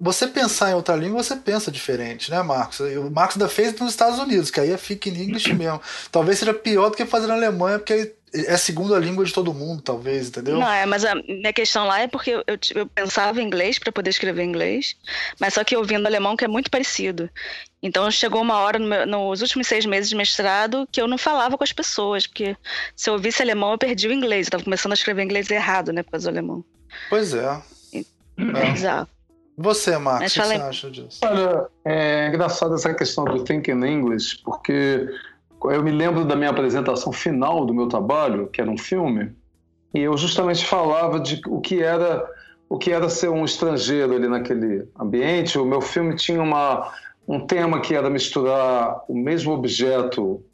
Você 0.00 0.28
pensar 0.28 0.70
em 0.70 0.74
outra 0.74 0.94
língua, 0.94 1.22
você 1.22 1.34
pensa 1.34 1.70
diferente, 1.70 2.30
né, 2.30 2.40
Marcos? 2.42 2.78
O 2.80 3.10
Marcos 3.10 3.36
ainda 3.36 3.48
fez 3.48 3.78
nos 3.80 3.90
Estados 3.90 4.18
Unidos, 4.18 4.50
que 4.50 4.60
aí 4.60 4.70
é 4.70 4.76
think 4.76 5.08
in 5.08 5.22
English 5.22 5.52
mesmo. 5.52 5.80
Talvez 6.12 6.38
seja 6.38 6.54
pior 6.54 6.90
do 6.90 6.96
que 6.96 7.04
fazer 7.04 7.26
na 7.26 7.34
Alemanha, 7.34 7.78
porque 7.78 8.14
é 8.32 8.52
a 8.52 8.58
segunda 8.58 8.98
língua 8.98 9.24
de 9.24 9.32
todo 9.32 9.54
mundo, 9.54 9.82
talvez, 9.82 10.28
entendeu? 10.28 10.58
Não, 10.58 10.70
é, 10.70 10.84
mas 10.84 11.04
a 11.04 11.14
minha 11.14 11.52
questão 11.52 11.86
lá 11.86 12.00
é 12.00 12.06
porque 12.06 12.30
eu, 12.30 12.44
eu, 12.46 12.58
eu 12.74 12.86
pensava 12.86 13.40
em 13.40 13.46
inglês 13.46 13.78
para 13.78 13.90
poder 13.90 14.10
escrever 14.10 14.42
em 14.42 14.48
inglês, 14.48 14.96
mas 15.40 15.54
só 15.54 15.64
que 15.64 15.76
ouvindo 15.76 16.06
alemão 16.06 16.36
que 16.36 16.44
é 16.44 16.48
muito 16.48 16.70
parecido. 16.70 17.30
Então 17.82 18.10
chegou 18.10 18.42
uma 18.42 18.58
hora 18.58 18.78
no 18.78 18.86
meu, 18.86 19.06
nos 19.06 19.40
últimos 19.40 19.66
seis 19.66 19.86
meses 19.86 20.10
de 20.10 20.16
mestrado 20.16 20.86
que 20.90 21.00
eu 21.00 21.08
não 21.08 21.16
falava 21.16 21.56
com 21.56 21.64
as 21.64 21.72
pessoas, 21.72 22.26
porque 22.26 22.56
se 22.94 23.08
eu 23.08 23.14
ouvisse 23.14 23.40
alemão 23.40 23.72
eu 23.72 23.78
perdi 23.78 24.08
o 24.08 24.12
inglês. 24.12 24.46
Eu 24.46 24.48
estava 24.48 24.64
começando 24.64 24.92
a 24.92 24.94
escrever 24.94 25.22
inglês 25.22 25.50
errado, 25.50 25.92
né, 25.92 26.02
por 26.02 26.12
causa 26.12 26.30
do 26.30 26.34
alemão. 26.34 26.64
Pois 27.08 27.32
é. 27.34 27.62
É, 27.94 27.98
é. 27.98 28.72
exato. 28.72 29.17
Você, 29.60 29.98
Marcos, 29.98 30.36
o 30.36 30.40
que 30.40 30.46
você 30.46 30.54
acha 30.54 30.90
disso? 30.90 31.20
Olha, 31.24 31.66
é 31.84 32.28
engraçado 32.28 32.76
essa 32.76 32.94
questão 32.94 33.24
do 33.24 33.42
thinking 33.42 33.84
English, 33.84 34.40
porque 34.44 35.08
eu 35.64 35.82
me 35.82 35.90
lembro 35.90 36.24
da 36.24 36.36
minha 36.36 36.50
apresentação 36.50 37.12
final 37.12 37.66
do 37.66 37.74
meu 37.74 37.88
trabalho, 37.88 38.46
que 38.46 38.60
era 38.60 38.70
um 38.70 38.78
filme, 38.78 39.32
e 39.92 40.00
eu 40.00 40.16
justamente 40.16 40.64
falava 40.64 41.18
de 41.18 41.40
o 41.48 41.60
que 41.60 41.82
era 41.82 42.24
o 42.68 42.78
que 42.78 42.92
era 42.92 43.08
ser 43.08 43.30
um 43.30 43.44
estrangeiro 43.44 44.14
ali 44.14 44.28
naquele 44.28 44.86
ambiente. 45.00 45.58
O 45.58 45.64
meu 45.64 45.80
filme 45.80 46.14
tinha 46.14 46.40
uma, 46.40 46.92
um 47.26 47.40
tema 47.40 47.80
que 47.80 47.94
era 47.94 48.10
misturar 48.10 49.02
o 49.08 49.14
mesmo 49.14 49.54
objeto 49.54 50.44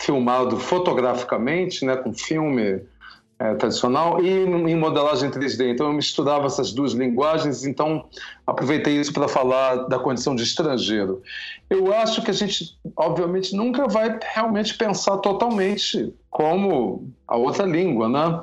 filmado 0.00 0.58
fotograficamente, 0.58 1.84
né, 1.84 1.96
com 1.96 2.14
filme 2.14 2.82
é, 3.38 3.54
tradicional 3.54 4.22
e 4.22 4.28
em 4.28 4.76
modelagem 4.76 5.30
3D. 5.30 5.72
Então 5.72 5.86
eu 5.86 5.92
misturava 5.92 6.46
essas 6.46 6.72
duas 6.72 6.92
linguagens, 6.92 7.64
então 7.64 8.06
aproveitei 8.46 8.98
isso 8.98 9.12
para 9.12 9.28
falar 9.28 9.88
da 9.88 9.98
condição 9.98 10.34
de 10.34 10.42
estrangeiro. 10.42 11.22
Eu 11.68 11.92
acho 11.92 12.22
que 12.22 12.30
a 12.30 12.34
gente, 12.34 12.78
obviamente, 12.96 13.54
nunca 13.54 13.86
vai 13.86 14.18
realmente 14.34 14.76
pensar 14.76 15.18
totalmente 15.18 16.14
como 16.30 17.10
a 17.28 17.36
outra 17.36 17.66
língua, 17.66 18.08
né? 18.08 18.42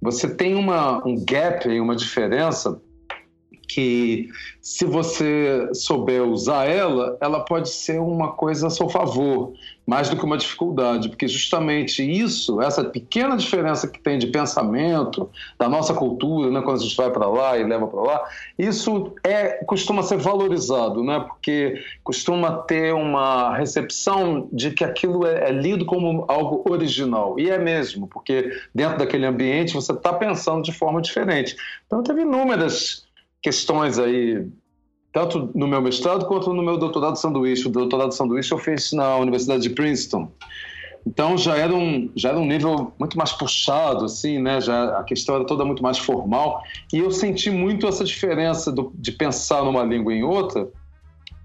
Você 0.00 0.28
tem 0.34 0.54
uma, 0.54 1.06
um 1.06 1.24
gap, 1.24 1.68
uma 1.80 1.96
diferença 1.96 2.80
que 3.68 4.28
se 4.62 4.84
você 4.86 5.68
souber 5.74 6.22
usar 6.22 6.64
ela, 6.64 7.18
ela 7.20 7.44
pode 7.44 7.68
ser 7.68 8.00
uma 8.00 8.32
coisa 8.32 8.68
a 8.68 8.70
seu 8.70 8.88
favor, 8.88 9.52
mais 9.88 10.10
do 10.10 10.18
que 10.18 10.24
uma 10.24 10.36
dificuldade, 10.36 11.08
porque 11.08 11.26
justamente 11.26 12.02
isso, 12.02 12.60
essa 12.60 12.84
pequena 12.84 13.38
diferença 13.38 13.88
que 13.88 13.98
tem 13.98 14.18
de 14.18 14.26
pensamento 14.26 15.30
da 15.58 15.66
nossa 15.66 15.94
cultura, 15.94 16.50
né, 16.50 16.60
quando 16.60 16.76
a 16.76 16.82
gente 16.82 16.94
vai 16.94 17.10
para 17.10 17.26
lá 17.26 17.56
e 17.56 17.64
leva 17.64 17.86
para 17.86 18.02
lá, 18.02 18.28
isso 18.58 19.14
é 19.24 19.64
costuma 19.64 20.02
ser 20.02 20.18
valorizado, 20.18 21.02
né, 21.02 21.24
porque 21.26 21.82
costuma 22.04 22.52
ter 22.52 22.92
uma 22.92 23.56
recepção 23.56 24.46
de 24.52 24.72
que 24.72 24.84
aquilo 24.84 25.26
é, 25.26 25.48
é 25.48 25.52
lido 25.52 25.86
como 25.86 26.26
algo 26.28 26.70
original 26.70 27.40
e 27.40 27.48
é 27.48 27.56
mesmo, 27.56 28.06
porque 28.08 28.52
dentro 28.74 28.98
daquele 28.98 29.24
ambiente 29.24 29.72
você 29.72 29.92
está 29.92 30.12
pensando 30.12 30.62
de 30.62 30.72
forma 30.72 31.00
diferente. 31.00 31.56
Então 31.86 32.02
teve 32.02 32.20
inúmeras 32.20 33.06
questões 33.40 33.98
aí, 33.98 34.46
tanto 35.12 35.50
no 35.54 35.66
meu 35.66 35.80
mestrado 35.80 36.26
quanto 36.26 36.52
no 36.52 36.62
meu 36.62 36.76
doutorado 36.76 37.16
sanduíche. 37.16 37.66
O 37.66 37.70
doutorado 37.70 38.12
sanduíche 38.12 38.52
eu 38.52 38.58
fiz 38.58 38.92
na 38.92 39.16
Universidade 39.16 39.62
de 39.62 39.70
Princeton. 39.70 40.30
Então 41.06 41.38
já 41.38 41.56
era 41.56 41.74
um 41.74 42.10
já 42.14 42.30
era 42.30 42.38
um 42.38 42.46
nível 42.46 42.92
muito 42.98 43.16
mais 43.16 43.32
puxado 43.32 44.04
assim, 44.04 44.38
né? 44.38 44.60
Já 44.60 44.98
a 44.98 45.04
questão 45.04 45.36
era 45.36 45.44
toda 45.44 45.64
muito 45.64 45.82
mais 45.82 45.98
formal 45.98 46.62
e 46.92 46.98
eu 46.98 47.10
senti 47.10 47.50
muito 47.50 47.86
essa 47.86 48.04
diferença 48.04 48.70
do, 48.70 48.92
de 48.94 49.12
pensar 49.12 49.64
numa 49.64 49.84
língua 49.84 50.12
em 50.12 50.22
outra 50.22 50.68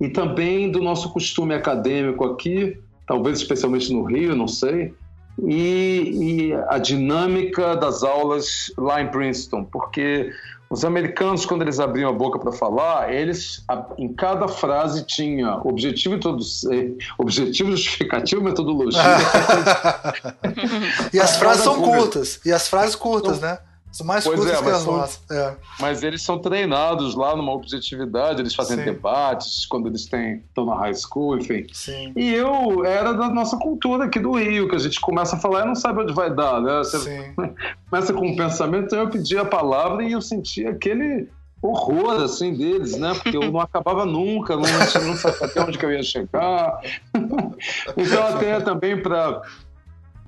e 0.01 0.09
também 0.09 0.69
do 0.69 0.81
nosso 0.81 1.13
costume 1.13 1.53
acadêmico 1.53 2.25
aqui, 2.25 2.77
talvez 3.07 3.39
especialmente 3.39 3.93
no 3.93 4.03
Rio, 4.03 4.35
não 4.35 4.47
sei, 4.47 4.93
e, 5.41 6.49
e 6.49 6.53
a 6.67 6.77
dinâmica 6.77 7.75
das 7.75 8.03
aulas 8.03 8.71
lá 8.77 9.01
em 9.01 9.07
Princeton, 9.07 9.63
porque 9.63 10.29
os 10.73 10.83
americanos, 10.83 11.45
quando 11.45 11.61
eles 11.61 11.79
abriam 11.79 12.09
a 12.09 12.13
boca 12.13 12.39
para 12.39 12.51
falar, 12.51 13.13
eles, 13.13 13.63
em 13.95 14.11
cada 14.11 14.47
frase 14.47 15.05
tinha 15.05 15.61
objetivo, 15.63 16.15
introdução, 16.15 16.71
objetivo 17.19 17.69
justificativo, 17.71 18.41
metodologia. 18.41 18.99
e 21.13 21.19
as 21.19 21.37
frases 21.37 21.63
são 21.63 21.79
curtas. 21.79 22.39
E 22.43 22.51
as 22.51 22.67
frases 22.67 22.95
curtas, 22.95 23.39
né? 23.39 23.59
São 23.93 24.07
mais 24.07 24.23
pois 24.23 24.39
curtas 24.39 24.59
é, 24.59 24.63
que 24.63 24.69
as 24.71 24.81
são, 24.81 24.97
nossas. 24.97 25.21
É. 25.29 25.55
Mas 25.79 26.01
eles 26.01 26.23
são 26.23 26.39
treinados 26.39 27.13
lá 27.13 27.35
numa 27.35 27.53
objetividade, 27.53 28.41
eles 28.41 28.55
fazem 28.55 28.75
Sim. 28.75 28.85
debates 28.85 29.67
quando 29.67 29.87
eles 29.87 30.01
estão 30.01 30.65
na 30.65 30.73
high 30.73 30.95
school, 30.95 31.37
enfim. 31.37 31.67
Sim. 31.71 32.11
E 32.15 32.33
eu 32.33 32.83
era 32.83 33.13
da 33.13 33.29
nossa 33.29 33.55
cultura 33.55 34.05
aqui 34.05 34.19
do 34.19 34.31
Rio, 34.31 34.67
que 34.67 34.75
a 34.75 34.79
gente 34.79 34.99
começa 34.99 35.35
a 35.35 35.39
falar 35.39 35.61
e 35.61 35.67
não 35.67 35.75
sabe 35.75 36.01
onde 36.01 36.11
vai 36.11 36.33
dar, 36.33 36.59
né? 36.59 36.79
Você 36.79 37.35
começa 37.87 38.11
com 38.13 38.27
um 38.27 38.35
pensamento, 38.35 38.85
então 38.85 38.99
eu 38.99 39.09
pedi 39.11 39.37
a 39.37 39.45
palavra 39.45 40.03
e 40.03 40.13
eu 40.13 40.21
sentia 40.21 40.71
aquele 40.71 41.29
horror 41.61 42.23
assim 42.23 42.51
deles, 42.51 42.97
né? 42.97 43.13
Porque 43.13 43.37
eu 43.37 43.51
não 43.51 43.59
acabava 43.59 44.07
nunca, 44.07 44.55
não, 44.55 44.63
não 44.63 45.17
sabia 45.17 45.45
até 45.45 45.61
onde 45.61 45.77
que 45.77 45.85
eu 45.85 45.91
ia 45.91 46.01
chegar. 46.01 46.79
então 47.95 48.27
até 48.27 48.59
também 48.59 48.99
para 48.99 49.39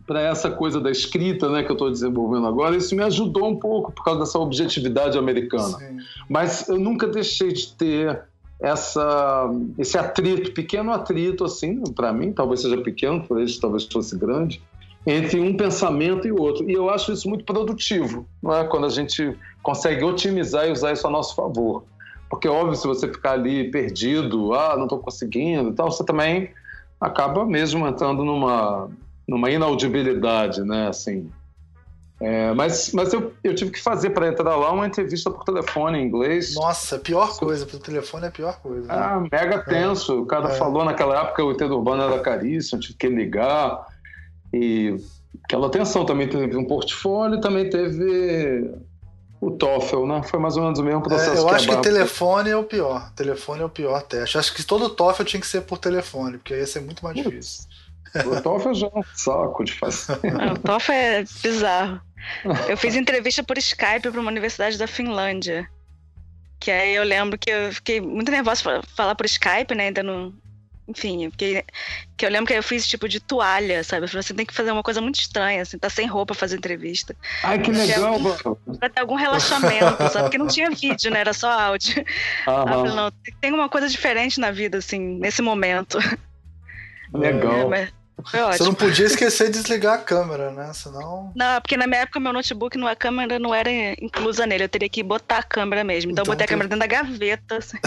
para 0.05 0.21
essa 0.21 0.51
coisa 0.51 0.79
da 0.79 0.91
escrita 0.91 1.49
né, 1.49 1.63
que 1.63 1.71
eu 1.71 1.73
estou 1.73 1.89
desenvolvendo 1.89 2.45
agora, 2.45 2.75
isso 2.75 2.95
me 2.95 3.03
ajudou 3.03 3.47
um 3.49 3.55
pouco 3.55 3.91
por 3.91 4.03
causa 4.03 4.19
dessa 4.19 4.39
objetividade 4.39 5.17
americana. 5.17 5.77
Sim. 5.77 5.97
Mas 6.29 6.69
eu 6.69 6.79
nunca 6.79 7.07
deixei 7.07 7.51
de 7.51 7.73
ter 7.73 8.21
essa, 8.59 9.49
esse 9.77 9.97
atrito, 9.97 10.51
pequeno 10.51 10.91
atrito, 10.91 11.43
assim, 11.43 11.81
para 11.93 12.13
mim, 12.13 12.31
talvez 12.31 12.61
seja 12.61 12.77
pequeno, 12.77 13.23
para 13.25 13.39
eles 13.39 13.57
talvez 13.57 13.85
fosse 13.85 14.17
grande, 14.17 14.61
entre 15.05 15.39
um 15.39 15.57
pensamento 15.57 16.27
e 16.27 16.31
outro. 16.31 16.69
E 16.69 16.73
eu 16.73 16.89
acho 16.89 17.11
isso 17.11 17.27
muito 17.27 17.43
produtivo, 17.43 18.25
não 18.41 18.55
é? 18.55 18.63
quando 18.63 18.85
a 18.85 18.89
gente 18.89 19.37
consegue 19.61 20.03
otimizar 20.03 20.67
e 20.67 20.71
usar 20.71 20.93
isso 20.93 21.05
a 21.07 21.09
nosso 21.09 21.35
favor. 21.35 21.83
Porque, 22.29 22.47
óbvio, 22.47 22.75
se 22.75 22.87
você 22.87 23.07
ficar 23.07 23.33
ali 23.33 23.69
perdido, 23.69 24.53
ah, 24.53 24.75
não 24.75 24.83
estou 24.83 24.99
conseguindo 24.99 25.69
e 25.69 25.73
tal, 25.73 25.91
você 25.91 26.03
também 26.03 26.49
acaba 26.99 27.45
mesmo 27.45 27.87
entrando 27.87 28.23
numa, 28.23 28.89
numa 29.27 29.49
inaudibilidade, 29.49 30.61
né? 30.63 30.87
Assim. 30.87 31.29
É, 32.19 32.53
mas 32.53 32.93
mas 32.93 33.11
eu, 33.11 33.33
eu 33.43 33.53
tive 33.53 33.71
que 33.71 33.81
fazer 33.81 34.11
para 34.11 34.27
entrar 34.27 34.55
lá 34.55 34.71
uma 34.71 34.87
entrevista 34.87 35.29
por 35.29 35.43
telefone 35.43 35.99
em 35.99 36.05
inglês. 36.05 36.55
Nossa, 36.55 36.97
pior 36.97 37.37
coisa, 37.37 37.65
por 37.65 37.79
telefone 37.79 38.25
é 38.25 38.27
a 38.29 38.31
pior 38.31 38.57
coisa. 38.61 38.87
Né? 38.87 38.93
Ah, 38.93 39.23
mega 39.29 39.59
tenso. 39.59 40.13
É. 40.13 40.15
O 40.15 40.25
cara 40.25 40.49
é. 40.49 40.55
falou 40.55 40.85
naquela 40.85 41.19
época 41.21 41.43
o 41.43 41.51
ET 41.51 41.61
urbano 41.61 42.03
era 42.03 42.19
caríssimo, 42.19 42.79
tive 42.79 42.93
que 42.93 43.07
ligar. 43.07 43.85
E 44.53 44.95
aquela 45.43 45.67
atenção 45.67 46.05
também 46.05 46.29
teve 46.29 46.55
um 46.55 46.63
portfólio, 46.63 47.41
também 47.41 47.69
teve 47.69 48.71
o 49.41 49.51
TOEFL, 49.51 50.05
né? 50.05 50.23
Foi 50.23 50.39
mais 50.39 50.55
ou 50.55 50.63
menos 50.63 50.79
o 50.79 50.83
mesmo 50.83 51.01
processo. 51.01 51.31
É, 51.31 51.39
eu 51.39 51.45
que 51.47 51.55
acho 51.55 51.67
que 51.67 51.77
telefone 51.81 52.49
é 52.49 52.57
o 52.57 52.63
pior. 52.63 53.11
Telefone 53.13 53.61
é 53.61 53.65
o 53.65 53.69
pior 53.69 54.01
teste. 54.01 54.37
Acho 54.37 54.53
que 54.55 54.63
todo 54.63 54.89
TOEFL 54.89 55.23
tinha 55.23 55.41
que 55.41 55.47
ser 55.47 55.61
por 55.61 55.77
telefone, 55.77 56.37
porque 56.37 56.55
ia 56.55 56.65
ser 56.65 56.81
muito 56.81 57.03
mais 57.03 57.15
difícil. 57.15 57.65
O 58.25 58.41
TOEFL 58.41 58.73
já 58.73 58.87
é 58.87 58.99
um 58.99 59.03
saco 59.13 59.63
de 59.63 59.73
fazer. 59.73 60.19
o 60.53 60.59
TOEFL 60.59 60.91
é 60.91 61.23
bizarro. 61.43 62.01
Eu 62.67 62.77
fiz 62.77 62.95
entrevista 62.95 63.43
por 63.43 63.57
Skype 63.57 64.11
para 64.11 64.19
uma 64.19 64.31
universidade 64.31 64.77
da 64.77 64.87
Finlândia. 64.87 65.69
Que 66.59 66.71
aí 66.71 66.95
eu 66.95 67.03
lembro 67.03 67.37
que 67.37 67.49
eu 67.49 67.71
fiquei 67.73 68.01
muito 68.01 68.31
nervosa 68.31 68.63
para 68.63 68.81
falar 68.95 69.15
por 69.15 69.25
Skype, 69.25 69.75
né? 69.75 69.87
Ainda 69.87 70.01
não. 70.01 70.33
Enfim, 70.87 71.29
porque 71.31 71.65
que 72.15 72.25
eu 72.25 72.29
lembro 72.29 72.45
que 72.45 72.53
eu 72.53 72.61
fiz 72.61 72.87
tipo 72.87 73.09
de 73.09 73.19
toalha, 73.19 73.83
sabe? 73.83 74.05
Eu 74.05 74.07
falei, 74.07 74.21
você 74.21 74.33
tem 74.35 74.45
que 74.45 74.53
fazer 74.53 74.71
uma 74.71 74.83
coisa 74.83 75.01
muito 75.01 75.19
estranha, 75.19 75.63
assim, 75.63 75.79
tá 75.79 75.89
sem 75.89 76.05
roupa 76.05 76.35
fazer 76.35 76.57
entrevista. 76.57 77.15
Ai, 77.43 77.59
que 77.59 77.71
legal, 77.71 78.19
mano. 78.19 78.57
Pra 78.79 78.87
ter 78.87 79.01
algum 79.01 79.15
relaxamento, 79.15 79.97
sabe? 80.11 80.23
Porque 80.25 80.37
não 80.37 80.47
tinha 80.47 80.69
vídeo, 80.69 81.09
né? 81.09 81.21
Era 81.21 81.33
só 81.33 81.49
áudio. 81.49 82.05
Aí 82.45 82.55
eu 82.55 82.67
falei, 82.67 82.93
não, 82.93 83.11
tem 83.41 83.51
uma 83.51 83.67
coisa 83.67 83.89
diferente 83.89 84.39
na 84.39 84.51
vida, 84.51 84.77
assim, 84.77 84.99
nesse 84.99 85.41
momento. 85.41 85.97
Legal. 87.11 87.61
É, 87.61 87.65
mas... 87.65 87.93
Foi 88.23 88.39
ótimo. 88.39 88.57
Você 88.57 88.63
não 88.63 88.73
podia 88.73 89.05
esquecer 89.07 89.45
de 89.45 89.59
desligar 89.59 89.95
a 89.95 89.97
câmera, 89.97 90.51
né? 90.51 90.71
Senão. 90.73 91.31
Não, 91.35 91.61
porque 91.61 91.77
na 91.77 91.87
minha 91.87 92.01
época 92.01 92.19
meu 92.19 92.33
notebook, 92.33 92.77
a 92.83 92.95
câmera 92.95 93.37
não 93.39 93.53
era 93.53 93.69
inclusa 94.01 94.45
nele. 94.45 94.63
Eu 94.63 94.69
teria 94.69 94.89
que 94.89 95.03
botar 95.03 95.39
a 95.39 95.43
câmera 95.43 95.83
mesmo. 95.83 96.11
Então, 96.11 96.23
então 96.23 96.31
eu 96.31 96.35
botei 96.35 96.47
tem... 96.47 96.55
a 96.55 96.57
câmera 96.57 96.69
dentro 96.69 96.79
da 96.79 96.87
gaveta. 96.87 97.57
Assim. 97.57 97.77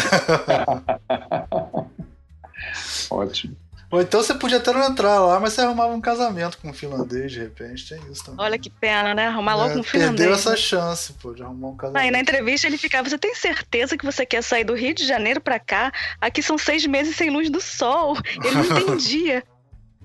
Ótimo. 3.11 3.57
Ou 3.91 4.03
então 4.03 4.23
você 4.23 4.35
podia 4.35 4.59
até 4.59 4.71
não 4.71 4.87
entrar 4.87 5.19
lá, 5.19 5.41
mas 5.41 5.55
você 5.55 5.63
arrumava 5.63 5.95
um 5.95 6.01
casamento 6.01 6.59
com 6.59 6.69
um 6.69 6.75
finlandês, 6.75 7.33
de 7.33 7.41
repente. 7.41 7.89
Tem 7.89 8.13
isso 8.13 8.23
também. 8.23 8.45
Olha 8.45 8.59
que 8.59 8.69
pena, 8.69 9.15
né? 9.15 9.29
Arrumar 9.29 9.55
logo 9.55 9.73
é, 9.73 9.77
um 9.79 9.83
finlandês. 9.83 10.19
Perdeu 10.19 10.35
essa 10.35 10.55
chance, 10.57 11.15
pô, 11.15 11.33
de 11.33 11.43
arrumar 11.43 11.69
um 11.69 11.77
casamento. 11.77 12.03
Aí 12.03 12.11
na 12.11 12.21
entrevista 12.21 12.67
ele 12.67 12.77
ficava: 12.77 13.09
Você 13.09 13.17
tem 13.17 13.35
certeza 13.35 13.97
que 13.97 14.05
você 14.05 14.27
quer 14.27 14.43
sair 14.43 14.65
do 14.65 14.75
Rio 14.75 14.95
de 14.95 15.07
Janeiro 15.07 15.41
pra 15.41 15.59
cá? 15.59 15.91
Aqui 16.21 16.43
são 16.43 16.59
seis 16.59 16.87
meses 16.87 17.17
sem 17.17 17.31
luz 17.31 17.49
do 17.49 17.63
sol. 17.63 18.15
Ele 18.45 18.55
não 18.57 18.65
entendia. 18.79 19.43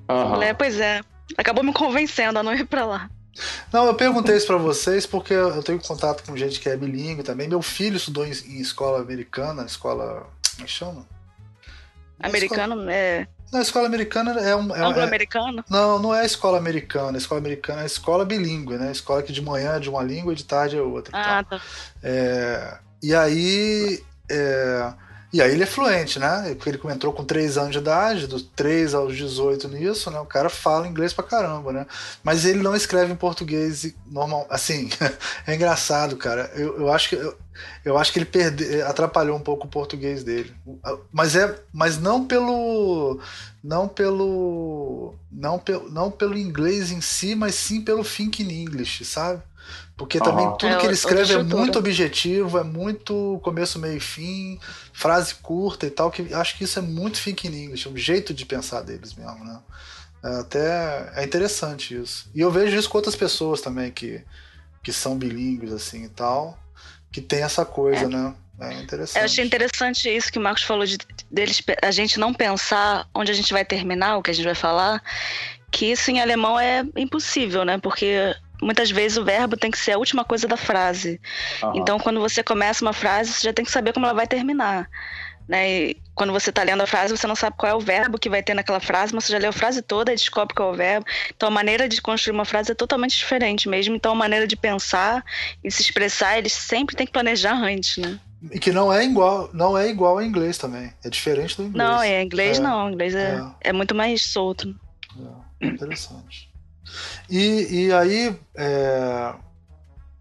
Uhum. 0.10 0.42
é, 0.42 0.54
pois 0.54 0.80
é. 0.80 1.02
Acabou 1.38 1.64
me 1.64 1.74
convencendo 1.74 2.40
a 2.40 2.44
não 2.44 2.54
ir 2.54 2.66
pra 2.66 2.86
lá. 2.86 3.10
Não, 3.72 3.88
eu 3.88 3.96
perguntei 3.96 4.36
isso 4.36 4.46
para 4.46 4.58
vocês 4.58 5.06
porque 5.06 5.34
eu 5.34 5.64
tenho 5.64 5.80
contato 5.80 6.24
com 6.24 6.38
gente 6.38 6.60
que 6.60 6.70
é 6.70 6.78
bilíngue 6.78 7.24
também. 7.24 7.48
Meu 7.48 7.62
filho 7.62 7.98
estudou 7.98 8.26
em, 8.26 8.32
em 8.32 8.60
escola 8.60 9.02
americana, 9.02 9.64
escola. 9.64 10.28
Como 10.52 10.62
é 10.62 10.66
que 10.66 10.72
chama? 10.72 11.08
Americano 12.20 12.76
escola... 12.76 12.94
é. 12.94 13.28
Não, 13.52 13.60
a 13.60 13.64
escola 13.64 13.86
americana 13.88 14.40
é 14.40 14.56
um. 14.56 14.76
É, 14.76 14.80
Anglo-americano? 14.80 15.60
É, 15.60 15.64
não, 15.72 16.00
não 16.00 16.16
é 16.16 16.22
a 16.22 16.26
escola 16.26 16.58
americana. 16.58 17.18
A 17.18 17.20
escola 17.20 17.40
americana 17.40 17.82
é 17.82 17.84
a 17.84 17.88
escola 17.88 18.26
bilíngue, 18.26 18.78
né? 18.78 18.90
A 18.90 18.92
escola 18.92 19.22
que 19.22 19.32
de 19.32 19.42
manhã 19.42 19.76
é 19.76 19.80
de 19.80 19.90
uma 19.90 20.02
língua 20.04 20.34
e 20.34 20.36
de 20.36 20.44
tarde 20.44 20.78
é 20.78 20.82
outra. 20.82 21.12
Ah, 21.16 21.44
tá. 21.44 21.62
É, 22.02 22.78
e 23.02 23.14
aí. 23.14 24.04
É, 24.30 24.94
e 25.34 25.42
aí 25.42 25.52
ele 25.52 25.64
é 25.64 25.66
fluente, 25.66 26.20
né? 26.20 26.56
Ele 26.64 26.80
entrou 26.94 27.12
com 27.12 27.26
3 27.26 27.58
anos 27.58 27.72
de 27.72 27.80
idade, 27.80 28.28
dos 28.28 28.44
3 28.44 28.94
aos 28.94 29.18
18 29.18 29.68
nisso, 29.68 30.12
né? 30.12 30.20
O 30.20 30.28
cara 30.28 30.48
fala 30.48 30.88
inglês 30.88 31.12
pra 31.12 31.24
caramba, 31.24 31.74
né? 31.74 31.88
Mas 32.24 32.46
ele 32.46 32.62
não 32.62 32.76
escreve 32.76 33.12
em 33.12 33.16
português 33.16 33.92
normal. 34.06 34.46
Assim, 34.48 34.90
é 35.48 35.56
engraçado, 35.56 36.16
cara. 36.18 36.52
Eu, 36.54 36.78
eu 36.82 36.94
acho 36.94 37.10
que. 37.10 37.16
Eu, 37.16 37.36
eu 37.84 37.98
acho 37.98 38.14
que 38.14 38.20
ele 38.20 38.26
perde, 38.26 38.82
atrapalhou 38.84 39.36
um 39.36 39.42
pouco 39.42 39.66
o 39.66 39.70
português 39.70 40.24
dele. 40.24 40.54
Mas 41.12 41.36
é, 41.36 41.60
mas 41.74 41.98
não 41.98 42.26
pelo 42.26 43.20
não 43.64 43.88
pelo 43.88 45.16
não 45.32 45.58
pelo, 45.58 45.90
não 45.90 46.12
pelo 46.12 46.38
inglês 46.38 46.92
em 46.92 47.02
si, 47.02 47.34
mas 47.34 47.56
sim 47.56 47.82
pelo 47.82 48.04
thinking 48.04 48.50
English, 48.52 49.04
sabe? 49.06 49.42
Porque 49.96 50.20
também 50.20 50.46
tudo 50.58 50.74
é, 50.74 50.78
que 50.78 50.86
ele 50.86 50.94
escreve 50.94 51.34
é 51.34 51.44
muito 51.44 51.78
objetivo, 51.78 52.58
é 52.58 52.64
muito 52.64 53.40
começo, 53.44 53.78
meio 53.78 53.98
e 53.98 54.00
fim, 54.00 54.60
frase 54.92 55.36
curta 55.36 55.86
e 55.86 55.92
tal, 55.92 56.10
que 56.10 56.34
acho 56.34 56.58
que 56.58 56.64
isso 56.64 56.80
é 56.80 56.82
muito 56.82 57.22
thinking 57.22 57.66
English, 57.66 57.88
o 57.88 57.96
jeito 57.96 58.34
de 58.34 58.46
pensar 58.46 58.82
deles 58.82 59.14
mesmo, 59.14 59.46
né? 59.46 59.60
É 60.24 60.40
até 60.40 61.12
é 61.16 61.24
interessante 61.24 61.96
isso. 61.96 62.30
E 62.34 62.42
eu 62.42 62.52
vejo 62.52 62.76
isso 62.76 62.90
com 62.90 62.98
outras 62.98 63.16
pessoas 63.16 63.62
também 63.62 63.92
que, 63.92 64.24
que 64.82 64.92
são 64.92 65.18
bilíngues 65.18 65.72
assim 65.72 66.06
e 66.06 66.10
tal 66.10 66.58
que 67.14 67.22
tem 67.22 67.44
essa 67.44 67.64
coisa, 67.64 68.06
é. 68.06 68.08
né? 68.08 68.34
É 68.60 68.74
interessante. 68.82 69.20
Eu 69.20 69.26
achei 69.26 69.46
interessante 69.46 70.10
isso 70.10 70.32
que 70.32 70.40
o 70.40 70.42
Marcos 70.42 70.64
falou 70.64 70.86
de 70.86 70.98
deles, 71.30 71.62
a 71.82 71.92
gente 71.92 72.20
não 72.20 72.34
pensar 72.34 73.08
onde 73.14 73.32
a 73.32 73.34
gente 73.34 73.54
vai 73.54 73.64
terminar, 73.64 74.18
o 74.18 74.24
que 74.24 74.32
a 74.32 74.34
gente 74.34 74.46
vai 74.46 74.56
falar, 74.56 75.02
que 75.72 75.88
isso 75.88 76.12
em 76.12 76.22
alemão 76.22 76.60
é 76.60 76.84
impossível, 76.96 77.66
né? 77.66 77.78
Porque 77.78 78.34
muitas 78.64 78.90
vezes 78.90 79.18
o 79.18 79.24
verbo 79.24 79.58
tem 79.58 79.70
que 79.70 79.78
ser 79.78 79.94
a 79.94 79.98
última 79.98 80.24
coisa 80.24 80.48
da 80.48 80.58
frase. 80.58 81.20
Uhum. 81.62 81.72
Então, 81.76 82.00
quando 82.00 82.20
você 82.20 82.42
começa 82.44 82.84
uma 82.84 82.94
frase, 82.94 83.34
você 83.34 83.48
já 83.48 83.54
tem 83.54 83.66
que 83.66 83.72
saber 83.72 83.94
como 83.94 84.06
ela 84.06 84.16
vai 84.16 84.28
terminar. 84.28 84.90
Né? 85.48 85.70
E 85.70 85.98
quando 86.16 86.32
você 86.32 86.50
está 86.50 86.64
lendo 86.64 86.82
a 86.82 86.88
frase, 86.88 87.16
você 87.16 87.28
não 87.28 87.36
sabe 87.36 87.58
qual 87.58 87.72
é 87.72 87.76
o 87.76 87.80
verbo 87.80 88.18
que 88.18 88.30
vai 88.30 88.42
ter 88.42 88.54
naquela 88.54 88.80
frase, 88.80 89.14
mas 89.14 89.26
você 89.26 89.34
já 89.34 89.40
leu 89.40 89.50
a 89.50 89.54
frase 89.54 89.82
toda 89.82 90.12
e 90.12 90.16
descobre 90.16 90.56
qual 90.56 90.70
é 90.70 90.72
o 90.72 90.76
verbo. 90.76 91.06
Então 91.36 91.48
a 91.48 91.52
maneira 91.52 91.90
de 91.90 92.02
construir 92.02 92.34
uma 92.34 92.46
frase 92.46 92.72
é 92.72 92.76
totalmente 92.76 93.18
diferente 93.18 93.68
mesmo. 93.68 93.96
Então 93.96 94.14
a 94.14 94.16
maneira 94.16 94.48
de 94.48 94.56
pensar 94.56 95.24
e 95.64 95.70
se 95.70 95.82
expressar, 95.82 96.38
eles 96.38 96.54
sempre 96.54 96.96
têm 96.96 97.06
que 97.06 97.12
planejar 97.12 97.56
antes, 97.56 97.98
né? 97.98 98.20
E 98.52 98.60
que 98.60 98.72
não 98.72 98.92
é 98.92 99.06
igual, 99.06 99.50
não 99.54 99.78
é 99.78 99.90
igual 99.90 100.18
ao 100.18 100.24
inglês 100.24 100.58
também. 100.58 100.94
É 101.04 101.10
diferente 101.10 101.56
do 101.58 101.64
inglês. 101.64 101.90
Não, 101.90 102.02
é 102.02 102.22
inglês 102.22 102.60
é. 102.60 102.62
não. 102.62 102.90
inglês 102.90 103.16
é, 103.16 103.36
é. 103.36 103.70
é, 103.70 103.74
muito 103.74 103.96
mais 103.96 104.22
solto. 104.22 104.76
É, 105.62 105.68
interessante. 105.68 106.50
E, 107.30 107.86
e 107.86 107.94
aí, 107.94 108.36
é, 108.56 109.34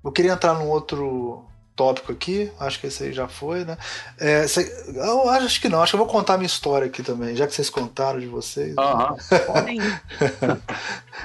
eu 0.05 0.13
queria 0.13 0.33
entrar 0.33 0.55
num 0.55 0.69
outro 0.69 1.45
tópico 1.75 2.13
aqui, 2.13 2.51
acho 2.61 2.79
que 2.79 2.87
esse 2.87 3.05
aí 3.05 3.13
já 3.13 3.27
foi, 3.27 3.65
né? 3.65 3.77
É, 4.19 4.47
cê, 4.47 4.71
eu 4.95 5.29
acho 5.31 5.61
que 5.61 5.69
não, 5.69 5.83
acho 5.83 5.93
que 5.93 5.97
eu 5.97 6.05
vou 6.05 6.07
contar 6.07 6.37
minha 6.37 6.47
história 6.47 6.87
aqui 6.87 7.03
também, 7.03 7.35
já 7.35 7.47
que 7.47 7.55
vocês 7.55 7.71
contaram 7.71 8.21
de 8.21 8.27
vocês. 8.27 8.77
Aham. 8.77 9.17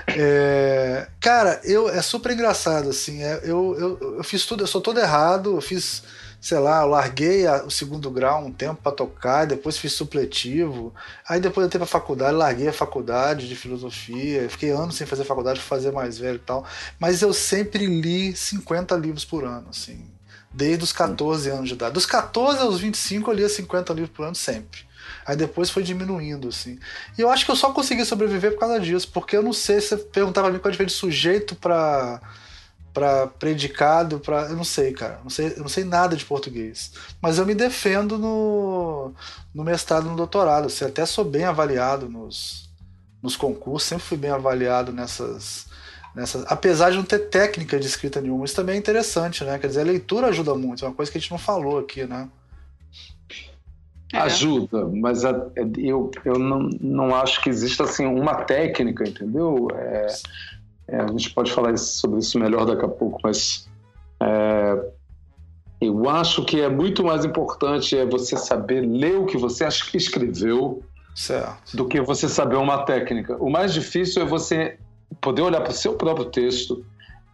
é, 0.08 1.08
cara, 1.20 1.60
eu, 1.64 1.90
é 1.90 2.02
super 2.02 2.32
engraçado, 2.32 2.90
assim, 2.90 3.22
é, 3.22 3.42
eu, 3.44 3.76
eu, 3.78 4.16
eu 4.18 4.24
fiz 4.24 4.46
tudo, 4.46 4.64
eu 4.64 4.68
sou 4.68 4.82
todo 4.82 5.00
errado, 5.00 5.58
eu 5.58 5.62
fiz, 5.62 6.04
sei 6.48 6.60
lá, 6.60 6.84
eu 6.84 6.88
larguei 6.88 7.46
a, 7.46 7.66
o 7.66 7.70
segundo 7.70 8.10
grau 8.10 8.46
um 8.46 8.54
tempo 8.54 8.82
para 8.82 8.94
tocar, 8.94 9.46
depois 9.46 9.78
fiz 9.78 9.92
supletivo, 9.92 10.96
aí 11.28 11.42
depois 11.42 11.64
eu 11.64 11.68
entrei 11.68 11.78
pra 11.78 11.86
faculdade, 11.86 12.38
larguei 12.38 12.70
a 12.70 12.74
faculdade 12.74 13.50
de 13.50 13.56
filosofia, 13.58 14.50
fiquei 14.50 14.70
anos 14.70 14.96
sem 14.96 15.06
fazer 15.06 15.26
faculdade, 15.26 15.60
fazer 15.60 15.92
mais 15.92 16.18
velho 16.18 16.38
e 16.38 16.40
tal, 16.40 16.66
mas 16.98 17.22
eu 17.22 17.34
sempre 17.34 17.86
li 17.86 18.34
50 18.34 18.96
livros 18.96 19.26
por 19.26 19.44
ano, 19.44 19.68
assim, 19.72 20.10
desde 20.54 20.86
os 20.86 20.94
14 20.94 21.50
anos 21.50 21.68
de 21.68 21.76
idade. 21.76 21.94
Dos 21.94 22.06
14 22.06 22.62
aos 22.62 22.80
25 22.80 23.30
eu 23.30 23.36
lia 23.36 23.50
50 23.50 23.92
livros 23.92 24.16
por 24.16 24.24
ano 24.24 24.36
sempre. 24.36 24.88
Aí 25.26 25.36
depois 25.36 25.70
foi 25.70 25.84
diminuindo, 25.84 26.48
assim. 26.48 26.80
E 27.18 27.22
eu 27.22 27.30
acho 27.30 27.44
que 27.44 27.52
eu 27.52 27.58
só 27.58 27.74
consegui 27.74 28.06
sobreviver 28.06 28.54
por 28.54 28.62
causa 28.62 28.80
disso, 28.80 29.10
porque 29.14 29.36
eu 29.36 29.44
não 29.44 29.52
sei, 29.52 29.82
se 29.82 29.90
você 29.90 29.98
perguntava 29.98 30.48
pra 30.48 30.54
mim 30.54 30.62
qual 30.62 30.70
é 30.70 30.72
a 30.72 30.72
diferença 30.72 30.96
de 30.96 31.00
sujeito 31.02 31.56
para 31.56 32.22
para 32.94 33.28
predicado, 33.28 34.20
para 34.20 34.44
eu 34.50 34.56
não 34.56 34.64
sei, 34.64 34.92
cara, 34.92 35.20
não 35.24 35.30
sei, 35.30 35.54
eu 35.56 35.62
não 35.62 35.70
sei 35.70 35.84
nada 35.84 36.16
de 36.16 36.26
português, 36.26 36.92
mas 37.22 37.38
eu 37.38 37.46
me 37.46 37.54
defendo 37.54 38.18
no, 38.18 39.14
no 39.54 39.64
mestrado, 39.64 40.10
no 40.10 40.16
doutorado, 40.16 40.68
assim, 40.68 40.86
até 40.86 41.06
sou 41.06 41.24
bem 41.24 41.46
avaliado 41.46 42.10
nos, 42.10 42.70
nos 43.22 43.36
concursos, 43.36 43.88
sempre 43.88 44.06
fui 44.06 44.18
bem 44.18 44.32
avaliado 44.32 44.92
nessas 44.92 45.68
Nessa, 46.18 46.44
apesar 46.48 46.90
de 46.90 46.98
não 46.98 47.04
ter 47.04 47.30
técnica 47.30 47.80
de 47.80 47.86
escrita 47.86 48.20
nenhuma, 48.20 48.44
isso 48.44 48.56
também 48.56 48.74
é 48.74 48.80
interessante, 48.80 49.44
né? 49.44 49.60
Quer 49.60 49.68
dizer, 49.68 49.82
a 49.82 49.84
leitura 49.84 50.28
ajuda 50.28 50.56
muito, 50.56 50.84
é 50.84 50.88
uma 50.88 50.96
coisa 50.96 51.12
que 51.12 51.20
a 51.20 51.22
gente 51.22 51.30
não 51.30 51.38
falou 51.38 51.78
aqui, 51.78 52.06
né? 52.06 52.28
É. 54.12 54.18
Ajuda, 54.18 54.88
mas 54.88 55.24
a, 55.24 55.48
eu, 55.78 56.10
eu 56.26 56.40
não, 56.40 56.70
não 56.82 57.16
acho 57.16 57.40
que 57.40 57.50
exista 57.50 57.84
assim 57.84 58.08
uma 58.08 58.34
técnica, 58.34 59.08
entendeu? 59.08 59.68
É, 59.76 60.08
é, 60.88 61.02
a 61.02 61.08
gente 61.08 61.32
pode 61.32 61.52
falar 61.52 61.78
sobre 61.78 62.20
isso 62.20 62.40
melhor 62.40 62.66
daqui 62.66 62.86
a 62.86 62.90
pouco, 62.90 63.20
mas 63.24 63.68
é, 64.22 64.92
eu 65.82 66.10
acho 66.10 66.44
que 66.46 66.62
é 66.62 66.70
muito 66.70 67.04
mais 67.04 67.24
importante 67.26 67.98
é 67.98 68.06
você 68.06 68.36
saber 68.38 68.82
ler 68.82 69.18
o 69.18 69.26
que 69.26 69.38
você 69.38 69.64
acha 69.64 69.90
que 69.90 69.98
escreveu 69.98 70.84
certo. 71.14 71.76
do 71.76 71.88
que 71.88 72.02
você 72.02 72.28
saber 72.28 72.56
uma 72.56 72.84
técnica. 72.84 73.36
O 73.38 73.50
mais 73.50 73.74
difícil 73.74 74.22
é 74.22 74.26
você 74.26 74.78
poder 75.22 75.42
olhar 75.42 75.62
para 75.62 75.72
o 75.72 75.76
seu 75.76 75.94
próprio 75.94 76.26
texto 76.26 76.86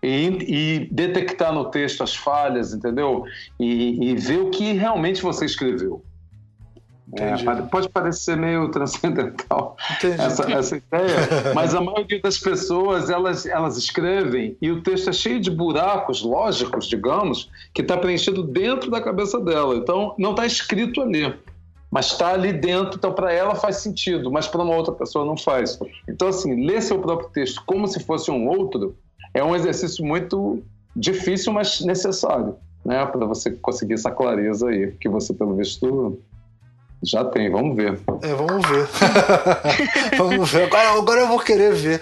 e, 0.02 0.28
e, 0.28 0.90
detectar 0.92 1.54
no 1.54 1.66
texto 1.66 2.04
as 2.04 2.14
falhas, 2.14 2.74
entendeu? 2.74 3.24
E, 3.60 4.10
e 4.10 4.16
ver 4.16 4.40
o 4.40 4.50
que 4.50 4.74
realmente 4.74 5.22
você 5.22 5.46
escreveu. 5.46 6.04
É, 7.16 7.62
pode 7.64 7.90
parecer 7.90 8.38
meio 8.38 8.72
transcendental 8.72 9.76
essa, 10.02 10.50
essa, 10.50 10.78
ideia, 10.78 11.54
mas 11.54 11.76
a 11.76 11.82
maioria 11.82 12.22
das 12.22 12.40
pessoas 12.40 13.10
elas, 13.10 13.46
elas 13.46 13.78
escrevem 13.78 14.56
e 14.62 14.72
o 14.72 14.82
texto 14.82 15.10
é 15.10 15.14
cheio 15.14 15.40
de 15.40 15.52
buracos 15.52 16.22
lógicos, 16.24 16.88
digamos, 16.88 17.50
que 17.74 17.82
está 17.82 17.98
preenchido 17.98 18.42
dentro 18.42 18.90
da 18.90 19.02
cabeça 19.02 19.38
dela. 19.40 19.76
Então 19.76 20.16
não 20.18 20.32
está 20.32 20.46
escrito 20.46 21.02
ali 21.02 21.34
mas 21.94 22.08
está 22.08 22.34
ali 22.34 22.52
dentro, 22.52 22.98
então 22.98 23.14
para 23.14 23.32
ela 23.32 23.54
faz 23.54 23.76
sentido, 23.78 24.32
mas 24.32 24.48
para 24.48 24.64
uma 24.64 24.76
outra 24.76 24.92
pessoa 24.92 25.24
não 25.24 25.38
faz. 25.38 25.78
Então, 26.10 26.28
assim, 26.30 26.66
ler 26.66 26.82
seu 26.82 26.98
próprio 26.98 27.30
texto 27.30 27.62
como 27.68 27.88
se 27.88 28.00
fosse 28.00 28.32
um 28.32 28.48
outro 28.48 28.96
é 29.32 29.44
um 29.44 29.56
exercício 29.56 30.04
muito 30.04 30.64
difícil, 30.96 31.54
mas 31.54 31.82
necessário, 31.82 32.56
né, 32.84 33.06
para 33.06 33.28
você 33.28 33.52
conseguir 33.52 33.94
essa 33.94 34.10
clareza 34.10 34.70
aí, 34.70 34.92
que 34.94 35.08
você, 35.08 35.36
pelo 35.36 35.56
visto, 35.56 36.20
já 37.04 37.26
tem, 37.26 37.52
vamos 37.52 37.76
ver. 37.76 38.00
É, 38.22 38.34
vamos 38.34 38.68
ver. 38.68 38.88
vamos 40.18 40.50
ver. 40.50 40.64
Agora, 40.64 40.90
agora 40.98 41.22
eu 41.22 41.28
vou 41.28 41.40
querer 41.40 41.74
ver. 41.74 42.02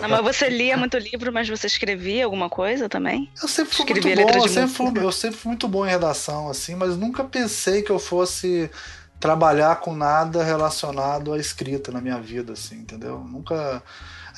Não, 0.00 0.08
mas 0.08 0.22
você 0.22 0.48
lia 0.48 0.76
muito 0.76 0.96
livro, 0.96 1.32
mas 1.32 1.48
você 1.48 1.66
escrevia 1.66 2.24
alguma 2.24 2.48
coisa 2.48 2.88
também? 2.88 3.28
Eu 3.42 3.48
sempre 3.48 3.74
fui 3.74 3.84
Escrevia 3.84 4.16
muito 4.16 4.38
bom, 4.38 4.44
eu 4.44 4.48
sempre 4.48 4.70
fui, 4.70 5.04
eu 5.04 5.12
sempre 5.12 5.36
fui 5.36 5.48
muito 5.48 5.68
bom 5.68 5.84
em 5.84 5.90
redação, 5.90 6.48
assim, 6.48 6.76
mas 6.76 6.96
nunca 6.96 7.24
pensei 7.24 7.82
que 7.82 7.90
eu 7.90 7.98
fosse 7.98 8.70
trabalhar 9.18 9.76
com 9.80 9.94
nada 9.94 10.44
relacionado 10.44 11.32
à 11.32 11.38
escrita 11.38 11.90
na 11.90 12.00
minha 12.00 12.20
vida, 12.20 12.52
assim, 12.52 12.76
entendeu? 12.76 13.18
Nunca. 13.18 13.82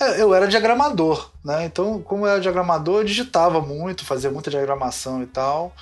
É, 0.01 0.23
eu 0.23 0.35
era 0.35 0.49
diagramador, 0.49 1.31
né? 1.45 1.65
Então, 1.67 2.01
como 2.03 2.27
eu 2.27 2.31
era 2.31 2.41
diagramador, 2.41 3.01
eu 3.01 3.05
digitava 3.05 3.61
muito, 3.61 4.05
fazia 4.05 4.31
muita 4.31 4.51
diagramação 4.51 5.23
e 5.23 5.27
tal 5.27 5.75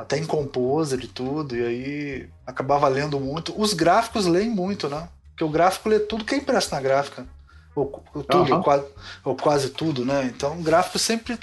até 0.00 0.18
em 0.18 0.26
Composer 0.26 0.98
e 1.02 1.06
tudo, 1.06 1.56
e 1.56 1.64
aí 1.64 2.28
acabava 2.46 2.88
lendo 2.88 3.20
muito. 3.20 3.58
Os 3.60 3.72
gráficos 3.74 4.26
leem 4.26 4.50
muito, 4.50 4.88
né? 4.88 5.08
Porque 5.30 5.44
o 5.44 5.48
gráfico 5.48 5.88
lê 5.88 6.00
tudo 6.00 6.24
que 6.24 6.34
é 6.34 6.38
impresso 6.38 6.74
na 6.74 6.80
gráfica. 6.80 7.26
ou, 7.74 8.04
tudo, 8.28 8.50
uhum. 8.50 8.56
ou, 8.56 8.62
quase, 8.62 8.84
ou 9.24 9.36
quase 9.36 9.70
tudo, 9.70 10.04
né? 10.04 10.24
Então, 10.24 10.62
gráfico 10.62 10.98
sempre 10.98 11.38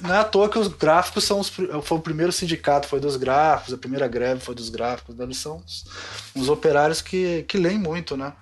não 0.00 0.14
é 0.14 0.18
à 0.18 0.24
toa 0.24 0.48
que 0.48 0.58
os 0.58 0.68
gráficos 0.68 1.24
são 1.24 1.38
os, 1.38 1.50
foi 1.50 1.98
o 1.98 2.00
primeiro 2.00 2.32
sindicato, 2.32 2.88
foi 2.88 2.98
dos 2.98 3.16
gráficos, 3.16 3.74
a 3.74 3.78
primeira 3.78 4.08
greve 4.08 4.40
foi 4.40 4.54
dos 4.54 4.70
gráficos, 4.70 5.14
né? 5.14 5.24
eles 5.24 5.36
são 5.36 5.58
uns, 5.58 5.84
uns 6.34 6.48
operários 6.48 7.02
que, 7.02 7.42
que 7.42 7.58
leem 7.58 7.78
muito, 7.78 8.16
né? 8.16 8.32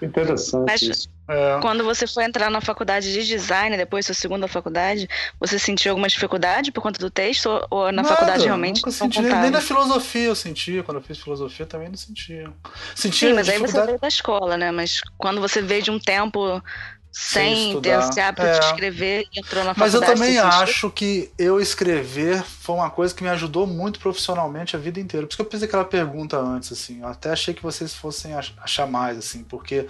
Interessante 0.00 0.64
Mas, 0.66 0.82
isso. 0.82 1.13
É. 1.26 1.58
Quando 1.60 1.82
você 1.82 2.06
foi 2.06 2.24
entrar 2.24 2.50
na 2.50 2.60
faculdade 2.60 3.12
de 3.12 3.26
design, 3.26 3.76
depois 3.76 4.04
sua 4.04 4.14
segunda 4.14 4.46
faculdade, 4.46 5.08
você 5.40 5.58
sentiu 5.58 5.92
alguma 5.92 6.08
dificuldade 6.08 6.70
por 6.70 6.82
conta 6.82 6.98
do 6.98 7.10
texto? 7.10 7.66
Ou 7.70 7.86
na 7.86 8.02
Nada, 8.02 8.08
faculdade 8.08 8.44
realmente 8.44 8.76
nunca 8.76 8.90
senti, 8.90 9.22
nem, 9.22 9.32
nem, 9.32 9.50
na 9.50 9.60
filosofia 9.60 10.28
eu 10.28 10.34
sentia. 10.34 10.82
Quando 10.82 10.98
eu 10.98 11.02
fiz 11.02 11.18
filosofia 11.18 11.64
também 11.64 11.88
não 11.88 11.96
sentia. 11.96 12.52
sentia 12.94 13.28
Sim, 13.28 13.34
mas 13.34 13.48
aí 13.48 13.58
você 13.58 13.84
veio 13.84 13.98
da 13.98 14.08
escola, 14.08 14.56
né? 14.56 14.70
Mas 14.70 15.00
quando 15.16 15.40
você 15.40 15.62
veio 15.62 15.82
de 15.82 15.90
um 15.90 15.98
tempo 15.98 16.62
sem, 17.10 17.80
ter 17.80 17.96
esse 18.00 18.20
hábito 18.20 18.42
é. 18.42 18.58
de 18.58 18.66
escrever 18.66 19.24
e 19.32 19.38
entrou 19.38 19.64
na 19.64 19.72
faculdade. 19.72 19.78
Mas 19.78 19.94
eu 19.94 20.00
também 20.00 20.38
acho 20.38 20.90
que 20.90 21.30
eu 21.38 21.60
escrever 21.60 22.42
foi 22.42 22.74
uma 22.74 22.90
coisa 22.90 23.14
que 23.14 23.22
me 23.22 23.30
ajudou 23.30 23.68
muito 23.68 24.00
profissionalmente 24.00 24.74
a 24.74 24.78
vida 24.78 24.98
inteira. 24.98 25.24
Por 25.24 25.30
isso 25.30 25.36
que 25.36 25.46
eu 25.46 25.50
fiz 25.50 25.62
aquela 25.62 25.84
pergunta 25.84 26.36
antes, 26.36 26.72
assim. 26.72 27.00
Eu 27.00 27.08
até 27.08 27.30
achei 27.30 27.54
que 27.54 27.62
vocês 27.62 27.94
fossem 27.94 28.34
achar 28.34 28.86
mais, 28.86 29.16
assim, 29.16 29.44
porque 29.44 29.86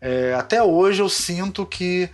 é, 0.00 0.34
até 0.34 0.62
hoje 0.62 1.02
eu 1.02 1.08
sinto 1.08 1.66
que 1.66 2.08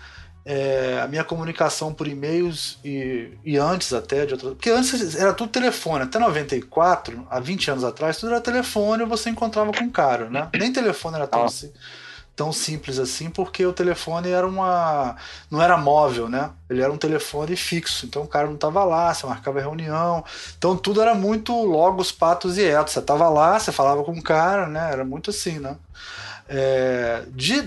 é, 0.45 1.01
a 1.03 1.09
minha 1.09 1.25
comunicação 1.25 1.93
por 1.93 2.07
e-mails 2.07 2.79
e, 2.85 3.31
e 3.45 3.57
antes 3.57 3.93
até 3.93 4.25
de 4.25 4.35
outra, 4.35 4.51
porque 4.51 4.71
antes 4.71 5.17
era 5.17 5.33
tudo 5.33 5.51
telefone, 5.51 6.05
até 6.05 6.19
94, 6.19 7.27
há 7.29 7.41
20 7.41 7.71
anos 7.73 7.85
atrás, 7.85 8.17
tudo 8.17 8.33
era 8.33 8.41
telefone 8.41 9.03
e 9.03 9.07
você 9.07 9.29
encontrava 9.31 9.73
com 9.73 9.85
o 9.85 9.91
cara, 9.91 10.31
né? 10.31 10.49
Nem 10.57 10.73
telefone 10.73 11.17
era 11.17 11.27
tão 11.27 11.45
assim 11.45 11.73
tão 12.37 12.53
simples 12.53 12.99
assim, 12.99 13.31
porque 13.31 13.65
o 13.65 13.73
telefone 13.73 14.29
era 14.29 14.47
uma. 14.47 15.17
não 15.51 15.63
era 15.63 15.79
móvel, 15.79 16.29
né? 16.29 16.51
Ele 16.69 16.83
era 16.83 16.93
um 16.93 16.99
telefone 16.99 17.57
fixo. 17.57 18.05
Então 18.05 18.23
o 18.23 18.29
cara 18.29 18.47
não 18.47 18.57
estava 18.57 18.85
lá, 18.85 19.13
você 19.13 19.27
marcava 19.27 19.59
reunião. 19.59 20.23
Então 20.57 20.77
tudo 20.77 21.01
era 21.01 21.15
muito 21.15 21.53
logos, 21.65 22.13
patos 22.13 22.59
e 22.59 22.65
etos. 22.65 22.93
Você 22.93 22.99
estava 22.99 23.31
lá, 23.31 23.59
você 23.59 23.73
falava 23.73 24.05
com 24.05 24.13
o 24.13 24.23
cara, 24.23 24.69
né? 24.69 24.93
Era 24.93 25.05
muito 25.05 25.31
assim, 25.31 25.59
né? 25.59 25.77
É, 26.49 27.25
de, 27.31 27.63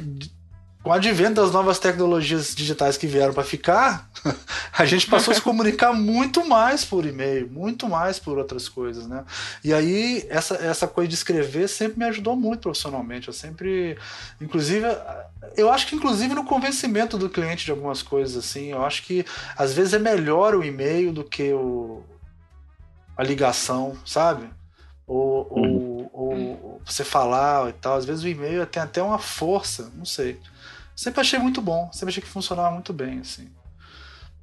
com 0.81 0.91
o 0.91 0.93
advento 0.93 1.41
das 1.41 1.51
novas 1.51 1.77
tecnologias 1.77 2.55
digitais 2.55 2.97
que 2.97 3.05
vieram 3.05 3.33
para 3.33 3.43
ficar, 3.43 4.09
a 4.71 4.85
gente 4.85 5.07
passou 5.07 5.31
a 5.31 5.35
se 5.35 5.41
comunicar 5.41 5.93
muito 5.93 6.47
mais 6.47 6.85
por 6.85 7.05
e-mail, 7.05 7.49
muito 7.49 7.87
mais 7.89 8.17
por 8.17 8.37
outras 8.37 8.69
coisas, 8.69 9.05
né? 9.05 9.25
E 9.63 9.73
aí 9.73 10.25
essa, 10.29 10.55
essa 10.55 10.87
coisa 10.87 11.09
de 11.09 11.15
escrever 11.15 11.67
sempre 11.67 11.99
me 11.99 12.05
ajudou 12.05 12.35
muito 12.35 12.61
profissionalmente. 12.61 13.27
Eu 13.27 13.33
sempre, 13.33 13.97
inclusive, 14.39 14.85
eu 15.57 15.69
acho 15.69 15.85
que 15.85 15.95
inclusive 15.95 16.33
no 16.33 16.45
convencimento 16.45 17.17
do 17.17 17.29
cliente 17.29 17.65
de 17.65 17.71
algumas 17.71 18.01
coisas 18.01 18.37
assim, 18.37 18.71
eu 18.71 18.85
acho 18.85 19.03
que 19.03 19.25
às 19.57 19.73
vezes 19.73 19.93
é 19.93 19.99
melhor 19.99 20.55
o 20.55 20.63
e-mail 20.63 21.11
do 21.11 21.25
que 21.25 21.51
o, 21.51 22.03
a 23.17 23.23
ligação, 23.23 23.97
sabe? 24.05 24.49
Ou, 25.09 25.47
uhum. 25.51 26.09
ou, 26.13 26.33
ou 26.33 26.81
você 26.85 27.03
falar 27.03 27.67
e 27.69 27.73
tal. 27.73 27.97
Às 27.97 28.05
vezes 28.05 28.23
o 28.23 28.27
e-mail 28.27 28.63
tem 28.67 28.81
até 28.81 29.01
uma 29.01 29.17
força, 29.17 29.91
não 29.95 30.05
sei. 30.05 30.39
Sempre 30.95 31.21
achei 31.21 31.39
muito 31.39 31.61
bom, 31.61 31.89
sempre 31.91 32.09
achei 32.09 32.21
que 32.21 32.29
funcionava 32.29 32.69
muito 32.69 32.93
bem, 32.93 33.19
assim. 33.19 33.49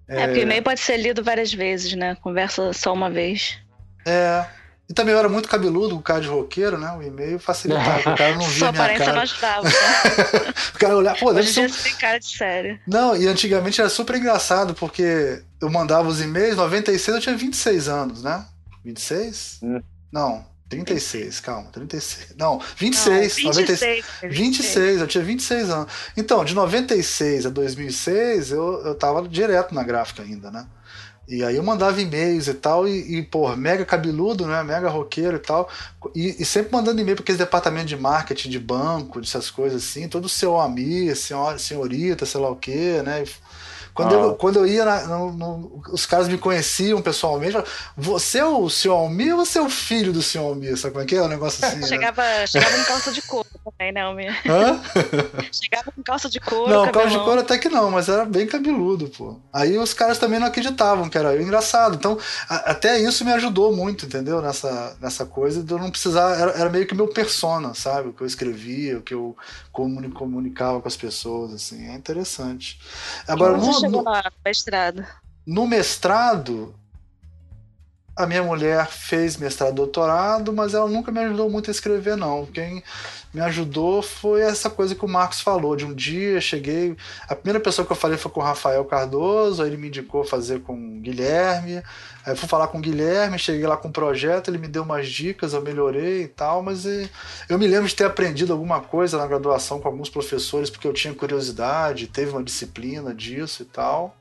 É, 0.09 0.23
é 0.23 0.27
porque 0.27 0.41
e-mail 0.41 0.63
pode 0.63 0.81
ser 0.81 0.97
lido 0.97 1.23
várias 1.23 1.53
vezes, 1.53 1.93
né? 1.95 2.17
Conversa 2.17 2.73
só 2.73 2.93
uma 2.93 3.09
vez. 3.09 3.59
É. 4.05 4.45
E 4.89 4.95
também 4.95 5.13
eu 5.13 5.19
era 5.19 5.29
muito 5.29 5.49
cabeludo, 5.49 5.97
o 5.97 6.03
cara 6.03 6.21
de 6.21 6.29
roqueiro, 6.29 6.79
né? 6.79 6.91
O 6.93 7.03
e-mail 7.03 7.39
facilitava, 7.39 8.11
o 8.11 8.17
cara 8.17 8.35
não 8.35 8.43
via 8.43 8.59
Sua 8.59 8.73
minha 8.73 8.99
cara. 8.99 9.13
não 9.13 9.21
ajudava. 9.23 9.63
Né? 9.65 9.73
o 10.75 10.79
cara 10.79 10.97
olhar, 10.97 11.19
pô, 11.19 11.33
deve 11.33 11.49
ser... 11.49 11.71
tem 11.71 11.95
cara 11.95 12.19
de 12.19 12.27
sério. 12.27 12.81
Não, 12.87 13.17
e 13.17 13.27
antigamente 13.27 13.81
era 13.81 13.91
super 13.91 14.17
engraçado, 14.17 14.75
porque 14.75 15.43
eu 15.61 15.71
mandava 15.71 16.09
os 16.09 16.21
e-mails, 16.21 16.57
96 16.57 17.17
eu 17.17 17.23
tinha 17.23 17.37
26 17.37 17.89
anos, 17.89 18.23
né? 18.23 18.45
26? 18.85 19.59
Hum. 19.63 19.83
Não, 20.13 20.45
36, 20.69 21.41
calma, 21.41 21.69
36. 21.71 22.35
Não, 22.37 22.61
26. 22.77 23.07
Não, 23.07 23.23
26, 23.23 23.45
96, 23.45 24.05
26, 24.25 25.01
eu 25.01 25.07
tinha 25.07 25.25
26 25.25 25.71
anos. 25.71 25.93
Então, 26.17 26.45
de 26.45 26.55
96 26.55 27.47
a 27.47 27.51
2006, 27.51 28.51
eu, 28.51 28.85
eu 28.85 28.95
tava 28.95 29.27
direto 29.29 29.75
na 29.75 29.85
gráfica 29.85 30.23
ainda, 30.23 30.51
né? 30.51 30.67
E 31.29 31.43
aí 31.43 31.57
eu 31.57 31.63
mandava 31.63 32.01
e-mails 32.01 32.47
e 32.47 32.55
tal, 32.55 32.87
e, 32.87 33.19
e 33.19 33.23
pô, 33.23 33.55
mega 33.57 33.85
cabeludo, 33.85 34.47
né? 34.47 34.63
Mega 34.63 34.89
roqueiro 34.89 35.37
e 35.37 35.41
tal. 35.41 35.69
E, 36.15 36.37
e 36.41 36.45
sempre 36.45 36.73
mandando 36.73 37.01
e-mail 37.01 37.17
para 37.17 37.23
aqueles 37.25 37.39
departamentos 37.39 37.89
de 37.89 37.97
marketing, 37.97 38.49
de 38.49 38.61
banco, 38.61 39.21
dessas 39.21 39.51
coisas 39.51 39.83
assim, 39.83 40.09
todo 40.09 40.29
seu 40.29 40.59
amigo, 40.59 41.13
senhorita, 41.59 42.25
sei 42.25 42.41
lá 42.41 42.49
o 42.49 42.57
quê, 42.57 43.03
né? 43.05 43.25
Quando, 43.97 44.15
ah. 44.15 44.19
eu, 44.19 44.35
quando 44.35 44.57
eu 44.57 44.67
ia, 44.67 44.85
na, 44.85 45.05
no, 45.07 45.33
no, 45.33 45.83
os 45.91 46.05
caras 46.05 46.29
me 46.29 46.37
conheciam 46.37 47.01
pessoalmente, 47.01 47.53
falavam, 47.53 47.73
você 47.97 48.41
é 48.41 48.45
o 48.45 48.69
senhor 48.69 48.95
Almir 48.95 49.33
ou 49.35 49.45
você 49.45 49.59
é 49.59 49.63
o 49.63 49.71
filho 49.71 50.13
do 50.13 50.23
senhor 50.23 50.45
Almir? 50.45 50.77
Sabe 50.77 50.93
como 50.93 51.03
é 51.03 51.07
que 51.07 51.17
é? 51.17 51.23
Um 51.23 51.29
negócio 51.29 51.65
assim. 51.65 51.79
Né? 51.79 51.87
chegava, 51.87 52.23
né? 52.23 52.47
chegava 52.47 52.77
em 52.77 52.85
calça 52.85 53.11
de 53.11 53.23
couro 53.23 53.46
também, 53.71 53.93
né, 53.93 54.03
Almir? 54.03 54.33
Hã? 54.49 54.81
chegava 55.53 55.91
com 55.93 56.03
calça 56.03 56.29
de 56.29 56.41
couro. 56.41 56.71
Não, 56.71 56.91
calça 56.91 57.11
de 57.11 57.19
couro 57.19 57.41
até 57.41 57.59
que 57.59 57.69
não, 57.69 57.91
mas 57.91 58.09
era 58.09 58.25
bem 58.25 58.47
cabeludo, 58.47 59.09
pô. 59.09 59.41
Aí 59.53 59.77
os 59.79 59.93
caras 59.93 60.19
também 60.19 60.39
não 60.39 60.47
acreditavam 60.47 61.09
que 61.09 61.19
era 61.19 61.35
eu. 61.35 61.43
Engraçado. 61.43 61.97
Então, 61.97 62.19
a, 62.49 62.71
até 62.71 62.99
isso 63.01 63.25
me 63.25 63.33
ajudou 63.33 63.75
muito, 63.75 64.07
entendeu? 64.07 64.41
Nessa, 64.41 64.97
nessa 65.01 65.27
coisa 65.27 65.63
de 65.63 65.73
eu 65.73 65.79
não 65.79 65.91
precisar. 65.91 66.39
Era, 66.39 66.51
era 66.53 66.71
meio 66.71 66.87
que 66.87 66.95
meu 66.95 67.09
persona, 67.09 67.75
sabe? 67.75 68.09
O 68.09 68.13
que 68.13 68.23
eu 68.23 68.27
escrevia, 68.27 68.99
o 68.99 69.03
que 69.03 69.15
eu 69.15 69.37
comunicava 69.73 70.81
com 70.81 70.89
as 70.89 70.97
pessoas, 70.97 71.53
assim. 71.53 71.89
É 71.89 71.95
interessante. 71.95 72.81
Agora, 73.27 73.57
no, 73.57 73.73
chegou 73.75 74.03
no, 74.03 74.11
lá, 74.11 74.31
mestrado? 74.45 75.05
No 75.47 75.67
mestrado, 75.67 76.75
a 78.17 78.27
minha 78.27 78.43
mulher 78.43 78.87
fez 78.87 79.37
mestrado 79.37 79.75
doutorado, 79.75 80.51
mas 80.51 80.73
ela 80.73 80.89
nunca 80.89 81.13
me 81.13 81.21
ajudou 81.21 81.51
muito 81.51 81.71
a 81.71 81.71
escrever, 81.71 82.17
não. 82.17 82.47
Quem 82.47 82.83
me 83.35 83.43
ajudou 83.43 84.01
foi 84.01 84.41
essa 84.41 84.71
coisa 84.71 84.95
que 84.95 85.05
o 85.05 85.09
Marcos 85.09 85.43
falou. 85.43 85.77
De 85.77 85.85
um 85.85 85.93
dia 85.93 86.41
cheguei. 86.41 86.97
A 87.29 87.35
primeira 87.35 87.61
pessoa 87.61 87.85
que 87.85 87.93
eu 87.93 87.97
falei 87.97 88.17
foi 88.17 88.31
com 88.31 88.41
o 88.41 88.43
Rafael 88.43 88.83
Cardoso, 88.87 89.63
aí 89.63 89.69
ele 89.69 89.77
me 89.77 89.89
indicou 89.89 90.25
fazer 90.25 90.63
com 90.63 90.73
o 90.73 91.01
Guilherme. 91.01 91.83
Aí 92.25 92.35
fui 92.35 92.49
falar 92.49 92.69
com 92.69 92.79
o 92.79 92.81
Guilherme, 92.81 93.39
cheguei 93.39 93.67
lá 93.67 93.77
com 93.77 93.89
o 93.89 93.91
um 93.91 93.93
projeto, 93.93 94.49
ele 94.49 94.57
me 94.57 94.67
deu 94.67 94.83
umas 94.83 95.09
dicas, 95.09 95.53
eu 95.53 95.61
melhorei 95.61 96.23
e 96.23 96.29
tal, 96.29 96.63
mas 96.63 96.87
eu 96.87 97.59
me 97.59 97.67
lembro 97.67 97.87
de 97.87 97.95
ter 97.95 98.05
aprendido 98.05 98.53
alguma 98.53 98.81
coisa 98.81 99.19
na 99.19 99.27
graduação 99.27 99.79
com 99.79 99.89
alguns 99.89 100.09
professores, 100.09 100.71
porque 100.71 100.89
eu 100.89 100.95
tinha 100.95 101.15
curiosidade, 101.15 102.07
teve 102.07 102.31
uma 102.31 102.43
disciplina 102.43 103.15
disso 103.15 103.63
e 103.63 103.67
tal. 103.67 104.17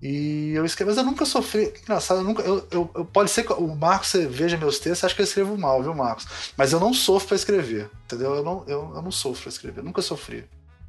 E 0.00 0.52
eu 0.54 0.64
escrevo, 0.64 0.90
mas 0.90 0.98
eu 0.98 1.04
nunca 1.04 1.24
sofri. 1.24 1.72
Engraçado, 1.82 2.20
eu 2.20 2.24
nunca. 2.24 2.42
Eu, 2.42 2.66
eu, 2.70 2.90
eu 2.94 3.04
pode 3.04 3.30
ser 3.30 3.44
que 3.44 3.52
o 3.52 3.74
Marcos 3.74 4.08
você 4.08 4.26
veja 4.26 4.56
meus 4.56 4.78
textos, 4.78 5.04
acha 5.04 5.14
que 5.14 5.22
eu 5.22 5.24
escrevo 5.24 5.56
mal, 5.56 5.82
viu, 5.82 5.94
Marcos? 5.94 6.26
Mas 6.56 6.72
eu 6.72 6.80
não 6.80 6.92
sofro 6.92 7.28
para 7.28 7.36
escrever, 7.36 7.90
entendeu? 8.04 8.34
Eu 8.34 8.44
não, 8.44 8.64
eu, 8.66 8.92
eu 8.94 9.02
não 9.02 9.10
sofro 9.10 9.42
para 9.42 9.50
escrever, 9.50 9.82
nunca 9.82 10.02
sofri 10.02 10.44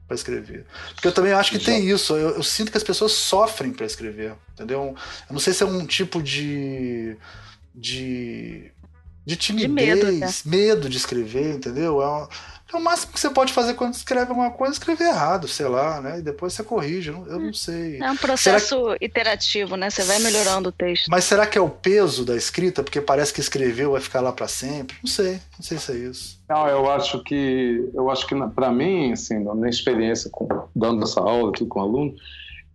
para 0.08 0.16
escrever. 0.16 0.66
Porque 0.94 1.08
eu 1.08 1.12
também 1.12 1.34
acho 1.34 1.52
que 1.52 1.60
Já. 1.60 1.66
tem 1.66 1.90
isso, 1.90 2.16
eu, 2.16 2.32
eu, 2.32 2.44
sinto 2.44 2.72
que 2.72 2.78
as 2.78 2.84
pessoas 2.84 3.12
sofrem 3.12 3.72
para 3.72 3.86
escrever, 3.86 4.36
entendeu? 4.54 4.96
Eu 5.30 5.34
não 5.34 5.40
sei 5.40 5.54
se 5.54 5.64
é 5.64 5.66
um 5.66 5.86
tipo 5.86 6.22
de. 6.22 7.18
de. 7.76 8.72
de 9.26 9.36
timidez, 9.36 9.70
de 9.70 9.74
medo, 9.74 10.12
né? 10.12 10.34
medo, 10.46 10.90
de 10.90 10.98
escrever, 10.98 11.56
entendeu? 11.56 12.02
É 12.02 12.08
uma, 12.08 12.30
então, 12.68 12.82
o 12.82 12.84
máximo 12.84 13.14
que 13.14 13.20
você 13.20 13.30
pode 13.30 13.54
fazer 13.54 13.76
quando 13.76 13.94
escreve 13.94 14.30
alguma 14.30 14.52
coisa 14.52 14.74
é 14.74 14.76
escrever 14.76 15.06
errado, 15.06 15.48
sei 15.48 15.70
lá, 15.70 16.02
né? 16.02 16.20
E 16.20 16.22
depois 16.22 16.52
você 16.52 16.64
corrige. 16.64 17.12
Eu 17.12 17.40
não 17.40 17.54
sei. 17.54 17.98
É 18.02 18.12
um 18.12 18.18
processo 18.18 18.94
que... 19.00 19.06
iterativo, 19.06 19.78
né? 19.78 19.90
Você 19.90 20.04
vai 20.04 20.20
melhorando 20.20 20.68
o 20.68 20.72
texto. 20.72 21.08
Mas 21.10 21.24
será 21.24 21.48
que 21.48 21.58
é 21.58 21.62
o 21.62 21.70
peso 21.70 22.26
da 22.26 22.36
escrita? 22.36 22.84
Porque 22.84 23.00
parece 23.00 23.34
que 23.34 23.40
escreveu 23.40 23.94
vai 23.94 24.02
ficar 24.02 24.20
lá 24.20 24.34
para 24.34 24.50
sempre? 24.50 24.98
Não 25.02 25.10
sei. 25.10 25.40
Não 25.58 25.62
sei 25.62 25.78
se 25.78 25.92
é 25.94 25.96
isso. 25.96 26.42
Não, 26.50 26.68
eu 26.68 26.92
acho 26.92 27.24
que 27.24 27.90
eu 27.94 28.12
acho 28.12 28.28
que 28.28 28.36
para 28.54 28.70
mim, 28.70 29.14
assim, 29.14 29.42
na 29.42 29.56
minha 29.56 29.70
experiência 29.70 30.30
com 30.30 30.68
dando 30.76 31.04
essa 31.04 31.22
aula 31.22 31.52
aqui 31.52 31.66
com 31.66 31.80
aluno, 31.80 32.16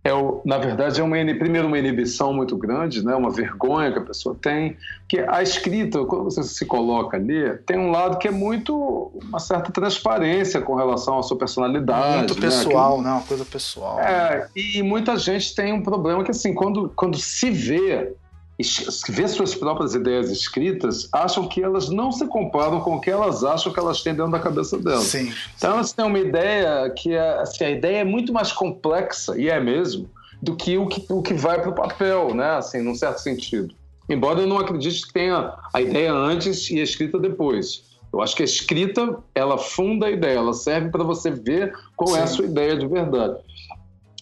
é 0.03 0.13
o, 0.13 0.41
na 0.43 0.57
verdade, 0.57 0.99
é 0.99 1.03
uma, 1.03 1.15
primeiro 1.35 1.67
uma 1.67 1.79
inibição 1.79 2.33
muito 2.33 2.57
grande, 2.57 3.05
né? 3.05 3.15
uma 3.15 3.31
vergonha 3.31 3.89
que 3.89 3.99
a 3.99 4.01
pessoa 4.01 4.35
tem, 4.39 4.75
que 5.07 5.19
a 5.19 5.41
escrita, 5.41 6.03
quando 6.03 6.25
você 6.25 6.43
se 6.43 6.65
coloca 6.65 7.15
ali, 7.15 7.57
tem 7.65 7.77
um 7.79 7.89
lado 7.89 8.17
que 8.17 8.27
é 8.27 8.31
muito, 8.31 9.11
uma 9.23 9.39
certa 9.39 9.71
transparência 9.71 10.59
com 10.59 10.75
relação 10.75 11.17
à 11.17 11.23
sua 11.23 11.37
personalidade. 11.37 12.17
Muito 12.17 12.35
né? 12.35 12.41
pessoal, 12.41 12.97
que, 12.97 13.03
né? 13.03 13.11
Uma 13.11 13.21
coisa 13.21 13.45
pessoal. 13.45 13.99
É, 14.01 14.39
né? 14.39 14.47
e 14.53 14.83
muita 14.83 15.15
gente 15.15 15.55
tem 15.55 15.71
um 15.71 15.81
problema 15.81 16.21
que, 16.21 16.31
assim, 16.31 16.53
quando, 16.53 16.91
quando 16.93 17.17
se 17.17 17.49
vê 17.49 18.13
vê 19.09 19.27
suas 19.27 19.55
próprias 19.55 19.95
ideias 19.95 20.29
escritas, 20.29 21.09
acham 21.11 21.47
que 21.47 21.63
elas 21.63 21.89
não 21.89 22.11
se 22.11 22.25
comparam 22.27 22.81
com 22.81 22.95
o 22.95 23.01
que 23.01 23.09
elas 23.09 23.43
acham 23.43 23.73
que 23.73 23.79
elas 23.79 24.03
têm 24.03 24.13
dentro 24.13 24.31
da 24.31 24.39
cabeça 24.39 24.77
delas. 24.77 25.05
Sim. 25.05 25.33
Então 25.57 25.73
elas 25.73 25.91
têm 25.91 26.05
uma 26.05 26.19
ideia 26.19 26.89
que 26.91 27.13
é, 27.13 27.39
assim, 27.39 27.63
a 27.63 27.71
ideia 27.71 27.97
é 27.97 28.03
muito 28.03 28.31
mais 28.31 28.51
complexa, 28.51 29.37
e 29.37 29.49
é 29.49 29.59
mesmo, 29.59 30.09
do 30.41 30.55
que 30.55 30.77
o 30.77 30.87
que, 30.87 31.05
o 31.11 31.21
que 31.21 31.33
vai 31.33 31.59
para 31.61 31.69
o 31.69 31.75
papel, 31.75 32.35
né? 32.35 32.57
Assim, 32.57 32.81
num 32.81 32.95
certo 32.95 33.19
sentido. 33.19 33.73
Embora 34.09 34.41
eu 34.41 34.47
não 34.47 34.59
acredite 34.59 35.07
que 35.07 35.13
tenha 35.13 35.53
a 35.73 35.81
ideia 35.81 36.13
antes 36.13 36.69
e 36.69 36.79
a 36.79 36.83
escrita 36.83 37.17
depois. 37.17 37.93
Eu 38.11 38.21
acho 38.21 38.35
que 38.35 38.43
a 38.43 38.45
escrita, 38.45 39.17
ela 39.33 39.57
funda 39.57 40.05
a 40.05 40.11
ideia, 40.11 40.37
ela 40.37 40.53
serve 40.53 40.89
para 40.89 41.03
você 41.03 41.31
ver 41.31 41.73
qual 41.95 42.09
Sim. 42.09 42.19
é 42.19 42.21
a 42.23 42.27
sua 42.27 42.45
ideia 42.45 42.75
de 42.75 42.85
verdade. 42.85 43.39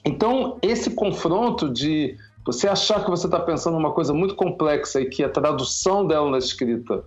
Então, 0.06 0.58
esse 0.62 0.92
confronto 0.92 1.68
de 1.68 2.16
você 2.46 2.68
achar 2.68 3.04
que 3.04 3.10
você 3.10 3.28
está 3.28 3.40
pensando 3.40 3.78
uma 3.78 3.92
coisa 3.92 4.14
muito 4.14 4.36
complexa 4.36 5.00
e 5.00 5.06
que 5.06 5.24
a 5.24 5.30
tradução 5.30 6.06
dela 6.06 6.30
na 6.30 6.38
escrita 6.38 7.04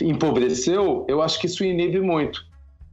empobreceu, 0.00 1.04
eu 1.08 1.20
acho 1.20 1.38
que 1.40 1.46
isso 1.46 1.64
inibe 1.64 2.00
muito. 2.00 2.44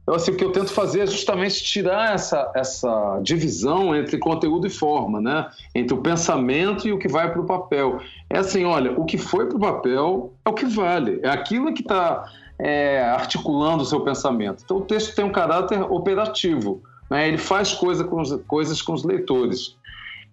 Então, 0.02 0.14
assim, 0.14 0.32
o 0.32 0.36
que 0.36 0.44
eu 0.44 0.50
tento 0.50 0.72
fazer 0.72 1.00
é 1.00 1.06
justamente 1.06 1.62
tirar 1.62 2.14
essa, 2.14 2.50
essa 2.54 3.20
divisão 3.22 3.94
entre 3.94 4.18
conteúdo 4.18 4.66
e 4.66 4.70
forma, 4.70 5.20
né? 5.20 5.48
Entre 5.74 5.94
o 5.94 6.00
pensamento 6.00 6.88
e 6.88 6.92
o 6.92 6.98
que 6.98 7.06
vai 7.06 7.30
para 7.30 7.40
o 7.40 7.46
papel. 7.46 8.00
É 8.28 8.38
assim, 8.38 8.64
olha, 8.64 8.92
o 8.98 9.04
que 9.04 9.16
foi 9.16 9.46
para 9.46 9.56
o 9.56 9.60
papel 9.60 10.32
é 10.44 10.50
o 10.50 10.52
que 10.52 10.66
vale, 10.66 11.20
é 11.22 11.28
aquilo 11.28 11.72
que 11.72 11.82
está 11.82 12.24
é, 12.58 13.02
articulando 13.02 13.82
o 13.82 13.86
seu 13.86 14.00
pensamento. 14.00 14.62
Então, 14.64 14.78
o 14.78 14.80
texto 14.80 15.14
tem 15.14 15.24
um 15.24 15.32
caráter 15.32 15.80
operativo, 15.82 16.82
né? 17.08 17.28
ele 17.28 17.38
faz 17.38 17.72
coisa 17.72 18.02
com 18.02 18.20
os, 18.20 18.34
coisas 18.48 18.82
com 18.82 18.92
os 18.92 19.04
leitores. 19.04 19.76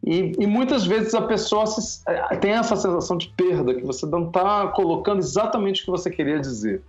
E, 0.06 0.34
e, 0.40 0.48
muitas 0.48 0.86
vezes 0.86 1.14
a 1.14 1.22
pessoa 1.22 1.65
se, 1.65 2.02
é, 2.07 2.36
tem 2.38 2.52
essa 2.52 2.76
sensação 2.76 3.18
de 3.18 3.28
perda, 3.30 3.74
que 3.74 3.84
você 3.84 4.06
não 4.06 4.28
está 4.28 4.68
colocando 4.68 5.19
exatamente 5.19 5.82
o 5.82 5.86
que 5.86 5.91
você 5.91 6.10
queria 6.10 6.40
dizer. 6.40 6.82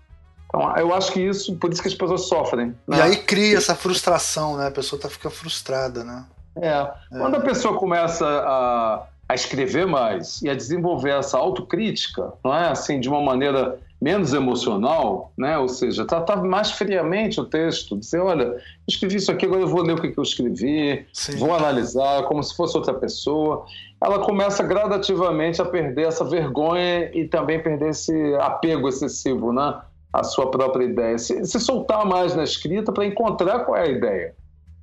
Então, 0.46 0.76
eu 0.76 0.94
acho 0.94 1.12
que 1.12 1.20
isso, 1.20 1.54
por 1.56 1.72
isso 1.72 1.82
que 1.82 1.88
as 1.88 1.94
pessoas 1.94 2.22
sofrem. 2.22 2.74
Né? 2.86 2.98
E 2.98 3.00
aí 3.00 3.16
cria 3.16 3.56
essa 3.56 3.74
frustração, 3.74 4.56
né? 4.56 4.68
A 4.68 4.70
pessoa 4.70 5.00
tá, 5.00 5.08
fica 5.08 5.30
frustrada, 5.30 6.04
né? 6.04 6.24
É. 6.56 6.68
é. 6.68 6.90
Quando 7.10 7.36
a 7.36 7.40
pessoa 7.40 7.76
começa 7.78 8.26
a, 8.26 9.06
a 9.28 9.34
escrever 9.34 9.86
mais 9.86 10.40
e 10.42 10.48
a 10.48 10.54
desenvolver 10.54 11.18
essa 11.18 11.36
autocrítica, 11.36 12.32
não 12.42 12.54
é? 12.54 12.68
Assim, 12.68 12.98
de 12.98 13.08
uma 13.08 13.20
maneira 13.20 13.78
menos 14.00 14.32
emocional, 14.32 15.32
né? 15.36 15.58
Ou 15.58 15.68
seja, 15.68 16.04
tratar 16.04 16.42
mais 16.42 16.70
friamente 16.70 17.40
o 17.40 17.44
texto, 17.44 17.96
dizer, 17.96 18.20
olha, 18.20 18.56
escrevi 18.86 19.16
isso 19.16 19.30
aqui, 19.30 19.44
agora 19.44 19.62
eu 19.62 19.68
vou 19.68 19.82
ler 19.82 19.94
o 19.94 20.00
que 20.00 20.16
eu 20.16 20.22
escrevi, 20.22 21.06
Sim. 21.12 21.36
vou 21.36 21.52
analisar 21.52 22.22
como 22.24 22.42
se 22.42 22.54
fosse 22.56 22.76
outra 22.76 22.94
pessoa. 22.94 23.64
Ela 24.00 24.20
começa 24.20 24.62
gradativamente 24.62 25.60
a 25.60 25.64
perder 25.64 26.06
essa 26.06 26.24
vergonha 26.24 27.10
e 27.12 27.26
também 27.26 27.60
perder 27.60 27.90
esse 27.90 28.34
apego 28.36 28.88
excessivo, 28.88 29.52
né? 29.52 29.80
A 30.12 30.22
sua 30.22 30.50
própria 30.50 30.84
ideia. 30.84 31.18
Se, 31.18 31.44
se 31.44 31.60
soltar 31.60 32.06
mais 32.06 32.34
na 32.34 32.44
escrita 32.44 32.92
para 32.92 33.04
encontrar 33.04 33.60
qual 33.60 33.76
é 33.76 33.82
a 33.82 33.90
ideia. 33.90 34.34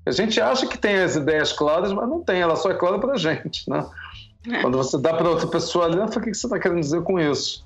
A 0.06 0.12
gente 0.12 0.40
acha 0.40 0.68
que 0.68 0.78
tem 0.78 0.98
as 0.98 1.16
ideias 1.16 1.52
claras, 1.52 1.92
mas 1.92 2.08
não 2.08 2.22
tem, 2.22 2.42
ela 2.42 2.56
só 2.56 2.70
é 2.70 2.76
clara 2.76 3.00
para 3.00 3.14
a 3.14 3.18
gente, 3.18 3.68
né? 3.70 3.84
Quando 4.62 4.78
você 4.78 4.98
dá 5.00 5.14
para 5.14 5.28
outra 5.28 5.48
pessoa 5.48 5.86
ali, 5.86 5.98
o 5.98 6.08
que 6.08 6.34
você 6.34 6.46
está 6.46 6.60
querendo 6.60 6.82
dizer 6.82 7.02
com 7.02 7.20
isso? 7.20 7.65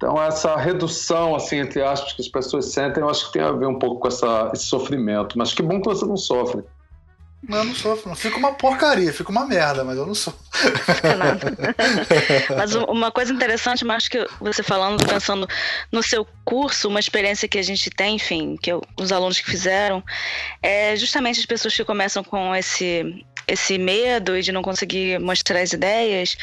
Então, 0.00 0.20
essa 0.22 0.56
redução, 0.56 1.36
assim, 1.36 1.58
entre 1.58 1.82
aspas, 1.82 2.14
que 2.14 2.22
as 2.22 2.28
pessoas 2.28 2.72
sentem, 2.72 3.02
eu 3.02 3.10
acho 3.10 3.26
que 3.26 3.34
tem 3.34 3.42
a 3.42 3.52
ver 3.52 3.66
um 3.66 3.78
pouco 3.78 4.00
com 4.00 4.08
essa, 4.08 4.50
esse 4.54 4.64
sofrimento. 4.64 5.36
Mas 5.36 5.52
que 5.52 5.62
bom 5.62 5.78
que 5.78 5.88
você 5.88 6.06
não 6.06 6.16
sofre. 6.16 6.64
Não, 7.46 7.58
eu 7.58 7.64
não 7.64 7.74
sofro. 7.74 8.08
Não. 8.08 8.16
Fica 8.16 8.38
uma 8.38 8.54
porcaria, 8.54 9.12
fica 9.12 9.30
uma 9.30 9.46
merda, 9.46 9.84
mas 9.84 9.98
eu 9.98 10.06
não 10.06 10.14
sou. 10.14 10.32
Fica 10.54 11.16
nada. 11.16 11.54
mas 12.56 12.74
uma 12.74 13.10
coisa 13.10 13.30
interessante, 13.30 13.84
mas 13.84 14.08
que 14.08 14.26
você 14.40 14.62
falando, 14.62 15.06
pensando 15.06 15.46
no 15.92 16.02
seu 16.02 16.26
curso, 16.46 16.88
uma 16.88 16.98
experiência 16.98 17.46
que 17.46 17.58
a 17.58 17.62
gente 17.62 17.90
tem, 17.90 18.16
enfim, 18.16 18.56
que 18.56 18.72
eu, 18.72 18.80
os 18.98 19.12
alunos 19.12 19.38
que 19.38 19.50
fizeram, 19.50 20.02
é 20.62 20.96
justamente 20.96 21.40
as 21.40 21.46
pessoas 21.46 21.76
que 21.76 21.84
começam 21.84 22.24
com 22.24 22.56
esse, 22.56 23.22
esse 23.46 23.76
medo 23.76 24.34
e 24.34 24.40
de 24.40 24.50
não 24.50 24.62
conseguir 24.62 25.20
mostrar 25.20 25.60
as 25.60 25.74
ideias 25.74 26.38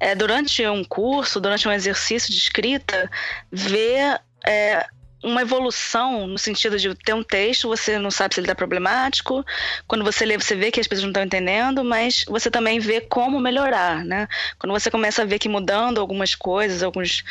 é, 0.00 0.14
durante 0.14 0.66
um 0.66 0.84
curso, 0.84 1.40
durante 1.40 1.66
um 1.68 1.72
exercício 1.72 2.30
de 2.30 2.38
escrita, 2.38 3.10
ver 3.50 4.20
é, 4.46 4.86
uma 5.22 5.42
evolução 5.42 6.26
no 6.26 6.38
sentido 6.38 6.78
de 6.78 6.94
ter 6.94 7.12
um 7.12 7.22
texto, 7.22 7.68
você 7.68 7.98
não 7.98 8.10
sabe 8.10 8.34
se 8.34 8.40
ele 8.40 8.46
está 8.46 8.54
problemático, 8.54 9.44
quando 9.86 10.04
você 10.04 10.24
lê, 10.24 10.38
você 10.38 10.54
vê 10.54 10.70
que 10.70 10.80
as 10.80 10.86
pessoas 10.86 11.04
não 11.04 11.10
estão 11.10 11.24
entendendo, 11.24 11.82
mas 11.82 12.24
você 12.28 12.50
também 12.50 12.78
vê 12.78 13.00
como 13.00 13.40
melhorar, 13.40 14.04
né? 14.04 14.28
Quando 14.58 14.72
você 14.72 14.90
começa 14.90 15.22
a 15.22 15.24
ver 15.24 15.38
que 15.38 15.48
mudando 15.48 16.00
algumas 16.00 16.34
coisas, 16.34 16.82
alguns 16.82 17.24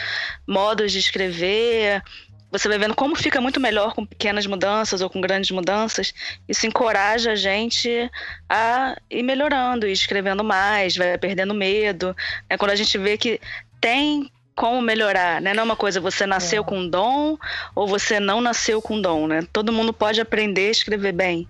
modos 0.45 0.91
de 0.91 0.99
escrever, 0.99 2.03
você 2.51 2.67
vai 2.67 2.77
vendo 2.77 2.95
como 2.95 3.15
fica 3.15 3.41
muito 3.41 3.59
melhor 3.59 3.93
com 3.93 4.05
pequenas 4.05 4.45
mudanças 4.45 5.01
ou 5.01 5.09
com 5.09 5.19
grandes 5.19 5.51
mudanças. 5.51 6.13
Isso 6.47 6.65
encoraja 6.65 7.31
a 7.31 7.35
gente 7.35 8.09
a 8.49 8.95
ir 9.09 9.23
melhorando, 9.23 9.87
ir 9.87 9.91
escrevendo 9.91 10.43
mais, 10.43 10.95
vai 10.95 11.17
perdendo 11.17 11.53
medo. 11.53 12.15
É 12.49 12.57
quando 12.57 12.71
a 12.71 12.75
gente 12.75 12.97
vê 12.97 13.17
que 13.17 13.39
tem 13.81 14.31
como 14.55 14.81
melhorar, 14.81 15.39
né? 15.39 15.53
Não 15.53 15.61
é 15.61 15.63
uma 15.65 15.75
coisa 15.75 16.01
você 16.01 16.25
nasceu 16.25 16.63
é. 16.63 16.65
com 16.65 16.87
dom 16.87 17.37
ou 17.75 17.87
você 17.87 18.19
não 18.19 18.41
nasceu 18.41 18.81
com 18.81 18.99
dom, 18.99 19.27
né? 19.27 19.45
Todo 19.53 19.71
mundo 19.71 19.93
pode 19.93 20.19
aprender 20.19 20.69
a 20.69 20.71
escrever 20.71 21.11
bem. 21.11 21.47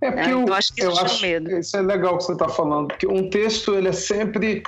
É 0.00 0.10
porque 0.10 0.28
é, 0.28 0.32
eu, 0.32 0.42
então 0.42 0.54
acho 0.54 0.74
que 0.74 0.80
isso 0.80 0.90
eu 0.90 0.98
acho, 0.98 1.22
medo. 1.22 1.58
Isso 1.58 1.76
é 1.76 1.80
legal 1.80 2.18
que 2.18 2.24
você 2.24 2.32
está 2.32 2.48
falando, 2.48 2.88
porque 2.88 3.06
um 3.06 3.30
texto 3.30 3.74
ele 3.74 3.88
é 3.88 3.92
sempre 3.92 4.62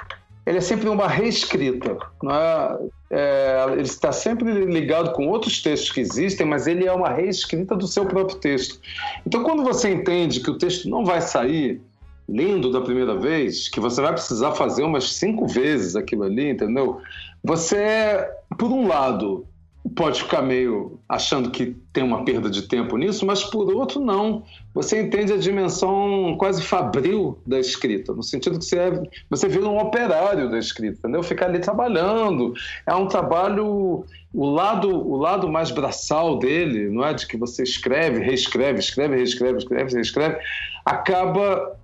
ele 0.47 0.59
é 0.59 0.61
sempre 0.61 0.89
uma 0.89 1.09
reescrita. 1.09 1.97
É? 2.25 2.89
É, 3.11 3.67
ele 3.73 3.83
está 3.83 4.13
sempre 4.13 4.51
ligado 4.65 5.13
com 5.13 5.29
outros 5.29 5.63
textos 5.63 5.93
que 5.93 6.01
existem, 6.01 6.47
mas 6.47 6.67
ele 6.67 6.87
é 6.87 6.93
uma 6.93 7.11
reescrita 7.11 7.77
do 7.77 7.87
seu 7.87 8.05
próprio 8.07 8.39
texto. 8.39 8.81
Então, 9.27 9.43
quando 9.43 9.63
você 9.63 9.91
entende 9.91 10.41
que 10.41 10.51
o 10.51 10.59
texto 10.59 10.89
não 10.89 11.05
vai 11.05 11.21
sair 11.21 11.81
lindo 12.29 12.73
da 12.73 12.81
primeira 12.81 13.17
vez, 13.17 13.69
que 13.69 13.81
você 13.81 14.01
vai 14.01 14.13
precisar 14.13 14.53
fazer 14.53 14.83
umas 14.83 15.13
cinco 15.13 15.47
vezes 15.47 15.95
aquilo 15.95 16.25
ali, 16.25 16.51
entendeu? 16.51 17.01
Você, 17.43 18.27
por 18.59 18.71
um 18.71 18.89
lado, 18.89 19.47
pode 19.91 20.23
ficar 20.23 20.41
meio 20.41 20.99
achando 21.09 21.51
que 21.51 21.77
tem 21.93 22.03
uma 22.03 22.25
perda 22.25 22.49
de 22.49 22.63
tempo 22.63 22.97
nisso, 22.97 23.27
mas 23.27 23.45
por 23.45 23.71
outro 23.73 24.01
não. 24.01 24.43
Você 24.73 25.03
entende 25.03 25.33
a 25.33 25.37
dimensão 25.37 26.37
quase 26.39 26.63
fabril 26.63 27.39
da 27.47 27.61
escrita, 27.61 28.13
no 28.13 28.23
sentido 28.23 28.59
que 28.59 28.65
você, 28.65 28.79
é, 28.79 29.03
você 29.29 29.47
vira 29.47 29.69
um 29.69 29.79
operário 29.79 30.51
da 30.51 30.59
escrita, 30.59 30.99
entendeu? 30.99 31.23
Ficar 31.23 31.47
ali 31.47 31.59
trabalhando. 31.59 32.55
É 32.87 32.95
um 32.95 33.07
trabalho 33.07 34.05
o 34.33 34.47
lado 34.47 34.89
o 34.89 35.17
lado 35.17 35.49
mais 35.49 35.71
braçal 35.71 36.39
dele, 36.39 36.89
não 36.89 37.05
é 37.05 37.13
de 37.13 37.27
que 37.27 37.37
você 37.37 37.63
escreve, 37.63 38.21
reescreve, 38.21 38.81
escreve, 38.81 39.17
reescreve, 39.17 39.59
escreve, 39.59 39.95
reescreve, 39.95 40.39
acaba 40.85 41.79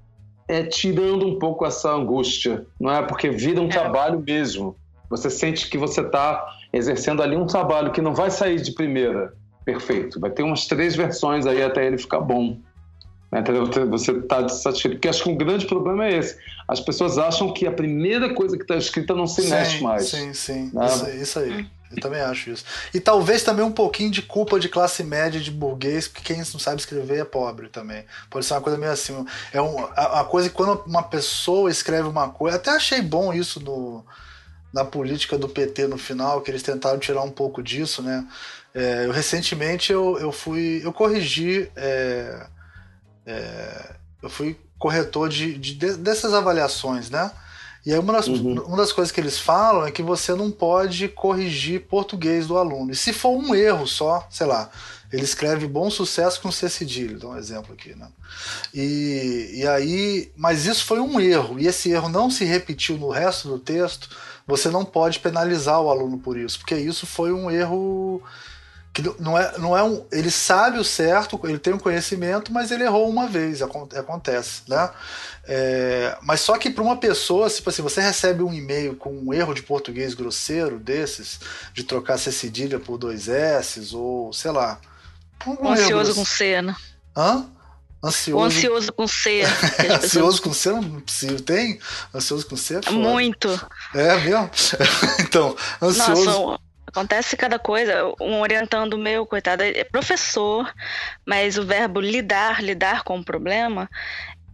é, 0.49 0.65
tirando 0.65 1.27
um 1.27 1.39
pouco 1.39 1.65
essa 1.65 1.93
angústia, 1.93 2.67
não 2.81 2.91
é? 2.91 3.03
Porque 3.03 3.31
vira 3.31 3.61
um 3.61 3.67
é. 3.67 3.69
trabalho 3.69 4.21
mesmo. 4.27 4.75
Você 5.09 5.29
sente 5.29 5.69
que 5.69 5.79
você 5.79 6.01
está 6.01 6.45
exercendo 6.73 7.23
ali 7.23 7.37
um 7.37 7.47
trabalho 7.47 7.93
que 7.93 8.01
não 8.01 8.15
vai 8.15 8.31
sair 8.31 8.61
de 8.61 8.73
primeira 8.73 9.33
perfeito. 9.65 10.19
Vai 10.19 10.31
ter 10.31 10.43
umas 10.43 10.67
três 10.67 10.97
versões 10.97 11.47
aí 11.47 11.63
até 11.63 11.87
ele 11.87 11.99
ficar 11.99 12.21
bom. 12.21 12.59
Né? 13.31 13.43
Você 13.89 14.13
está 14.13 14.49
satisfeito. 14.49 14.97
Porque 14.97 15.09
acho 15.09 15.23
que 15.23 15.29
um 15.29 15.37
grande 15.37 15.67
problema 15.67 16.07
é 16.07 16.19
esse. 16.19 16.37
As 16.67 16.81
pessoas 16.81 17.19
acham 17.19 17.53
que 17.53 17.67
a 17.67 17.73
primeira 17.73 18.35
coisa 18.35 18.57
que 18.57 18.63
está 18.63 18.77
escrita 18.77 19.15
não 19.15 19.27
se 19.27 19.43
sim, 19.43 19.51
mexe 19.51 19.83
mais. 19.83 20.09
Sim, 20.09 20.33
sim. 20.33 20.71
Né? 20.73 20.87
Isso, 20.87 21.11
isso 21.11 21.39
aí. 21.39 21.67
Eu 21.91 22.01
também 22.01 22.21
acho 22.21 22.51
isso. 22.51 22.65
E 22.95 23.01
talvez 23.01 23.43
também 23.43 23.65
um 23.65 23.73
pouquinho 23.73 24.11
de 24.11 24.23
culpa 24.23 24.61
de 24.61 24.69
classe 24.69 25.03
média, 25.03 25.41
de 25.41 25.51
burguês, 25.51 26.07
porque 26.07 26.23
quem 26.23 26.37
não 26.39 26.45
sabe 26.45 26.81
escrever 26.81 27.19
é 27.19 27.25
pobre 27.25 27.69
também. 27.69 28.05
Pode 28.29 28.47
ser 28.47 28.55
uma 28.55 28.61
coisa 28.61 28.79
meio 28.79 28.93
assim. 28.93 29.25
É 29.53 29.61
um, 29.61 29.85
a, 29.97 30.21
a 30.21 30.25
coisa 30.25 30.49
que 30.49 30.55
quando 30.55 30.85
uma 30.87 31.03
pessoa 31.03 31.69
escreve 31.69 32.09
uma 32.09 32.29
coisa. 32.29 32.57
Até 32.57 32.71
achei 32.71 33.03
bom 33.03 33.33
isso 33.33 33.59
no, 33.59 34.05
na 34.73 34.85
política 34.85 35.37
do 35.37 35.49
PT 35.49 35.87
no 35.87 35.99
final, 35.99 36.41
que 36.41 36.51
eles 36.51 36.63
tentaram 36.63 36.99
tirar 36.99 37.23
um 37.23 37.31
pouco 37.31 37.63
disso, 37.63 38.03
né? 38.03 38.27
É, 38.75 39.07
eu, 39.07 39.11
recentemente 39.11 39.93
eu, 39.93 40.19
eu 40.19 40.31
fui. 40.31 40.81
Eu 40.85 40.93
corrigi. 40.93 41.71
É, 41.77 42.47
é, 43.27 43.95
eu 44.23 44.31
fui 44.31 44.59
corretor 44.79 45.29
de, 45.29 45.57
de, 45.59 45.75
dessas 45.75 46.33
avaliações, 46.33 47.11
né? 47.11 47.31
E 47.85 47.93
aí 47.93 47.99
uma 47.99 48.13
das, 48.13 48.29
uhum. 48.29 48.61
uma 48.67 48.77
das 48.77 48.93
coisas 48.93 49.11
que 49.11 49.21
eles 49.21 49.39
falam 49.39 49.87
é 49.87 49.91
que 49.91 50.03
você 50.03 50.35
não 50.35 50.51
pode 50.51 51.09
corrigir 51.09 51.87
português 51.87 52.47
do 52.47 52.59
aluno. 52.59 52.93
E 52.93 52.97
se 52.97 53.13
for 53.13 53.31
um 53.31 53.55
erro 53.55 53.87
só, 53.87 54.27
sei 54.31 54.47
lá, 54.47 54.71
ele 55.11 55.25
escreve 55.25 55.67
bom 55.67 55.91
sucesso 55.91 56.41
com 56.41 56.53
C 56.53 56.69
cedilha, 56.69 57.19
dá 57.19 57.29
um 57.29 57.37
exemplo 57.37 57.73
aqui, 57.73 57.95
né? 57.95 58.09
E, 58.73 59.51
e 59.55 59.67
aí, 59.67 60.31
mas 60.37 60.67
isso 60.67 60.85
foi 60.85 61.01
um 61.01 61.19
erro, 61.19 61.59
e 61.59 61.67
esse 61.67 61.91
erro 61.91 62.09
não 62.09 62.31
se 62.31 62.45
repetiu 62.45 62.97
no 62.97 63.09
resto 63.09 63.49
do 63.49 63.59
texto, 63.59 64.09
você 64.51 64.69
não 64.69 64.85
pode 64.85 65.21
penalizar 65.21 65.81
o 65.81 65.89
aluno 65.89 66.19
por 66.19 66.37
isso, 66.37 66.59
porque 66.59 66.75
isso 66.75 67.07
foi 67.07 67.33
um 67.33 67.51
erro 67.51 68.23
que 68.93 69.03
não 69.21 69.39
é, 69.39 69.57
não 69.59 69.77
é 69.77 69.83
um, 69.85 70.05
ele 70.11 70.31
sabe 70.31 70.79
o 70.79 70.85
certo, 70.85 71.41
ele 71.45 71.59
tem 71.59 71.73
um 71.73 71.79
conhecimento, 71.79 72.53
mas 72.53 72.73
ele 72.73 72.83
errou 72.83 73.09
uma 73.09 73.29
vez, 73.29 73.63
acontece, 73.63 74.63
né? 74.69 74.91
É, 75.47 76.19
mas 76.23 76.41
só 76.41 76.59
que 76.59 76.69
para 76.69 76.83
uma 76.83 76.97
pessoa, 76.97 77.49
tipo 77.49 77.71
assim, 77.71 77.83
você 77.83 78.01
recebe 78.01 78.43
um 78.43 78.53
e-mail 78.53 78.97
com 78.97 79.11
um 79.13 79.33
erro 79.33 79.55
de 79.55 79.63
português 79.63 80.13
grosseiro 80.13 80.79
desses, 80.79 81.39
de 81.73 81.85
trocar 81.85 82.19
C 82.19 82.33
cedilha 82.33 82.81
por 82.81 82.99
dois 82.99 83.29
S, 83.29 83.95
ou 83.95 84.33
sei 84.33 84.51
lá. 84.51 84.81
Um 85.47 85.69
ansioso 85.69 86.15
com 86.15 86.25
C, 86.25 86.61
né? 86.61 86.75
Hã? 87.17 87.49
Ansioso. 88.03 88.47
Ansioso 88.47 88.93
com 88.93 89.07
C. 89.07 89.43
ansioso 89.93 90.43
com 90.43 90.53
C 90.55 90.71
não 90.73 91.01
possível. 91.01 91.41
Tem? 91.41 91.79
Ansioso 92.15 92.47
com 92.47 92.57
C 92.57 92.77
é 92.77 92.83
foda. 92.83 92.97
Muito. 92.97 93.69
É 93.95 94.17
mesmo? 94.17 94.51
então, 95.21 95.57
ansioso. 95.83 96.25
Nossa, 96.25 96.71
Acontece 96.91 97.37
cada 97.37 97.57
coisa. 97.57 98.13
Um 98.21 98.41
orientando 98.41 98.99
meu, 98.99 99.25
coitado, 99.25 99.63
é 99.63 99.85
professor, 99.85 100.73
mas 101.25 101.57
o 101.57 101.65
verbo 101.65 102.01
lidar, 102.01 102.61
lidar 102.61 103.05
com 103.05 103.19
o 103.19 103.25
problema, 103.25 103.89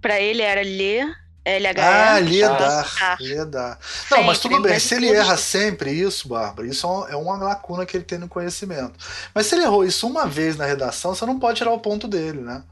para 0.03 0.21
ele 0.21 0.43
era 0.43 0.61
ler 0.61 1.07
LH. 1.47 1.81
Ah, 1.81 2.21
lidar. 2.21 3.17
Lidar. 3.21 3.79
Não, 4.11 4.25
mas 4.25 4.39
tudo 4.39 4.61
bem. 4.61 4.79
Se 4.79 4.97
ele 4.97 5.09
erra 5.09 5.37
sempre 5.39 5.93
isso, 5.93 6.29
Bárbara, 6.29 6.69
isso 6.69 6.87
é, 7.09 7.13
é 7.13 7.17
uma 7.17 7.37
lacuna 7.37 7.87
que 7.87 7.97
ele 7.97 8.05
tem 8.05 8.19
no 8.19 8.29
conhecimento. 8.29 8.93
Mas 9.33 9.47
se 9.47 9.55
ele 9.55 9.65
errou 9.65 9.85
isso 9.85 10.07
uma 10.07 10.27
vez 10.27 10.57
na 10.57 10.67
redação, 10.67 11.15
você 11.15 11.25
não 11.25 11.39
pode 11.39 11.59
tirar 11.59 11.71
o 11.71 11.79
ponto 11.79 12.07
dele, 12.07 12.41
né? 12.41 12.63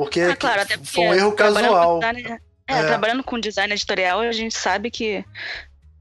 Porque, 0.00 0.20
ah, 0.20 0.34
claro, 0.34 0.62
foi 0.82 1.04
um 1.08 1.14
erro 1.14 1.32
casual. 1.32 1.98
Design, 1.98 2.40
é, 2.66 2.72
é, 2.72 2.86
trabalhando 2.86 3.22
com 3.22 3.38
design 3.38 3.70
editorial, 3.72 4.20
a 4.20 4.32
gente 4.32 4.56
sabe 4.56 4.90
que 4.90 5.22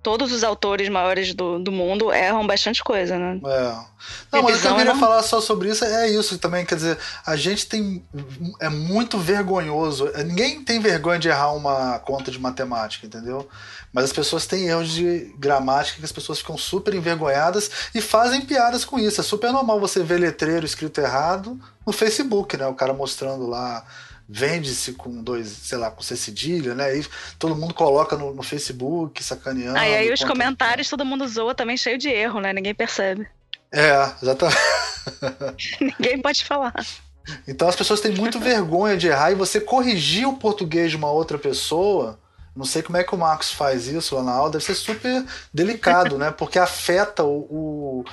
todos 0.02 0.32
os 0.32 0.44
autores 0.44 0.88
maiores 0.90 1.34
do, 1.34 1.60
do 1.60 1.72
mundo 1.72 2.12
erram 2.12 2.46
bastante 2.48 2.84
coisa, 2.84 3.18
né? 3.18 3.40
É. 3.46 3.90
Não, 4.32 4.44
mas 4.44 4.64
eu 4.64 4.76
queria 4.76 4.94
não... 4.94 5.00
falar 5.00 5.22
só 5.24 5.42
sobre 5.42 5.70
isso, 5.70 5.84
é 5.84 6.10
isso 6.10 6.38
também, 6.38 6.66
quer 6.66 6.76
dizer, 6.76 6.98
a 7.26 7.36
gente 7.36 7.68
tem. 7.68 8.04
É 8.60 8.70
muito 8.70 9.18
vergonhoso. 9.18 10.10
Ninguém 10.26 10.64
tem 10.64 10.80
vergonha 10.80 11.20
de 11.20 11.28
errar 11.28 11.52
uma 11.52 12.00
conta 12.00 12.32
de 12.32 12.40
matemática, 12.40 13.06
entendeu? 13.06 13.48
Mas 13.92 14.06
as 14.06 14.14
pessoas 14.14 14.46
têm 14.46 14.68
erros 14.68 14.90
de 14.90 15.34
gramática 15.38 16.00
que 16.00 16.06
as 16.06 16.12
pessoas 16.12 16.40
ficam 16.40 16.58
super 16.58 16.94
envergonhadas 16.94 17.70
e 17.94 18.00
fazem 18.00 18.42
piadas 18.42 18.86
com 18.86 19.00
isso. 19.00 19.20
É 19.20 19.24
super 19.24 19.52
normal 19.52 19.80
você 19.80 20.04
ver 20.04 20.20
letreiro 20.20 20.66
escrito 20.66 21.02
errado 21.02 21.60
no 21.86 21.92
Facebook, 21.92 22.56
né? 22.56 22.68
O 22.68 22.76
cara 22.76 22.94
mostrando 22.94 23.48
lá 23.48 23.84
vende-se 24.32 24.94
com 24.94 25.24
dois, 25.24 25.48
sei 25.48 25.80
lá, 25.80 25.90
com 25.90 26.04
C 26.04 26.16
cedilha, 26.16 26.76
né? 26.76 26.96
E 26.96 27.06
todo 27.40 27.56
mundo 27.56 27.74
coloca 27.74 28.16
no, 28.16 28.32
no 28.32 28.44
Facebook, 28.44 29.24
sacaneando. 29.24 29.80
E 29.80 29.96
aí 29.96 30.14
os 30.14 30.24
comentários 30.24 30.88
todo 30.88 31.04
mundo 31.04 31.28
zoa 31.28 31.56
também 31.56 31.76
cheio 31.76 31.98
de 31.98 32.10
erro, 32.10 32.40
né? 32.40 32.54
Ninguém 32.54 32.76
percebe. 32.76 33.28
É, 33.72 34.12
exatamente. 34.20 34.58
Ninguém 35.80 36.20
pode 36.20 36.44
falar. 36.44 36.74
Então 37.48 37.68
as 37.68 37.76
pessoas 37.76 38.02
têm 38.02 38.16
muito 38.16 38.40
vergonha 38.40 38.98
de 38.98 39.06
errar 39.06 39.32
e 39.32 39.36
você 39.36 39.62
corrigir 39.62 40.28
o 40.28 40.38
português 40.38 40.90
de 40.90 40.98
uma 40.98 41.12
outra 41.12 41.38
pessoa. 41.38 42.20
Não 42.56 42.66
sei 42.66 42.82
como 42.82 42.98
é 42.98 43.04
que 43.04 43.14
o 43.14 43.18
Marcos 43.18 43.54
faz 43.54 43.86
isso 43.86 44.16
lá 44.16 44.24
na 44.24 44.32
aula, 44.32 44.50
deve 44.50 44.64
ser 44.64 44.74
super 44.74 45.24
delicado, 45.54 46.18
né? 46.18 46.32
Porque 46.32 46.58
afeta 46.58 47.24
o, 47.24 48.02
o 48.02 48.06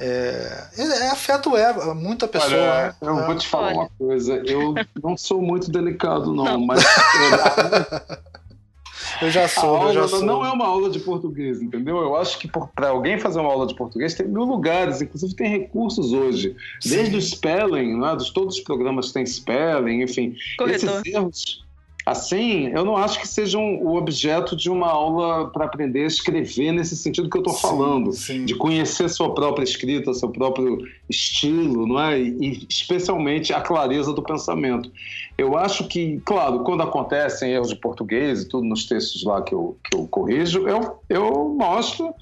é, 0.00 0.68
é, 0.78 1.10
afeta 1.10 1.50
o 1.50 1.56
ego, 1.56 1.94
muita 1.94 2.26
pessoa. 2.26 2.52
Olha, 2.52 2.86
né? 2.86 2.94
eu 3.02 3.18
é. 3.18 3.26
vou 3.26 3.36
te 3.36 3.46
falar 3.46 3.68
Olha. 3.68 3.76
uma 3.76 3.90
coisa. 3.98 4.42
Eu 4.46 4.74
não 5.02 5.16
sou 5.16 5.42
muito 5.42 5.70
delicado, 5.70 6.32
não, 6.32 6.44
não. 6.44 6.66
mas. 6.66 6.82
eu 9.20 9.30
já 9.30 9.46
sou, 9.46 9.76
aula 9.76 9.90
eu 9.90 9.94
já 9.94 10.08
sou. 10.08 10.24
Não 10.24 10.44
é 10.44 10.50
uma 10.50 10.66
aula 10.66 10.88
de 10.88 11.00
português, 11.00 11.60
entendeu? 11.60 11.98
Eu 11.98 12.16
acho 12.16 12.38
que 12.38 12.48
para 12.48 12.88
alguém 12.88 13.20
fazer 13.20 13.40
uma 13.40 13.50
aula 13.50 13.66
de 13.66 13.74
português 13.74 14.14
tem 14.14 14.26
mil 14.26 14.44
lugares, 14.44 15.02
inclusive 15.02 15.34
tem 15.34 15.50
recursos 15.50 16.12
hoje. 16.12 16.56
Sim. 16.80 16.96
Desde 16.96 17.16
o 17.16 17.20
spelling, 17.20 18.00
né? 18.00 18.16
Dos, 18.16 18.30
todos 18.30 18.56
os 18.56 18.62
programas 18.62 19.12
têm 19.12 19.26
spelling, 19.26 20.02
enfim. 20.02 20.34
Corretor. 20.56 21.02
Esses 21.02 21.14
erros 21.14 21.69
Assim, 22.10 22.72
eu 22.74 22.84
não 22.84 22.96
acho 22.96 23.20
que 23.20 23.28
sejam 23.28 23.76
o 23.76 23.94
objeto 23.94 24.56
de 24.56 24.68
uma 24.68 24.88
aula 24.88 25.48
para 25.48 25.64
aprender 25.64 26.02
a 26.02 26.06
escrever 26.08 26.72
nesse 26.72 26.96
sentido 26.96 27.30
que 27.30 27.36
eu 27.36 27.40
estou 27.40 27.54
falando, 27.54 28.10
sim. 28.10 28.44
de 28.44 28.56
conhecer 28.56 29.08
sua 29.08 29.32
própria 29.32 29.62
escrita, 29.62 30.12
seu 30.12 30.28
próprio 30.28 30.78
estilo, 31.08 31.86
não 31.86 32.00
é? 32.00 32.18
E 32.18 32.66
especialmente 32.68 33.52
a 33.52 33.60
clareza 33.60 34.12
do 34.12 34.24
pensamento. 34.24 34.90
Eu 35.38 35.56
acho 35.56 35.86
que, 35.86 36.20
claro, 36.24 36.64
quando 36.64 36.82
acontecem 36.82 37.52
erros 37.52 37.68
de 37.68 37.76
português 37.76 38.42
e 38.42 38.48
tudo 38.48 38.66
nos 38.66 38.86
textos 38.86 39.22
lá 39.22 39.40
que 39.40 39.54
eu, 39.54 39.78
que 39.84 39.96
eu 39.96 40.04
corrijo, 40.08 40.66
eu, 40.66 40.98
eu 41.08 41.54
mostro 41.56 42.12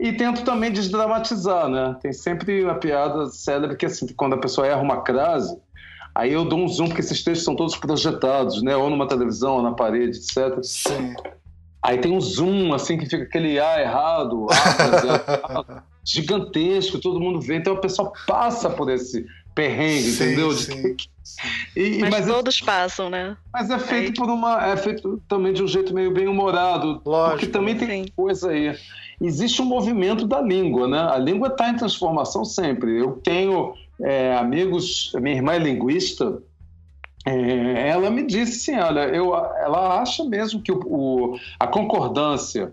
e 0.00 0.12
tento 0.12 0.44
também 0.44 0.72
desdramatizar, 0.72 1.68
né? 1.68 1.96
Tem 2.02 2.12
sempre 2.12 2.64
uma 2.64 2.74
piada 2.74 3.26
célebre 3.26 3.76
que 3.76 3.86
assim, 3.86 4.06
quando 4.14 4.34
a 4.34 4.38
pessoa 4.38 4.66
erra 4.66 4.82
uma 4.82 5.02
crase, 5.02 5.56
Aí 6.18 6.32
eu 6.32 6.44
dou 6.44 6.58
um 6.58 6.66
zoom, 6.66 6.88
porque 6.88 7.00
esses 7.00 7.22
textos 7.22 7.44
são 7.44 7.54
todos 7.54 7.76
projetados, 7.76 8.60
né? 8.60 8.74
Ou 8.76 8.90
numa 8.90 9.06
televisão, 9.06 9.58
ou 9.58 9.62
na 9.62 9.70
parede, 9.70 10.18
etc. 10.18 10.58
Sim. 10.64 11.14
Aí 11.80 11.98
tem 11.98 12.10
um 12.10 12.20
zoom, 12.20 12.74
assim, 12.74 12.98
que 12.98 13.06
fica 13.06 13.22
aquele 13.22 13.60
A 13.60 13.80
errado, 13.80 14.48
A, 14.50 15.82
gigantesco, 16.04 16.98
todo 16.98 17.20
mundo 17.20 17.40
vê. 17.40 17.58
Então 17.58 17.74
a 17.74 17.80
pessoa 17.80 18.12
passa 18.26 18.68
por 18.68 18.90
esse 18.90 19.24
perrengue, 19.54 20.10
sim, 20.10 20.24
entendeu? 20.24 20.50
Sim. 20.50 20.96
E, 21.76 22.00
mas, 22.00 22.10
mas, 22.10 22.28
é 22.28 22.32
todos 22.32 22.60
é, 22.60 22.64
passam, 22.64 23.08
né? 23.08 23.36
Mas 23.52 23.70
é 23.70 23.78
feito 23.78 24.08
aí... 24.08 24.14
por 24.14 24.28
uma. 24.28 24.66
É 24.66 24.76
feito 24.76 25.22
também 25.28 25.52
de 25.52 25.62
um 25.62 25.68
jeito 25.68 25.94
meio 25.94 26.12
bem 26.12 26.26
humorado. 26.26 27.00
Lógico. 27.06 27.38
Porque 27.38 27.46
também 27.46 27.76
tem 27.76 28.02
sim. 28.02 28.12
coisa 28.16 28.50
aí. 28.50 28.76
Existe 29.20 29.62
um 29.62 29.66
movimento 29.66 30.26
da 30.26 30.40
língua, 30.40 30.88
né? 30.88 30.98
A 30.98 31.16
língua 31.16 31.46
está 31.46 31.70
em 31.70 31.76
transformação 31.76 32.44
sempre. 32.44 32.98
Eu 32.98 33.12
tenho 33.22 33.72
é, 34.00 34.34
amigos, 34.34 35.12
minha 35.20 35.36
irmã 35.36 35.52
é 35.54 35.58
linguista, 35.58 36.42
é, 37.26 37.88
ela 37.90 38.10
me 38.10 38.24
disse 38.26 38.70
assim, 38.70 38.80
olha, 38.80 39.00
eu, 39.08 39.34
ela 39.34 40.00
acha 40.00 40.24
mesmo 40.24 40.62
que 40.62 40.72
o, 40.72 40.80
o, 40.86 41.38
a 41.58 41.66
concordância 41.66 42.72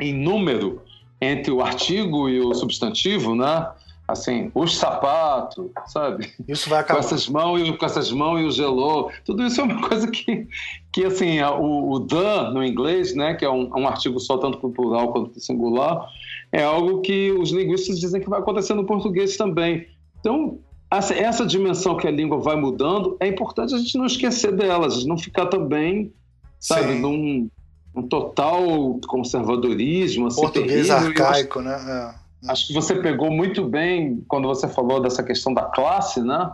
em 0.00 0.12
número 0.12 0.82
entre 1.20 1.52
o 1.52 1.62
artigo 1.62 2.28
e 2.28 2.40
o 2.40 2.54
substantivo, 2.54 3.34
né? 3.34 3.68
Assim, 4.08 4.50
os 4.54 4.76
sapatos, 4.76 5.70
sabe? 5.86 6.32
Isso 6.48 6.68
vai 6.68 6.80
acabar. 6.80 6.98
Com 6.98 7.06
essas 7.06 7.28
mãos 7.28 7.60
e 7.60 7.72
com 7.72 7.86
essas 7.86 8.10
mãos 8.10 8.40
e 8.40 8.44
o 8.44 8.50
gelou. 8.50 9.12
Tudo 9.24 9.44
isso 9.46 9.60
é 9.60 9.64
uma 9.64 9.88
coisa 9.88 10.10
que, 10.10 10.48
que 10.92 11.04
assim, 11.04 11.40
o, 11.40 11.92
o 11.92 12.00
the 12.00 12.50
no 12.50 12.64
inglês, 12.64 13.14
né? 13.14 13.34
Que 13.34 13.44
é 13.44 13.50
um, 13.50 13.70
um 13.74 13.86
artigo 13.86 14.18
só 14.18 14.36
tanto 14.36 14.58
para 14.58 14.68
o 14.68 14.72
plural 14.72 15.12
quanto 15.12 15.30
para 15.30 15.38
o 15.38 15.40
singular, 15.40 16.08
é 16.50 16.64
algo 16.64 17.00
que 17.02 17.30
os 17.30 17.52
linguistas 17.52 18.00
dizem 18.00 18.20
que 18.20 18.28
vai 18.28 18.40
acontecer 18.40 18.74
no 18.74 18.84
português 18.84 19.36
também. 19.36 19.86
Então, 20.20 20.58
essa 20.90 21.46
dimensão 21.46 21.96
que 21.96 22.06
a 22.06 22.10
língua 22.10 22.38
vai 22.38 22.56
mudando, 22.56 23.16
é 23.20 23.26
importante 23.26 23.74
a 23.74 23.78
gente 23.78 23.96
não 23.96 24.06
esquecer 24.06 24.52
delas, 24.52 25.04
não 25.04 25.18
ficar 25.18 25.46
também, 25.46 26.12
sabe, 26.58 26.94
num 26.94 27.48
um 27.94 28.02
total 28.02 29.00
conservadorismo. 29.06 30.26
Assim, 30.28 30.40
Português 30.40 30.88
terrível. 30.88 31.08
arcaico, 31.08 31.58
acho, 31.58 31.68
né? 31.68 32.14
É. 32.44 32.50
Acho 32.50 32.68
que 32.68 32.72
você 32.72 32.94
pegou 32.94 33.30
muito 33.30 33.64
bem 33.64 34.24
quando 34.28 34.48
você 34.48 34.66
falou 34.66 35.00
dessa 35.00 35.22
questão 35.22 35.52
da 35.52 35.62
classe, 35.62 36.22
né? 36.22 36.52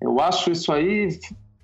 Eu 0.00 0.20
acho 0.20 0.50
isso 0.50 0.72
aí 0.72 1.18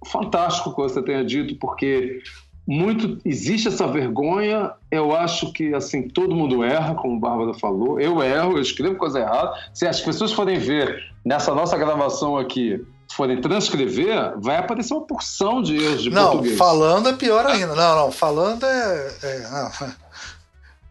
fantástico 0.05 0.71
que 0.75 0.83
você 0.83 1.03
tenha 1.03 1.25
dito, 1.25 1.57
porque 1.59 2.21
muito 2.67 3.21
existe 3.25 3.69
essa 3.69 3.87
vergonha. 3.87 4.73
Eu 4.91 5.15
acho 5.15 5.53
que 5.53 5.75
assim 5.75 6.09
todo 6.09 6.35
mundo 6.35 6.65
erra, 6.65 6.95
como 6.95 7.17
a 7.17 7.21
Bárbara 7.21 7.55
falou. 7.55 8.01
Eu 8.01 8.23
erro, 8.23 8.53
eu 8.53 8.63
escrevo 8.63 8.97
coisa 8.97 9.21
errada. 9.21 9.53
Se 9.73 9.87
as 9.87 10.01
pessoas 10.01 10.33
forem 10.33 10.59
ver 10.59 11.13
nessa 11.25 11.55
nossa 11.55 11.77
gravação 11.77 12.37
aqui, 12.37 12.85
forem 13.15 13.41
transcrever, 13.41 14.35
vai 14.41 14.57
aparecer 14.57 14.95
uma 14.95 15.07
porção 15.07 15.63
de 15.63 15.77
erros 15.77 16.03
de 16.03 16.11
não, 16.11 16.31
português. 16.31 16.53
Não, 16.53 16.59
falando 16.59 17.09
é 17.09 17.13
pior 17.13 17.47
ainda. 17.47 17.75
Não, 17.75 17.97
não, 17.97 18.13
falando 18.13 18.65
é. 18.65 19.11
é 19.23 19.95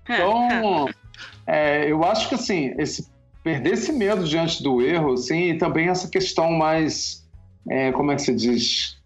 então, 0.03 0.89
é, 1.47 1.91
eu 1.91 2.03
acho 2.03 2.29
que 2.29 2.35
assim, 2.35 2.73
esse 2.77 3.11
perder 3.43 3.73
esse 3.73 3.91
medo 3.91 4.23
diante 4.23 4.63
do 4.63 4.81
erro, 4.81 5.13
assim, 5.13 5.49
e 5.49 5.57
também 5.57 5.89
essa 5.89 6.07
questão 6.07 6.49
mais, 6.51 7.25
é, 7.69 7.91
como 7.91 8.11
é 8.11 8.15
que 8.15 8.21
se 8.21 8.33
diz? 8.33 8.97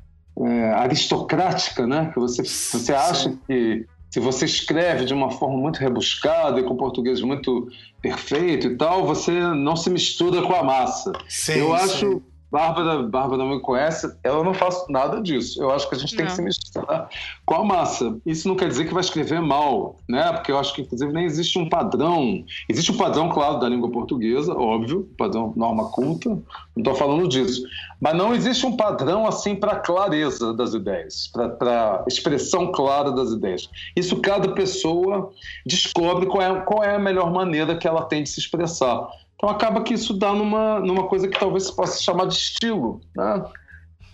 É, 0.46 0.72
aristocrática, 0.74 1.88
né? 1.88 2.12
Que 2.14 2.20
você, 2.20 2.44
você 2.44 2.94
acha 2.94 3.30
Sim. 3.30 3.40
que 3.48 3.86
se 4.10 4.20
você 4.20 4.46
escreve 4.46 5.06
de 5.06 5.14
uma 5.14 5.32
forma 5.32 5.58
muito 5.58 5.78
rebuscada 5.78 6.60
e 6.60 6.64
com 6.64 6.76
português 6.76 7.22
muito 7.22 7.68
perfeito 8.02 8.68
e 8.68 8.78
tal, 8.78 9.06
você 9.06 9.32
não 9.32 9.76
se 9.76 9.90
mistura 9.90 10.42
com 10.42 10.54
a 10.54 10.64
massa. 10.64 11.12
Sim, 11.28 11.60
Eu 11.60 11.68
sim. 11.68 11.74
acho 11.74 12.22
Bárbara, 12.50 13.04
Bárbara 13.04 13.38
não 13.38 13.50
me 13.50 13.60
conhece, 13.60 14.08
ela 14.24 14.44
não 14.44 14.54
faz 14.54 14.86
nada 14.90 15.22
disso. 15.22 15.62
Eu 15.62 15.70
acho 15.72 15.88
que 15.90 15.96
a 15.96 15.98
gente 15.98 16.16
tem 16.16 16.26
não. 16.26 16.32
que 16.32 16.36
se 16.36 16.42
misturar 16.42 17.10
com 17.46 17.56
a 17.56 17.64
massa. 17.64 18.18
Isso 18.26 18.48
não 18.48 18.56
quer 18.56 18.70
dizer 18.70 18.86
que 18.86 18.94
vai 18.94 19.02
escrever 19.02 19.42
mal, 19.42 19.98
né? 20.08 20.32
Porque 20.32 20.52
eu 20.52 20.58
acho 20.58 20.74
que, 20.74 20.82
inclusive, 20.82 21.12
nem 21.12 21.26
existe 21.26 21.60
um 21.60 21.68
padrão. 21.68 22.44
Existe 22.70 22.92
um 22.92 22.98
padrão, 22.98 23.30
claro, 23.30 23.60
da 23.60 23.68
língua 23.68 23.92
portuguesa, 23.92 24.54
óbvio, 24.54 25.10
padrão 25.18 25.54
norma 25.56 25.90
culta, 25.90 26.30
não 26.30 26.44
estou 26.78 26.96
falando 26.96 27.28
disso. 27.28 27.64
Mas 28.00 28.16
não 28.16 28.34
existe 28.34 28.66
um 28.66 28.78
padrão 28.78 29.26
assim 29.26 29.56
para 29.56 29.76
clareza 29.76 30.54
das 30.54 30.74
ideias, 30.74 31.30
para 31.34 32.04
expressão 32.08 32.72
clara 32.72 33.12
das 33.12 33.32
ideias. 33.32 33.70
Isso 33.96 34.22
cada 34.22 34.54
pessoa 34.54 35.32
descobre 35.66 36.28
qual 36.28 36.42
é, 36.42 36.62
qual 36.62 36.84
é 36.84 36.96
a 36.96 37.00
melhor 37.00 37.32
maneira 37.32 37.76
que 37.76 37.88
ela 37.88 38.04
tem 38.04 38.24
de 38.24 38.30
se 38.30 38.40
expressar. 38.40 39.08
Então 39.38 39.50
acaba 39.50 39.84
que 39.84 39.94
isso 39.94 40.14
dá 40.14 40.34
numa, 40.34 40.80
numa 40.80 41.08
coisa 41.08 41.28
que 41.28 41.40
talvez 41.40 41.68
se 41.68 41.76
possa 41.76 42.02
chamar 42.02 42.26
de 42.26 42.34
estilo, 42.34 43.00
né? 43.16 43.46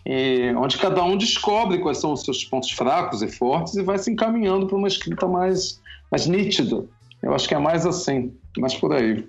E, 0.05 0.53
onde 0.57 0.77
cada 0.77 1.01
um 1.01 1.17
descobre 1.17 1.79
quais 1.79 1.97
são 1.99 2.11
os 2.11 2.23
seus 2.23 2.43
pontos 2.43 2.71
fracos 2.71 3.21
e 3.21 3.29
fortes 3.29 3.73
e 3.75 3.81
vai 3.81 3.97
se 3.97 4.11
encaminhando 4.11 4.67
para 4.67 4.75
uma 4.75 4.87
escrita 4.87 5.25
mais, 5.25 5.79
mais 6.11 6.27
nítida. 6.27 6.83
Eu 7.21 7.33
acho 7.33 7.47
que 7.47 7.55
é 7.55 7.57
mais 7.57 7.85
assim, 7.85 8.37
mais 8.57 8.75
por 8.75 8.91
aí. 8.91 9.25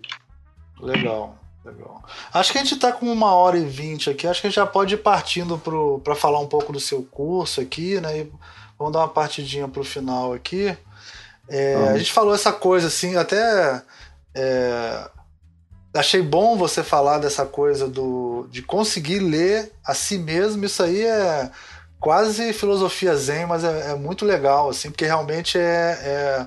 Legal, 0.80 1.36
legal. 1.64 2.02
Acho 2.32 2.50
que 2.50 2.58
a 2.58 2.62
gente 2.64 2.74
está 2.74 2.90
com 2.90 3.06
uma 3.06 3.32
hora 3.32 3.56
e 3.56 3.64
vinte 3.64 4.10
aqui, 4.10 4.26
acho 4.26 4.40
que 4.40 4.48
a 4.48 4.50
gente 4.50 4.56
já 4.56 4.66
pode 4.66 4.94
ir 4.94 4.98
partindo 4.98 5.56
para 6.02 6.16
falar 6.16 6.40
um 6.40 6.48
pouco 6.48 6.72
do 6.72 6.80
seu 6.80 7.04
curso 7.04 7.60
aqui, 7.60 8.00
né? 8.00 8.18
E 8.18 8.32
vamos 8.76 8.92
dar 8.92 8.98
uma 8.98 9.08
partidinha 9.08 9.68
para 9.68 9.80
o 9.80 9.84
final 9.84 10.32
aqui. 10.32 10.76
É, 11.48 11.76
a 11.90 11.98
gente 11.98 12.12
falou 12.12 12.34
essa 12.34 12.52
coisa 12.52 12.88
assim, 12.88 13.16
até 13.16 13.80
é, 14.34 15.08
achei 15.94 16.20
bom 16.20 16.56
você 16.56 16.82
falar 16.82 17.18
dessa 17.18 17.46
coisa 17.46 17.88
do, 17.88 18.46
de 18.50 18.62
conseguir 18.62 19.20
ler 19.20 19.72
a 19.84 19.94
si 19.94 20.18
mesmo. 20.18 20.64
Isso 20.64 20.82
aí 20.82 21.02
é 21.02 21.50
quase 22.00 22.52
filosofia 22.52 23.16
zen, 23.16 23.46
mas 23.46 23.64
é, 23.64 23.92
é 23.92 23.94
muito 23.94 24.24
legal, 24.24 24.68
assim, 24.68 24.90
porque 24.90 25.06
realmente 25.06 25.56
é, 25.56 25.62
é, 25.62 26.46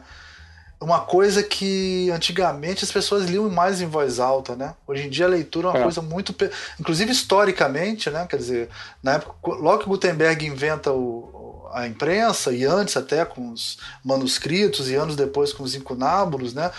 uma 0.80 1.00
coisa 1.00 1.42
que 1.42 2.12
antigamente 2.12 2.84
as 2.84 2.92
pessoas 2.92 3.26
liam 3.26 3.50
mais 3.50 3.82
em 3.82 3.88
voz 3.88 4.20
alta, 4.20 4.56
né? 4.56 4.76
Hoje 4.86 5.08
em 5.08 5.10
dia 5.10 5.26
a 5.26 5.30
leitura 5.30 5.68
é 5.68 5.72
uma 5.72 5.80
é. 5.80 5.84
coisa 5.84 6.02
muito, 6.02 6.36
inclusive 6.80 7.12
historicamente, 7.12 8.10
né? 8.10 8.28
Quer 8.30 8.38
dizer, 8.38 8.70
na 9.02 9.14
época, 9.14 9.34
logo 9.44 9.80
que 9.80 9.90
Gutenberg 9.90 10.46
inventa 10.46 10.92
o, 10.92 11.68
a 11.74 11.88
imprensa 11.88 12.52
e 12.52 12.64
antes 12.66 12.96
até 12.96 13.26
com 13.26 13.52
os 13.52 13.80
manuscritos 14.04 14.90
e 14.90 14.96
anos 14.96 15.16
depois 15.16 15.54
com 15.54 15.64
os 15.64 15.74
incunábulos, 15.74 16.54
né? 16.54 16.70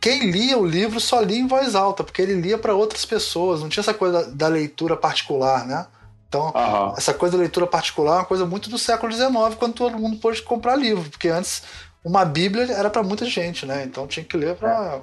Quem 0.00 0.30
lia 0.30 0.58
o 0.58 0.66
livro 0.66 1.00
só 1.00 1.20
lia 1.20 1.38
em 1.38 1.46
voz 1.46 1.74
alta, 1.74 2.04
porque 2.04 2.22
ele 2.22 2.34
lia 2.34 2.58
para 2.58 2.74
outras 2.74 3.04
pessoas, 3.04 3.60
não 3.60 3.68
tinha 3.68 3.82
essa 3.82 3.94
coisa 3.94 4.30
da 4.32 4.48
leitura 4.48 4.96
particular, 4.96 5.66
né? 5.66 5.86
Então, 6.28 6.52
uhum. 6.54 6.94
essa 6.96 7.14
coisa 7.14 7.36
da 7.36 7.40
leitura 7.40 7.66
particular 7.66 8.14
é 8.14 8.18
uma 8.18 8.24
coisa 8.24 8.44
muito 8.44 8.68
do 8.68 8.78
século 8.78 9.12
XIX, 9.12 9.32
quando 9.58 9.74
todo 9.74 9.98
mundo 9.98 10.16
pôde 10.18 10.42
comprar 10.42 10.76
livro, 10.76 11.08
porque 11.08 11.28
antes 11.28 11.62
uma 12.04 12.24
Bíblia 12.24 12.72
era 12.72 12.90
para 12.90 13.02
muita 13.02 13.24
gente, 13.26 13.66
né? 13.66 13.84
Então 13.84 14.06
tinha 14.06 14.24
que 14.24 14.36
ler 14.36 14.54
para 14.56 15.00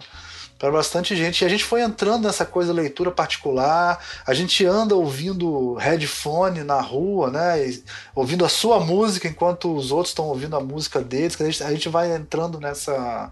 para 0.63 0.71
bastante 0.71 1.13
gente. 1.13 1.41
E 1.41 1.45
a 1.45 1.49
gente 1.49 1.65
foi 1.65 1.81
entrando 1.81 2.23
nessa 2.23 2.45
coisa 2.45 2.71
leitura 2.71 3.11
particular. 3.11 3.99
A 4.25 4.33
gente 4.33 4.65
anda 4.65 4.95
ouvindo 4.95 5.73
headphone 5.73 6.63
na 6.63 6.79
rua, 6.79 7.29
né? 7.29 7.67
E 7.67 7.83
ouvindo 8.15 8.45
a 8.45 8.49
sua 8.49 8.79
música 8.79 9.27
enquanto 9.27 9.75
os 9.75 9.91
outros 9.91 10.11
estão 10.11 10.23
ouvindo 10.25 10.55
a 10.55 10.61
música 10.61 11.01
deles. 11.01 11.39
A 11.41 11.43
gente, 11.43 11.63
a 11.63 11.69
gente 11.69 11.89
vai 11.89 12.15
entrando 12.15 12.61
nessa 12.61 13.29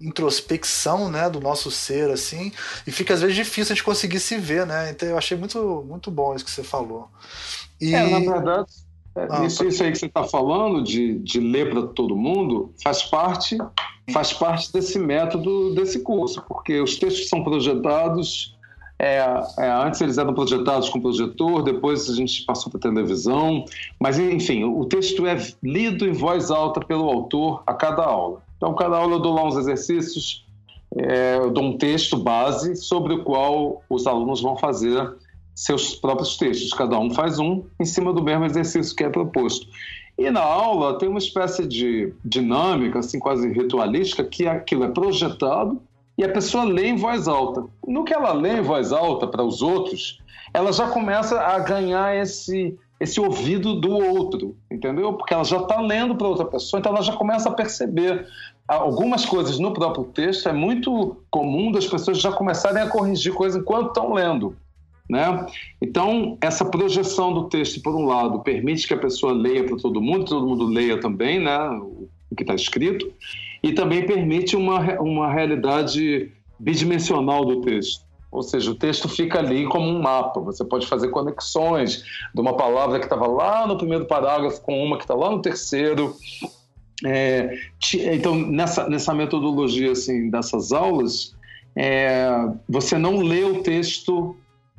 introspecção, 0.00 1.10
né, 1.10 1.28
do 1.28 1.40
nosso 1.40 1.70
ser, 1.70 2.10
assim, 2.10 2.52
e 2.86 2.92
fica 2.92 3.14
às 3.14 3.20
vezes 3.20 3.36
difícil 3.36 3.72
a 3.72 3.74
gente 3.74 3.84
conseguir 3.84 4.20
se 4.20 4.38
ver, 4.38 4.66
né? 4.66 4.90
Então 4.90 5.08
eu 5.08 5.18
achei 5.18 5.36
muito, 5.36 5.84
muito 5.88 6.10
bom 6.10 6.34
isso 6.34 6.44
que 6.44 6.50
você 6.50 6.62
falou. 6.62 7.08
E... 7.80 7.94
É, 7.94 8.08
na 8.08 8.18
verdade, 8.18 8.70
é, 9.16 9.26
ah, 9.30 9.44
isso, 9.44 9.64
isso 9.64 9.82
aí 9.82 9.90
que 9.90 9.98
você 9.98 10.06
está 10.06 10.22
falando 10.22 10.82
de, 10.82 11.18
de 11.18 11.40
ler 11.40 11.70
para 11.70 11.82
todo 11.88 12.16
mundo 12.16 12.72
faz 12.82 13.02
parte 13.02 13.58
faz 14.12 14.32
parte 14.32 14.72
desse 14.72 14.98
método 14.98 15.74
desse 15.74 16.00
curso, 16.00 16.42
porque 16.48 16.80
os 16.80 16.96
textos 16.96 17.28
são 17.28 17.42
projetados 17.42 18.56
é, 18.98 19.18
é, 19.58 19.70
antes 19.70 20.00
eles 20.00 20.18
eram 20.18 20.34
projetados 20.34 20.88
com 20.88 21.00
projetor, 21.00 21.62
depois 21.62 22.10
a 22.10 22.14
gente 22.14 22.44
passou 22.44 22.70
para 22.70 22.80
televisão, 22.80 23.64
mas 23.98 24.18
enfim, 24.18 24.64
o 24.64 24.84
texto 24.86 25.24
é 25.24 25.36
lido 25.62 26.04
em 26.04 26.12
voz 26.12 26.50
alta 26.50 26.80
pelo 26.80 27.08
autor 27.08 27.62
a 27.64 27.72
cada 27.74 28.02
aula. 28.02 28.42
Então, 28.58 28.74
cada 28.74 28.98
aula 28.98 29.14
eu 29.14 29.20
dou 29.20 29.34
lá 29.34 29.46
uns 29.46 29.56
exercícios, 29.56 30.44
é, 30.94 31.38
eu 31.38 31.50
dou 31.50 31.64
um 31.64 31.78
texto 31.78 32.16
base 32.16 32.76
sobre 32.76 33.14
o 33.14 33.24
qual 33.24 33.82
os 33.88 34.06
alunos 34.06 34.42
vão 34.42 34.56
fazer 34.56 35.10
seus 35.54 35.94
próprios 35.94 36.36
textos. 36.36 36.72
Cada 36.72 36.98
um 36.98 37.10
faz 37.10 37.38
um 37.38 37.64
em 37.80 37.84
cima 37.84 38.12
do 38.12 38.22
mesmo 38.22 38.44
exercício 38.44 38.94
que 38.94 39.04
é 39.04 39.08
proposto. 39.08 39.66
E 40.18 40.30
na 40.30 40.42
aula 40.42 40.98
tem 40.98 41.08
uma 41.08 41.18
espécie 41.18 41.66
de 41.66 42.12
dinâmica, 42.24 42.98
assim, 42.98 43.20
quase 43.20 43.48
ritualística, 43.52 44.24
que 44.24 44.46
aquilo 44.46 44.84
é 44.84 44.88
projetado 44.88 45.80
e 46.16 46.24
a 46.24 46.28
pessoa 46.28 46.64
lê 46.64 46.88
em 46.88 46.96
voz 46.96 47.28
alta. 47.28 47.64
No 47.86 48.04
que 48.04 48.12
ela 48.12 48.32
lê 48.32 48.58
em 48.58 48.60
voz 48.60 48.92
alta 48.92 49.28
para 49.28 49.44
os 49.44 49.62
outros, 49.62 50.18
ela 50.52 50.72
já 50.72 50.88
começa 50.88 51.40
a 51.40 51.60
ganhar 51.60 52.16
esse 52.16 52.76
esse 53.00 53.20
ouvido 53.20 53.80
do 53.80 53.92
outro, 53.92 54.56
entendeu? 54.70 55.12
Porque 55.12 55.32
ela 55.32 55.44
já 55.44 55.58
está 55.58 55.80
lendo 55.80 56.16
para 56.16 56.26
outra 56.26 56.44
pessoa, 56.44 56.80
então 56.80 56.92
ela 56.92 57.02
já 57.02 57.12
começa 57.12 57.48
a 57.48 57.52
perceber 57.52 58.26
algumas 58.66 59.24
coisas 59.24 59.58
no 59.58 59.72
próprio 59.72 60.04
texto. 60.04 60.48
É 60.48 60.52
muito 60.52 61.16
comum 61.30 61.70
das 61.70 61.86
pessoas 61.86 62.20
já 62.20 62.32
começarem 62.32 62.82
a 62.82 62.88
corrigir 62.88 63.32
coisas 63.32 63.60
enquanto 63.60 63.88
estão 63.88 64.12
lendo. 64.12 64.56
Né? 65.08 65.46
Então, 65.80 66.36
essa 66.40 66.64
projeção 66.64 67.32
do 67.32 67.48
texto, 67.48 67.80
por 67.80 67.94
um 67.94 68.04
lado, 68.04 68.40
permite 68.40 68.86
que 68.86 68.92
a 68.92 68.98
pessoa 68.98 69.32
leia 69.32 69.64
para 69.64 69.76
todo 69.76 70.02
mundo, 70.02 70.26
todo 70.26 70.46
mundo 70.46 70.66
leia 70.66 71.00
também 71.00 71.40
né, 71.40 71.58
o 72.30 72.36
que 72.36 72.42
está 72.42 72.54
escrito, 72.54 73.10
e 73.62 73.72
também 73.72 74.04
permite 74.04 74.54
uma, 74.54 75.00
uma 75.00 75.32
realidade 75.32 76.30
bidimensional 76.58 77.44
do 77.44 77.62
texto. 77.62 78.07
Ou 78.30 78.42
seja, 78.42 78.70
o 78.70 78.74
texto 78.74 79.08
fica 79.08 79.38
ali 79.38 79.66
como 79.66 79.88
um 79.88 80.00
mapa. 80.00 80.40
Você 80.40 80.64
pode 80.64 80.86
fazer 80.86 81.08
conexões 81.08 82.04
de 82.34 82.40
uma 82.40 82.56
palavra 82.56 82.98
que 82.98 83.06
estava 83.06 83.26
lá 83.26 83.66
no 83.66 83.78
primeiro 83.78 84.06
parágrafo 84.06 84.60
com 84.60 84.82
uma 84.82 84.96
que 84.98 85.04
está 85.04 85.14
lá 85.14 85.30
no 85.30 85.40
terceiro. 85.40 86.14
É, 87.04 87.56
então, 87.94 88.34
nessa, 88.34 88.88
nessa 88.88 89.14
metodologia 89.14 89.92
assim, 89.92 90.28
dessas 90.30 90.72
aulas, 90.72 91.34
é, 91.74 92.28
você 92.68 92.98
não 92.98 93.18
lê 93.18 93.44
o 93.44 93.62
texto 93.62 94.36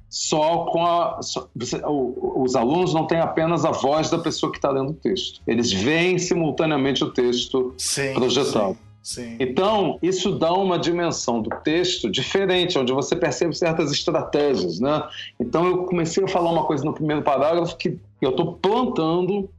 só 0.10 0.66
com 0.66 0.86
a. 0.86 1.22
Só, 1.22 1.48
você, 1.56 1.82
o, 1.86 2.44
os 2.44 2.56
alunos 2.56 2.94
não 2.94 3.08
têm 3.08 3.20
apenas 3.20 3.64
a 3.64 3.72
voz 3.72 4.10
da 4.10 4.18
pessoa 4.18 4.52
que 4.52 4.58
está 4.58 4.70
lendo 4.70 4.90
o 4.92 4.96
texto. 4.96 5.42
Eles 5.48 5.72
veem 5.72 6.18
simultaneamente 6.18 7.04
o 7.04 7.12
texto 7.12 7.74
sim, 7.78 8.14
projetado. 8.14 8.74
Sim. 8.74 8.89
Sim. 9.02 9.38
Então, 9.40 9.98
isso 10.02 10.38
dá 10.38 10.54
uma 10.54 10.78
dimensão 10.78 11.42
do 11.42 11.50
texto 11.64 12.10
diferente, 12.10 12.78
onde 12.78 12.92
você 12.92 13.16
percebe 13.16 13.56
certas 13.56 13.92
estratégias, 13.92 14.80
né? 14.80 15.08
Então, 15.40 15.66
eu 15.66 15.84
comecei 15.86 16.24
a 16.24 16.28
falar 16.28 16.52
uma 16.52 16.66
coisa 16.66 16.84
no 16.84 16.94
primeiro 16.94 17.22
parágrafo 17.22 17.78
que 17.78 17.98
eu 18.22 18.32
estou 18.32 18.54
plantando 18.54 19.50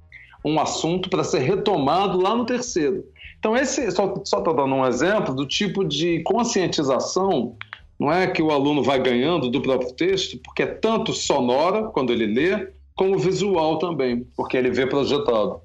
um 0.44 0.58
assunto 0.60 1.08
para 1.08 1.24
ser 1.24 1.40
retomado 1.40 2.20
lá 2.20 2.34
no 2.34 2.44
terceiro. 2.44 3.04
Então, 3.38 3.56
esse 3.56 3.90
só 3.90 4.14
estou 4.22 4.54
dando 4.54 4.74
um 4.74 4.86
exemplo 4.86 5.34
do 5.34 5.46
tipo 5.46 5.84
de 5.84 6.22
conscientização 6.22 7.56
não 8.00 8.10
é 8.10 8.26
que 8.26 8.42
o 8.42 8.50
aluno 8.50 8.82
vai 8.82 8.98
ganhando 8.98 9.50
do 9.50 9.60
próprio 9.60 9.92
texto, 9.92 10.38
porque 10.38 10.62
é 10.62 10.66
tanto 10.66 11.12
sonora 11.12 11.84
quando 11.84 12.10
ele 12.10 12.24
lê, 12.24 12.68
como 12.96 13.18
visual 13.18 13.78
também, 13.78 14.26
porque 14.34 14.56
ele 14.56 14.70
vê 14.70 14.86
projetado. 14.86 15.60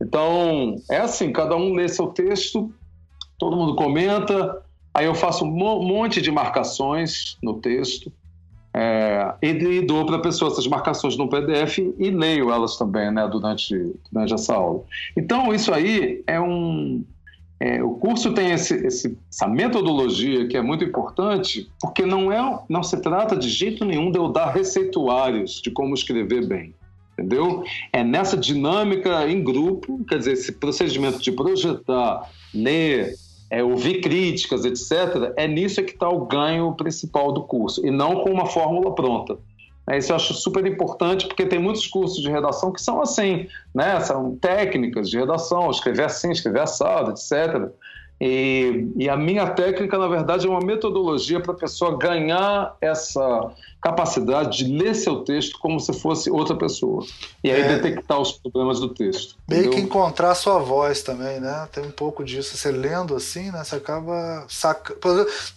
Então, 0.00 0.76
é 0.90 0.98
assim, 0.98 1.32
cada 1.32 1.56
um 1.56 1.72
lê 1.72 1.88
seu 1.88 2.08
texto 2.08 2.70
todo 3.38 3.56
mundo 3.56 3.74
comenta, 3.74 4.62
aí 4.94 5.06
eu 5.06 5.14
faço 5.14 5.44
um 5.44 5.50
monte 5.50 6.20
de 6.20 6.30
marcações 6.30 7.36
no 7.42 7.54
texto 7.54 8.12
é, 8.78 9.34
e, 9.40 9.80
dou 9.80 10.04
para 10.04 10.16
a 10.16 10.20
pessoa 10.20 10.50
essas 10.50 10.66
marcações 10.66 11.16
no 11.16 11.30
PDF 11.30 11.78
e 11.78 12.10
leio 12.10 12.50
elas 12.50 12.76
também 12.76 13.10
né, 13.10 13.26
durante, 13.26 13.74
durante 14.12 14.34
essa 14.34 14.54
aula. 14.54 14.84
Então, 15.16 15.54
isso 15.54 15.72
aí 15.72 16.22
é 16.26 16.38
um. 16.38 17.02
É, 17.58 17.82
o 17.82 17.92
curso 17.92 18.34
tem 18.34 18.50
esse, 18.50 18.74
esse, 18.86 19.16
essa 19.32 19.48
metodologia 19.48 20.46
que 20.46 20.58
é 20.58 20.60
muito 20.60 20.84
importante, 20.84 21.70
porque 21.80 22.04
não, 22.04 22.30
é, 22.30 22.60
não 22.68 22.82
se 22.82 23.00
trata 23.00 23.34
de 23.34 23.48
jeito 23.48 23.82
nenhum 23.82 24.10
de 24.10 24.18
eu 24.18 24.28
dar 24.28 24.50
receituários 24.50 25.62
de 25.62 25.70
como 25.70 25.94
escrever 25.94 26.46
bem 26.46 26.74
entendeu? 27.18 27.64
É 27.94 28.04
nessa 28.04 28.36
dinâmica 28.36 29.26
em 29.26 29.42
grupo, 29.42 30.04
quer 30.04 30.18
dizer, 30.18 30.32
esse 30.32 30.52
procedimento 30.52 31.18
de 31.18 31.32
projetar, 31.32 32.30
ler, 32.54 33.14
é, 33.56 33.64
ouvir 33.64 34.02
críticas, 34.02 34.66
etc., 34.66 35.32
é 35.34 35.48
nisso 35.48 35.82
que 35.82 35.92
está 35.92 36.10
o 36.10 36.26
ganho 36.26 36.74
principal 36.74 37.32
do 37.32 37.42
curso, 37.44 37.86
e 37.86 37.90
não 37.90 38.16
com 38.16 38.30
uma 38.30 38.44
fórmula 38.44 38.94
pronta. 38.94 39.38
É, 39.88 39.96
isso 39.96 40.12
eu 40.12 40.16
acho 40.16 40.34
super 40.34 40.66
importante, 40.66 41.26
porque 41.26 41.46
tem 41.46 41.58
muitos 41.58 41.86
cursos 41.86 42.20
de 42.20 42.30
redação 42.30 42.70
que 42.70 42.82
são 42.82 43.00
assim, 43.00 43.48
né? 43.74 43.98
são 44.00 44.36
técnicas 44.36 45.08
de 45.08 45.16
redação, 45.16 45.70
escrever 45.70 46.04
assim, 46.04 46.32
escrever 46.32 46.60
assado, 46.60 47.12
etc., 47.12 47.70
e, 48.20 48.88
e, 48.96 49.08
a 49.10 49.16
minha 49.16 49.46
técnica, 49.50 49.98
na 49.98 50.08
verdade, 50.08 50.46
é 50.46 50.50
uma 50.50 50.60
metodologia 50.60 51.38
para 51.38 51.52
a 51.52 51.56
pessoa 51.56 51.98
ganhar 51.98 52.74
essa 52.80 53.52
capacidade 53.80 54.64
de 54.64 54.72
ler 54.72 54.94
seu 54.94 55.16
texto 55.16 55.58
como 55.58 55.78
se 55.78 55.92
fosse 55.92 56.30
outra 56.30 56.56
pessoa. 56.56 57.04
E 57.44 57.50
aí 57.50 57.60
é, 57.60 57.76
detectar 57.76 58.18
os 58.18 58.32
problemas 58.32 58.80
do 58.80 58.88
texto. 58.88 59.36
Meio 59.46 59.66
entendeu? 59.66 59.78
que 59.78 59.84
encontrar 59.84 60.30
a 60.30 60.34
sua 60.34 60.58
voz 60.58 61.02
também, 61.02 61.40
né? 61.40 61.68
Tem 61.70 61.84
um 61.84 61.90
pouco 61.90 62.24
disso. 62.24 62.56
Você 62.56 62.70
lendo 62.70 63.14
assim, 63.14 63.50
né? 63.50 63.62
Você 63.62 63.76
acaba 63.76 64.46
sacando. 64.48 64.98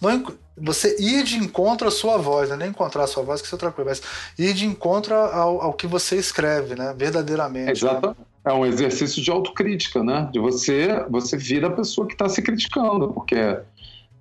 Não, 0.02 0.26
você 0.58 0.96
ir 1.00 1.24
de 1.24 1.36
encontro 1.38 1.88
à 1.88 1.90
sua 1.90 2.18
voz, 2.18 2.50
né? 2.50 2.56
nem 2.56 2.68
encontrar 2.68 3.04
a 3.04 3.06
sua 3.06 3.22
voz, 3.22 3.40
que 3.40 3.46
isso 3.46 3.54
é 3.54 3.56
outra 3.56 3.72
coisa, 3.72 3.88
mas 3.88 4.02
ir 4.38 4.52
de 4.52 4.66
encontro 4.66 5.14
ao, 5.14 5.62
ao 5.62 5.72
que 5.72 5.86
você 5.86 6.16
escreve, 6.16 6.74
né? 6.74 6.94
Verdadeiramente. 6.94 7.70
Exatamente. 7.70 8.18
Né? 8.18 8.29
É 8.44 8.52
um 8.52 8.64
exercício 8.64 9.22
de 9.22 9.30
autocrítica, 9.30 10.02
né? 10.02 10.28
De 10.32 10.38
você, 10.38 11.04
você 11.10 11.36
vira 11.36 11.66
a 11.68 11.72
pessoa 11.72 12.06
que 12.06 12.14
está 12.14 12.28
se 12.28 12.40
criticando, 12.42 13.12
porque 13.12 13.36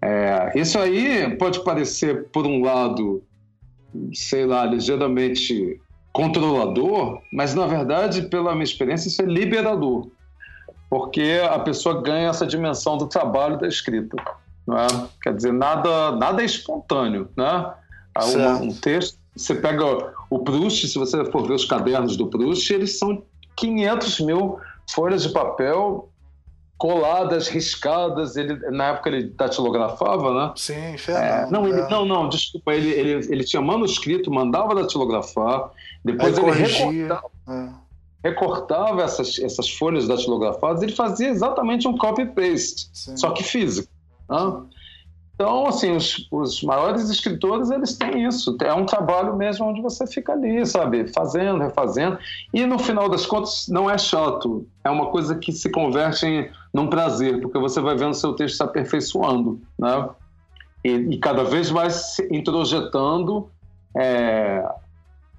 é, 0.02 0.52
isso 0.56 0.78
aí 0.78 1.36
pode 1.38 1.64
parecer, 1.64 2.28
por 2.30 2.46
um 2.46 2.64
lado, 2.64 3.24
sei 4.14 4.46
lá, 4.46 4.66
ligeiramente 4.66 5.80
controlador, 6.12 7.22
mas 7.32 7.54
na 7.54 7.66
verdade, 7.66 8.24
pela 8.24 8.54
minha 8.54 8.64
experiência, 8.64 9.08
isso 9.08 9.22
é 9.22 9.26
liberador, 9.26 10.08
porque 10.90 11.40
a 11.50 11.60
pessoa 11.60 12.02
ganha 12.02 12.30
essa 12.30 12.46
dimensão 12.46 12.98
do 12.98 13.08
trabalho 13.08 13.58
da 13.58 13.68
escrita. 13.68 14.18
É? 14.70 15.08
Quer 15.24 15.36
dizer, 15.36 15.54
nada, 15.54 16.12
nada 16.12 16.42
é 16.42 16.46
espontâneo, 16.46 17.30
né? 17.36 17.74
Um, 18.62 18.70
um 18.70 18.74
texto, 18.74 19.18
você 19.36 19.56
pega 19.56 19.84
o 20.30 20.40
Proust, 20.40 20.88
se 20.88 20.98
você 20.98 21.24
for 21.32 21.48
ver 21.48 21.54
os 21.54 21.66
cadernos 21.66 22.18
do 22.18 22.28
Proust, 22.28 22.72
eles 22.72 23.00
são 23.00 23.24
500 23.60 24.20
mil 24.22 24.60
folhas 24.90 25.24
de 25.24 25.30
papel 25.30 26.10
coladas, 26.78 27.48
riscadas. 27.50 28.36
Ele, 28.38 28.56
na 28.72 28.88
época 28.88 29.10
ele 29.10 29.30
datilografava, 29.30 30.34
né? 30.34 30.54
Sim, 30.56 30.98
Fernando. 30.98 31.48
É, 31.48 31.52
não, 31.52 31.68
ele, 31.68 31.82
é. 31.82 31.90
não, 31.90 32.06
não, 32.06 32.30
desculpa. 32.30 32.74
Ele, 32.74 32.90
ele, 32.90 33.12
ele 33.32 33.44
tinha 33.44 33.62
manuscrito, 33.62 34.32
mandava 34.32 34.74
datilografar, 34.74 35.70
depois 36.04 36.38
Aí 36.38 36.44
ele 36.44 36.52
corrigia. 36.52 36.86
recortava, 36.86 37.32
é. 37.50 37.70
recortava 38.24 39.04
essas, 39.04 39.38
essas 39.40 39.70
folhas 39.70 40.08
datilografadas, 40.08 40.82
ele 40.82 40.94
fazia 40.94 41.28
exatamente 41.28 41.88
um 41.88 41.98
copy-paste, 41.98 42.90
só 42.94 43.32
que 43.32 43.44
físico. 43.44 43.92
Né? 44.30 44.64
Então, 45.40 45.68
assim, 45.68 45.96
os, 45.96 46.28
os 46.30 46.62
maiores 46.64 47.10
escritores, 47.10 47.72
eles 47.72 47.98
têm 47.98 48.26
isso. 48.26 48.58
É 48.62 48.74
um 48.74 48.86
trabalho 48.86 49.38
mesmo 49.38 49.68
onde 49.68 49.82
você 49.82 50.06
fica 50.06 50.34
ali, 50.34 50.66
sabe? 50.66 51.08
Fazendo, 51.14 51.62
refazendo. 51.64 52.20
E, 52.54 52.66
no 52.66 52.78
final 52.78 53.08
das 53.08 53.26
contas, 53.26 53.70
não 53.70 53.90
é 53.90 53.98
chato. 53.98 54.68
É 54.84 54.90
uma 54.90 55.06
coisa 55.06 55.36
que 55.36 55.54
se 55.54 55.70
converte 55.72 56.26
em, 56.26 56.50
num 56.74 56.88
prazer, 56.88 57.40
porque 57.40 57.58
você 57.58 57.80
vai 57.80 57.96
vendo 57.96 58.16
seu 58.16 58.34
texto 58.34 58.58
se 58.58 58.64
aperfeiçoando, 58.64 59.62
né? 59.80 60.10
E, 60.84 60.90
e 60.90 61.18
cada 61.20 61.46
vez 61.46 61.72
mais 61.72 61.94
se 61.94 62.28
introjetando 62.30 63.50
é, 63.96 64.62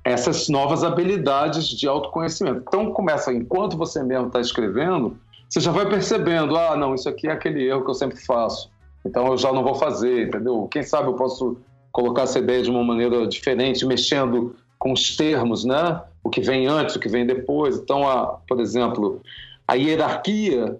essas 0.02 0.48
novas 0.48 0.82
habilidades 0.82 1.68
de 1.68 1.86
autoconhecimento. 1.86 2.64
Então, 2.66 2.90
começa, 2.90 3.34
enquanto 3.34 3.76
você 3.76 4.02
mesmo 4.02 4.28
está 4.28 4.40
escrevendo, 4.40 5.18
você 5.46 5.60
já 5.60 5.70
vai 5.70 5.86
percebendo, 5.86 6.56
ah, 6.56 6.74
não, 6.74 6.94
isso 6.94 7.06
aqui 7.06 7.28
é 7.28 7.32
aquele 7.32 7.68
erro 7.68 7.84
que 7.84 7.90
eu 7.90 7.94
sempre 7.94 8.16
faço 8.16 8.70
então 9.04 9.26
eu 9.28 9.38
já 9.38 9.52
não 9.52 9.62
vou 9.62 9.74
fazer, 9.74 10.28
entendeu? 10.28 10.68
Quem 10.70 10.82
sabe 10.82 11.08
eu 11.08 11.14
posso 11.14 11.56
colocar 11.92 12.22
essa 12.22 12.38
ideia 12.38 12.62
de 12.62 12.70
uma 12.70 12.84
maneira 12.84 13.26
diferente, 13.26 13.84
mexendo 13.84 14.54
com 14.78 14.92
os 14.92 15.16
termos, 15.16 15.64
né? 15.64 16.00
O 16.22 16.30
que 16.30 16.40
vem 16.40 16.66
antes, 16.66 16.96
o 16.96 17.00
que 17.00 17.08
vem 17.08 17.26
depois. 17.26 17.76
Então, 17.76 18.08
a, 18.08 18.38
por 18.46 18.60
exemplo, 18.60 19.20
a 19.66 19.74
hierarquia 19.74 20.78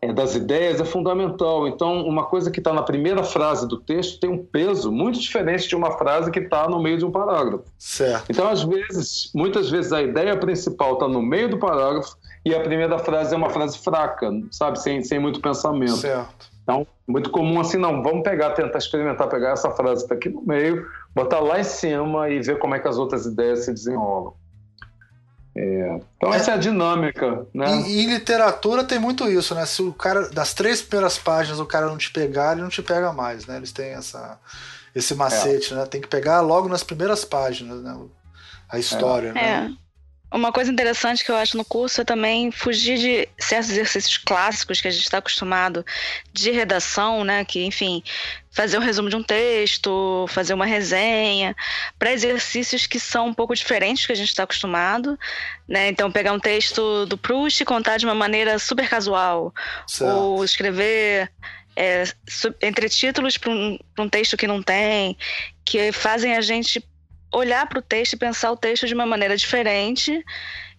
é, 0.00 0.12
das 0.12 0.36
ideias 0.36 0.80
é 0.80 0.84
fundamental. 0.84 1.66
Então, 1.66 2.02
uma 2.06 2.24
coisa 2.24 2.50
que 2.50 2.60
está 2.60 2.72
na 2.72 2.82
primeira 2.82 3.24
frase 3.24 3.66
do 3.66 3.78
texto 3.78 4.20
tem 4.20 4.30
um 4.30 4.44
peso 4.44 4.92
muito 4.92 5.18
diferente 5.18 5.68
de 5.68 5.74
uma 5.74 5.92
frase 5.98 6.30
que 6.30 6.38
está 6.38 6.68
no 6.68 6.80
meio 6.80 6.98
de 6.98 7.04
um 7.04 7.10
parágrafo. 7.10 7.64
Certo. 7.76 8.26
Então, 8.30 8.48
às 8.48 8.62
vezes, 8.62 9.30
muitas 9.34 9.70
vezes 9.70 9.92
a 9.92 10.02
ideia 10.02 10.36
principal 10.36 10.94
está 10.94 11.08
no 11.08 11.20
meio 11.20 11.48
do 11.48 11.58
parágrafo 11.58 12.16
e 12.44 12.54
a 12.54 12.60
primeira 12.60 12.98
frase 12.98 13.34
é 13.34 13.36
uma 13.36 13.50
frase 13.50 13.78
fraca, 13.78 14.30
sabe, 14.50 14.80
sem, 14.80 15.02
sem 15.02 15.18
muito 15.18 15.40
pensamento. 15.40 15.96
Certo. 15.96 16.47
Então, 16.68 16.86
muito 17.06 17.30
comum 17.30 17.58
assim, 17.60 17.78
não, 17.78 18.02
vamos 18.02 18.22
pegar, 18.22 18.50
tentar 18.50 18.76
experimentar, 18.76 19.26
pegar 19.26 19.52
essa 19.52 19.70
frase 19.70 20.06
que 20.06 20.12
está 20.12 20.14
aqui 20.14 20.28
no 20.28 20.42
meio, 20.42 20.86
botar 21.14 21.40
lá 21.40 21.58
em 21.58 21.64
cima 21.64 22.28
e 22.28 22.42
ver 22.42 22.58
como 22.58 22.74
é 22.74 22.78
que 22.78 22.86
as 22.86 22.98
outras 22.98 23.24
ideias 23.24 23.60
se 23.60 23.72
desenrolam. 23.72 24.34
É, 25.56 25.98
então, 26.18 26.32
essa 26.32 26.50
é 26.50 26.54
a 26.54 26.58
dinâmica. 26.58 27.46
Né? 27.54 27.66
E, 27.88 28.04
em 28.04 28.10
literatura 28.10 28.84
tem 28.84 28.98
muito 28.98 29.26
isso, 29.30 29.54
né? 29.54 29.64
Se 29.64 29.80
o 29.80 29.94
cara, 29.94 30.28
das 30.28 30.52
três 30.52 30.82
primeiras 30.82 31.16
páginas, 31.16 31.58
o 31.58 31.64
cara 31.64 31.86
não 31.86 31.96
te 31.96 32.10
pegar, 32.10 32.52
ele 32.52 32.60
não 32.60 32.68
te 32.68 32.82
pega 32.82 33.14
mais, 33.14 33.46
né? 33.46 33.56
Eles 33.56 33.72
têm 33.72 33.92
essa, 33.92 34.38
esse 34.94 35.14
macete, 35.14 35.72
é. 35.72 35.76
né? 35.78 35.86
Tem 35.86 36.02
que 36.02 36.06
pegar 36.06 36.42
logo 36.42 36.68
nas 36.68 36.84
primeiras 36.84 37.24
páginas, 37.24 37.82
né? 37.82 37.98
A 38.68 38.78
história, 38.78 39.30
é. 39.30 39.32
né? 39.32 39.76
Uma 40.30 40.52
coisa 40.52 40.70
interessante 40.70 41.24
que 41.24 41.30
eu 41.30 41.36
acho 41.36 41.56
no 41.56 41.64
curso 41.64 42.02
é 42.02 42.04
também 42.04 42.50
fugir 42.50 42.98
de 42.98 43.28
certos 43.38 43.70
exercícios 43.70 44.18
clássicos 44.18 44.78
que 44.78 44.88
a 44.88 44.90
gente 44.90 45.04
está 45.04 45.18
acostumado 45.18 45.84
de 46.32 46.50
redação, 46.50 47.24
né? 47.24 47.46
Que, 47.46 47.64
enfim, 47.64 48.02
fazer 48.50 48.76
um 48.76 48.82
resumo 48.82 49.08
de 49.08 49.16
um 49.16 49.22
texto, 49.22 50.26
fazer 50.28 50.52
uma 50.52 50.66
resenha, 50.66 51.56
para 51.98 52.12
exercícios 52.12 52.86
que 52.86 53.00
são 53.00 53.28
um 53.28 53.34
pouco 53.34 53.54
diferentes 53.54 54.02
do 54.02 54.06
que 54.08 54.12
a 54.12 54.16
gente 54.16 54.28
está 54.28 54.42
acostumado, 54.42 55.18
né? 55.66 55.88
Então, 55.88 56.12
pegar 56.12 56.34
um 56.34 56.40
texto 56.40 57.06
do 57.06 57.16
Proust 57.16 57.62
e 57.62 57.66
contar 57.66 57.96
de 57.96 58.04
uma 58.04 58.14
maneira 58.14 58.58
super 58.58 58.86
casual, 58.86 59.54
certo. 59.86 60.14
ou 60.14 60.44
escrever 60.44 61.30
é, 61.74 62.02
entre 62.60 62.88
títulos 62.90 63.38
para 63.38 63.50
um, 63.50 63.78
um 63.98 64.08
texto 64.08 64.36
que 64.36 64.46
não 64.46 64.62
tem, 64.62 65.16
que 65.64 65.90
fazem 65.90 66.36
a 66.36 66.40
gente 66.42 66.84
olhar 67.32 67.66
para 67.66 67.78
o 67.78 67.82
texto 67.82 68.14
e 68.14 68.18
pensar 68.18 68.50
o 68.50 68.56
texto 68.56 68.86
de 68.86 68.94
uma 68.94 69.06
maneira 69.06 69.36
diferente. 69.36 70.24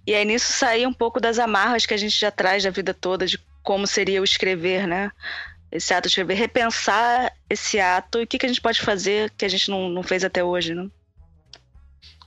E 0.06 0.16
aí 0.16 0.26
nisso 0.26 0.52
sair 0.54 0.88
um 0.88 0.94
pouco 0.94 1.20
das 1.20 1.40
amarras 1.40 1.86
que 1.86 1.94
a 1.94 1.98
gente 1.98 2.20
já 2.20 2.32
traz 2.32 2.64
da 2.64 2.70
vida 2.70 2.94
toda 2.94 3.26
de 3.26 3.40
como 3.64 3.86
seria 3.86 4.22
o 4.22 4.24
escrever, 4.24 4.88
né? 4.88 5.12
Esse 5.72 5.94
ato 5.94 6.04
de 6.04 6.10
escrever, 6.10 6.34
repensar 6.34 7.32
esse 7.50 7.80
ato 7.80 8.20
e 8.20 8.24
o 8.24 8.28
que, 8.28 8.40
que 8.40 8.46
a 8.46 8.50
gente 8.50 8.62
pode 8.62 8.82
fazer 8.82 9.32
que 9.38 9.46
a 9.46 9.50
gente 9.50 9.70
não, 9.70 9.90
não 9.90 10.02
fez 10.02 10.24
até 10.24 10.44
hoje, 10.44 10.74
né? 10.74 10.90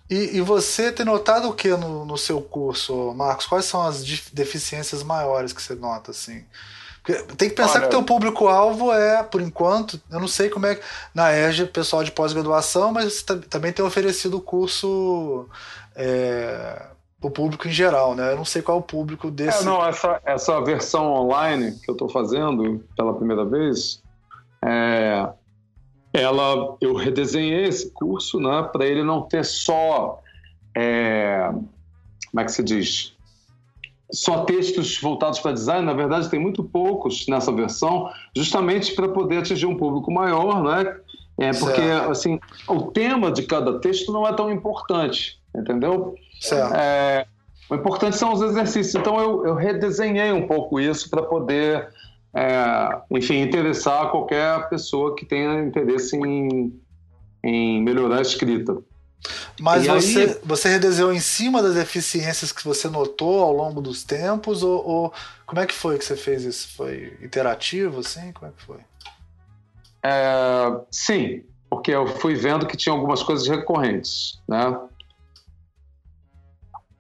E, 0.09 0.37
e 0.37 0.41
você 0.41 0.93
tem 0.93 1.07
notado 1.07 1.49
o 1.49 1.55
que 1.55 1.69
no, 1.71 2.05
no 2.05 2.19
seu 2.19 2.41
curso, 2.41 3.15
Marcos? 3.15 3.47
Quais 3.47 3.65
são 3.65 3.83
as 3.83 4.05
deficiências 4.33 5.03
maiores 5.03 5.53
que 5.53 5.63
você 5.63 5.75
nota, 5.75 6.11
assim? 6.11 6.45
Tem 7.37 7.49
que 7.49 7.57
pensar 7.57 7.79
Olha, 7.79 7.83
que 7.83 7.91
teu 7.91 8.03
público-alvo 8.03 8.93
é, 8.93 9.25
por 9.25 9.41
enquanto, 9.41 10.01
eu 10.11 10.21
não 10.21 10.29
sei 10.29 10.49
como 10.49 10.67
é 10.67 10.79
na 11.13 11.33
ERG, 11.33 11.67
pessoal 11.67 12.05
de 12.05 12.13
pós-graduação, 12.13 12.93
mas 12.93 13.23
também 13.51 13.73
tem 13.73 13.85
oferecido 13.85 14.37
o 14.37 14.41
curso 14.41 15.49
é, 15.97 16.87
o 17.21 17.31
público 17.31 17.69
em 17.69 17.73
geral, 17.73 18.15
né? 18.15 18.33
Eu 18.33 18.37
não 18.37 18.45
sei 18.45 18.63
qual 18.63 18.79
é 18.79 18.81
o 18.81 18.85
público 18.85 19.31
desse. 19.31 19.63
É, 19.63 19.65
não, 19.65 19.85
essa, 19.85 20.21
essa 20.25 20.61
versão 20.61 21.13
online 21.13 21.73
que 21.81 21.91
eu 21.91 21.93
estou 21.93 22.09
fazendo 22.09 22.85
pela 22.97 23.15
primeira 23.15 23.45
vez, 23.45 24.03
é, 24.65 25.29
ela, 26.13 26.77
eu 26.81 26.95
redesenhei 26.95 27.65
esse 27.65 27.91
curso, 27.93 28.39
né, 28.39 28.69
para 28.73 28.87
ele 28.87 29.03
não 29.03 29.23
ter 29.23 29.45
só, 29.45 30.21
é, 30.77 31.49
como 32.31 32.41
é 32.41 32.45
que 32.45 32.53
se 32.53 32.63
diz? 32.63 33.17
Só 34.13 34.45
textos 34.45 35.01
voltados 35.01 35.41
para 35.41 35.53
design, 35.53 35.87
na 35.87 35.95
verdade 35.95 36.29
tem 36.29 36.39
muito 36.39 36.63
poucos 36.63 37.27
nessa 37.27 37.51
versão, 37.51 38.11
justamente 38.37 38.95
para 38.95 39.09
poder 39.09 39.39
atingir 39.39 39.67
um 39.67 39.77
público 39.77 40.13
maior, 40.13 40.63
né? 40.63 40.97
É 41.39 41.51
porque 41.53 41.81
certo. 41.81 42.11
assim 42.11 42.39
o 42.69 42.83
tema 42.83 43.33
de 43.33 43.43
cada 43.43 43.81
texto 43.81 44.13
não 44.13 44.27
é 44.27 44.33
tão 44.35 44.53
importante, 44.53 45.41
entendeu? 45.57 46.15
Certo. 46.41 46.75
É, 46.75 47.27
o 47.71 47.75
importante 47.75 48.17
são 48.17 48.35
os 48.35 48.43
exercícios. 48.43 48.95
Então 48.95 49.19
eu, 49.19 49.47
eu 49.47 49.55
redesenhei 49.55 50.31
um 50.31 50.47
pouco 50.47 50.79
isso 50.79 51.09
para 51.09 51.23
poder, 51.23 51.89
é, 52.35 53.01
enfim, 53.11 53.41
interessar 53.41 54.11
qualquer 54.11 54.69
pessoa 54.69 55.17
que 55.17 55.25
tenha 55.25 55.65
interesse 55.65 56.17
em, 56.17 56.79
em 57.43 57.83
melhorar 57.83 58.19
a 58.19 58.23
escrita. 58.23 58.77
Mas 59.61 59.87
você, 59.87 60.21
aí... 60.21 60.39
você 60.45 60.69
redesenhou 60.69 61.13
em 61.13 61.21
cima 61.21 61.63
das 61.63 61.75
deficiências 61.75 62.51
que 62.53 62.65
você 62.65 62.89
notou 62.89 63.43
ao 63.43 63.53
longo 63.53 63.81
dos 63.81 64.03
tempos? 64.03 64.63
Ou, 64.63 64.87
ou, 64.87 65.15
como 65.47 65.61
é 65.61 65.67
que 65.67 65.75
foi 65.75 65.99
que 65.99 66.05
você 66.05 66.17
fez 66.17 66.45
isso? 66.45 66.77
Foi 66.77 67.17
interativo, 67.23 68.01
assim? 68.01 68.33
Como 68.33 68.51
é 68.51 68.55
que 68.57 68.63
foi? 68.63 68.81
É, 70.05 70.81
sim, 70.91 71.45
porque 71.71 71.93
eu 71.93 72.07
fui 72.07 72.35
vendo 72.35 72.67
que 72.67 72.77
tinha 72.77 72.93
algumas 72.93 73.23
coisas 73.23 73.47
recorrentes, 73.47 74.41
né? 74.49 74.79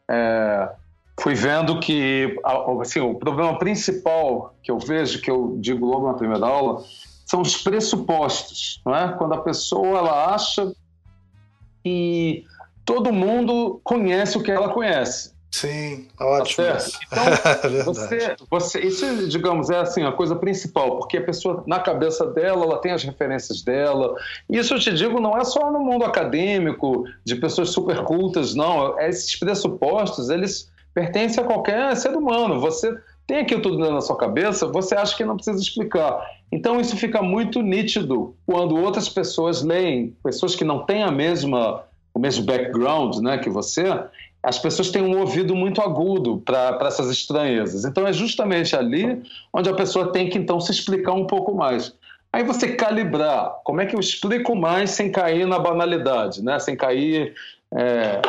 É, 0.09 0.73
fui 1.21 1.35
vendo 1.35 1.81
que 1.81 2.37
assim, 2.81 3.01
o 3.01 3.15
problema 3.15 3.59
principal 3.59 4.55
que 4.63 4.71
eu 4.71 4.79
vejo, 4.79 5.21
que 5.21 5.31
eu 5.31 5.57
digo 5.59 5.87
logo 5.87 6.07
na 6.07 6.15
primeira 6.15 6.47
aula, 6.47 6.85
são 7.27 7.41
os 7.41 7.57
pressupostos, 7.57 8.81
não 8.85 8.95
é? 8.95 9.13
Quando 9.17 9.35
a 9.35 9.41
pessoa 9.41 9.99
ela 9.99 10.35
acha 10.35 10.73
e 11.85 12.45
todo 12.85 13.13
mundo 13.13 13.81
conhece 13.83 14.37
o 14.39 14.43
que 14.43 14.51
ela 14.51 14.69
conhece. 14.69 15.33
Sim, 15.53 16.09
ótimo. 16.19 16.67
Tá 16.67 16.79
então, 17.61 17.71
é 17.79 17.83
você, 17.85 18.37
você, 18.51 18.81
isso, 18.81 19.29
digamos, 19.29 19.69
é 19.69 19.81
assim, 19.81 20.03
a 20.03 20.11
coisa 20.11 20.35
principal, 20.35 20.97
porque 20.97 21.19
a 21.19 21.25
pessoa, 21.25 21.63
na 21.67 21.79
cabeça 21.79 22.27
dela, 22.27 22.65
ela 22.65 22.79
tem 22.79 22.91
as 22.91 23.03
referências 23.03 23.61
dela. 23.63 24.15
Isso 24.49 24.73
eu 24.73 24.81
te 24.81 24.93
digo, 24.95 25.21
não 25.21 25.37
é 25.37 25.45
só 25.45 25.71
no 25.71 25.81
mundo 25.81 26.07
acadêmico, 26.07 27.05
de 27.23 27.37
pessoas 27.37 27.69
super 27.69 28.03
cultas, 28.03 28.55
não. 28.55 28.99
Esses 28.99 29.39
pressupostos, 29.39 30.31
eles 30.31 30.71
pertencem 30.95 31.45
a 31.45 31.47
qualquer 31.47 31.95
ser 31.97 32.17
humano. 32.17 32.59
Você 32.59 32.97
tem 33.27 33.41
aquilo 33.41 33.61
tudo 33.61 33.91
na 33.91 34.01
sua 34.01 34.17
cabeça, 34.17 34.67
você 34.67 34.95
acha 34.95 35.15
que 35.15 35.25
não 35.25 35.37
precisa 35.37 35.61
explicar. 35.61 36.19
Então 36.53 36.79
isso 36.79 36.97
fica 36.97 37.23
muito 37.23 37.63
nítido 37.63 38.37
quando 38.47 38.77
outras 38.77 39.09
pessoas 39.09 39.63
leem, 39.63 40.15
pessoas 40.23 40.55
que 40.55 40.65
não 40.65 40.85
têm 40.85 41.03
a 41.03 41.11
mesma 41.11 41.83
o 42.15 42.19
mesmo 42.19 42.45
background, 42.45 43.17
né, 43.23 43.39
que 43.39 43.49
você, 43.49 43.85
as 44.43 44.59
pessoas 44.59 44.91
têm 44.91 45.03
um 45.03 45.19
ouvido 45.19 45.55
muito 45.55 45.81
agudo 45.81 46.43
para 46.45 46.79
essas 46.83 47.11
estranhezas. 47.11 47.87
Então 47.87 48.07
é 48.07 48.13
justamente 48.13 48.77
ali 48.77 49.23
onde 49.53 49.71
a 49.71 49.75
pessoa 49.75 50.13
tem 50.13 50.29
que 50.29 50.37
então 50.37 50.61
se 50.61 50.73
explicar 50.73 51.13
um 51.13 51.27
pouco 51.27 51.55
mais. 51.55 51.95
Aí 52.33 52.45
você 52.45 52.75
calibrar, 52.75 53.51
como 53.65 53.81
é 53.81 53.87
que 53.87 53.95
eu 53.95 54.01
explico 54.01 54.57
mais 54.57 54.91
sem 54.91 55.11
cair 55.11 55.47
na 55.47 55.59
banalidade, 55.59 56.43
né? 56.43 56.59
Sem 56.59 56.77
cair 56.77 57.35
é, 57.75 58.21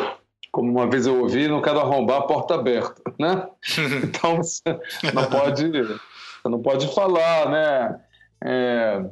como 0.51 0.69
uma 0.69 0.87
vez 0.89 1.07
eu 1.07 1.21
ouvi, 1.21 1.47
não 1.47 1.61
quero 1.61 1.79
arrombar 1.79 2.19
a 2.19 2.27
porta 2.27 2.55
aberta, 2.55 3.01
né? 3.19 3.47
Então 4.03 4.37
você 4.37 4.79
não 5.13 5.25
pode, 5.25 5.71
você 5.71 6.49
não 6.49 6.61
pode 6.61 6.93
falar, 6.93 7.49
né? 7.49 7.99
É, 8.43 9.03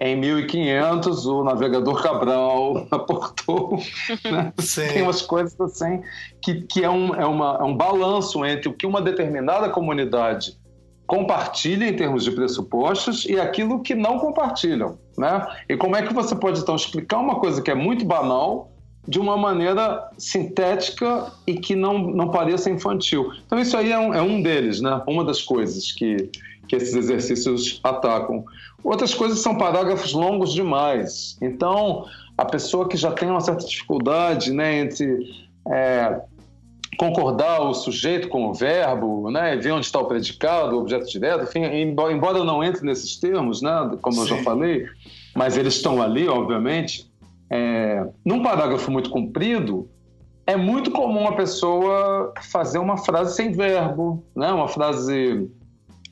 em 0.00 0.16
1500 0.16 1.26
o 1.26 1.42
navegador 1.42 2.02
Cabral 2.02 2.86
aportou, 2.90 3.78
né? 4.30 4.52
tem 4.92 5.02
umas 5.02 5.22
coisas 5.22 5.60
assim 5.60 6.02
que, 6.40 6.62
que 6.62 6.84
é, 6.84 6.90
um, 6.90 7.14
é, 7.14 7.26
uma, 7.26 7.58
é 7.60 7.64
um 7.64 7.76
balanço 7.76 8.44
entre 8.44 8.68
o 8.68 8.72
que 8.72 8.86
uma 8.86 9.02
determinada 9.02 9.68
comunidade 9.68 10.56
compartilham 11.06 11.88
em 11.88 11.96
termos 11.96 12.22
de 12.22 12.30
pressupostos 12.30 13.24
e 13.24 13.40
aquilo 13.40 13.82
que 13.82 13.94
não 13.94 14.18
compartilham, 14.18 14.98
né? 15.16 15.44
E 15.66 15.74
como 15.74 15.96
é 15.96 16.02
que 16.02 16.12
você 16.12 16.36
pode 16.36 16.60
então 16.60 16.76
explicar 16.76 17.18
uma 17.18 17.40
coisa 17.40 17.62
que 17.62 17.70
é 17.70 17.74
muito 17.74 18.04
banal 18.04 18.70
de 19.08 19.18
uma 19.18 19.38
maneira 19.38 20.06
sintética 20.18 21.32
e 21.46 21.54
que 21.54 21.74
não, 21.74 21.98
não 21.98 22.30
pareça 22.30 22.68
infantil. 22.68 23.32
Então 23.46 23.58
isso 23.58 23.74
aí 23.74 23.90
é 23.90 23.98
um, 23.98 24.12
é 24.12 24.20
um 24.20 24.42
deles, 24.42 24.82
né? 24.82 25.02
Uma 25.08 25.24
das 25.24 25.40
coisas 25.42 25.90
que, 25.92 26.30
que 26.68 26.76
esses 26.76 26.94
exercícios 26.94 27.80
atacam. 27.82 28.44
Outras 28.84 29.14
coisas 29.14 29.40
são 29.40 29.56
parágrafos 29.56 30.12
longos 30.12 30.52
demais. 30.52 31.36
Então 31.40 32.04
a 32.36 32.44
pessoa 32.44 32.88
que 32.88 32.96
já 32.96 33.10
tem 33.10 33.28
uma 33.28 33.40
certa 33.40 33.66
dificuldade, 33.66 34.52
né, 34.52 34.78
entre 34.78 35.26
é, 35.66 36.20
concordar 36.96 37.60
o 37.60 37.74
sujeito 37.74 38.28
com 38.28 38.46
o 38.46 38.54
verbo, 38.54 39.30
né, 39.30 39.56
ver 39.56 39.72
onde 39.72 39.86
está 39.86 39.98
o 39.98 40.04
predicado, 40.04 40.76
o 40.76 40.80
objeto 40.80 41.08
direto, 41.08 41.44
enfim, 41.44 41.64
embora 41.64 42.38
eu 42.38 42.44
não 42.44 42.62
entre 42.62 42.84
nesses 42.84 43.16
termos, 43.18 43.60
né, 43.60 43.96
como 44.00 44.16
Sim. 44.16 44.20
eu 44.20 44.26
já 44.26 44.42
falei, 44.42 44.86
mas 45.34 45.56
eles 45.56 45.74
estão 45.74 46.00
ali, 46.00 46.28
obviamente. 46.28 47.08
É, 47.50 48.06
num 48.24 48.42
parágrafo 48.42 48.90
muito 48.90 49.10
comprido, 49.10 49.88
é 50.46 50.56
muito 50.56 50.90
comum 50.90 51.26
a 51.26 51.32
pessoa 51.32 52.32
fazer 52.50 52.78
uma 52.78 52.96
frase 52.96 53.36
sem 53.36 53.52
verbo, 53.52 54.24
né, 54.34 54.50
uma 54.50 54.68
frase, 54.68 55.50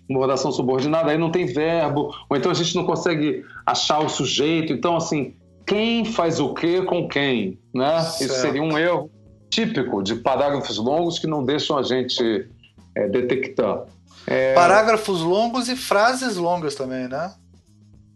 uma 0.08 0.20
oração 0.20 0.52
subordinada, 0.52 1.10
aí 1.10 1.18
não 1.18 1.30
tem 1.30 1.46
verbo, 1.46 2.10
ou 2.28 2.36
então 2.36 2.50
a 2.50 2.54
gente 2.54 2.74
não 2.74 2.84
consegue 2.84 3.44
achar 3.64 3.98
o 4.00 4.08
sujeito. 4.08 4.72
Então, 4.72 4.96
assim, 4.96 5.34
quem 5.66 6.04
faz 6.04 6.38
o 6.38 6.54
que 6.54 6.82
com 6.82 7.08
quem, 7.08 7.58
né? 7.74 8.00
Certo. 8.02 8.22
Isso 8.22 8.40
seria 8.40 8.62
um 8.62 8.78
erro 8.78 9.10
típico 9.50 10.02
de 10.02 10.14
parágrafos 10.16 10.78
longos 10.78 11.18
que 11.18 11.26
não 11.26 11.44
deixam 11.44 11.76
a 11.76 11.82
gente 11.82 12.48
é, 12.94 13.08
detectar. 13.08 13.84
É... 14.26 14.54
Parágrafos 14.54 15.20
longos 15.20 15.68
e 15.68 15.76
frases 15.76 16.36
longas 16.36 16.74
também, 16.74 17.08
né? 17.08 17.32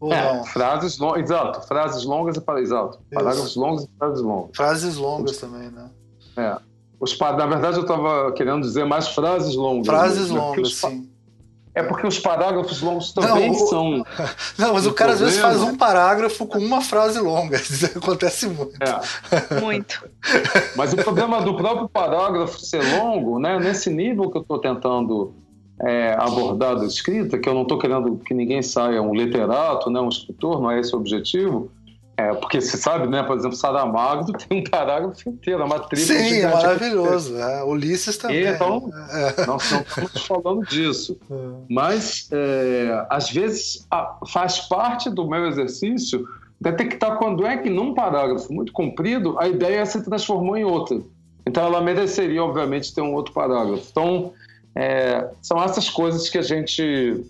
Ou 0.01 0.13
é, 0.13 0.35
não? 0.35 0.45
Frases 0.45 0.99
longas, 0.99 1.23
exato. 1.23 1.67
Frases 1.67 2.05
longas 2.05 2.37
e 2.37 2.41
para, 2.41 2.61
exato. 2.61 2.99
Parágrafos 3.13 3.55
longos 3.55 3.85
e 3.85 3.89
frases 3.99 4.23
longas. 4.23 4.51
Frases 4.57 4.97
longas 4.97 5.37
também, 5.37 5.71
né? 5.71 5.91
É. 6.37 6.57
Os, 6.99 7.19
na 7.19 7.47
verdade, 7.47 7.77
eu 7.77 7.83
estava 7.83 8.33
querendo 8.33 8.63
dizer 8.63 8.85
mais 8.85 9.09
frases 9.09 9.55
longas. 9.55 9.87
Frases 9.87 10.31
né? 10.31 10.39
longas, 10.39 10.69
os, 10.69 10.79
sim. 10.79 11.10
É 11.81 11.83
porque 11.83 12.07
os 12.07 12.19
parágrafos 12.19 12.83
longos 12.83 13.13
também 13.13 13.49
não, 13.49 13.67
são. 13.67 14.05
Não, 14.59 14.75
mas 14.75 14.87
o 14.87 14.93
cara 14.93 15.15
às 15.15 15.21
vezes 15.21 15.39
faz 15.39 15.63
um 15.63 15.75
parágrafo 15.75 16.47
com 16.47 16.59
uma 16.59 16.83
frase 16.83 17.19
longa. 17.19 17.57
Isso 17.59 17.87
acontece 17.87 18.47
muito. 18.49 18.77
É. 18.83 19.61
Muito. 19.61 20.05
Mas 20.77 20.93
o 20.93 20.97
problema 20.97 21.41
do 21.41 21.57
próprio 21.57 21.89
parágrafo 21.89 22.61
ser 22.61 22.83
longo, 22.99 23.39
né, 23.39 23.59
nesse 23.59 23.91
nível 23.91 24.31
que 24.31 24.37
eu 24.37 24.43
estou 24.43 24.59
tentando 24.59 25.33
é, 25.81 26.15
abordar 26.19 26.77
da 26.77 26.85
escrita, 26.85 27.39
que 27.39 27.49
eu 27.49 27.55
não 27.55 27.63
estou 27.63 27.79
querendo 27.79 28.17
que 28.19 28.35
ninguém 28.35 28.61
saia 28.61 29.01
um 29.01 29.15
literato, 29.15 29.89
né, 29.89 30.01
um 30.01 30.09
escritor, 30.09 30.61
não 30.61 30.71
é 30.71 30.81
esse 30.81 30.95
o 30.95 30.99
objetivo. 30.99 31.71
É, 32.21 32.35
porque 32.35 32.61
você 32.61 32.77
sabe, 32.77 33.07
né? 33.07 33.23
Por 33.23 33.39
exemplo, 33.39 33.57
Saramago 33.57 34.31
tem 34.37 34.61
um 34.61 34.65
parágrafo 34.65 35.31
inteiro, 35.31 35.65
uma 35.65 35.79
trilha. 35.81 36.07
Sim, 36.07 36.41
é 36.41 36.53
maravilhoso. 36.53 37.37
É. 37.37 37.65
Ulisses 37.65 38.19
também. 38.19 38.47
então, 38.47 38.91
é. 39.11 39.41
nós 39.47 39.71
não 39.71 39.81
estamos 39.81 40.27
falando 40.27 40.67
disso. 40.67 41.19
É. 41.31 41.35
Mas, 41.71 42.29
é, 42.31 43.07
às 43.09 43.31
vezes, 43.31 43.87
faz 44.29 44.61
parte 44.69 45.09
do 45.09 45.27
meu 45.27 45.47
exercício 45.47 46.29
detectar 46.61 47.17
quando 47.17 47.47
é 47.47 47.57
que, 47.57 47.71
num 47.71 47.95
parágrafo 47.95 48.53
muito 48.53 48.71
comprido, 48.73 49.39
a 49.39 49.49
ideia 49.49 49.87
se 49.87 50.05
transformou 50.05 50.59
em 50.59 50.65
outra. 50.65 51.01
Então, 51.47 51.65
ela 51.65 51.81
mereceria, 51.81 52.45
obviamente, 52.45 52.95
ter 52.95 53.01
um 53.01 53.15
outro 53.15 53.33
parágrafo. 53.33 53.87
Então, 53.91 54.33
é, 54.75 55.27
são 55.41 55.63
essas 55.63 55.89
coisas 55.89 56.29
que 56.29 56.37
a 56.37 56.43
gente 56.43 57.25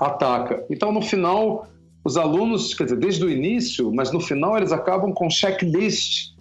ataca. 0.00 0.64
Então, 0.68 0.90
no 0.90 1.02
final 1.02 1.68
os 2.08 2.16
alunos, 2.16 2.74
quer 2.74 2.84
dizer, 2.84 2.96
desde 2.96 3.24
o 3.24 3.30
início, 3.30 3.92
mas 3.94 4.10
no 4.10 4.20
final 4.20 4.56
eles 4.56 4.72
acabam 4.72 5.12
com 5.12 5.28
checklist 5.28 6.32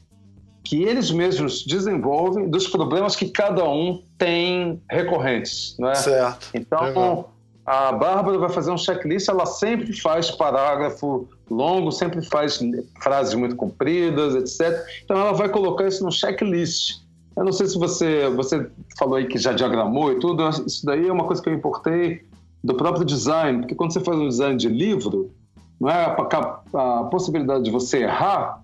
que 0.64 0.84
eles 0.84 1.12
mesmos 1.12 1.66
desenvolvem 1.66 2.50
dos 2.50 2.68
problemas 2.68 3.16
que 3.16 3.30
cada 3.30 3.64
um 3.70 4.02
tem 4.18 4.82
recorrentes, 4.90 5.76
né? 5.80 5.96
Certo. 5.96 6.50
Então, 6.54 6.84
Legal. 6.84 7.34
a 7.66 7.92
Bárbara 7.94 8.38
vai 8.38 8.50
fazer 8.50 8.72
um 8.72 8.78
checklist, 8.78 9.30
ela 9.30 9.46
sempre 9.46 9.94
faz 9.94 10.30
parágrafo 10.32 11.28
longo, 11.50 11.92
sempre 11.92 12.22
faz 12.22 12.60
frases 13.02 13.34
muito 13.34 13.56
compridas, 13.56 14.36
etc. 14.36 14.86
Então, 15.06 15.18
ela 15.18 15.32
vai 15.32 15.48
colocar 15.48 15.88
isso 15.88 16.04
no 16.04 16.12
checklist. 16.12 17.02
Eu 17.38 17.46
não 17.46 17.54
sei 17.54 17.68
se 17.68 17.78
você, 17.78 18.28
você 18.30 18.70
falou 18.98 19.16
aí 19.16 19.28
que 19.28 19.38
já 19.38 19.54
diagramou 19.54 20.12
e 20.12 20.20
tudo, 20.20 20.48
isso 20.66 20.86
daí 20.86 21.08
é 21.08 21.12
uma 21.12 21.24
coisa 21.24 21.42
que 21.42 21.48
eu 21.48 21.54
importei 21.54 22.26
do 22.64 22.76
próprio 22.76 23.06
design, 23.06 23.60
porque 23.60 23.76
quando 23.76 23.94
você 23.94 24.02
faz 24.02 24.18
um 24.18 24.28
design 24.28 24.58
de 24.58 24.68
livro, 24.68 25.32
não 25.80 25.90
é? 25.90 26.06
A, 26.06 27.00
a 27.00 27.04
possibilidade 27.06 27.64
de 27.64 27.72
você 27.72 28.04
errar 28.04 28.64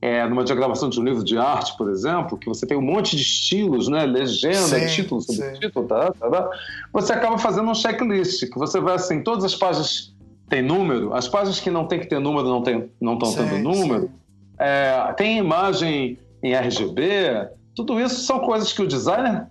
é, 0.00 0.26
numa 0.28 0.44
diagramação 0.44 0.88
de 0.88 1.00
um 1.00 1.04
livro 1.04 1.24
de 1.24 1.36
arte, 1.36 1.76
por 1.76 1.90
exemplo, 1.90 2.38
que 2.38 2.46
você 2.48 2.64
tem 2.66 2.76
um 2.76 2.82
monte 2.82 3.16
de 3.16 3.22
estilos, 3.22 3.88
né, 3.88 4.06
legenda, 4.06 4.56
sim, 4.56 4.86
título 4.86 5.20
sobre 5.20 5.58
título, 5.58 5.86
tá, 5.86 6.12
tá, 6.12 6.30
tá, 6.30 6.50
você 6.92 7.12
acaba 7.12 7.36
fazendo 7.36 7.68
um 7.68 7.74
checklist, 7.74 8.48
que 8.48 8.58
você 8.58 8.78
vai 8.78 8.94
assim, 8.94 9.22
todas 9.22 9.44
as 9.44 9.56
páginas 9.56 10.14
têm 10.48 10.62
número, 10.62 11.12
as 11.14 11.26
páginas 11.26 11.58
que 11.58 11.70
não 11.70 11.86
tem 11.86 11.98
que 11.98 12.06
ter 12.06 12.20
número 12.20 12.48
não 12.48 12.58
estão 12.58 12.88
não 13.00 13.18
tendo 13.18 13.58
número, 13.58 14.10
é, 14.56 15.12
tem 15.16 15.38
imagem 15.38 16.16
em 16.44 16.54
RGB, 16.54 17.48
tudo 17.74 18.00
isso 18.00 18.20
são 18.22 18.40
coisas 18.40 18.72
que 18.72 18.82
o 18.82 18.86
designer 18.86 19.46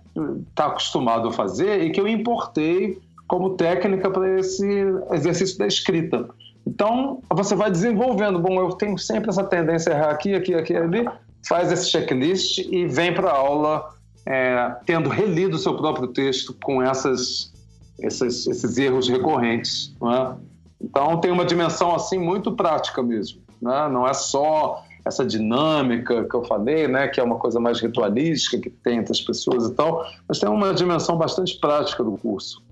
está 0.48 0.66
acostumado 0.66 1.28
a 1.28 1.32
fazer 1.32 1.82
e 1.82 1.90
que 1.90 2.00
eu 2.00 2.08
importei 2.08 2.98
como 3.26 3.50
técnica 3.50 4.10
para 4.10 4.38
esse 4.38 4.66
exercício 5.12 5.58
da 5.58 5.66
escrita. 5.66 6.28
Então, 6.68 7.22
você 7.30 7.54
vai 7.54 7.70
desenvolvendo. 7.70 8.38
Bom, 8.38 8.60
eu 8.60 8.68
tenho 8.72 8.98
sempre 8.98 9.30
essa 9.30 9.42
tendência 9.42 9.90
a 9.90 9.96
errar 9.96 10.10
aqui, 10.10 10.34
aqui, 10.34 10.54
aqui, 10.54 10.76
ali. 10.76 11.08
Faz 11.48 11.72
esse 11.72 11.90
checklist 11.90 12.58
e 12.58 12.86
vem 12.86 13.14
para 13.14 13.30
a 13.30 13.36
aula 13.36 13.88
é, 14.26 14.76
tendo 14.84 15.08
relido 15.08 15.56
o 15.56 15.58
seu 15.58 15.74
próprio 15.74 16.08
texto 16.08 16.54
com 16.62 16.82
essas, 16.82 17.54
essas, 18.02 18.46
esses 18.46 18.76
erros 18.76 19.08
recorrentes. 19.08 19.94
É? 20.02 20.34
Então, 20.82 21.18
tem 21.20 21.30
uma 21.30 21.46
dimensão 21.46 21.94
assim 21.94 22.18
muito 22.18 22.52
prática 22.52 23.02
mesmo. 23.02 23.40
Né? 23.62 23.88
Não 23.88 24.06
é 24.06 24.12
só 24.12 24.84
essa 25.06 25.24
dinâmica 25.24 26.24
que 26.24 26.34
eu 26.34 26.44
falei, 26.44 26.86
né, 26.86 27.08
que 27.08 27.18
é 27.18 27.22
uma 27.22 27.36
coisa 27.36 27.58
mais 27.58 27.80
ritualística 27.80 28.58
que 28.58 28.68
tem 28.68 28.98
entre 28.98 29.12
as 29.12 29.22
pessoas 29.22 29.64
e 29.64 29.74
tal, 29.74 30.06
mas 30.28 30.38
tem 30.38 30.50
uma 30.50 30.74
dimensão 30.74 31.16
bastante 31.16 31.58
prática 31.58 32.04
do 32.04 32.12
curso. 32.18 32.62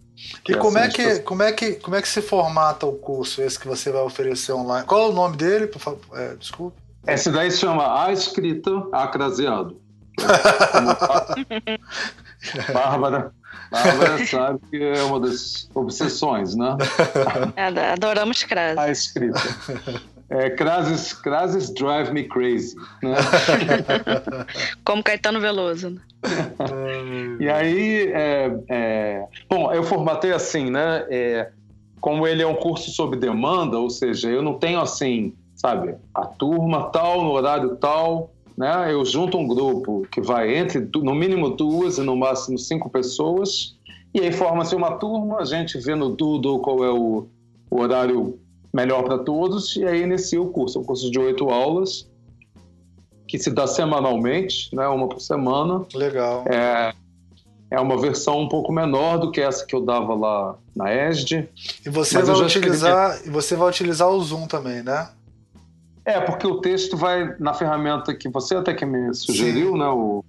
E 0.48 0.54
como 0.54 0.78
é, 0.78 0.88
que, 0.88 1.18
como, 1.20 1.42
é 1.42 1.52
que, 1.52 1.72
como 1.74 1.96
é 1.96 2.02
que 2.02 2.08
se 2.08 2.22
formata 2.22 2.86
o 2.86 2.92
curso, 2.92 3.42
esse 3.42 3.58
que 3.58 3.68
você 3.68 3.90
vai 3.90 4.02
oferecer 4.02 4.52
online? 4.52 4.86
Qual 4.86 5.02
é 5.02 5.08
o 5.10 5.12
nome 5.12 5.36
dele, 5.36 5.66
por 5.66 5.78
favor? 5.78 6.00
É, 6.14 6.34
desculpa. 6.36 6.76
Esse 7.06 7.30
daí 7.30 7.50
se 7.50 7.58
chama 7.58 8.04
A 8.04 8.12
Escrita 8.12 8.70
Acraseado. 8.92 9.80
Bárbara, 12.72 13.32
Bárbara 13.70 14.26
sabe 14.26 14.60
que 14.70 14.82
é 14.82 15.02
uma 15.02 15.20
das 15.20 15.68
obsessões, 15.74 16.56
né? 16.56 16.76
Adoramos 17.92 18.42
crase. 18.44 18.78
A 18.78 18.90
escrita. 18.90 19.40
É, 20.28 20.50
crases, 20.50 21.12
crases 21.12 21.72
drive 21.72 22.12
me 22.12 22.24
crazy. 22.24 22.74
Né? 23.02 23.14
Como 24.84 25.02
Caetano 25.02 25.40
Veloso. 25.40 25.90
Né? 25.90 26.00
e 27.38 27.48
aí, 27.48 28.12
é, 28.12 28.58
é, 28.68 29.26
bom, 29.48 29.72
eu 29.72 29.84
formatei 29.84 30.32
assim, 30.32 30.70
né? 30.70 31.06
É, 31.08 31.50
como 32.00 32.26
ele 32.26 32.42
é 32.42 32.46
um 32.46 32.54
curso 32.54 32.90
sob 32.90 33.16
demanda, 33.16 33.78
ou 33.78 33.90
seja, 33.90 34.28
eu 34.28 34.42
não 34.42 34.54
tenho 34.54 34.80
assim, 34.80 35.32
sabe, 35.54 35.94
a 36.14 36.24
turma 36.24 36.90
tal, 36.90 37.22
no 37.24 37.30
horário 37.30 37.76
tal, 37.76 38.32
né? 38.56 38.92
Eu 38.92 39.04
junto 39.04 39.38
um 39.38 39.46
grupo 39.46 40.06
que 40.10 40.20
vai 40.20 40.56
entre 40.56 40.88
no 40.96 41.14
mínimo 41.14 41.50
duas 41.50 41.98
e 41.98 42.02
no 42.02 42.16
máximo 42.16 42.58
cinco 42.58 42.88
pessoas, 42.90 43.76
e 44.14 44.20
aí 44.20 44.32
forma-se 44.32 44.74
uma 44.74 44.92
turma, 44.92 45.40
a 45.40 45.44
gente 45.44 45.78
vê 45.78 45.94
no 45.94 46.10
Doodle 46.10 46.60
qual 46.60 46.84
é 46.84 46.90
o, 46.90 47.26
o 47.70 47.80
horário 47.80 48.38
melhor 48.76 49.02
para 49.04 49.18
todos, 49.18 49.74
e 49.74 49.86
aí 49.86 50.02
inicia 50.02 50.40
o 50.40 50.50
curso. 50.50 50.76
É 50.76 50.80
um 50.82 50.84
curso 50.84 51.10
de 51.10 51.18
oito 51.18 51.48
aulas, 51.48 52.06
que 53.26 53.38
se 53.38 53.50
dá 53.50 53.66
semanalmente, 53.66 54.74
né, 54.76 54.86
uma 54.86 55.08
por 55.08 55.18
semana. 55.18 55.86
Legal. 55.94 56.44
É, 56.46 56.92
é 57.70 57.80
uma 57.80 57.98
versão 57.98 58.38
um 58.38 58.48
pouco 58.48 58.70
menor 58.70 59.16
do 59.18 59.30
que 59.30 59.40
essa 59.40 59.64
que 59.64 59.74
eu 59.74 59.80
dava 59.80 60.14
lá 60.14 60.56
na 60.76 60.92
ESD. 60.92 61.48
E 61.86 61.88
você, 61.88 62.20
vai 62.20 62.36
utilizar, 62.36 63.18
e 63.24 63.30
você 63.30 63.56
vai 63.56 63.68
utilizar 63.70 64.10
o 64.10 64.22
Zoom 64.22 64.46
também, 64.46 64.82
né? 64.82 65.08
É, 66.04 66.20
porque 66.20 66.46
o 66.46 66.60
texto 66.60 66.98
vai 66.98 67.34
na 67.40 67.54
ferramenta 67.54 68.14
que 68.14 68.28
você 68.28 68.56
até 68.56 68.74
que 68.74 68.84
me 68.84 69.12
sugeriu, 69.14 69.72
sim. 69.72 69.78
né? 69.78 69.88
O, 69.88 70.22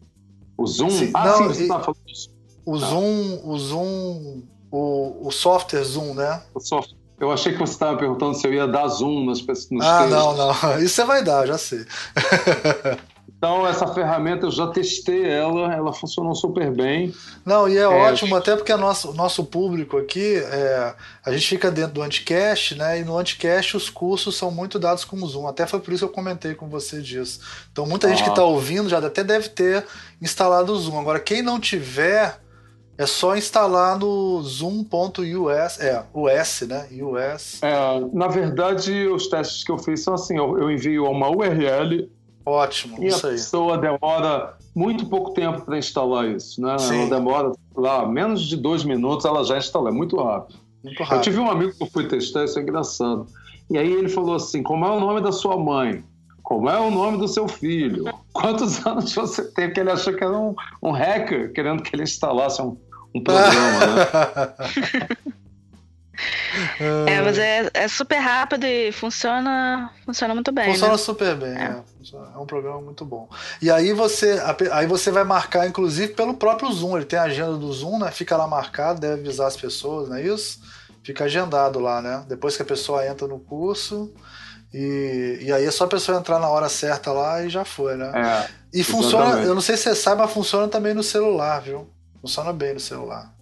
o 0.58 0.66
Zoom. 0.66 0.90
Sim. 0.90 1.12
Ah, 1.14 1.26
Não, 1.26 1.38
sim, 1.38 1.44
você 1.44 1.68
tá 1.68 1.80
falando 1.82 2.00
isso. 2.08 2.30
O 2.66 2.78
Zoom, 2.78 3.42
o 3.44 3.60
Zoom, 3.60 4.42
o, 4.72 5.28
o 5.28 5.32
software 5.32 5.84
Zoom, 5.84 6.14
né? 6.14 6.42
O 6.56 6.60
software. 6.62 6.97
Eu 7.20 7.32
achei 7.32 7.52
que 7.52 7.60
você 7.60 7.74
estava 7.74 7.98
perguntando 7.98 8.36
se 8.36 8.46
eu 8.48 8.54
ia 8.54 8.68
dar 8.68 8.88
zoom 8.88 9.26
nas 9.26 9.42
pessoas. 9.42 9.86
Ah, 9.86 10.04
textos. 10.04 10.12
não, 10.12 10.38
não. 10.38 10.52
Isso 10.82 10.96
você 10.96 11.04
vai 11.04 11.24
dar, 11.24 11.48
já 11.48 11.58
sei. 11.58 11.86
Então, 13.38 13.68
essa 13.68 13.86
ferramenta 13.94 14.48
eu 14.48 14.52
já 14.52 14.66
testei 14.66 15.30
ela, 15.30 15.72
ela 15.72 15.94
funcionou 15.94 16.34
super 16.34 16.72
bem. 16.72 17.14
Não, 17.46 17.70
e 17.70 17.78
é, 17.78 17.82
é 17.82 17.88
ótimo, 17.88 18.36
até 18.36 18.56
porque 18.56 18.74
o 18.74 18.78
nosso, 18.80 19.14
nosso 19.14 19.46
público 19.46 19.96
aqui, 19.96 20.38
é, 20.38 20.96
a 21.24 21.32
gente 21.32 21.48
fica 21.48 21.70
dentro 21.70 21.94
do 21.94 22.02
Anticast, 22.02 22.74
né? 22.74 23.00
E 23.00 23.04
no 23.04 23.16
Anticast 23.16 23.78
os 23.78 23.92
cursos 23.92 24.36
são 24.36 24.50
muito 24.50 24.80
dados 24.80 25.06
com 25.06 25.16
o 25.18 25.28
Zoom. 25.28 25.48
Até 25.48 25.68
foi 25.68 25.80
por 25.80 25.94
isso 25.94 26.08
que 26.08 26.12
eu 26.12 26.16
comentei 26.16 26.56
com 26.56 26.68
você 26.68 27.00
disso. 27.00 27.40
Então, 27.72 27.86
muita 27.86 28.08
ah. 28.08 28.10
gente 28.10 28.24
que 28.24 28.30
está 28.30 28.44
ouvindo 28.44 28.90
já 28.90 28.98
até 28.98 29.24
deve 29.24 29.50
ter 29.50 29.86
instalado 30.20 30.74
o 30.74 30.80
Zoom. 30.80 31.00
Agora, 31.00 31.20
quem 31.20 31.44
não 31.44 31.60
tiver, 31.60 32.40
é 32.98 33.06
só 33.06 33.38
instalar 33.38 34.00
no 34.00 34.42
zoom.us, 34.42 35.80
é, 35.80 36.04
US, 36.14 36.62
né? 36.68 36.88
US. 36.92 37.62
É, 37.62 38.00
na 38.12 38.28
verdade, 38.28 39.08
os 39.08 39.28
testes 39.28 39.64
que 39.64 39.72
eu 39.72 39.78
fiz 39.78 40.04
são 40.04 40.16
assim: 40.16 40.38
eu, 40.38 40.58
eu 40.58 40.72
envio 40.72 41.06
uma 41.06 41.30
URL 41.30 42.10
Ótimo, 42.44 43.04
e 43.04 43.14
a 43.14 43.20
pessoa 43.20 43.78
demora 43.78 44.58
muito 44.74 45.06
pouco 45.06 45.32
tempo 45.32 45.62
para 45.62 45.78
instalar 45.78 46.30
isso, 46.30 46.62
né? 46.62 46.78
Sim. 46.78 47.02
Ela 47.02 47.10
demora 47.10 47.52
lá 47.76 48.08
menos 48.08 48.42
de 48.42 48.56
dois 48.56 48.84
minutos, 48.84 49.26
ela 49.26 49.44
já 49.44 49.58
instalou, 49.58 49.90
é 49.90 49.92
muito 49.92 50.16
rápido. 50.16 50.58
muito 50.84 51.04
rápido. 51.04 51.18
Eu 51.18 51.22
tive 51.22 51.40
um 51.40 51.52
amigo 51.52 51.74
que 51.74 51.84
eu 51.84 51.88
fui 51.88 52.08
testar, 52.08 52.46
isso 52.46 52.58
é 52.58 52.62
engraçado. 52.62 53.28
E 53.70 53.78
aí 53.78 53.92
ele 53.92 54.10
falou 54.10 54.36
assim: 54.36 54.64
como 54.64 54.86
é 54.86 54.90
o 54.90 55.00
nome 55.00 55.22
da 55.22 55.32
sua 55.32 55.58
mãe? 55.58 56.04
Como 56.42 56.70
é 56.70 56.80
o 56.80 56.90
nome 56.90 57.18
do 57.18 57.28
seu 57.28 57.50
filho? 57.50 58.06
Quantos 58.32 58.86
anos 58.88 59.14
você 59.14 59.44
tem? 59.52 59.66
Porque 59.66 59.82
ele 59.82 59.92
achou 59.92 60.14
que 60.14 60.24
era 60.24 60.38
um, 60.38 60.56
um 60.82 60.92
hacker 60.92 61.52
querendo 61.52 61.84
que 61.84 61.94
ele 61.94 62.04
instalasse 62.04 62.62
um, 62.62 62.78
um 63.14 63.24
programa, 63.24 63.96
né? 63.96 65.08
É, 66.80 67.22
mas 67.22 67.38
é, 67.38 67.70
é 67.74 67.88
super 67.88 68.18
rápido 68.18 68.66
e 68.66 68.92
funciona, 68.92 69.92
funciona 70.06 70.34
muito 70.34 70.52
bem. 70.52 70.72
Funciona 70.72 70.94
né? 70.94 70.98
super 70.98 71.36
bem, 71.36 71.50
é. 71.50 71.64
É. 71.64 72.16
é. 72.16 72.38
um 72.40 72.46
programa 72.46 72.82
muito 72.82 73.06
bom. 73.06 73.30
E 73.62 73.70
aí 73.70 73.94
você, 73.94 74.42
aí 74.72 74.88
você 74.88 75.12
vai 75.12 75.24
marcar, 75.24 75.68
inclusive, 75.68 76.14
pelo 76.14 76.34
próprio 76.34 76.72
Zoom. 76.72 76.98
Ele 76.98 77.06
tem 77.06 77.20
a 77.20 77.24
agenda 77.24 77.56
do 77.56 77.72
Zoom, 77.72 78.00
né? 78.00 78.12
Fica 78.12 78.36
lá 78.36 78.48
marcado, 78.48 79.00
deve 79.00 79.22
avisar 79.22 79.48
as 79.48 79.58
pessoas, 79.58 80.10
não 80.10 80.18
é 80.18 80.24
isso? 80.24 80.60
Fica 81.04 81.26
agendado 81.26 81.80
lá, 81.80 82.02
né? 82.02 82.26
Depois 82.28 82.56
que 82.56 82.64
a 82.64 82.66
pessoa 82.66 83.06
entra 83.06 83.28
no 83.28 83.40
curso. 83.40 84.12
E, 84.74 85.40
e 85.44 85.52
aí 85.52 85.66
é 85.66 85.72
só 85.72 85.86
a 85.86 85.88
pessoa 85.88 86.18
entrar 86.18 86.40
na 86.40 86.50
hora 86.50 86.68
certa 86.68 87.12
lá 87.12 87.44
e 87.44 87.50
já 87.50 87.64
foi, 87.64 87.96
né? 87.96 88.12
É, 88.14 88.50
e 88.74 88.84
funciona, 88.84 89.26
exatamente. 89.26 89.48
eu 89.48 89.56
não 89.56 89.62
sei 89.62 89.78
se 89.78 89.84
você 89.84 89.96
sabe, 89.96 90.22
mas 90.22 90.32
funciona 90.32 90.68
também 90.68 90.94
no 90.94 91.04
celular, 91.04 91.62
viu? 91.62 91.90
Funciona 92.28 92.52
bem 92.52 92.74
no 92.74 92.80
celular. 92.80 93.34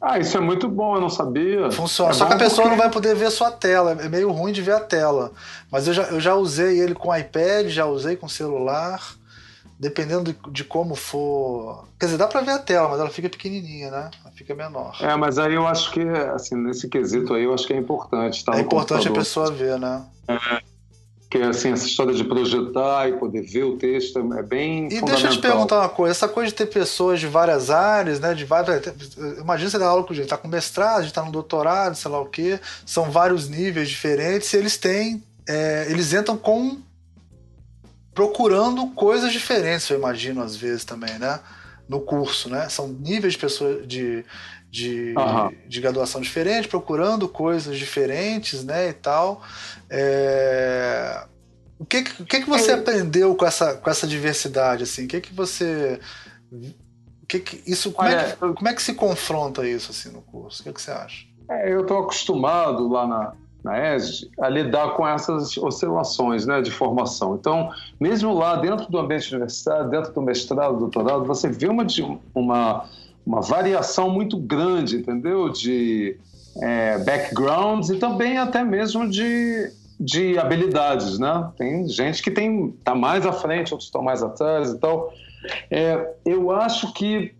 Ah, 0.00 0.18
isso 0.18 0.36
é 0.36 0.40
muito 0.40 0.68
bom, 0.68 0.96
eu 0.96 1.00
não 1.00 1.08
sabia. 1.08 1.70
Funciona. 1.70 2.10
É 2.10 2.14
Só 2.14 2.26
que 2.26 2.34
a 2.34 2.36
pessoa 2.36 2.62
porque... 2.62 2.70
não 2.70 2.76
vai 2.76 2.90
poder 2.90 3.14
ver 3.14 3.30
sua 3.30 3.52
tela. 3.52 3.92
É 3.92 4.08
meio 4.08 4.32
ruim 4.32 4.52
de 4.52 4.60
ver 4.60 4.72
a 4.72 4.80
tela. 4.80 5.30
Mas 5.70 5.86
eu 5.86 5.94
já, 5.94 6.02
eu 6.04 6.20
já 6.20 6.34
usei 6.34 6.80
ele 6.80 6.92
com 6.92 7.16
iPad, 7.16 7.68
já 7.68 7.86
usei 7.86 8.16
com 8.16 8.28
celular. 8.28 9.00
Dependendo 9.78 10.32
de, 10.32 10.38
de 10.50 10.64
como 10.64 10.96
for. 10.96 11.86
Quer 12.00 12.06
dizer, 12.06 12.18
dá 12.18 12.26
pra 12.26 12.40
ver 12.40 12.52
a 12.52 12.58
tela, 12.58 12.88
mas 12.88 12.98
ela 12.98 13.10
fica 13.10 13.28
pequenininha, 13.28 13.90
né? 13.90 14.10
Ela 14.24 14.32
fica 14.34 14.54
menor. 14.54 14.96
É, 15.00 15.14
mas 15.16 15.38
aí 15.38 15.54
eu 15.54 15.66
acho 15.66 15.92
que, 15.92 16.00
assim, 16.34 16.56
nesse 16.56 16.88
quesito 16.88 17.34
aí, 17.34 17.44
eu 17.44 17.54
acho 17.54 17.66
que 17.66 17.74
é 17.74 17.76
importante. 17.76 18.44
Tá 18.44 18.56
é 18.56 18.60
importante 18.60 19.06
a 19.06 19.12
pessoa 19.12 19.52
ver, 19.52 19.78
né? 19.78 20.02
É 20.26 20.75
que 21.28 21.38
assim, 21.38 21.72
essa 21.72 21.86
história 21.86 22.14
de 22.14 22.22
projetar 22.22 23.08
e 23.08 23.14
poder 23.14 23.42
ver 23.42 23.64
o 23.64 23.76
texto 23.76 24.18
é 24.34 24.42
bem 24.42 24.86
E 24.86 25.00
deixa 25.00 25.26
eu 25.26 25.32
te 25.32 25.38
perguntar 25.40 25.80
uma 25.80 25.88
coisa, 25.88 26.12
essa 26.12 26.28
coisa 26.28 26.50
de 26.50 26.54
ter 26.54 26.66
pessoas 26.66 27.18
de 27.18 27.26
várias 27.26 27.68
áreas, 27.68 28.20
né, 28.20 28.32
de 28.32 28.44
várias, 28.44 28.82
imagina 29.38 29.70
você 29.70 29.78
dar 29.78 29.88
aula 29.88 30.04
com 30.04 30.14
gente, 30.14 30.28
tá 30.28 30.36
com 30.36 30.46
mestrado, 30.46 31.04
está 31.04 31.24
no 31.24 31.32
doutorado, 31.32 31.96
sei 31.96 32.10
lá 32.10 32.20
o 32.20 32.26
quê, 32.26 32.60
são 32.84 33.10
vários 33.10 33.48
níveis 33.48 33.88
diferentes 33.88 34.52
e 34.52 34.56
eles 34.56 34.76
têm, 34.76 35.22
é, 35.48 35.86
eles 35.90 36.12
entram 36.12 36.36
com 36.36 36.78
procurando 38.14 38.86
coisas 38.88 39.32
diferentes, 39.32 39.90
eu 39.90 39.98
imagino 39.98 40.40
às 40.42 40.56
vezes 40.56 40.84
também, 40.84 41.18
né, 41.18 41.40
no 41.88 42.00
curso, 42.00 42.48
né, 42.48 42.68
são 42.68 42.86
níveis 42.86 43.32
de 43.32 43.38
pessoas 43.40 43.86
de 43.86 44.24
de, 44.76 45.14
uhum. 45.16 45.50
de 45.66 45.80
graduação 45.80 46.20
diferente, 46.20 46.68
procurando 46.68 47.26
coisas 47.26 47.78
diferentes, 47.78 48.62
né, 48.62 48.90
e 48.90 48.92
tal. 48.92 49.42
É... 49.90 51.24
O 51.78 51.84
que, 51.84 52.02
que, 52.02 52.40
que 52.40 52.48
você 52.48 52.72
é. 52.72 52.74
aprendeu 52.74 53.34
com 53.34 53.44
essa, 53.44 53.74
com 53.74 53.90
essa 53.90 54.06
diversidade, 54.06 54.82
assim? 54.84 55.04
O 55.04 55.08
que 55.08 55.20
que 55.20 55.34
você... 55.34 56.00
O 56.52 57.26
que 57.26 57.40
que, 57.40 57.70
isso, 57.70 57.92
como, 57.92 58.08
Olha, 58.08 58.20
é 58.20 58.32
que, 58.32 58.36
como 58.36 58.68
é 58.68 58.74
que 58.74 58.82
se 58.82 58.94
confronta 58.94 59.66
isso, 59.66 59.90
assim, 59.90 60.10
no 60.10 60.22
curso? 60.22 60.62
O 60.62 60.64
que, 60.64 60.72
que 60.72 60.80
você 60.80 60.92
acha? 60.92 61.26
É, 61.50 61.72
eu 61.72 61.82
estou 61.82 61.98
acostumado 61.98 62.88
lá 62.88 63.06
na, 63.06 63.32
na 63.64 63.94
ESG 63.94 64.30
a 64.40 64.48
lidar 64.48 64.94
com 64.94 65.06
essas 65.06 65.56
oscilações 65.58 66.46
né, 66.46 66.62
de 66.62 66.70
formação. 66.70 67.34
Então, 67.34 67.70
mesmo 68.00 68.32
lá 68.32 68.56
dentro 68.56 68.88
do 68.88 68.98
ambiente 68.98 69.30
universitário, 69.32 69.90
dentro 69.90 70.12
do 70.12 70.22
mestrado, 70.22 70.78
doutorado, 70.78 71.24
você 71.24 71.48
vê 71.48 71.68
uma, 71.68 71.84
uma 72.32 72.88
uma 73.26 73.40
variação 73.40 74.08
muito 74.08 74.38
grande, 74.38 74.96
entendeu? 74.96 75.50
De 75.50 76.16
é, 76.62 76.98
backgrounds 76.98 77.90
e 77.90 77.96
também 77.96 78.38
até 78.38 78.64
mesmo 78.64 79.08
de, 79.08 79.70
de 79.98 80.38
habilidades, 80.38 81.18
né? 81.18 81.50
Tem 81.56 81.88
gente 81.88 82.22
que 82.22 82.30
tem 82.30 82.70
tá 82.84 82.94
mais 82.94 83.26
à 83.26 83.32
frente, 83.32 83.72
outros 83.72 83.88
estão 83.88 84.02
mais 84.02 84.22
atrás 84.22 84.70
e 84.70 84.78
tal. 84.78 85.12
É, 85.70 86.14
eu 86.24 86.50
acho 86.50 86.92
que 86.92 87.34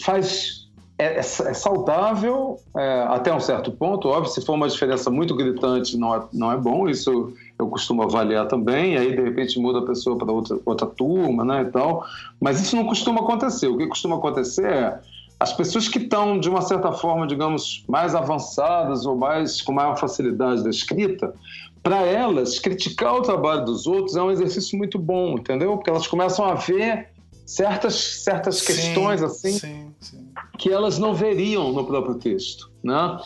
faz 0.00 0.64
é, 0.96 1.16
é, 1.16 1.18
é 1.18 1.22
saudável 1.22 2.60
é, 2.76 3.02
até 3.08 3.34
um 3.34 3.40
certo 3.40 3.72
ponto. 3.72 4.08
Óbvio, 4.08 4.30
se 4.30 4.40
for 4.44 4.54
uma 4.54 4.68
diferença 4.68 5.10
muito 5.10 5.34
gritante, 5.34 5.96
não 5.96 6.14
é, 6.14 6.22
não 6.32 6.52
é 6.52 6.56
bom. 6.56 6.88
Isso 6.88 7.32
eu 7.58 7.68
costumo 7.68 8.02
avaliar 8.02 8.46
também. 8.46 8.96
Aí, 8.96 9.14
de 9.14 9.22
repente, 9.22 9.58
muda 9.58 9.80
a 9.80 9.86
pessoa 9.86 10.16
para 10.16 10.30
outra, 10.30 10.58
outra 10.64 10.86
turma 10.86 11.44
né, 11.44 11.62
e 11.62 11.64
tal. 11.66 12.04
Mas 12.40 12.60
isso 12.60 12.76
não 12.76 12.86
costuma 12.86 13.20
acontecer. 13.20 13.66
O 13.66 13.76
que 13.76 13.86
costuma 13.86 14.16
acontecer 14.16 14.66
é 14.66 15.00
as 15.38 15.52
pessoas 15.52 15.88
que 15.88 15.98
estão, 15.98 16.38
de 16.38 16.48
uma 16.48 16.62
certa 16.62 16.92
forma, 16.92 17.26
digamos, 17.26 17.84
mais 17.88 18.14
avançadas 18.14 19.04
ou 19.04 19.16
mais 19.16 19.60
com 19.60 19.72
maior 19.72 19.96
facilidade 19.96 20.62
da 20.62 20.70
escrita, 20.70 21.34
para 21.82 22.00
elas, 22.00 22.58
criticar 22.58 23.14
o 23.14 23.22
trabalho 23.22 23.64
dos 23.64 23.86
outros 23.86 24.16
é 24.16 24.22
um 24.22 24.30
exercício 24.30 24.78
muito 24.78 24.98
bom, 24.98 25.34
entendeu? 25.34 25.76
Porque 25.76 25.90
elas 25.90 26.06
começam 26.06 26.44
a 26.44 26.54
ver 26.54 27.08
certas, 27.44 27.94
certas 27.94 28.56
sim, 28.56 28.66
questões 28.66 29.22
assim 29.22 29.52
sim, 29.52 29.94
sim. 30.00 30.28
que 30.58 30.70
elas 30.70 30.98
não 30.98 31.14
veriam 31.14 31.72
no 31.72 31.84
próprio 31.84 32.14
texto, 32.14 32.70
né? 32.82 33.18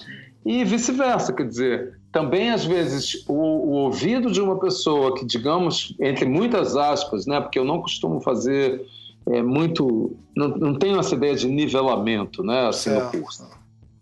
E 0.45 0.65
vice-versa, 0.65 1.33
quer 1.33 1.47
dizer, 1.47 1.99
também 2.11 2.51
às 2.51 2.65
vezes 2.65 3.25
o, 3.29 3.35
o, 3.35 3.71
ouvido 3.85 4.31
de 4.31 4.41
uma 4.41 4.59
pessoa 4.59 5.15
que, 5.15 5.25
digamos, 5.25 5.95
entre 6.01 6.25
muitas 6.25 6.75
aspas, 6.77 7.27
né? 7.27 7.41
Porque 7.41 7.59
eu 7.59 7.65
não 7.65 7.81
costumo 7.81 8.21
fazer 8.21 8.85
é 9.31 9.43
muito. 9.43 10.17
Não, 10.37 10.49
não 10.49 10.75
tenho 10.75 10.99
essa 10.99 11.15
ideia 11.15 11.35
de 11.35 11.49
nivelamento, 11.49 12.43
né? 12.43 12.69
Assim, 12.69 12.91
no 12.91 13.11
curso. 13.11 13.49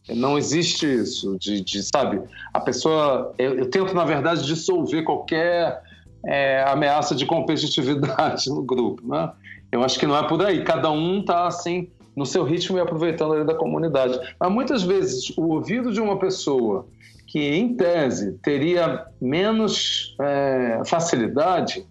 Não 0.08 0.38
existe 0.38 0.86
isso, 0.86 1.36
de, 1.38 1.60
de 1.60 1.82
sabe? 1.82 2.22
A 2.54 2.60
pessoa. 2.60 3.34
Eu, 3.38 3.58
eu, 3.58 3.70
tento, 3.70 3.92
na 3.94 4.04
verdade, 4.04 4.46
dissolver 4.46 5.02
qualquer 5.04 5.82
é, 6.24 6.64
ameaça 6.68 7.14
de 7.14 7.26
competitividade 7.26 8.48
no 8.50 8.62
grupo, 8.62 9.06
né? 9.06 9.32
Eu 9.72 9.82
acho 9.82 9.98
que 9.98 10.06
não 10.06 10.16
é 10.16 10.26
por 10.26 10.44
aí. 10.44 10.62
Cada 10.62 10.90
um 10.90 11.20
está 11.20 11.46
assim 11.46 11.88
no 12.14 12.24
seu 12.24 12.44
ritmo 12.44 12.78
e 12.78 12.80
aproveitando 12.80 13.34
ali 13.34 13.44
da 13.44 13.54
comunidade. 13.54 14.18
Mas 14.38 14.50
muitas 14.50 14.82
vezes 14.82 15.36
o 15.36 15.54
ouvido 15.54 15.92
de 15.92 16.00
uma 16.00 16.18
pessoa 16.18 16.86
que, 17.26 17.40
em 17.40 17.76
tese, 17.76 18.38
teria 18.42 19.04
menos 19.20 20.16
é, 20.20 20.82
facilidade 20.86 21.84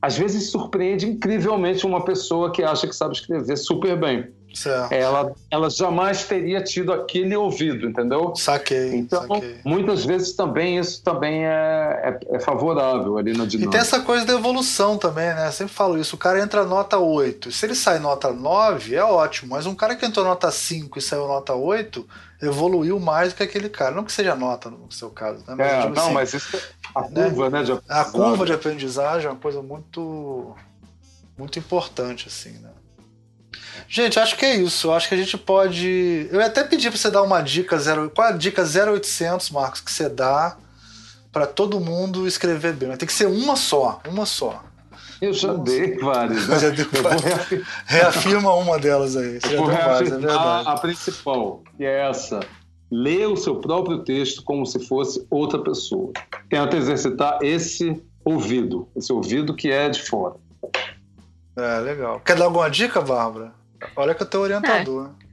às 0.00 0.16
vezes 0.16 0.50
surpreende 0.50 1.06
incrivelmente 1.06 1.84
uma 1.84 2.04
pessoa 2.04 2.52
que 2.52 2.62
acha 2.62 2.86
que 2.86 2.94
sabe 2.94 3.14
escrever 3.14 3.56
super 3.56 3.98
bem. 3.98 4.28
Certo. 4.54 4.92
Ela, 4.92 5.32
ela 5.50 5.68
jamais 5.68 6.24
teria 6.24 6.62
tido 6.62 6.92
aquele 6.92 7.36
ouvido, 7.36 7.86
entendeu? 7.86 8.34
Saquei. 8.34 8.94
Então, 8.94 9.20
saquei. 9.20 9.56
muitas 9.64 10.04
vezes 10.04 10.32
também 10.32 10.78
isso 10.78 11.02
também 11.02 11.44
é, 11.44 11.50
é, 11.50 12.36
é, 12.36 12.40
favorável 12.40 13.18
ali 13.18 13.36
na 13.36 13.44
dinâmica. 13.44 13.68
E 13.68 13.70
tem 13.70 13.80
essa 13.80 14.00
coisa 14.00 14.24
da 14.24 14.32
evolução 14.32 14.96
também, 14.96 15.26
né? 15.34 15.48
Eu 15.48 15.52
sempre 15.52 15.74
falo 15.74 15.98
isso. 15.98 16.16
O 16.16 16.18
cara 16.18 16.40
entra 16.40 16.64
nota 16.64 16.98
8. 16.98 17.52
Se 17.52 17.66
ele 17.66 17.74
sai 17.74 17.98
nota 17.98 18.32
9, 18.32 18.94
é 18.94 19.04
ótimo. 19.04 19.50
Mas 19.50 19.66
um 19.66 19.74
cara 19.74 19.94
que 19.94 20.06
entrou 20.06 20.24
nota 20.24 20.50
5 20.50 20.98
e 20.98 21.02
saiu 21.02 21.28
nota 21.28 21.54
8, 21.54 22.06
evoluiu 22.40 22.98
mais 23.00 23.32
do 23.32 23.36
que 23.36 23.42
aquele 23.42 23.68
cara. 23.68 23.94
Não 23.94 24.04
que 24.04 24.12
seja 24.12 24.34
nota 24.34 24.70
no 24.70 24.90
seu 24.90 25.10
caso, 25.10 25.44
né? 25.46 25.54
Mas, 25.56 25.66
é, 25.66 25.88
não, 25.88 26.04
assim, 26.04 26.12
mas 26.12 26.34
isso, 26.34 26.58
a 26.94 27.02
né? 27.08 27.24
curva, 27.24 27.50
né? 27.50 27.62
de 27.62 27.78
a 27.88 28.04
curva 28.04 28.46
de 28.46 28.52
aprendizagem 28.52 29.28
é 29.28 29.30
uma 29.30 29.40
coisa 29.40 29.62
muito, 29.62 30.54
muito 31.36 31.58
importante, 31.58 32.28
assim, 32.28 32.52
né? 32.58 32.70
Gente, 33.88 34.20
acho 34.20 34.36
que 34.36 34.44
é 34.44 34.54
isso. 34.54 34.92
Acho 34.92 35.08
que 35.08 35.14
a 35.14 35.18
gente 35.18 35.36
pode. 35.38 36.28
Eu 36.30 36.40
ia 36.40 36.46
até 36.46 36.62
pedir 36.62 36.90
para 36.90 36.98
você 36.98 37.10
dar 37.10 37.22
uma 37.22 37.40
dica 37.40 37.78
zero. 37.78 38.10
Qual 38.10 38.26
é 38.26 38.30
a 38.30 38.36
dica 38.36 38.62
0800, 38.62 39.50
Marcos, 39.50 39.80
que 39.80 39.90
você 39.90 40.08
dá 40.08 40.56
para 41.32 41.46
todo 41.46 41.80
mundo 41.80 42.26
escrever 42.26 42.74
bem? 42.74 42.88
Mas 42.88 42.98
tem 42.98 43.06
que 43.06 43.12
ser 43.12 43.26
uma 43.26 43.56
só, 43.56 44.00
uma 44.06 44.26
só. 44.26 44.62
Eu 45.20 45.32
já 45.32 45.52
dei 45.54 45.96
várias. 45.98 46.46
Né? 46.46 46.58
Já 46.60 46.70
deu 46.70 46.86
várias. 47.02 47.64
Reafirma 47.86 48.54
uma 48.54 48.78
delas 48.78 49.16
aí. 49.16 49.40
Você 49.40 49.54
eu 49.54 49.58
vou 49.58 49.66
reafirmar 49.66 50.64
é 50.64 50.70
a 50.70 50.76
principal, 50.76 51.62
que 51.76 51.84
é 51.84 52.08
essa. 52.08 52.40
Lê 52.90 53.26
o 53.26 53.36
seu 53.36 53.56
próprio 53.56 54.04
texto 54.04 54.42
como 54.42 54.64
se 54.64 54.86
fosse 54.86 55.26
outra 55.28 55.58
pessoa. 55.62 56.12
Tenta 56.48 56.76
exercitar 56.76 57.38
esse 57.42 58.00
ouvido, 58.24 58.88
esse 58.96 59.12
ouvido 59.12 59.54
que 59.54 59.70
é 59.70 59.88
de 59.88 60.02
fora. 60.02 60.36
É, 61.56 61.80
legal. 61.80 62.20
Quer 62.20 62.36
dar 62.36 62.44
alguma 62.44 62.70
dica, 62.70 63.00
Bárbara? 63.00 63.52
Olha 63.96 64.14
que 64.14 64.22
eu 64.22 64.26
tô 64.26 64.40
orientador. 64.40 65.10
Ah. 65.10 65.28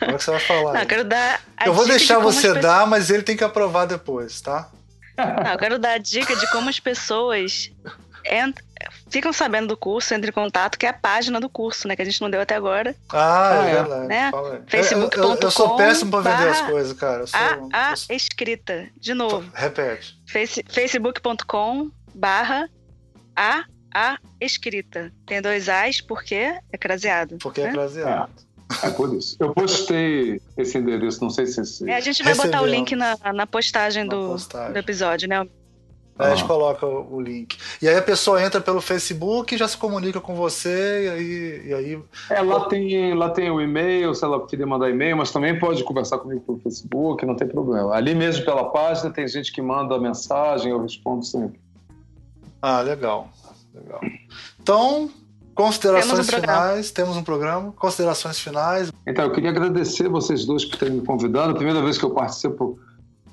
Como 0.00 0.12
é 0.12 0.14
que 0.16 0.24
você 0.24 0.30
vai 0.30 0.40
falar? 0.40 0.72
Não, 0.74 0.80
eu 0.80 0.86
quero 0.86 1.04
dar 1.04 1.40
eu 1.64 1.72
vou 1.72 1.86
deixar 1.86 2.18
de 2.18 2.22
você 2.22 2.52
dar, 2.54 2.60
pessoas... 2.60 2.88
mas 2.88 3.10
ele 3.10 3.22
tem 3.22 3.36
que 3.36 3.44
aprovar 3.44 3.86
depois, 3.86 4.40
tá? 4.40 4.70
Não, 5.16 5.52
eu 5.52 5.58
quero 5.58 5.78
dar 5.78 5.92
a 5.92 5.98
dica 5.98 6.36
de 6.36 6.50
como 6.50 6.68
as 6.68 6.78
pessoas 6.78 7.70
ent... 8.24 8.56
ficam 9.10 9.32
sabendo 9.32 9.68
do 9.68 9.76
curso, 9.76 10.14
entram 10.14 10.30
em 10.30 10.32
contato, 10.32 10.78
que 10.78 10.86
é 10.86 10.88
a 10.88 10.92
página 10.92 11.40
do 11.40 11.48
curso, 11.48 11.86
né? 11.88 11.96
Que 11.96 12.02
a 12.02 12.04
gente 12.04 12.20
não 12.20 12.30
deu 12.30 12.40
até 12.40 12.54
agora. 12.54 12.94
Ah, 13.10 13.64
é, 13.64 13.70
é 13.70 13.74
verdade. 13.74 14.06
Né? 14.06 14.30
Facebook.com. 14.66 15.20
Eu, 15.20 15.28
eu, 15.30 15.38
eu, 15.40 15.50
sou 15.50 15.76
péssimo 15.76 16.10
pra 16.10 16.20
vender 16.20 16.50
as 16.50 16.60
coisas, 16.62 16.92
cara. 16.92 17.26
Sou, 17.26 17.40
a, 17.72 17.92
a 17.92 18.14
escrita. 18.14 18.88
De 18.96 19.14
novo. 19.14 19.50
Repete. 19.54 20.18
Face, 20.26 20.64
Facebook.com 20.68 21.90
barra 22.14 22.68
a 23.36 23.64
a 23.94 24.18
escrita. 24.40 25.12
Tem 25.26 25.40
dois 25.40 25.68
A's 25.68 26.00
porque 26.00 26.34
é 26.72 26.78
craseado. 26.78 27.38
Porque 27.38 27.60
é 27.60 27.64
né? 27.64 27.70
é 27.70 27.72
craseado. 27.72 28.48
É 28.82 28.90
por 28.90 29.14
isso. 29.14 29.36
Eu 29.40 29.54
postei 29.54 30.40
esse 30.56 30.76
endereço, 30.76 31.22
não 31.22 31.30
sei 31.30 31.46
se. 31.46 31.88
É, 31.88 31.94
a 31.94 32.00
gente 32.00 32.22
vai 32.22 32.34
botar 32.34 32.60
o 32.60 32.66
link 32.66 32.94
na, 32.94 33.16
na 33.32 33.46
postagem, 33.46 34.04
na 34.04 34.14
do, 34.14 34.28
postagem. 34.28 34.72
do 34.72 34.78
episódio, 34.78 35.28
né? 35.28 35.46
Aí 36.18 36.32
a 36.32 36.34
gente 36.34 36.48
coloca 36.48 36.84
o, 36.84 37.20
link. 37.20 37.56
E 37.80 37.88
aí 37.88 37.96
a 37.96 38.02
pessoa 38.02 38.42
entra 38.42 38.60
pelo 38.60 38.80
Facebook 38.80 39.54
e 39.54 39.58
já 39.58 39.68
se 39.68 39.76
comunica 39.76 40.20
com 40.20 40.34
você, 40.34 41.04
e 41.04 41.08
aí. 41.08 41.62
E 41.68 41.74
aí... 41.74 42.02
É, 42.28 42.42
lá 42.42 42.64
tem, 42.64 43.14
lá 43.14 43.30
tem 43.30 43.50
o 43.50 43.60
e-mail, 43.60 44.12
se 44.14 44.24
ela 44.24 44.44
quiser 44.44 44.66
mandar 44.66 44.90
e-mail, 44.90 45.16
mas 45.16 45.30
também 45.30 45.56
pode 45.56 45.84
conversar 45.84 46.18
comigo 46.18 46.40
pelo 46.40 46.58
Facebook, 46.58 47.24
não 47.24 47.36
tem 47.36 47.46
problema. 47.46 47.94
Ali 47.94 48.16
mesmo 48.16 48.44
pela 48.44 48.64
página 48.64 49.10
tem 49.10 49.28
gente 49.28 49.52
que 49.52 49.62
manda 49.62 49.96
mensagem, 49.98 50.72
eu 50.72 50.82
respondo 50.82 51.24
sempre. 51.24 51.60
Ah, 52.60 52.80
legal. 52.80 53.28
Legal. 53.72 54.00
Então, 54.60 55.08
considerações 55.54 56.26
temos 56.26 56.28
um 56.28 56.40
finais, 56.40 56.90
temos 56.90 57.16
um 57.16 57.22
programa. 57.22 57.72
Considerações 57.72 58.40
finais. 58.40 58.90
Então, 59.06 59.24
eu 59.24 59.32
queria 59.32 59.50
agradecer 59.50 60.08
vocês 60.08 60.44
dois 60.44 60.64
por 60.64 60.78
terem 60.78 60.94
me 60.94 61.06
convidado. 61.06 61.52
A 61.52 61.54
primeira 61.54 61.80
vez 61.80 61.96
que 61.96 62.04
eu 62.04 62.10
participo 62.10 62.78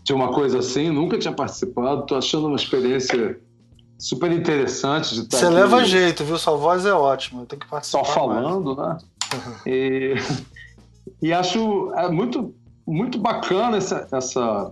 de 0.06 0.14
uma 0.14 0.32
coisa 0.32 0.60
assim, 0.60 0.92
nunca 0.92 1.18
tinha 1.18 1.34
participado. 1.34 2.02
Estou 2.02 2.18
achando 2.20 2.46
uma 2.46 2.56
experiência 2.56 3.40
super 3.98 4.32
interessante 4.32 5.16
de 5.16 5.22
estar 5.22 5.38
Você 5.38 5.46
aqui. 5.48 5.56
leva 5.56 5.84
jeito, 5.84 6.24
viu? 6.24 6.38
Sua 6.38 6.56
voz 6.56 6.86
é 6.86 6.94
ótima. 6.94 7.44
Tenho 7.48 7.60
que 7.60 7.68
participar. 7.68 8.06
Só 8.06 8.14
falando, 8.14 8.76
mais. 8.76 9.02
né? 9.02 9.10
e, 9.66 10.16
e 11.24 11.34
acho 11.34 11.92
é 11.96 12.08
muito, 12.08 12.54
muito 12.86 13.18
bacana 13.18 13.78
essa, 13.78 14.08
essa 14.12 14.72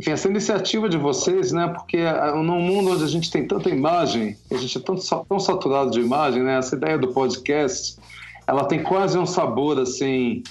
enfim, 0.00 0.12
essa 0.12 0.26
iniciativa 0.26 0.88
de 0.88 0.96
vocês, 0.96 1.52
né? 1.52 1.68
Porque 1.68 1.98
é, 1.98 2.32
num 2.32 2.62
mundo 2.62 2.92
onde 2.92 3.04
a 3.04 3.08
gente 3.08 3.30
tem 3.30 3.46
tanta 3.46 3.68
imagem, 3.68 4.38
a 4.50 4.56
gente 4.56 4.78
é 4.78 4.80
tão, 4.80 4.96
tão 4.96 5.38
saturado 5.38 5.90
de 5.90 6.00
imagem, 6.00 6.42
né? 6.42 6.56
Essa 6.56 6.76
ideia 6.76 6.96
do 6.96 7.08
podcast, 7.08 7.98
ela 8.46 8.64
tem 8.64 8.82
quase 8.82 9.18
um 9.18 9.26
sabor 9.26 9.78
assim 9.78 10.42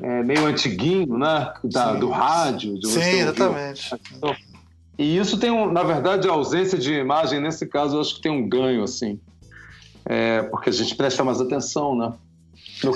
é, 0.00 0.22
meio 0.22 0.46
antiguinho, 0.46 1.18
né? 1.18 1.52
Da, 1.64 1.94
do 1.94 2.10
rádio. 2.10 2.78
De 2.78 2.88
Sim, 2.88 3.00
exatamente. 3.00 3.90
E 4.98 5.16
isso 5.16 5.38
tem, 5.38 5.50
um, 5.50 5.70
na 5.70 5.82
verdade, 5.82 6.28
a 6.28 6.32
ausência 6.32 6.78
de 6.78 6.92
imagem 6.92 7.40
nesse 7.40 7.66
caso, 7.66 7.96
eu 7.96 8.00
acho 8.00 8.16
que 8.16 8.22
tem 8.22 8.30
um 8.30 8.48
ganho, 8.48 8.84
assim, 8.84 9.18
é, 10.04 10.42
porque 10.42 10.70
a 10.70 10.72
gente 10.72 10.94
presta 10.94 11.24
mais 11.24 11.40
atenção, 11.40 11.96
né? 11.96 12.12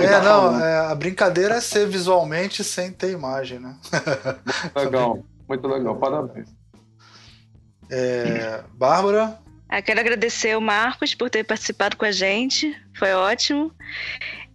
é, 0.00 0.08
tá 0.08 0.22
não, 0.22 0.60
é, 0.60 0.78
a 0.90 0.94
brincadeira 0.94 1.54
é 1.54 1.60
ser 1.60 1.86
visualmente 1.86 2.62
sem 2.64 2.92
ter 2.92 3.12
imagem, 3.12 3.58
né? 3.58 3.76
Legal. 4.74 5.24
Muito 5.48 5.68
legal, 5.68 5.96
parabéns. 5.96 6.48
É, 7.88 8.64
Bárbara? 8.74 9.38
Eu 9.70 9.82
quero 9.82 10.00
agradecer 10.00 10.56
o 10.56 10.60
Marcos 10.60 11.14
por 11.14 11.30
ter 11.30 11.44
participado 11.44 11.96
com 11.96 12.04
a 12.04 12.10
gente, 12.10 12.76
foi 12.96 13.12
ótimo. 13.12 13.72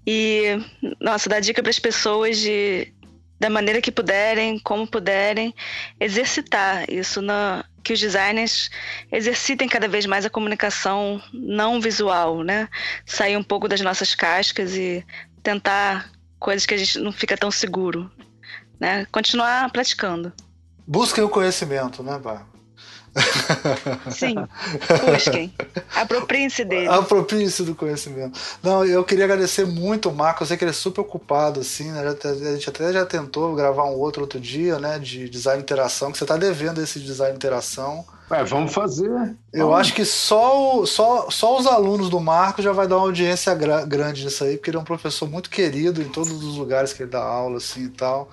E, 0.05 0.59
nossa, 0.99 1.29
dar 1.29 1.39
dica 1.39 1.61
para 1.61 1.69
as 1.69 1.79
pessoas 1.79 2.37
de, 2.37 2.91
da 3.39 3.49
maneira 3.49 3.81
que 3.81 3.91
puderem, 3.91 4.59
como 4.59 4.87
puderem, 4.87 5.53
exercitar 5.99 6.89
isso, 6.89 7.21
na, 7.21 7.63
que 7.83 7.93
os 7.93 7.99
designers 7.99 8.69
exercitem 9.11 9.67
cada 9.67 9.87
vez 9.87 10.05
mais 10.05 10.25
a 10.25 10.29
comunicação 10.29 11.21
não 11.33 11.79
visual, 11.79 12.43
né? 12.43 12.67
Sair 13.05 13.37
um 13.37 13.43
pouco 13.43 13.67
das 13.67 13.81
nossas 13.81 14.15
cascas 14.15 14.75
e 14.75 15.05
tentar 15.43 16.11
coisas 16.39 16.65
que 16.65 16.73
a 16.73 16.77
gente 16.77 16.99
não 16.99 17.11
fica 17.11 17.37
tão 17.37 17.51
seguro, 17.51 18.11
né? 18.79 19.05
Continuar 19.11 19.71
praticando. 19.71 20.33
Busquem 20.85 21.23
o 21.23 21.29
conhecimento, 21.29 22.03
né, 22.03 22.13
Bárbara? 22.13 22.50
Sim, 24.09 24.35
busquem. 25.05 25.53
Apropriem-se 25.95 26.63
dele. 26.63 26.87
Apropriem-se 26.87 27.63
do 27.63 27.75
conhecimento. 27.75 28.39
Não, 28.63 28.85
eu 28.85 29.03
queria 29.03 29.25
agradecer 29.25 29.65
muito 29.65 30.09
o 30.09 30.15
Marco. 30.15 30.43
Eu 30.43 30.47
sei 30.47 30.57
que 30.57 30.63
ele 30.63 30.71
é 30.71 30.73
super 30.73 31.01
ocupado, 31.01 31.59
assim, 31.59 31.91
né? 31.91 32.01
A 32.01 32.53
gente 32.53 32.69
até 32.69 32.93
já 32.93 33.05
tentou 33.05 33.53
gravar 33.53 33.83
um 33.85 33.99
outro 33.99 34.21
outro 34.21 34.39
dia, 34.39 34.79
né? 34.79 34.97
De 34.97 35.29
design 35.29 35.61
interação, 35.61 36.11
que 36.11 36.17
você 36.17 36.23
está 36.23 36.37
devendo 36.37 36.81
esse 36.81 36.99
design 36.99 37.35
interação. 37.35 38.05
É, 38.29 38.45
vamos 38.45 38.73
fazer. 38.73 39.09
Eu 39.51 39.67
vamos. 39.67 39.81
acho 39.81 39.93
que 39.93 40.05
só, 40.05 40.79
o, 40.79 40.85
só, 40.85 41.29
só 41.29 41.59
os 41.59 41.67
alunos 41.67 42.09
do 42.09 42.19
Marco 42.21 42.61
já 42.61 42.71
vai 42.71 42.87
dar 42.87 42.95
uma 42.95 43.07
audiência 43.07 43.53
gra 43.53 43.83
grande 43.83 44.23
nisso 44.23 44.45
aí, 44.45 44.55
porque 44.55 44.69
ele 44.69 44.77
é 44.77 44.79
um 44.79 44.85
professor 44.85 45.29
muito 45.29 45.49
querido 45.49 46.01
em 46.01 46.07
todos 46.07 46.31
os 46.31 46.55
lugares 46.55 46.93
que 46.93 47.03
ele 47.03 47.11
dá 47.11 47.21
aula, 47.21 47.57
assim 47.57 47.85
e 47.85 47.89
tal 47.89 48.29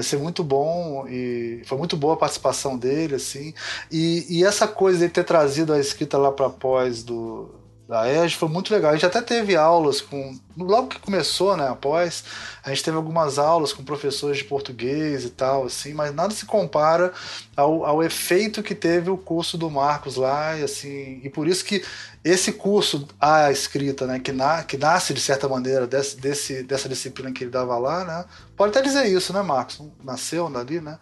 vai 0.00 0.02
ser 0.02 0.18
muito 0.18 0.42
bom 0.42 1.06
e 1.08 1.60
foi 1.66 1.76
muito 1.76 1.96
boa 1.96 2.14
a 2.14 2.16
participação 2.16 2.76
dele 2.76 3.16
assim. 3.16 3.52
E, 3.92 4.26
e 4.28 4.44
essa 4.44 4.66
coisa 4.66 5.06
de 5.06 5.12
ter 5.12 5.24
trazido 5.24 5.72
a 5.72 5.78
escrita 5.78 6.16
lá 6.16 6.32
para 6.32 6.48
pós 6.48 7.02
do 7.02 7.59
da 7.90 8.08
EG 8.08 8.36
foi 8.36 8.48
muito 8.48 8.72
legal. 8.72 8.92
A 8.92 8.94
gente 8.94 9.04
até 9.04 9.20
teve 9.20 9.56
aulas 9.56 10.00
com. 10.00 10.38
Logo 10.56 10.86
que 10.86 11.00
começou, 11.00 11.56
né? 11.56 11.68
Após, 11.68 12.22
a 12.62 12.68
gente 12.68 12.84
teve 12.84 12.96
algumas 12.96 13.36
aulas 13.36 13.72
com 13.72 13.82
professores 13.82 14.38
de 14.38 14.44
português 14.44 15.24
e 15.24 15.30
tal, 15.30 15.64
assim, 15.64 15.92
mas 15.92 16.14
nada 16.14 16.32
se 16.32 16.46
compara 16.46 17.12
ao, 17.56 17.84
ao 17.84 18.02
efeito 18.02 18.62
que 18.62 18.74
teve 18.74 19.10
o 19.10 19.16
curso 19.16 19.58
do 19.58 19.68
Marcos 19.68 20.14
lá, 20.14 20.56
e 20.56 20.62
assim, 20.62 21.20
e 21.24 21.30
por 21.30 21.48
isso 21.48 21.64
que 21.64 21.82
esse 22.22 22.52
curso, 22.52 23.08
a 23.18 23.50
escrita, 23.50 24.06
né, 24.06 24.20
que, 24.20 24.30
na, 24.30 24.62
que 24.62 24.76
nasce 24.76 25.14
de 25.14 25.20
certa 25.20 25.48
maneira 25.48 25.86
desse, 25.86 26.16
desse, 26.20 26.62
dessa 26.62 26.88
disciplina 26.88 27.32
que 27.32 27.44
ele 27.44 27.50
dava 27.50 27.76
lá, 27.78 28.04
né? 28.04 28.24
Pode 28.54 28.70
até 28.70 28.86
dizer 28.86 29.06
isso, 29.06 29.32
né, 29.32 29.42
Marcos? 29.42 29.82
Nasceu 30.04 30.46
ali, 30.54 30.80
né? 30.80 30.98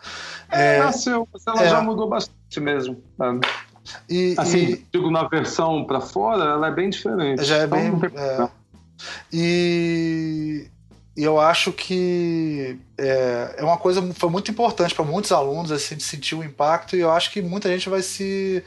É, 0.50 0.76
é 0.76 0.78
nasceu, 0.78 1.28
ela 1.46 1.62
é, 1.64 1.68
já 1.68 1.82
mudou 1.82 2.08
bastante 2.08 2.60
mesmo. 2.60 3.02
E, 4.08 4.34
assim, 4.36 4.58
e, 4.58 4.86
digo, 4.92 5.10
na 5.10 5.26
versão 5.28 5.84
para 5.84 6.00
fora, 6.00 6.44
ela 6.44 6.68
é 6.68 6.70
bem 6.70 6.90
diferente. 6.90 7.44
Já 7.44 7.58
é 7.58 7.64
então, 7.64 7.98
bem. 7.98 8.10
É, 8.16 8.48
e, 9.32 10.66
eu 11.16 11.40
acho 11.40 11.72
que 11.72 12.78
é, 12.96 13.56
é 13.58 13.64
uma 13.64 13.76
coisa 13.76 14.02
foi 14.14 14.30
muito 14.30 14.50
importante 14.50 14.94
para 14.94 15.04
muitos 15.04 15.32
alunos 15.32 15.72
assim, 15.72 15.96
de 15.96 16.02
sentir 16.02 16.34
o 16.34 16.44
impacto, 16.44 16.96
e 16.96 17.00
eu 17.00 17.10
acho 17.10 17.32
que 17.32 17.42
muita 17.42 17.68
gente 17.68 17.88
vai 17.88 18.02
se. 18.02 18.62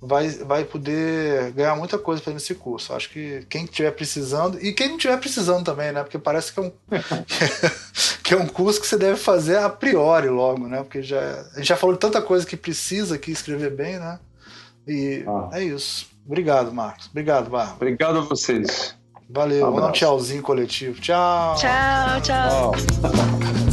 Vai, 0.00 0.28
vai 0.28 0.64
poder 0.64 1.50
ganhar 1.50 1.74
muita 1.74 1.98
coisa 1.98 2.22
fazendo 2.22 2.38
esse 2.38 2.54
curso. 2.54 2.94
Acho 2.94 3.10
que 3.10 3.44
quem 3.48 3.64
estiver 3.64 3.90
precisando, 3.90 4.56
e 4.64 4.72
quem 4.72 4.90
não 4.90 4.96
estiver 4.96 5.16
precisando 5.16 5.64
também, 5.64 5.90
né? 5.90 6.04
Porque 6.04 6.20
parece 6.20 6.52
que 6.52 6.60
é 6.60 6.62
um, 6.62 6.72
que 8.22 8.32
é 8.32 8.36
um 8.36 8.46
curso 8.46 8.80
que 8.80 8.86
você 8.86 8.96
deve 8.96 9.16
fazer 9.16 9.56
a 9.58 9.68
priori 9.68 10.28
logo, 10.28 10.68
né? 10.68 10.84
Porque 10.84 11.02
já, 11.02 11.18
a 11.52 11.56
gente 11.56 11.66
já 11.66 11.76
falou 11.76 11.96
de 11.96 12.00
tanta 12.00 12.22
coisa 12.22 12.46
que 12.46 12.56
precisa 12.56 13.16
aqui 13.16 13.32
escrever 13.32 13.72
bem, 13.72 13.98
né? 13.98 14.20
E 14.88 15.24
ah. 15.26 15.50
é 15.52 15.62
isso. 15.62 16.08
Obrigado, 16.26 16.72
Marcos. 16.72 17.06
Obrigado, 17.06 17.50
Bárbara. 17.50 17.76
Obrigado 17.76 18.18
a 18.18 18.22
vocês. 18.22 18.96
Valeu. 19.30 19.66
Um, 19.68 19.86
um 19.86 19.92
tchauzinho 19.92 20.42
coletivo. 20.42 21.00
Tchau. 21.00 21.54
Tchau, 21.56 22.20
tchau. 22.22 22.72
tchau. 22.72 23.67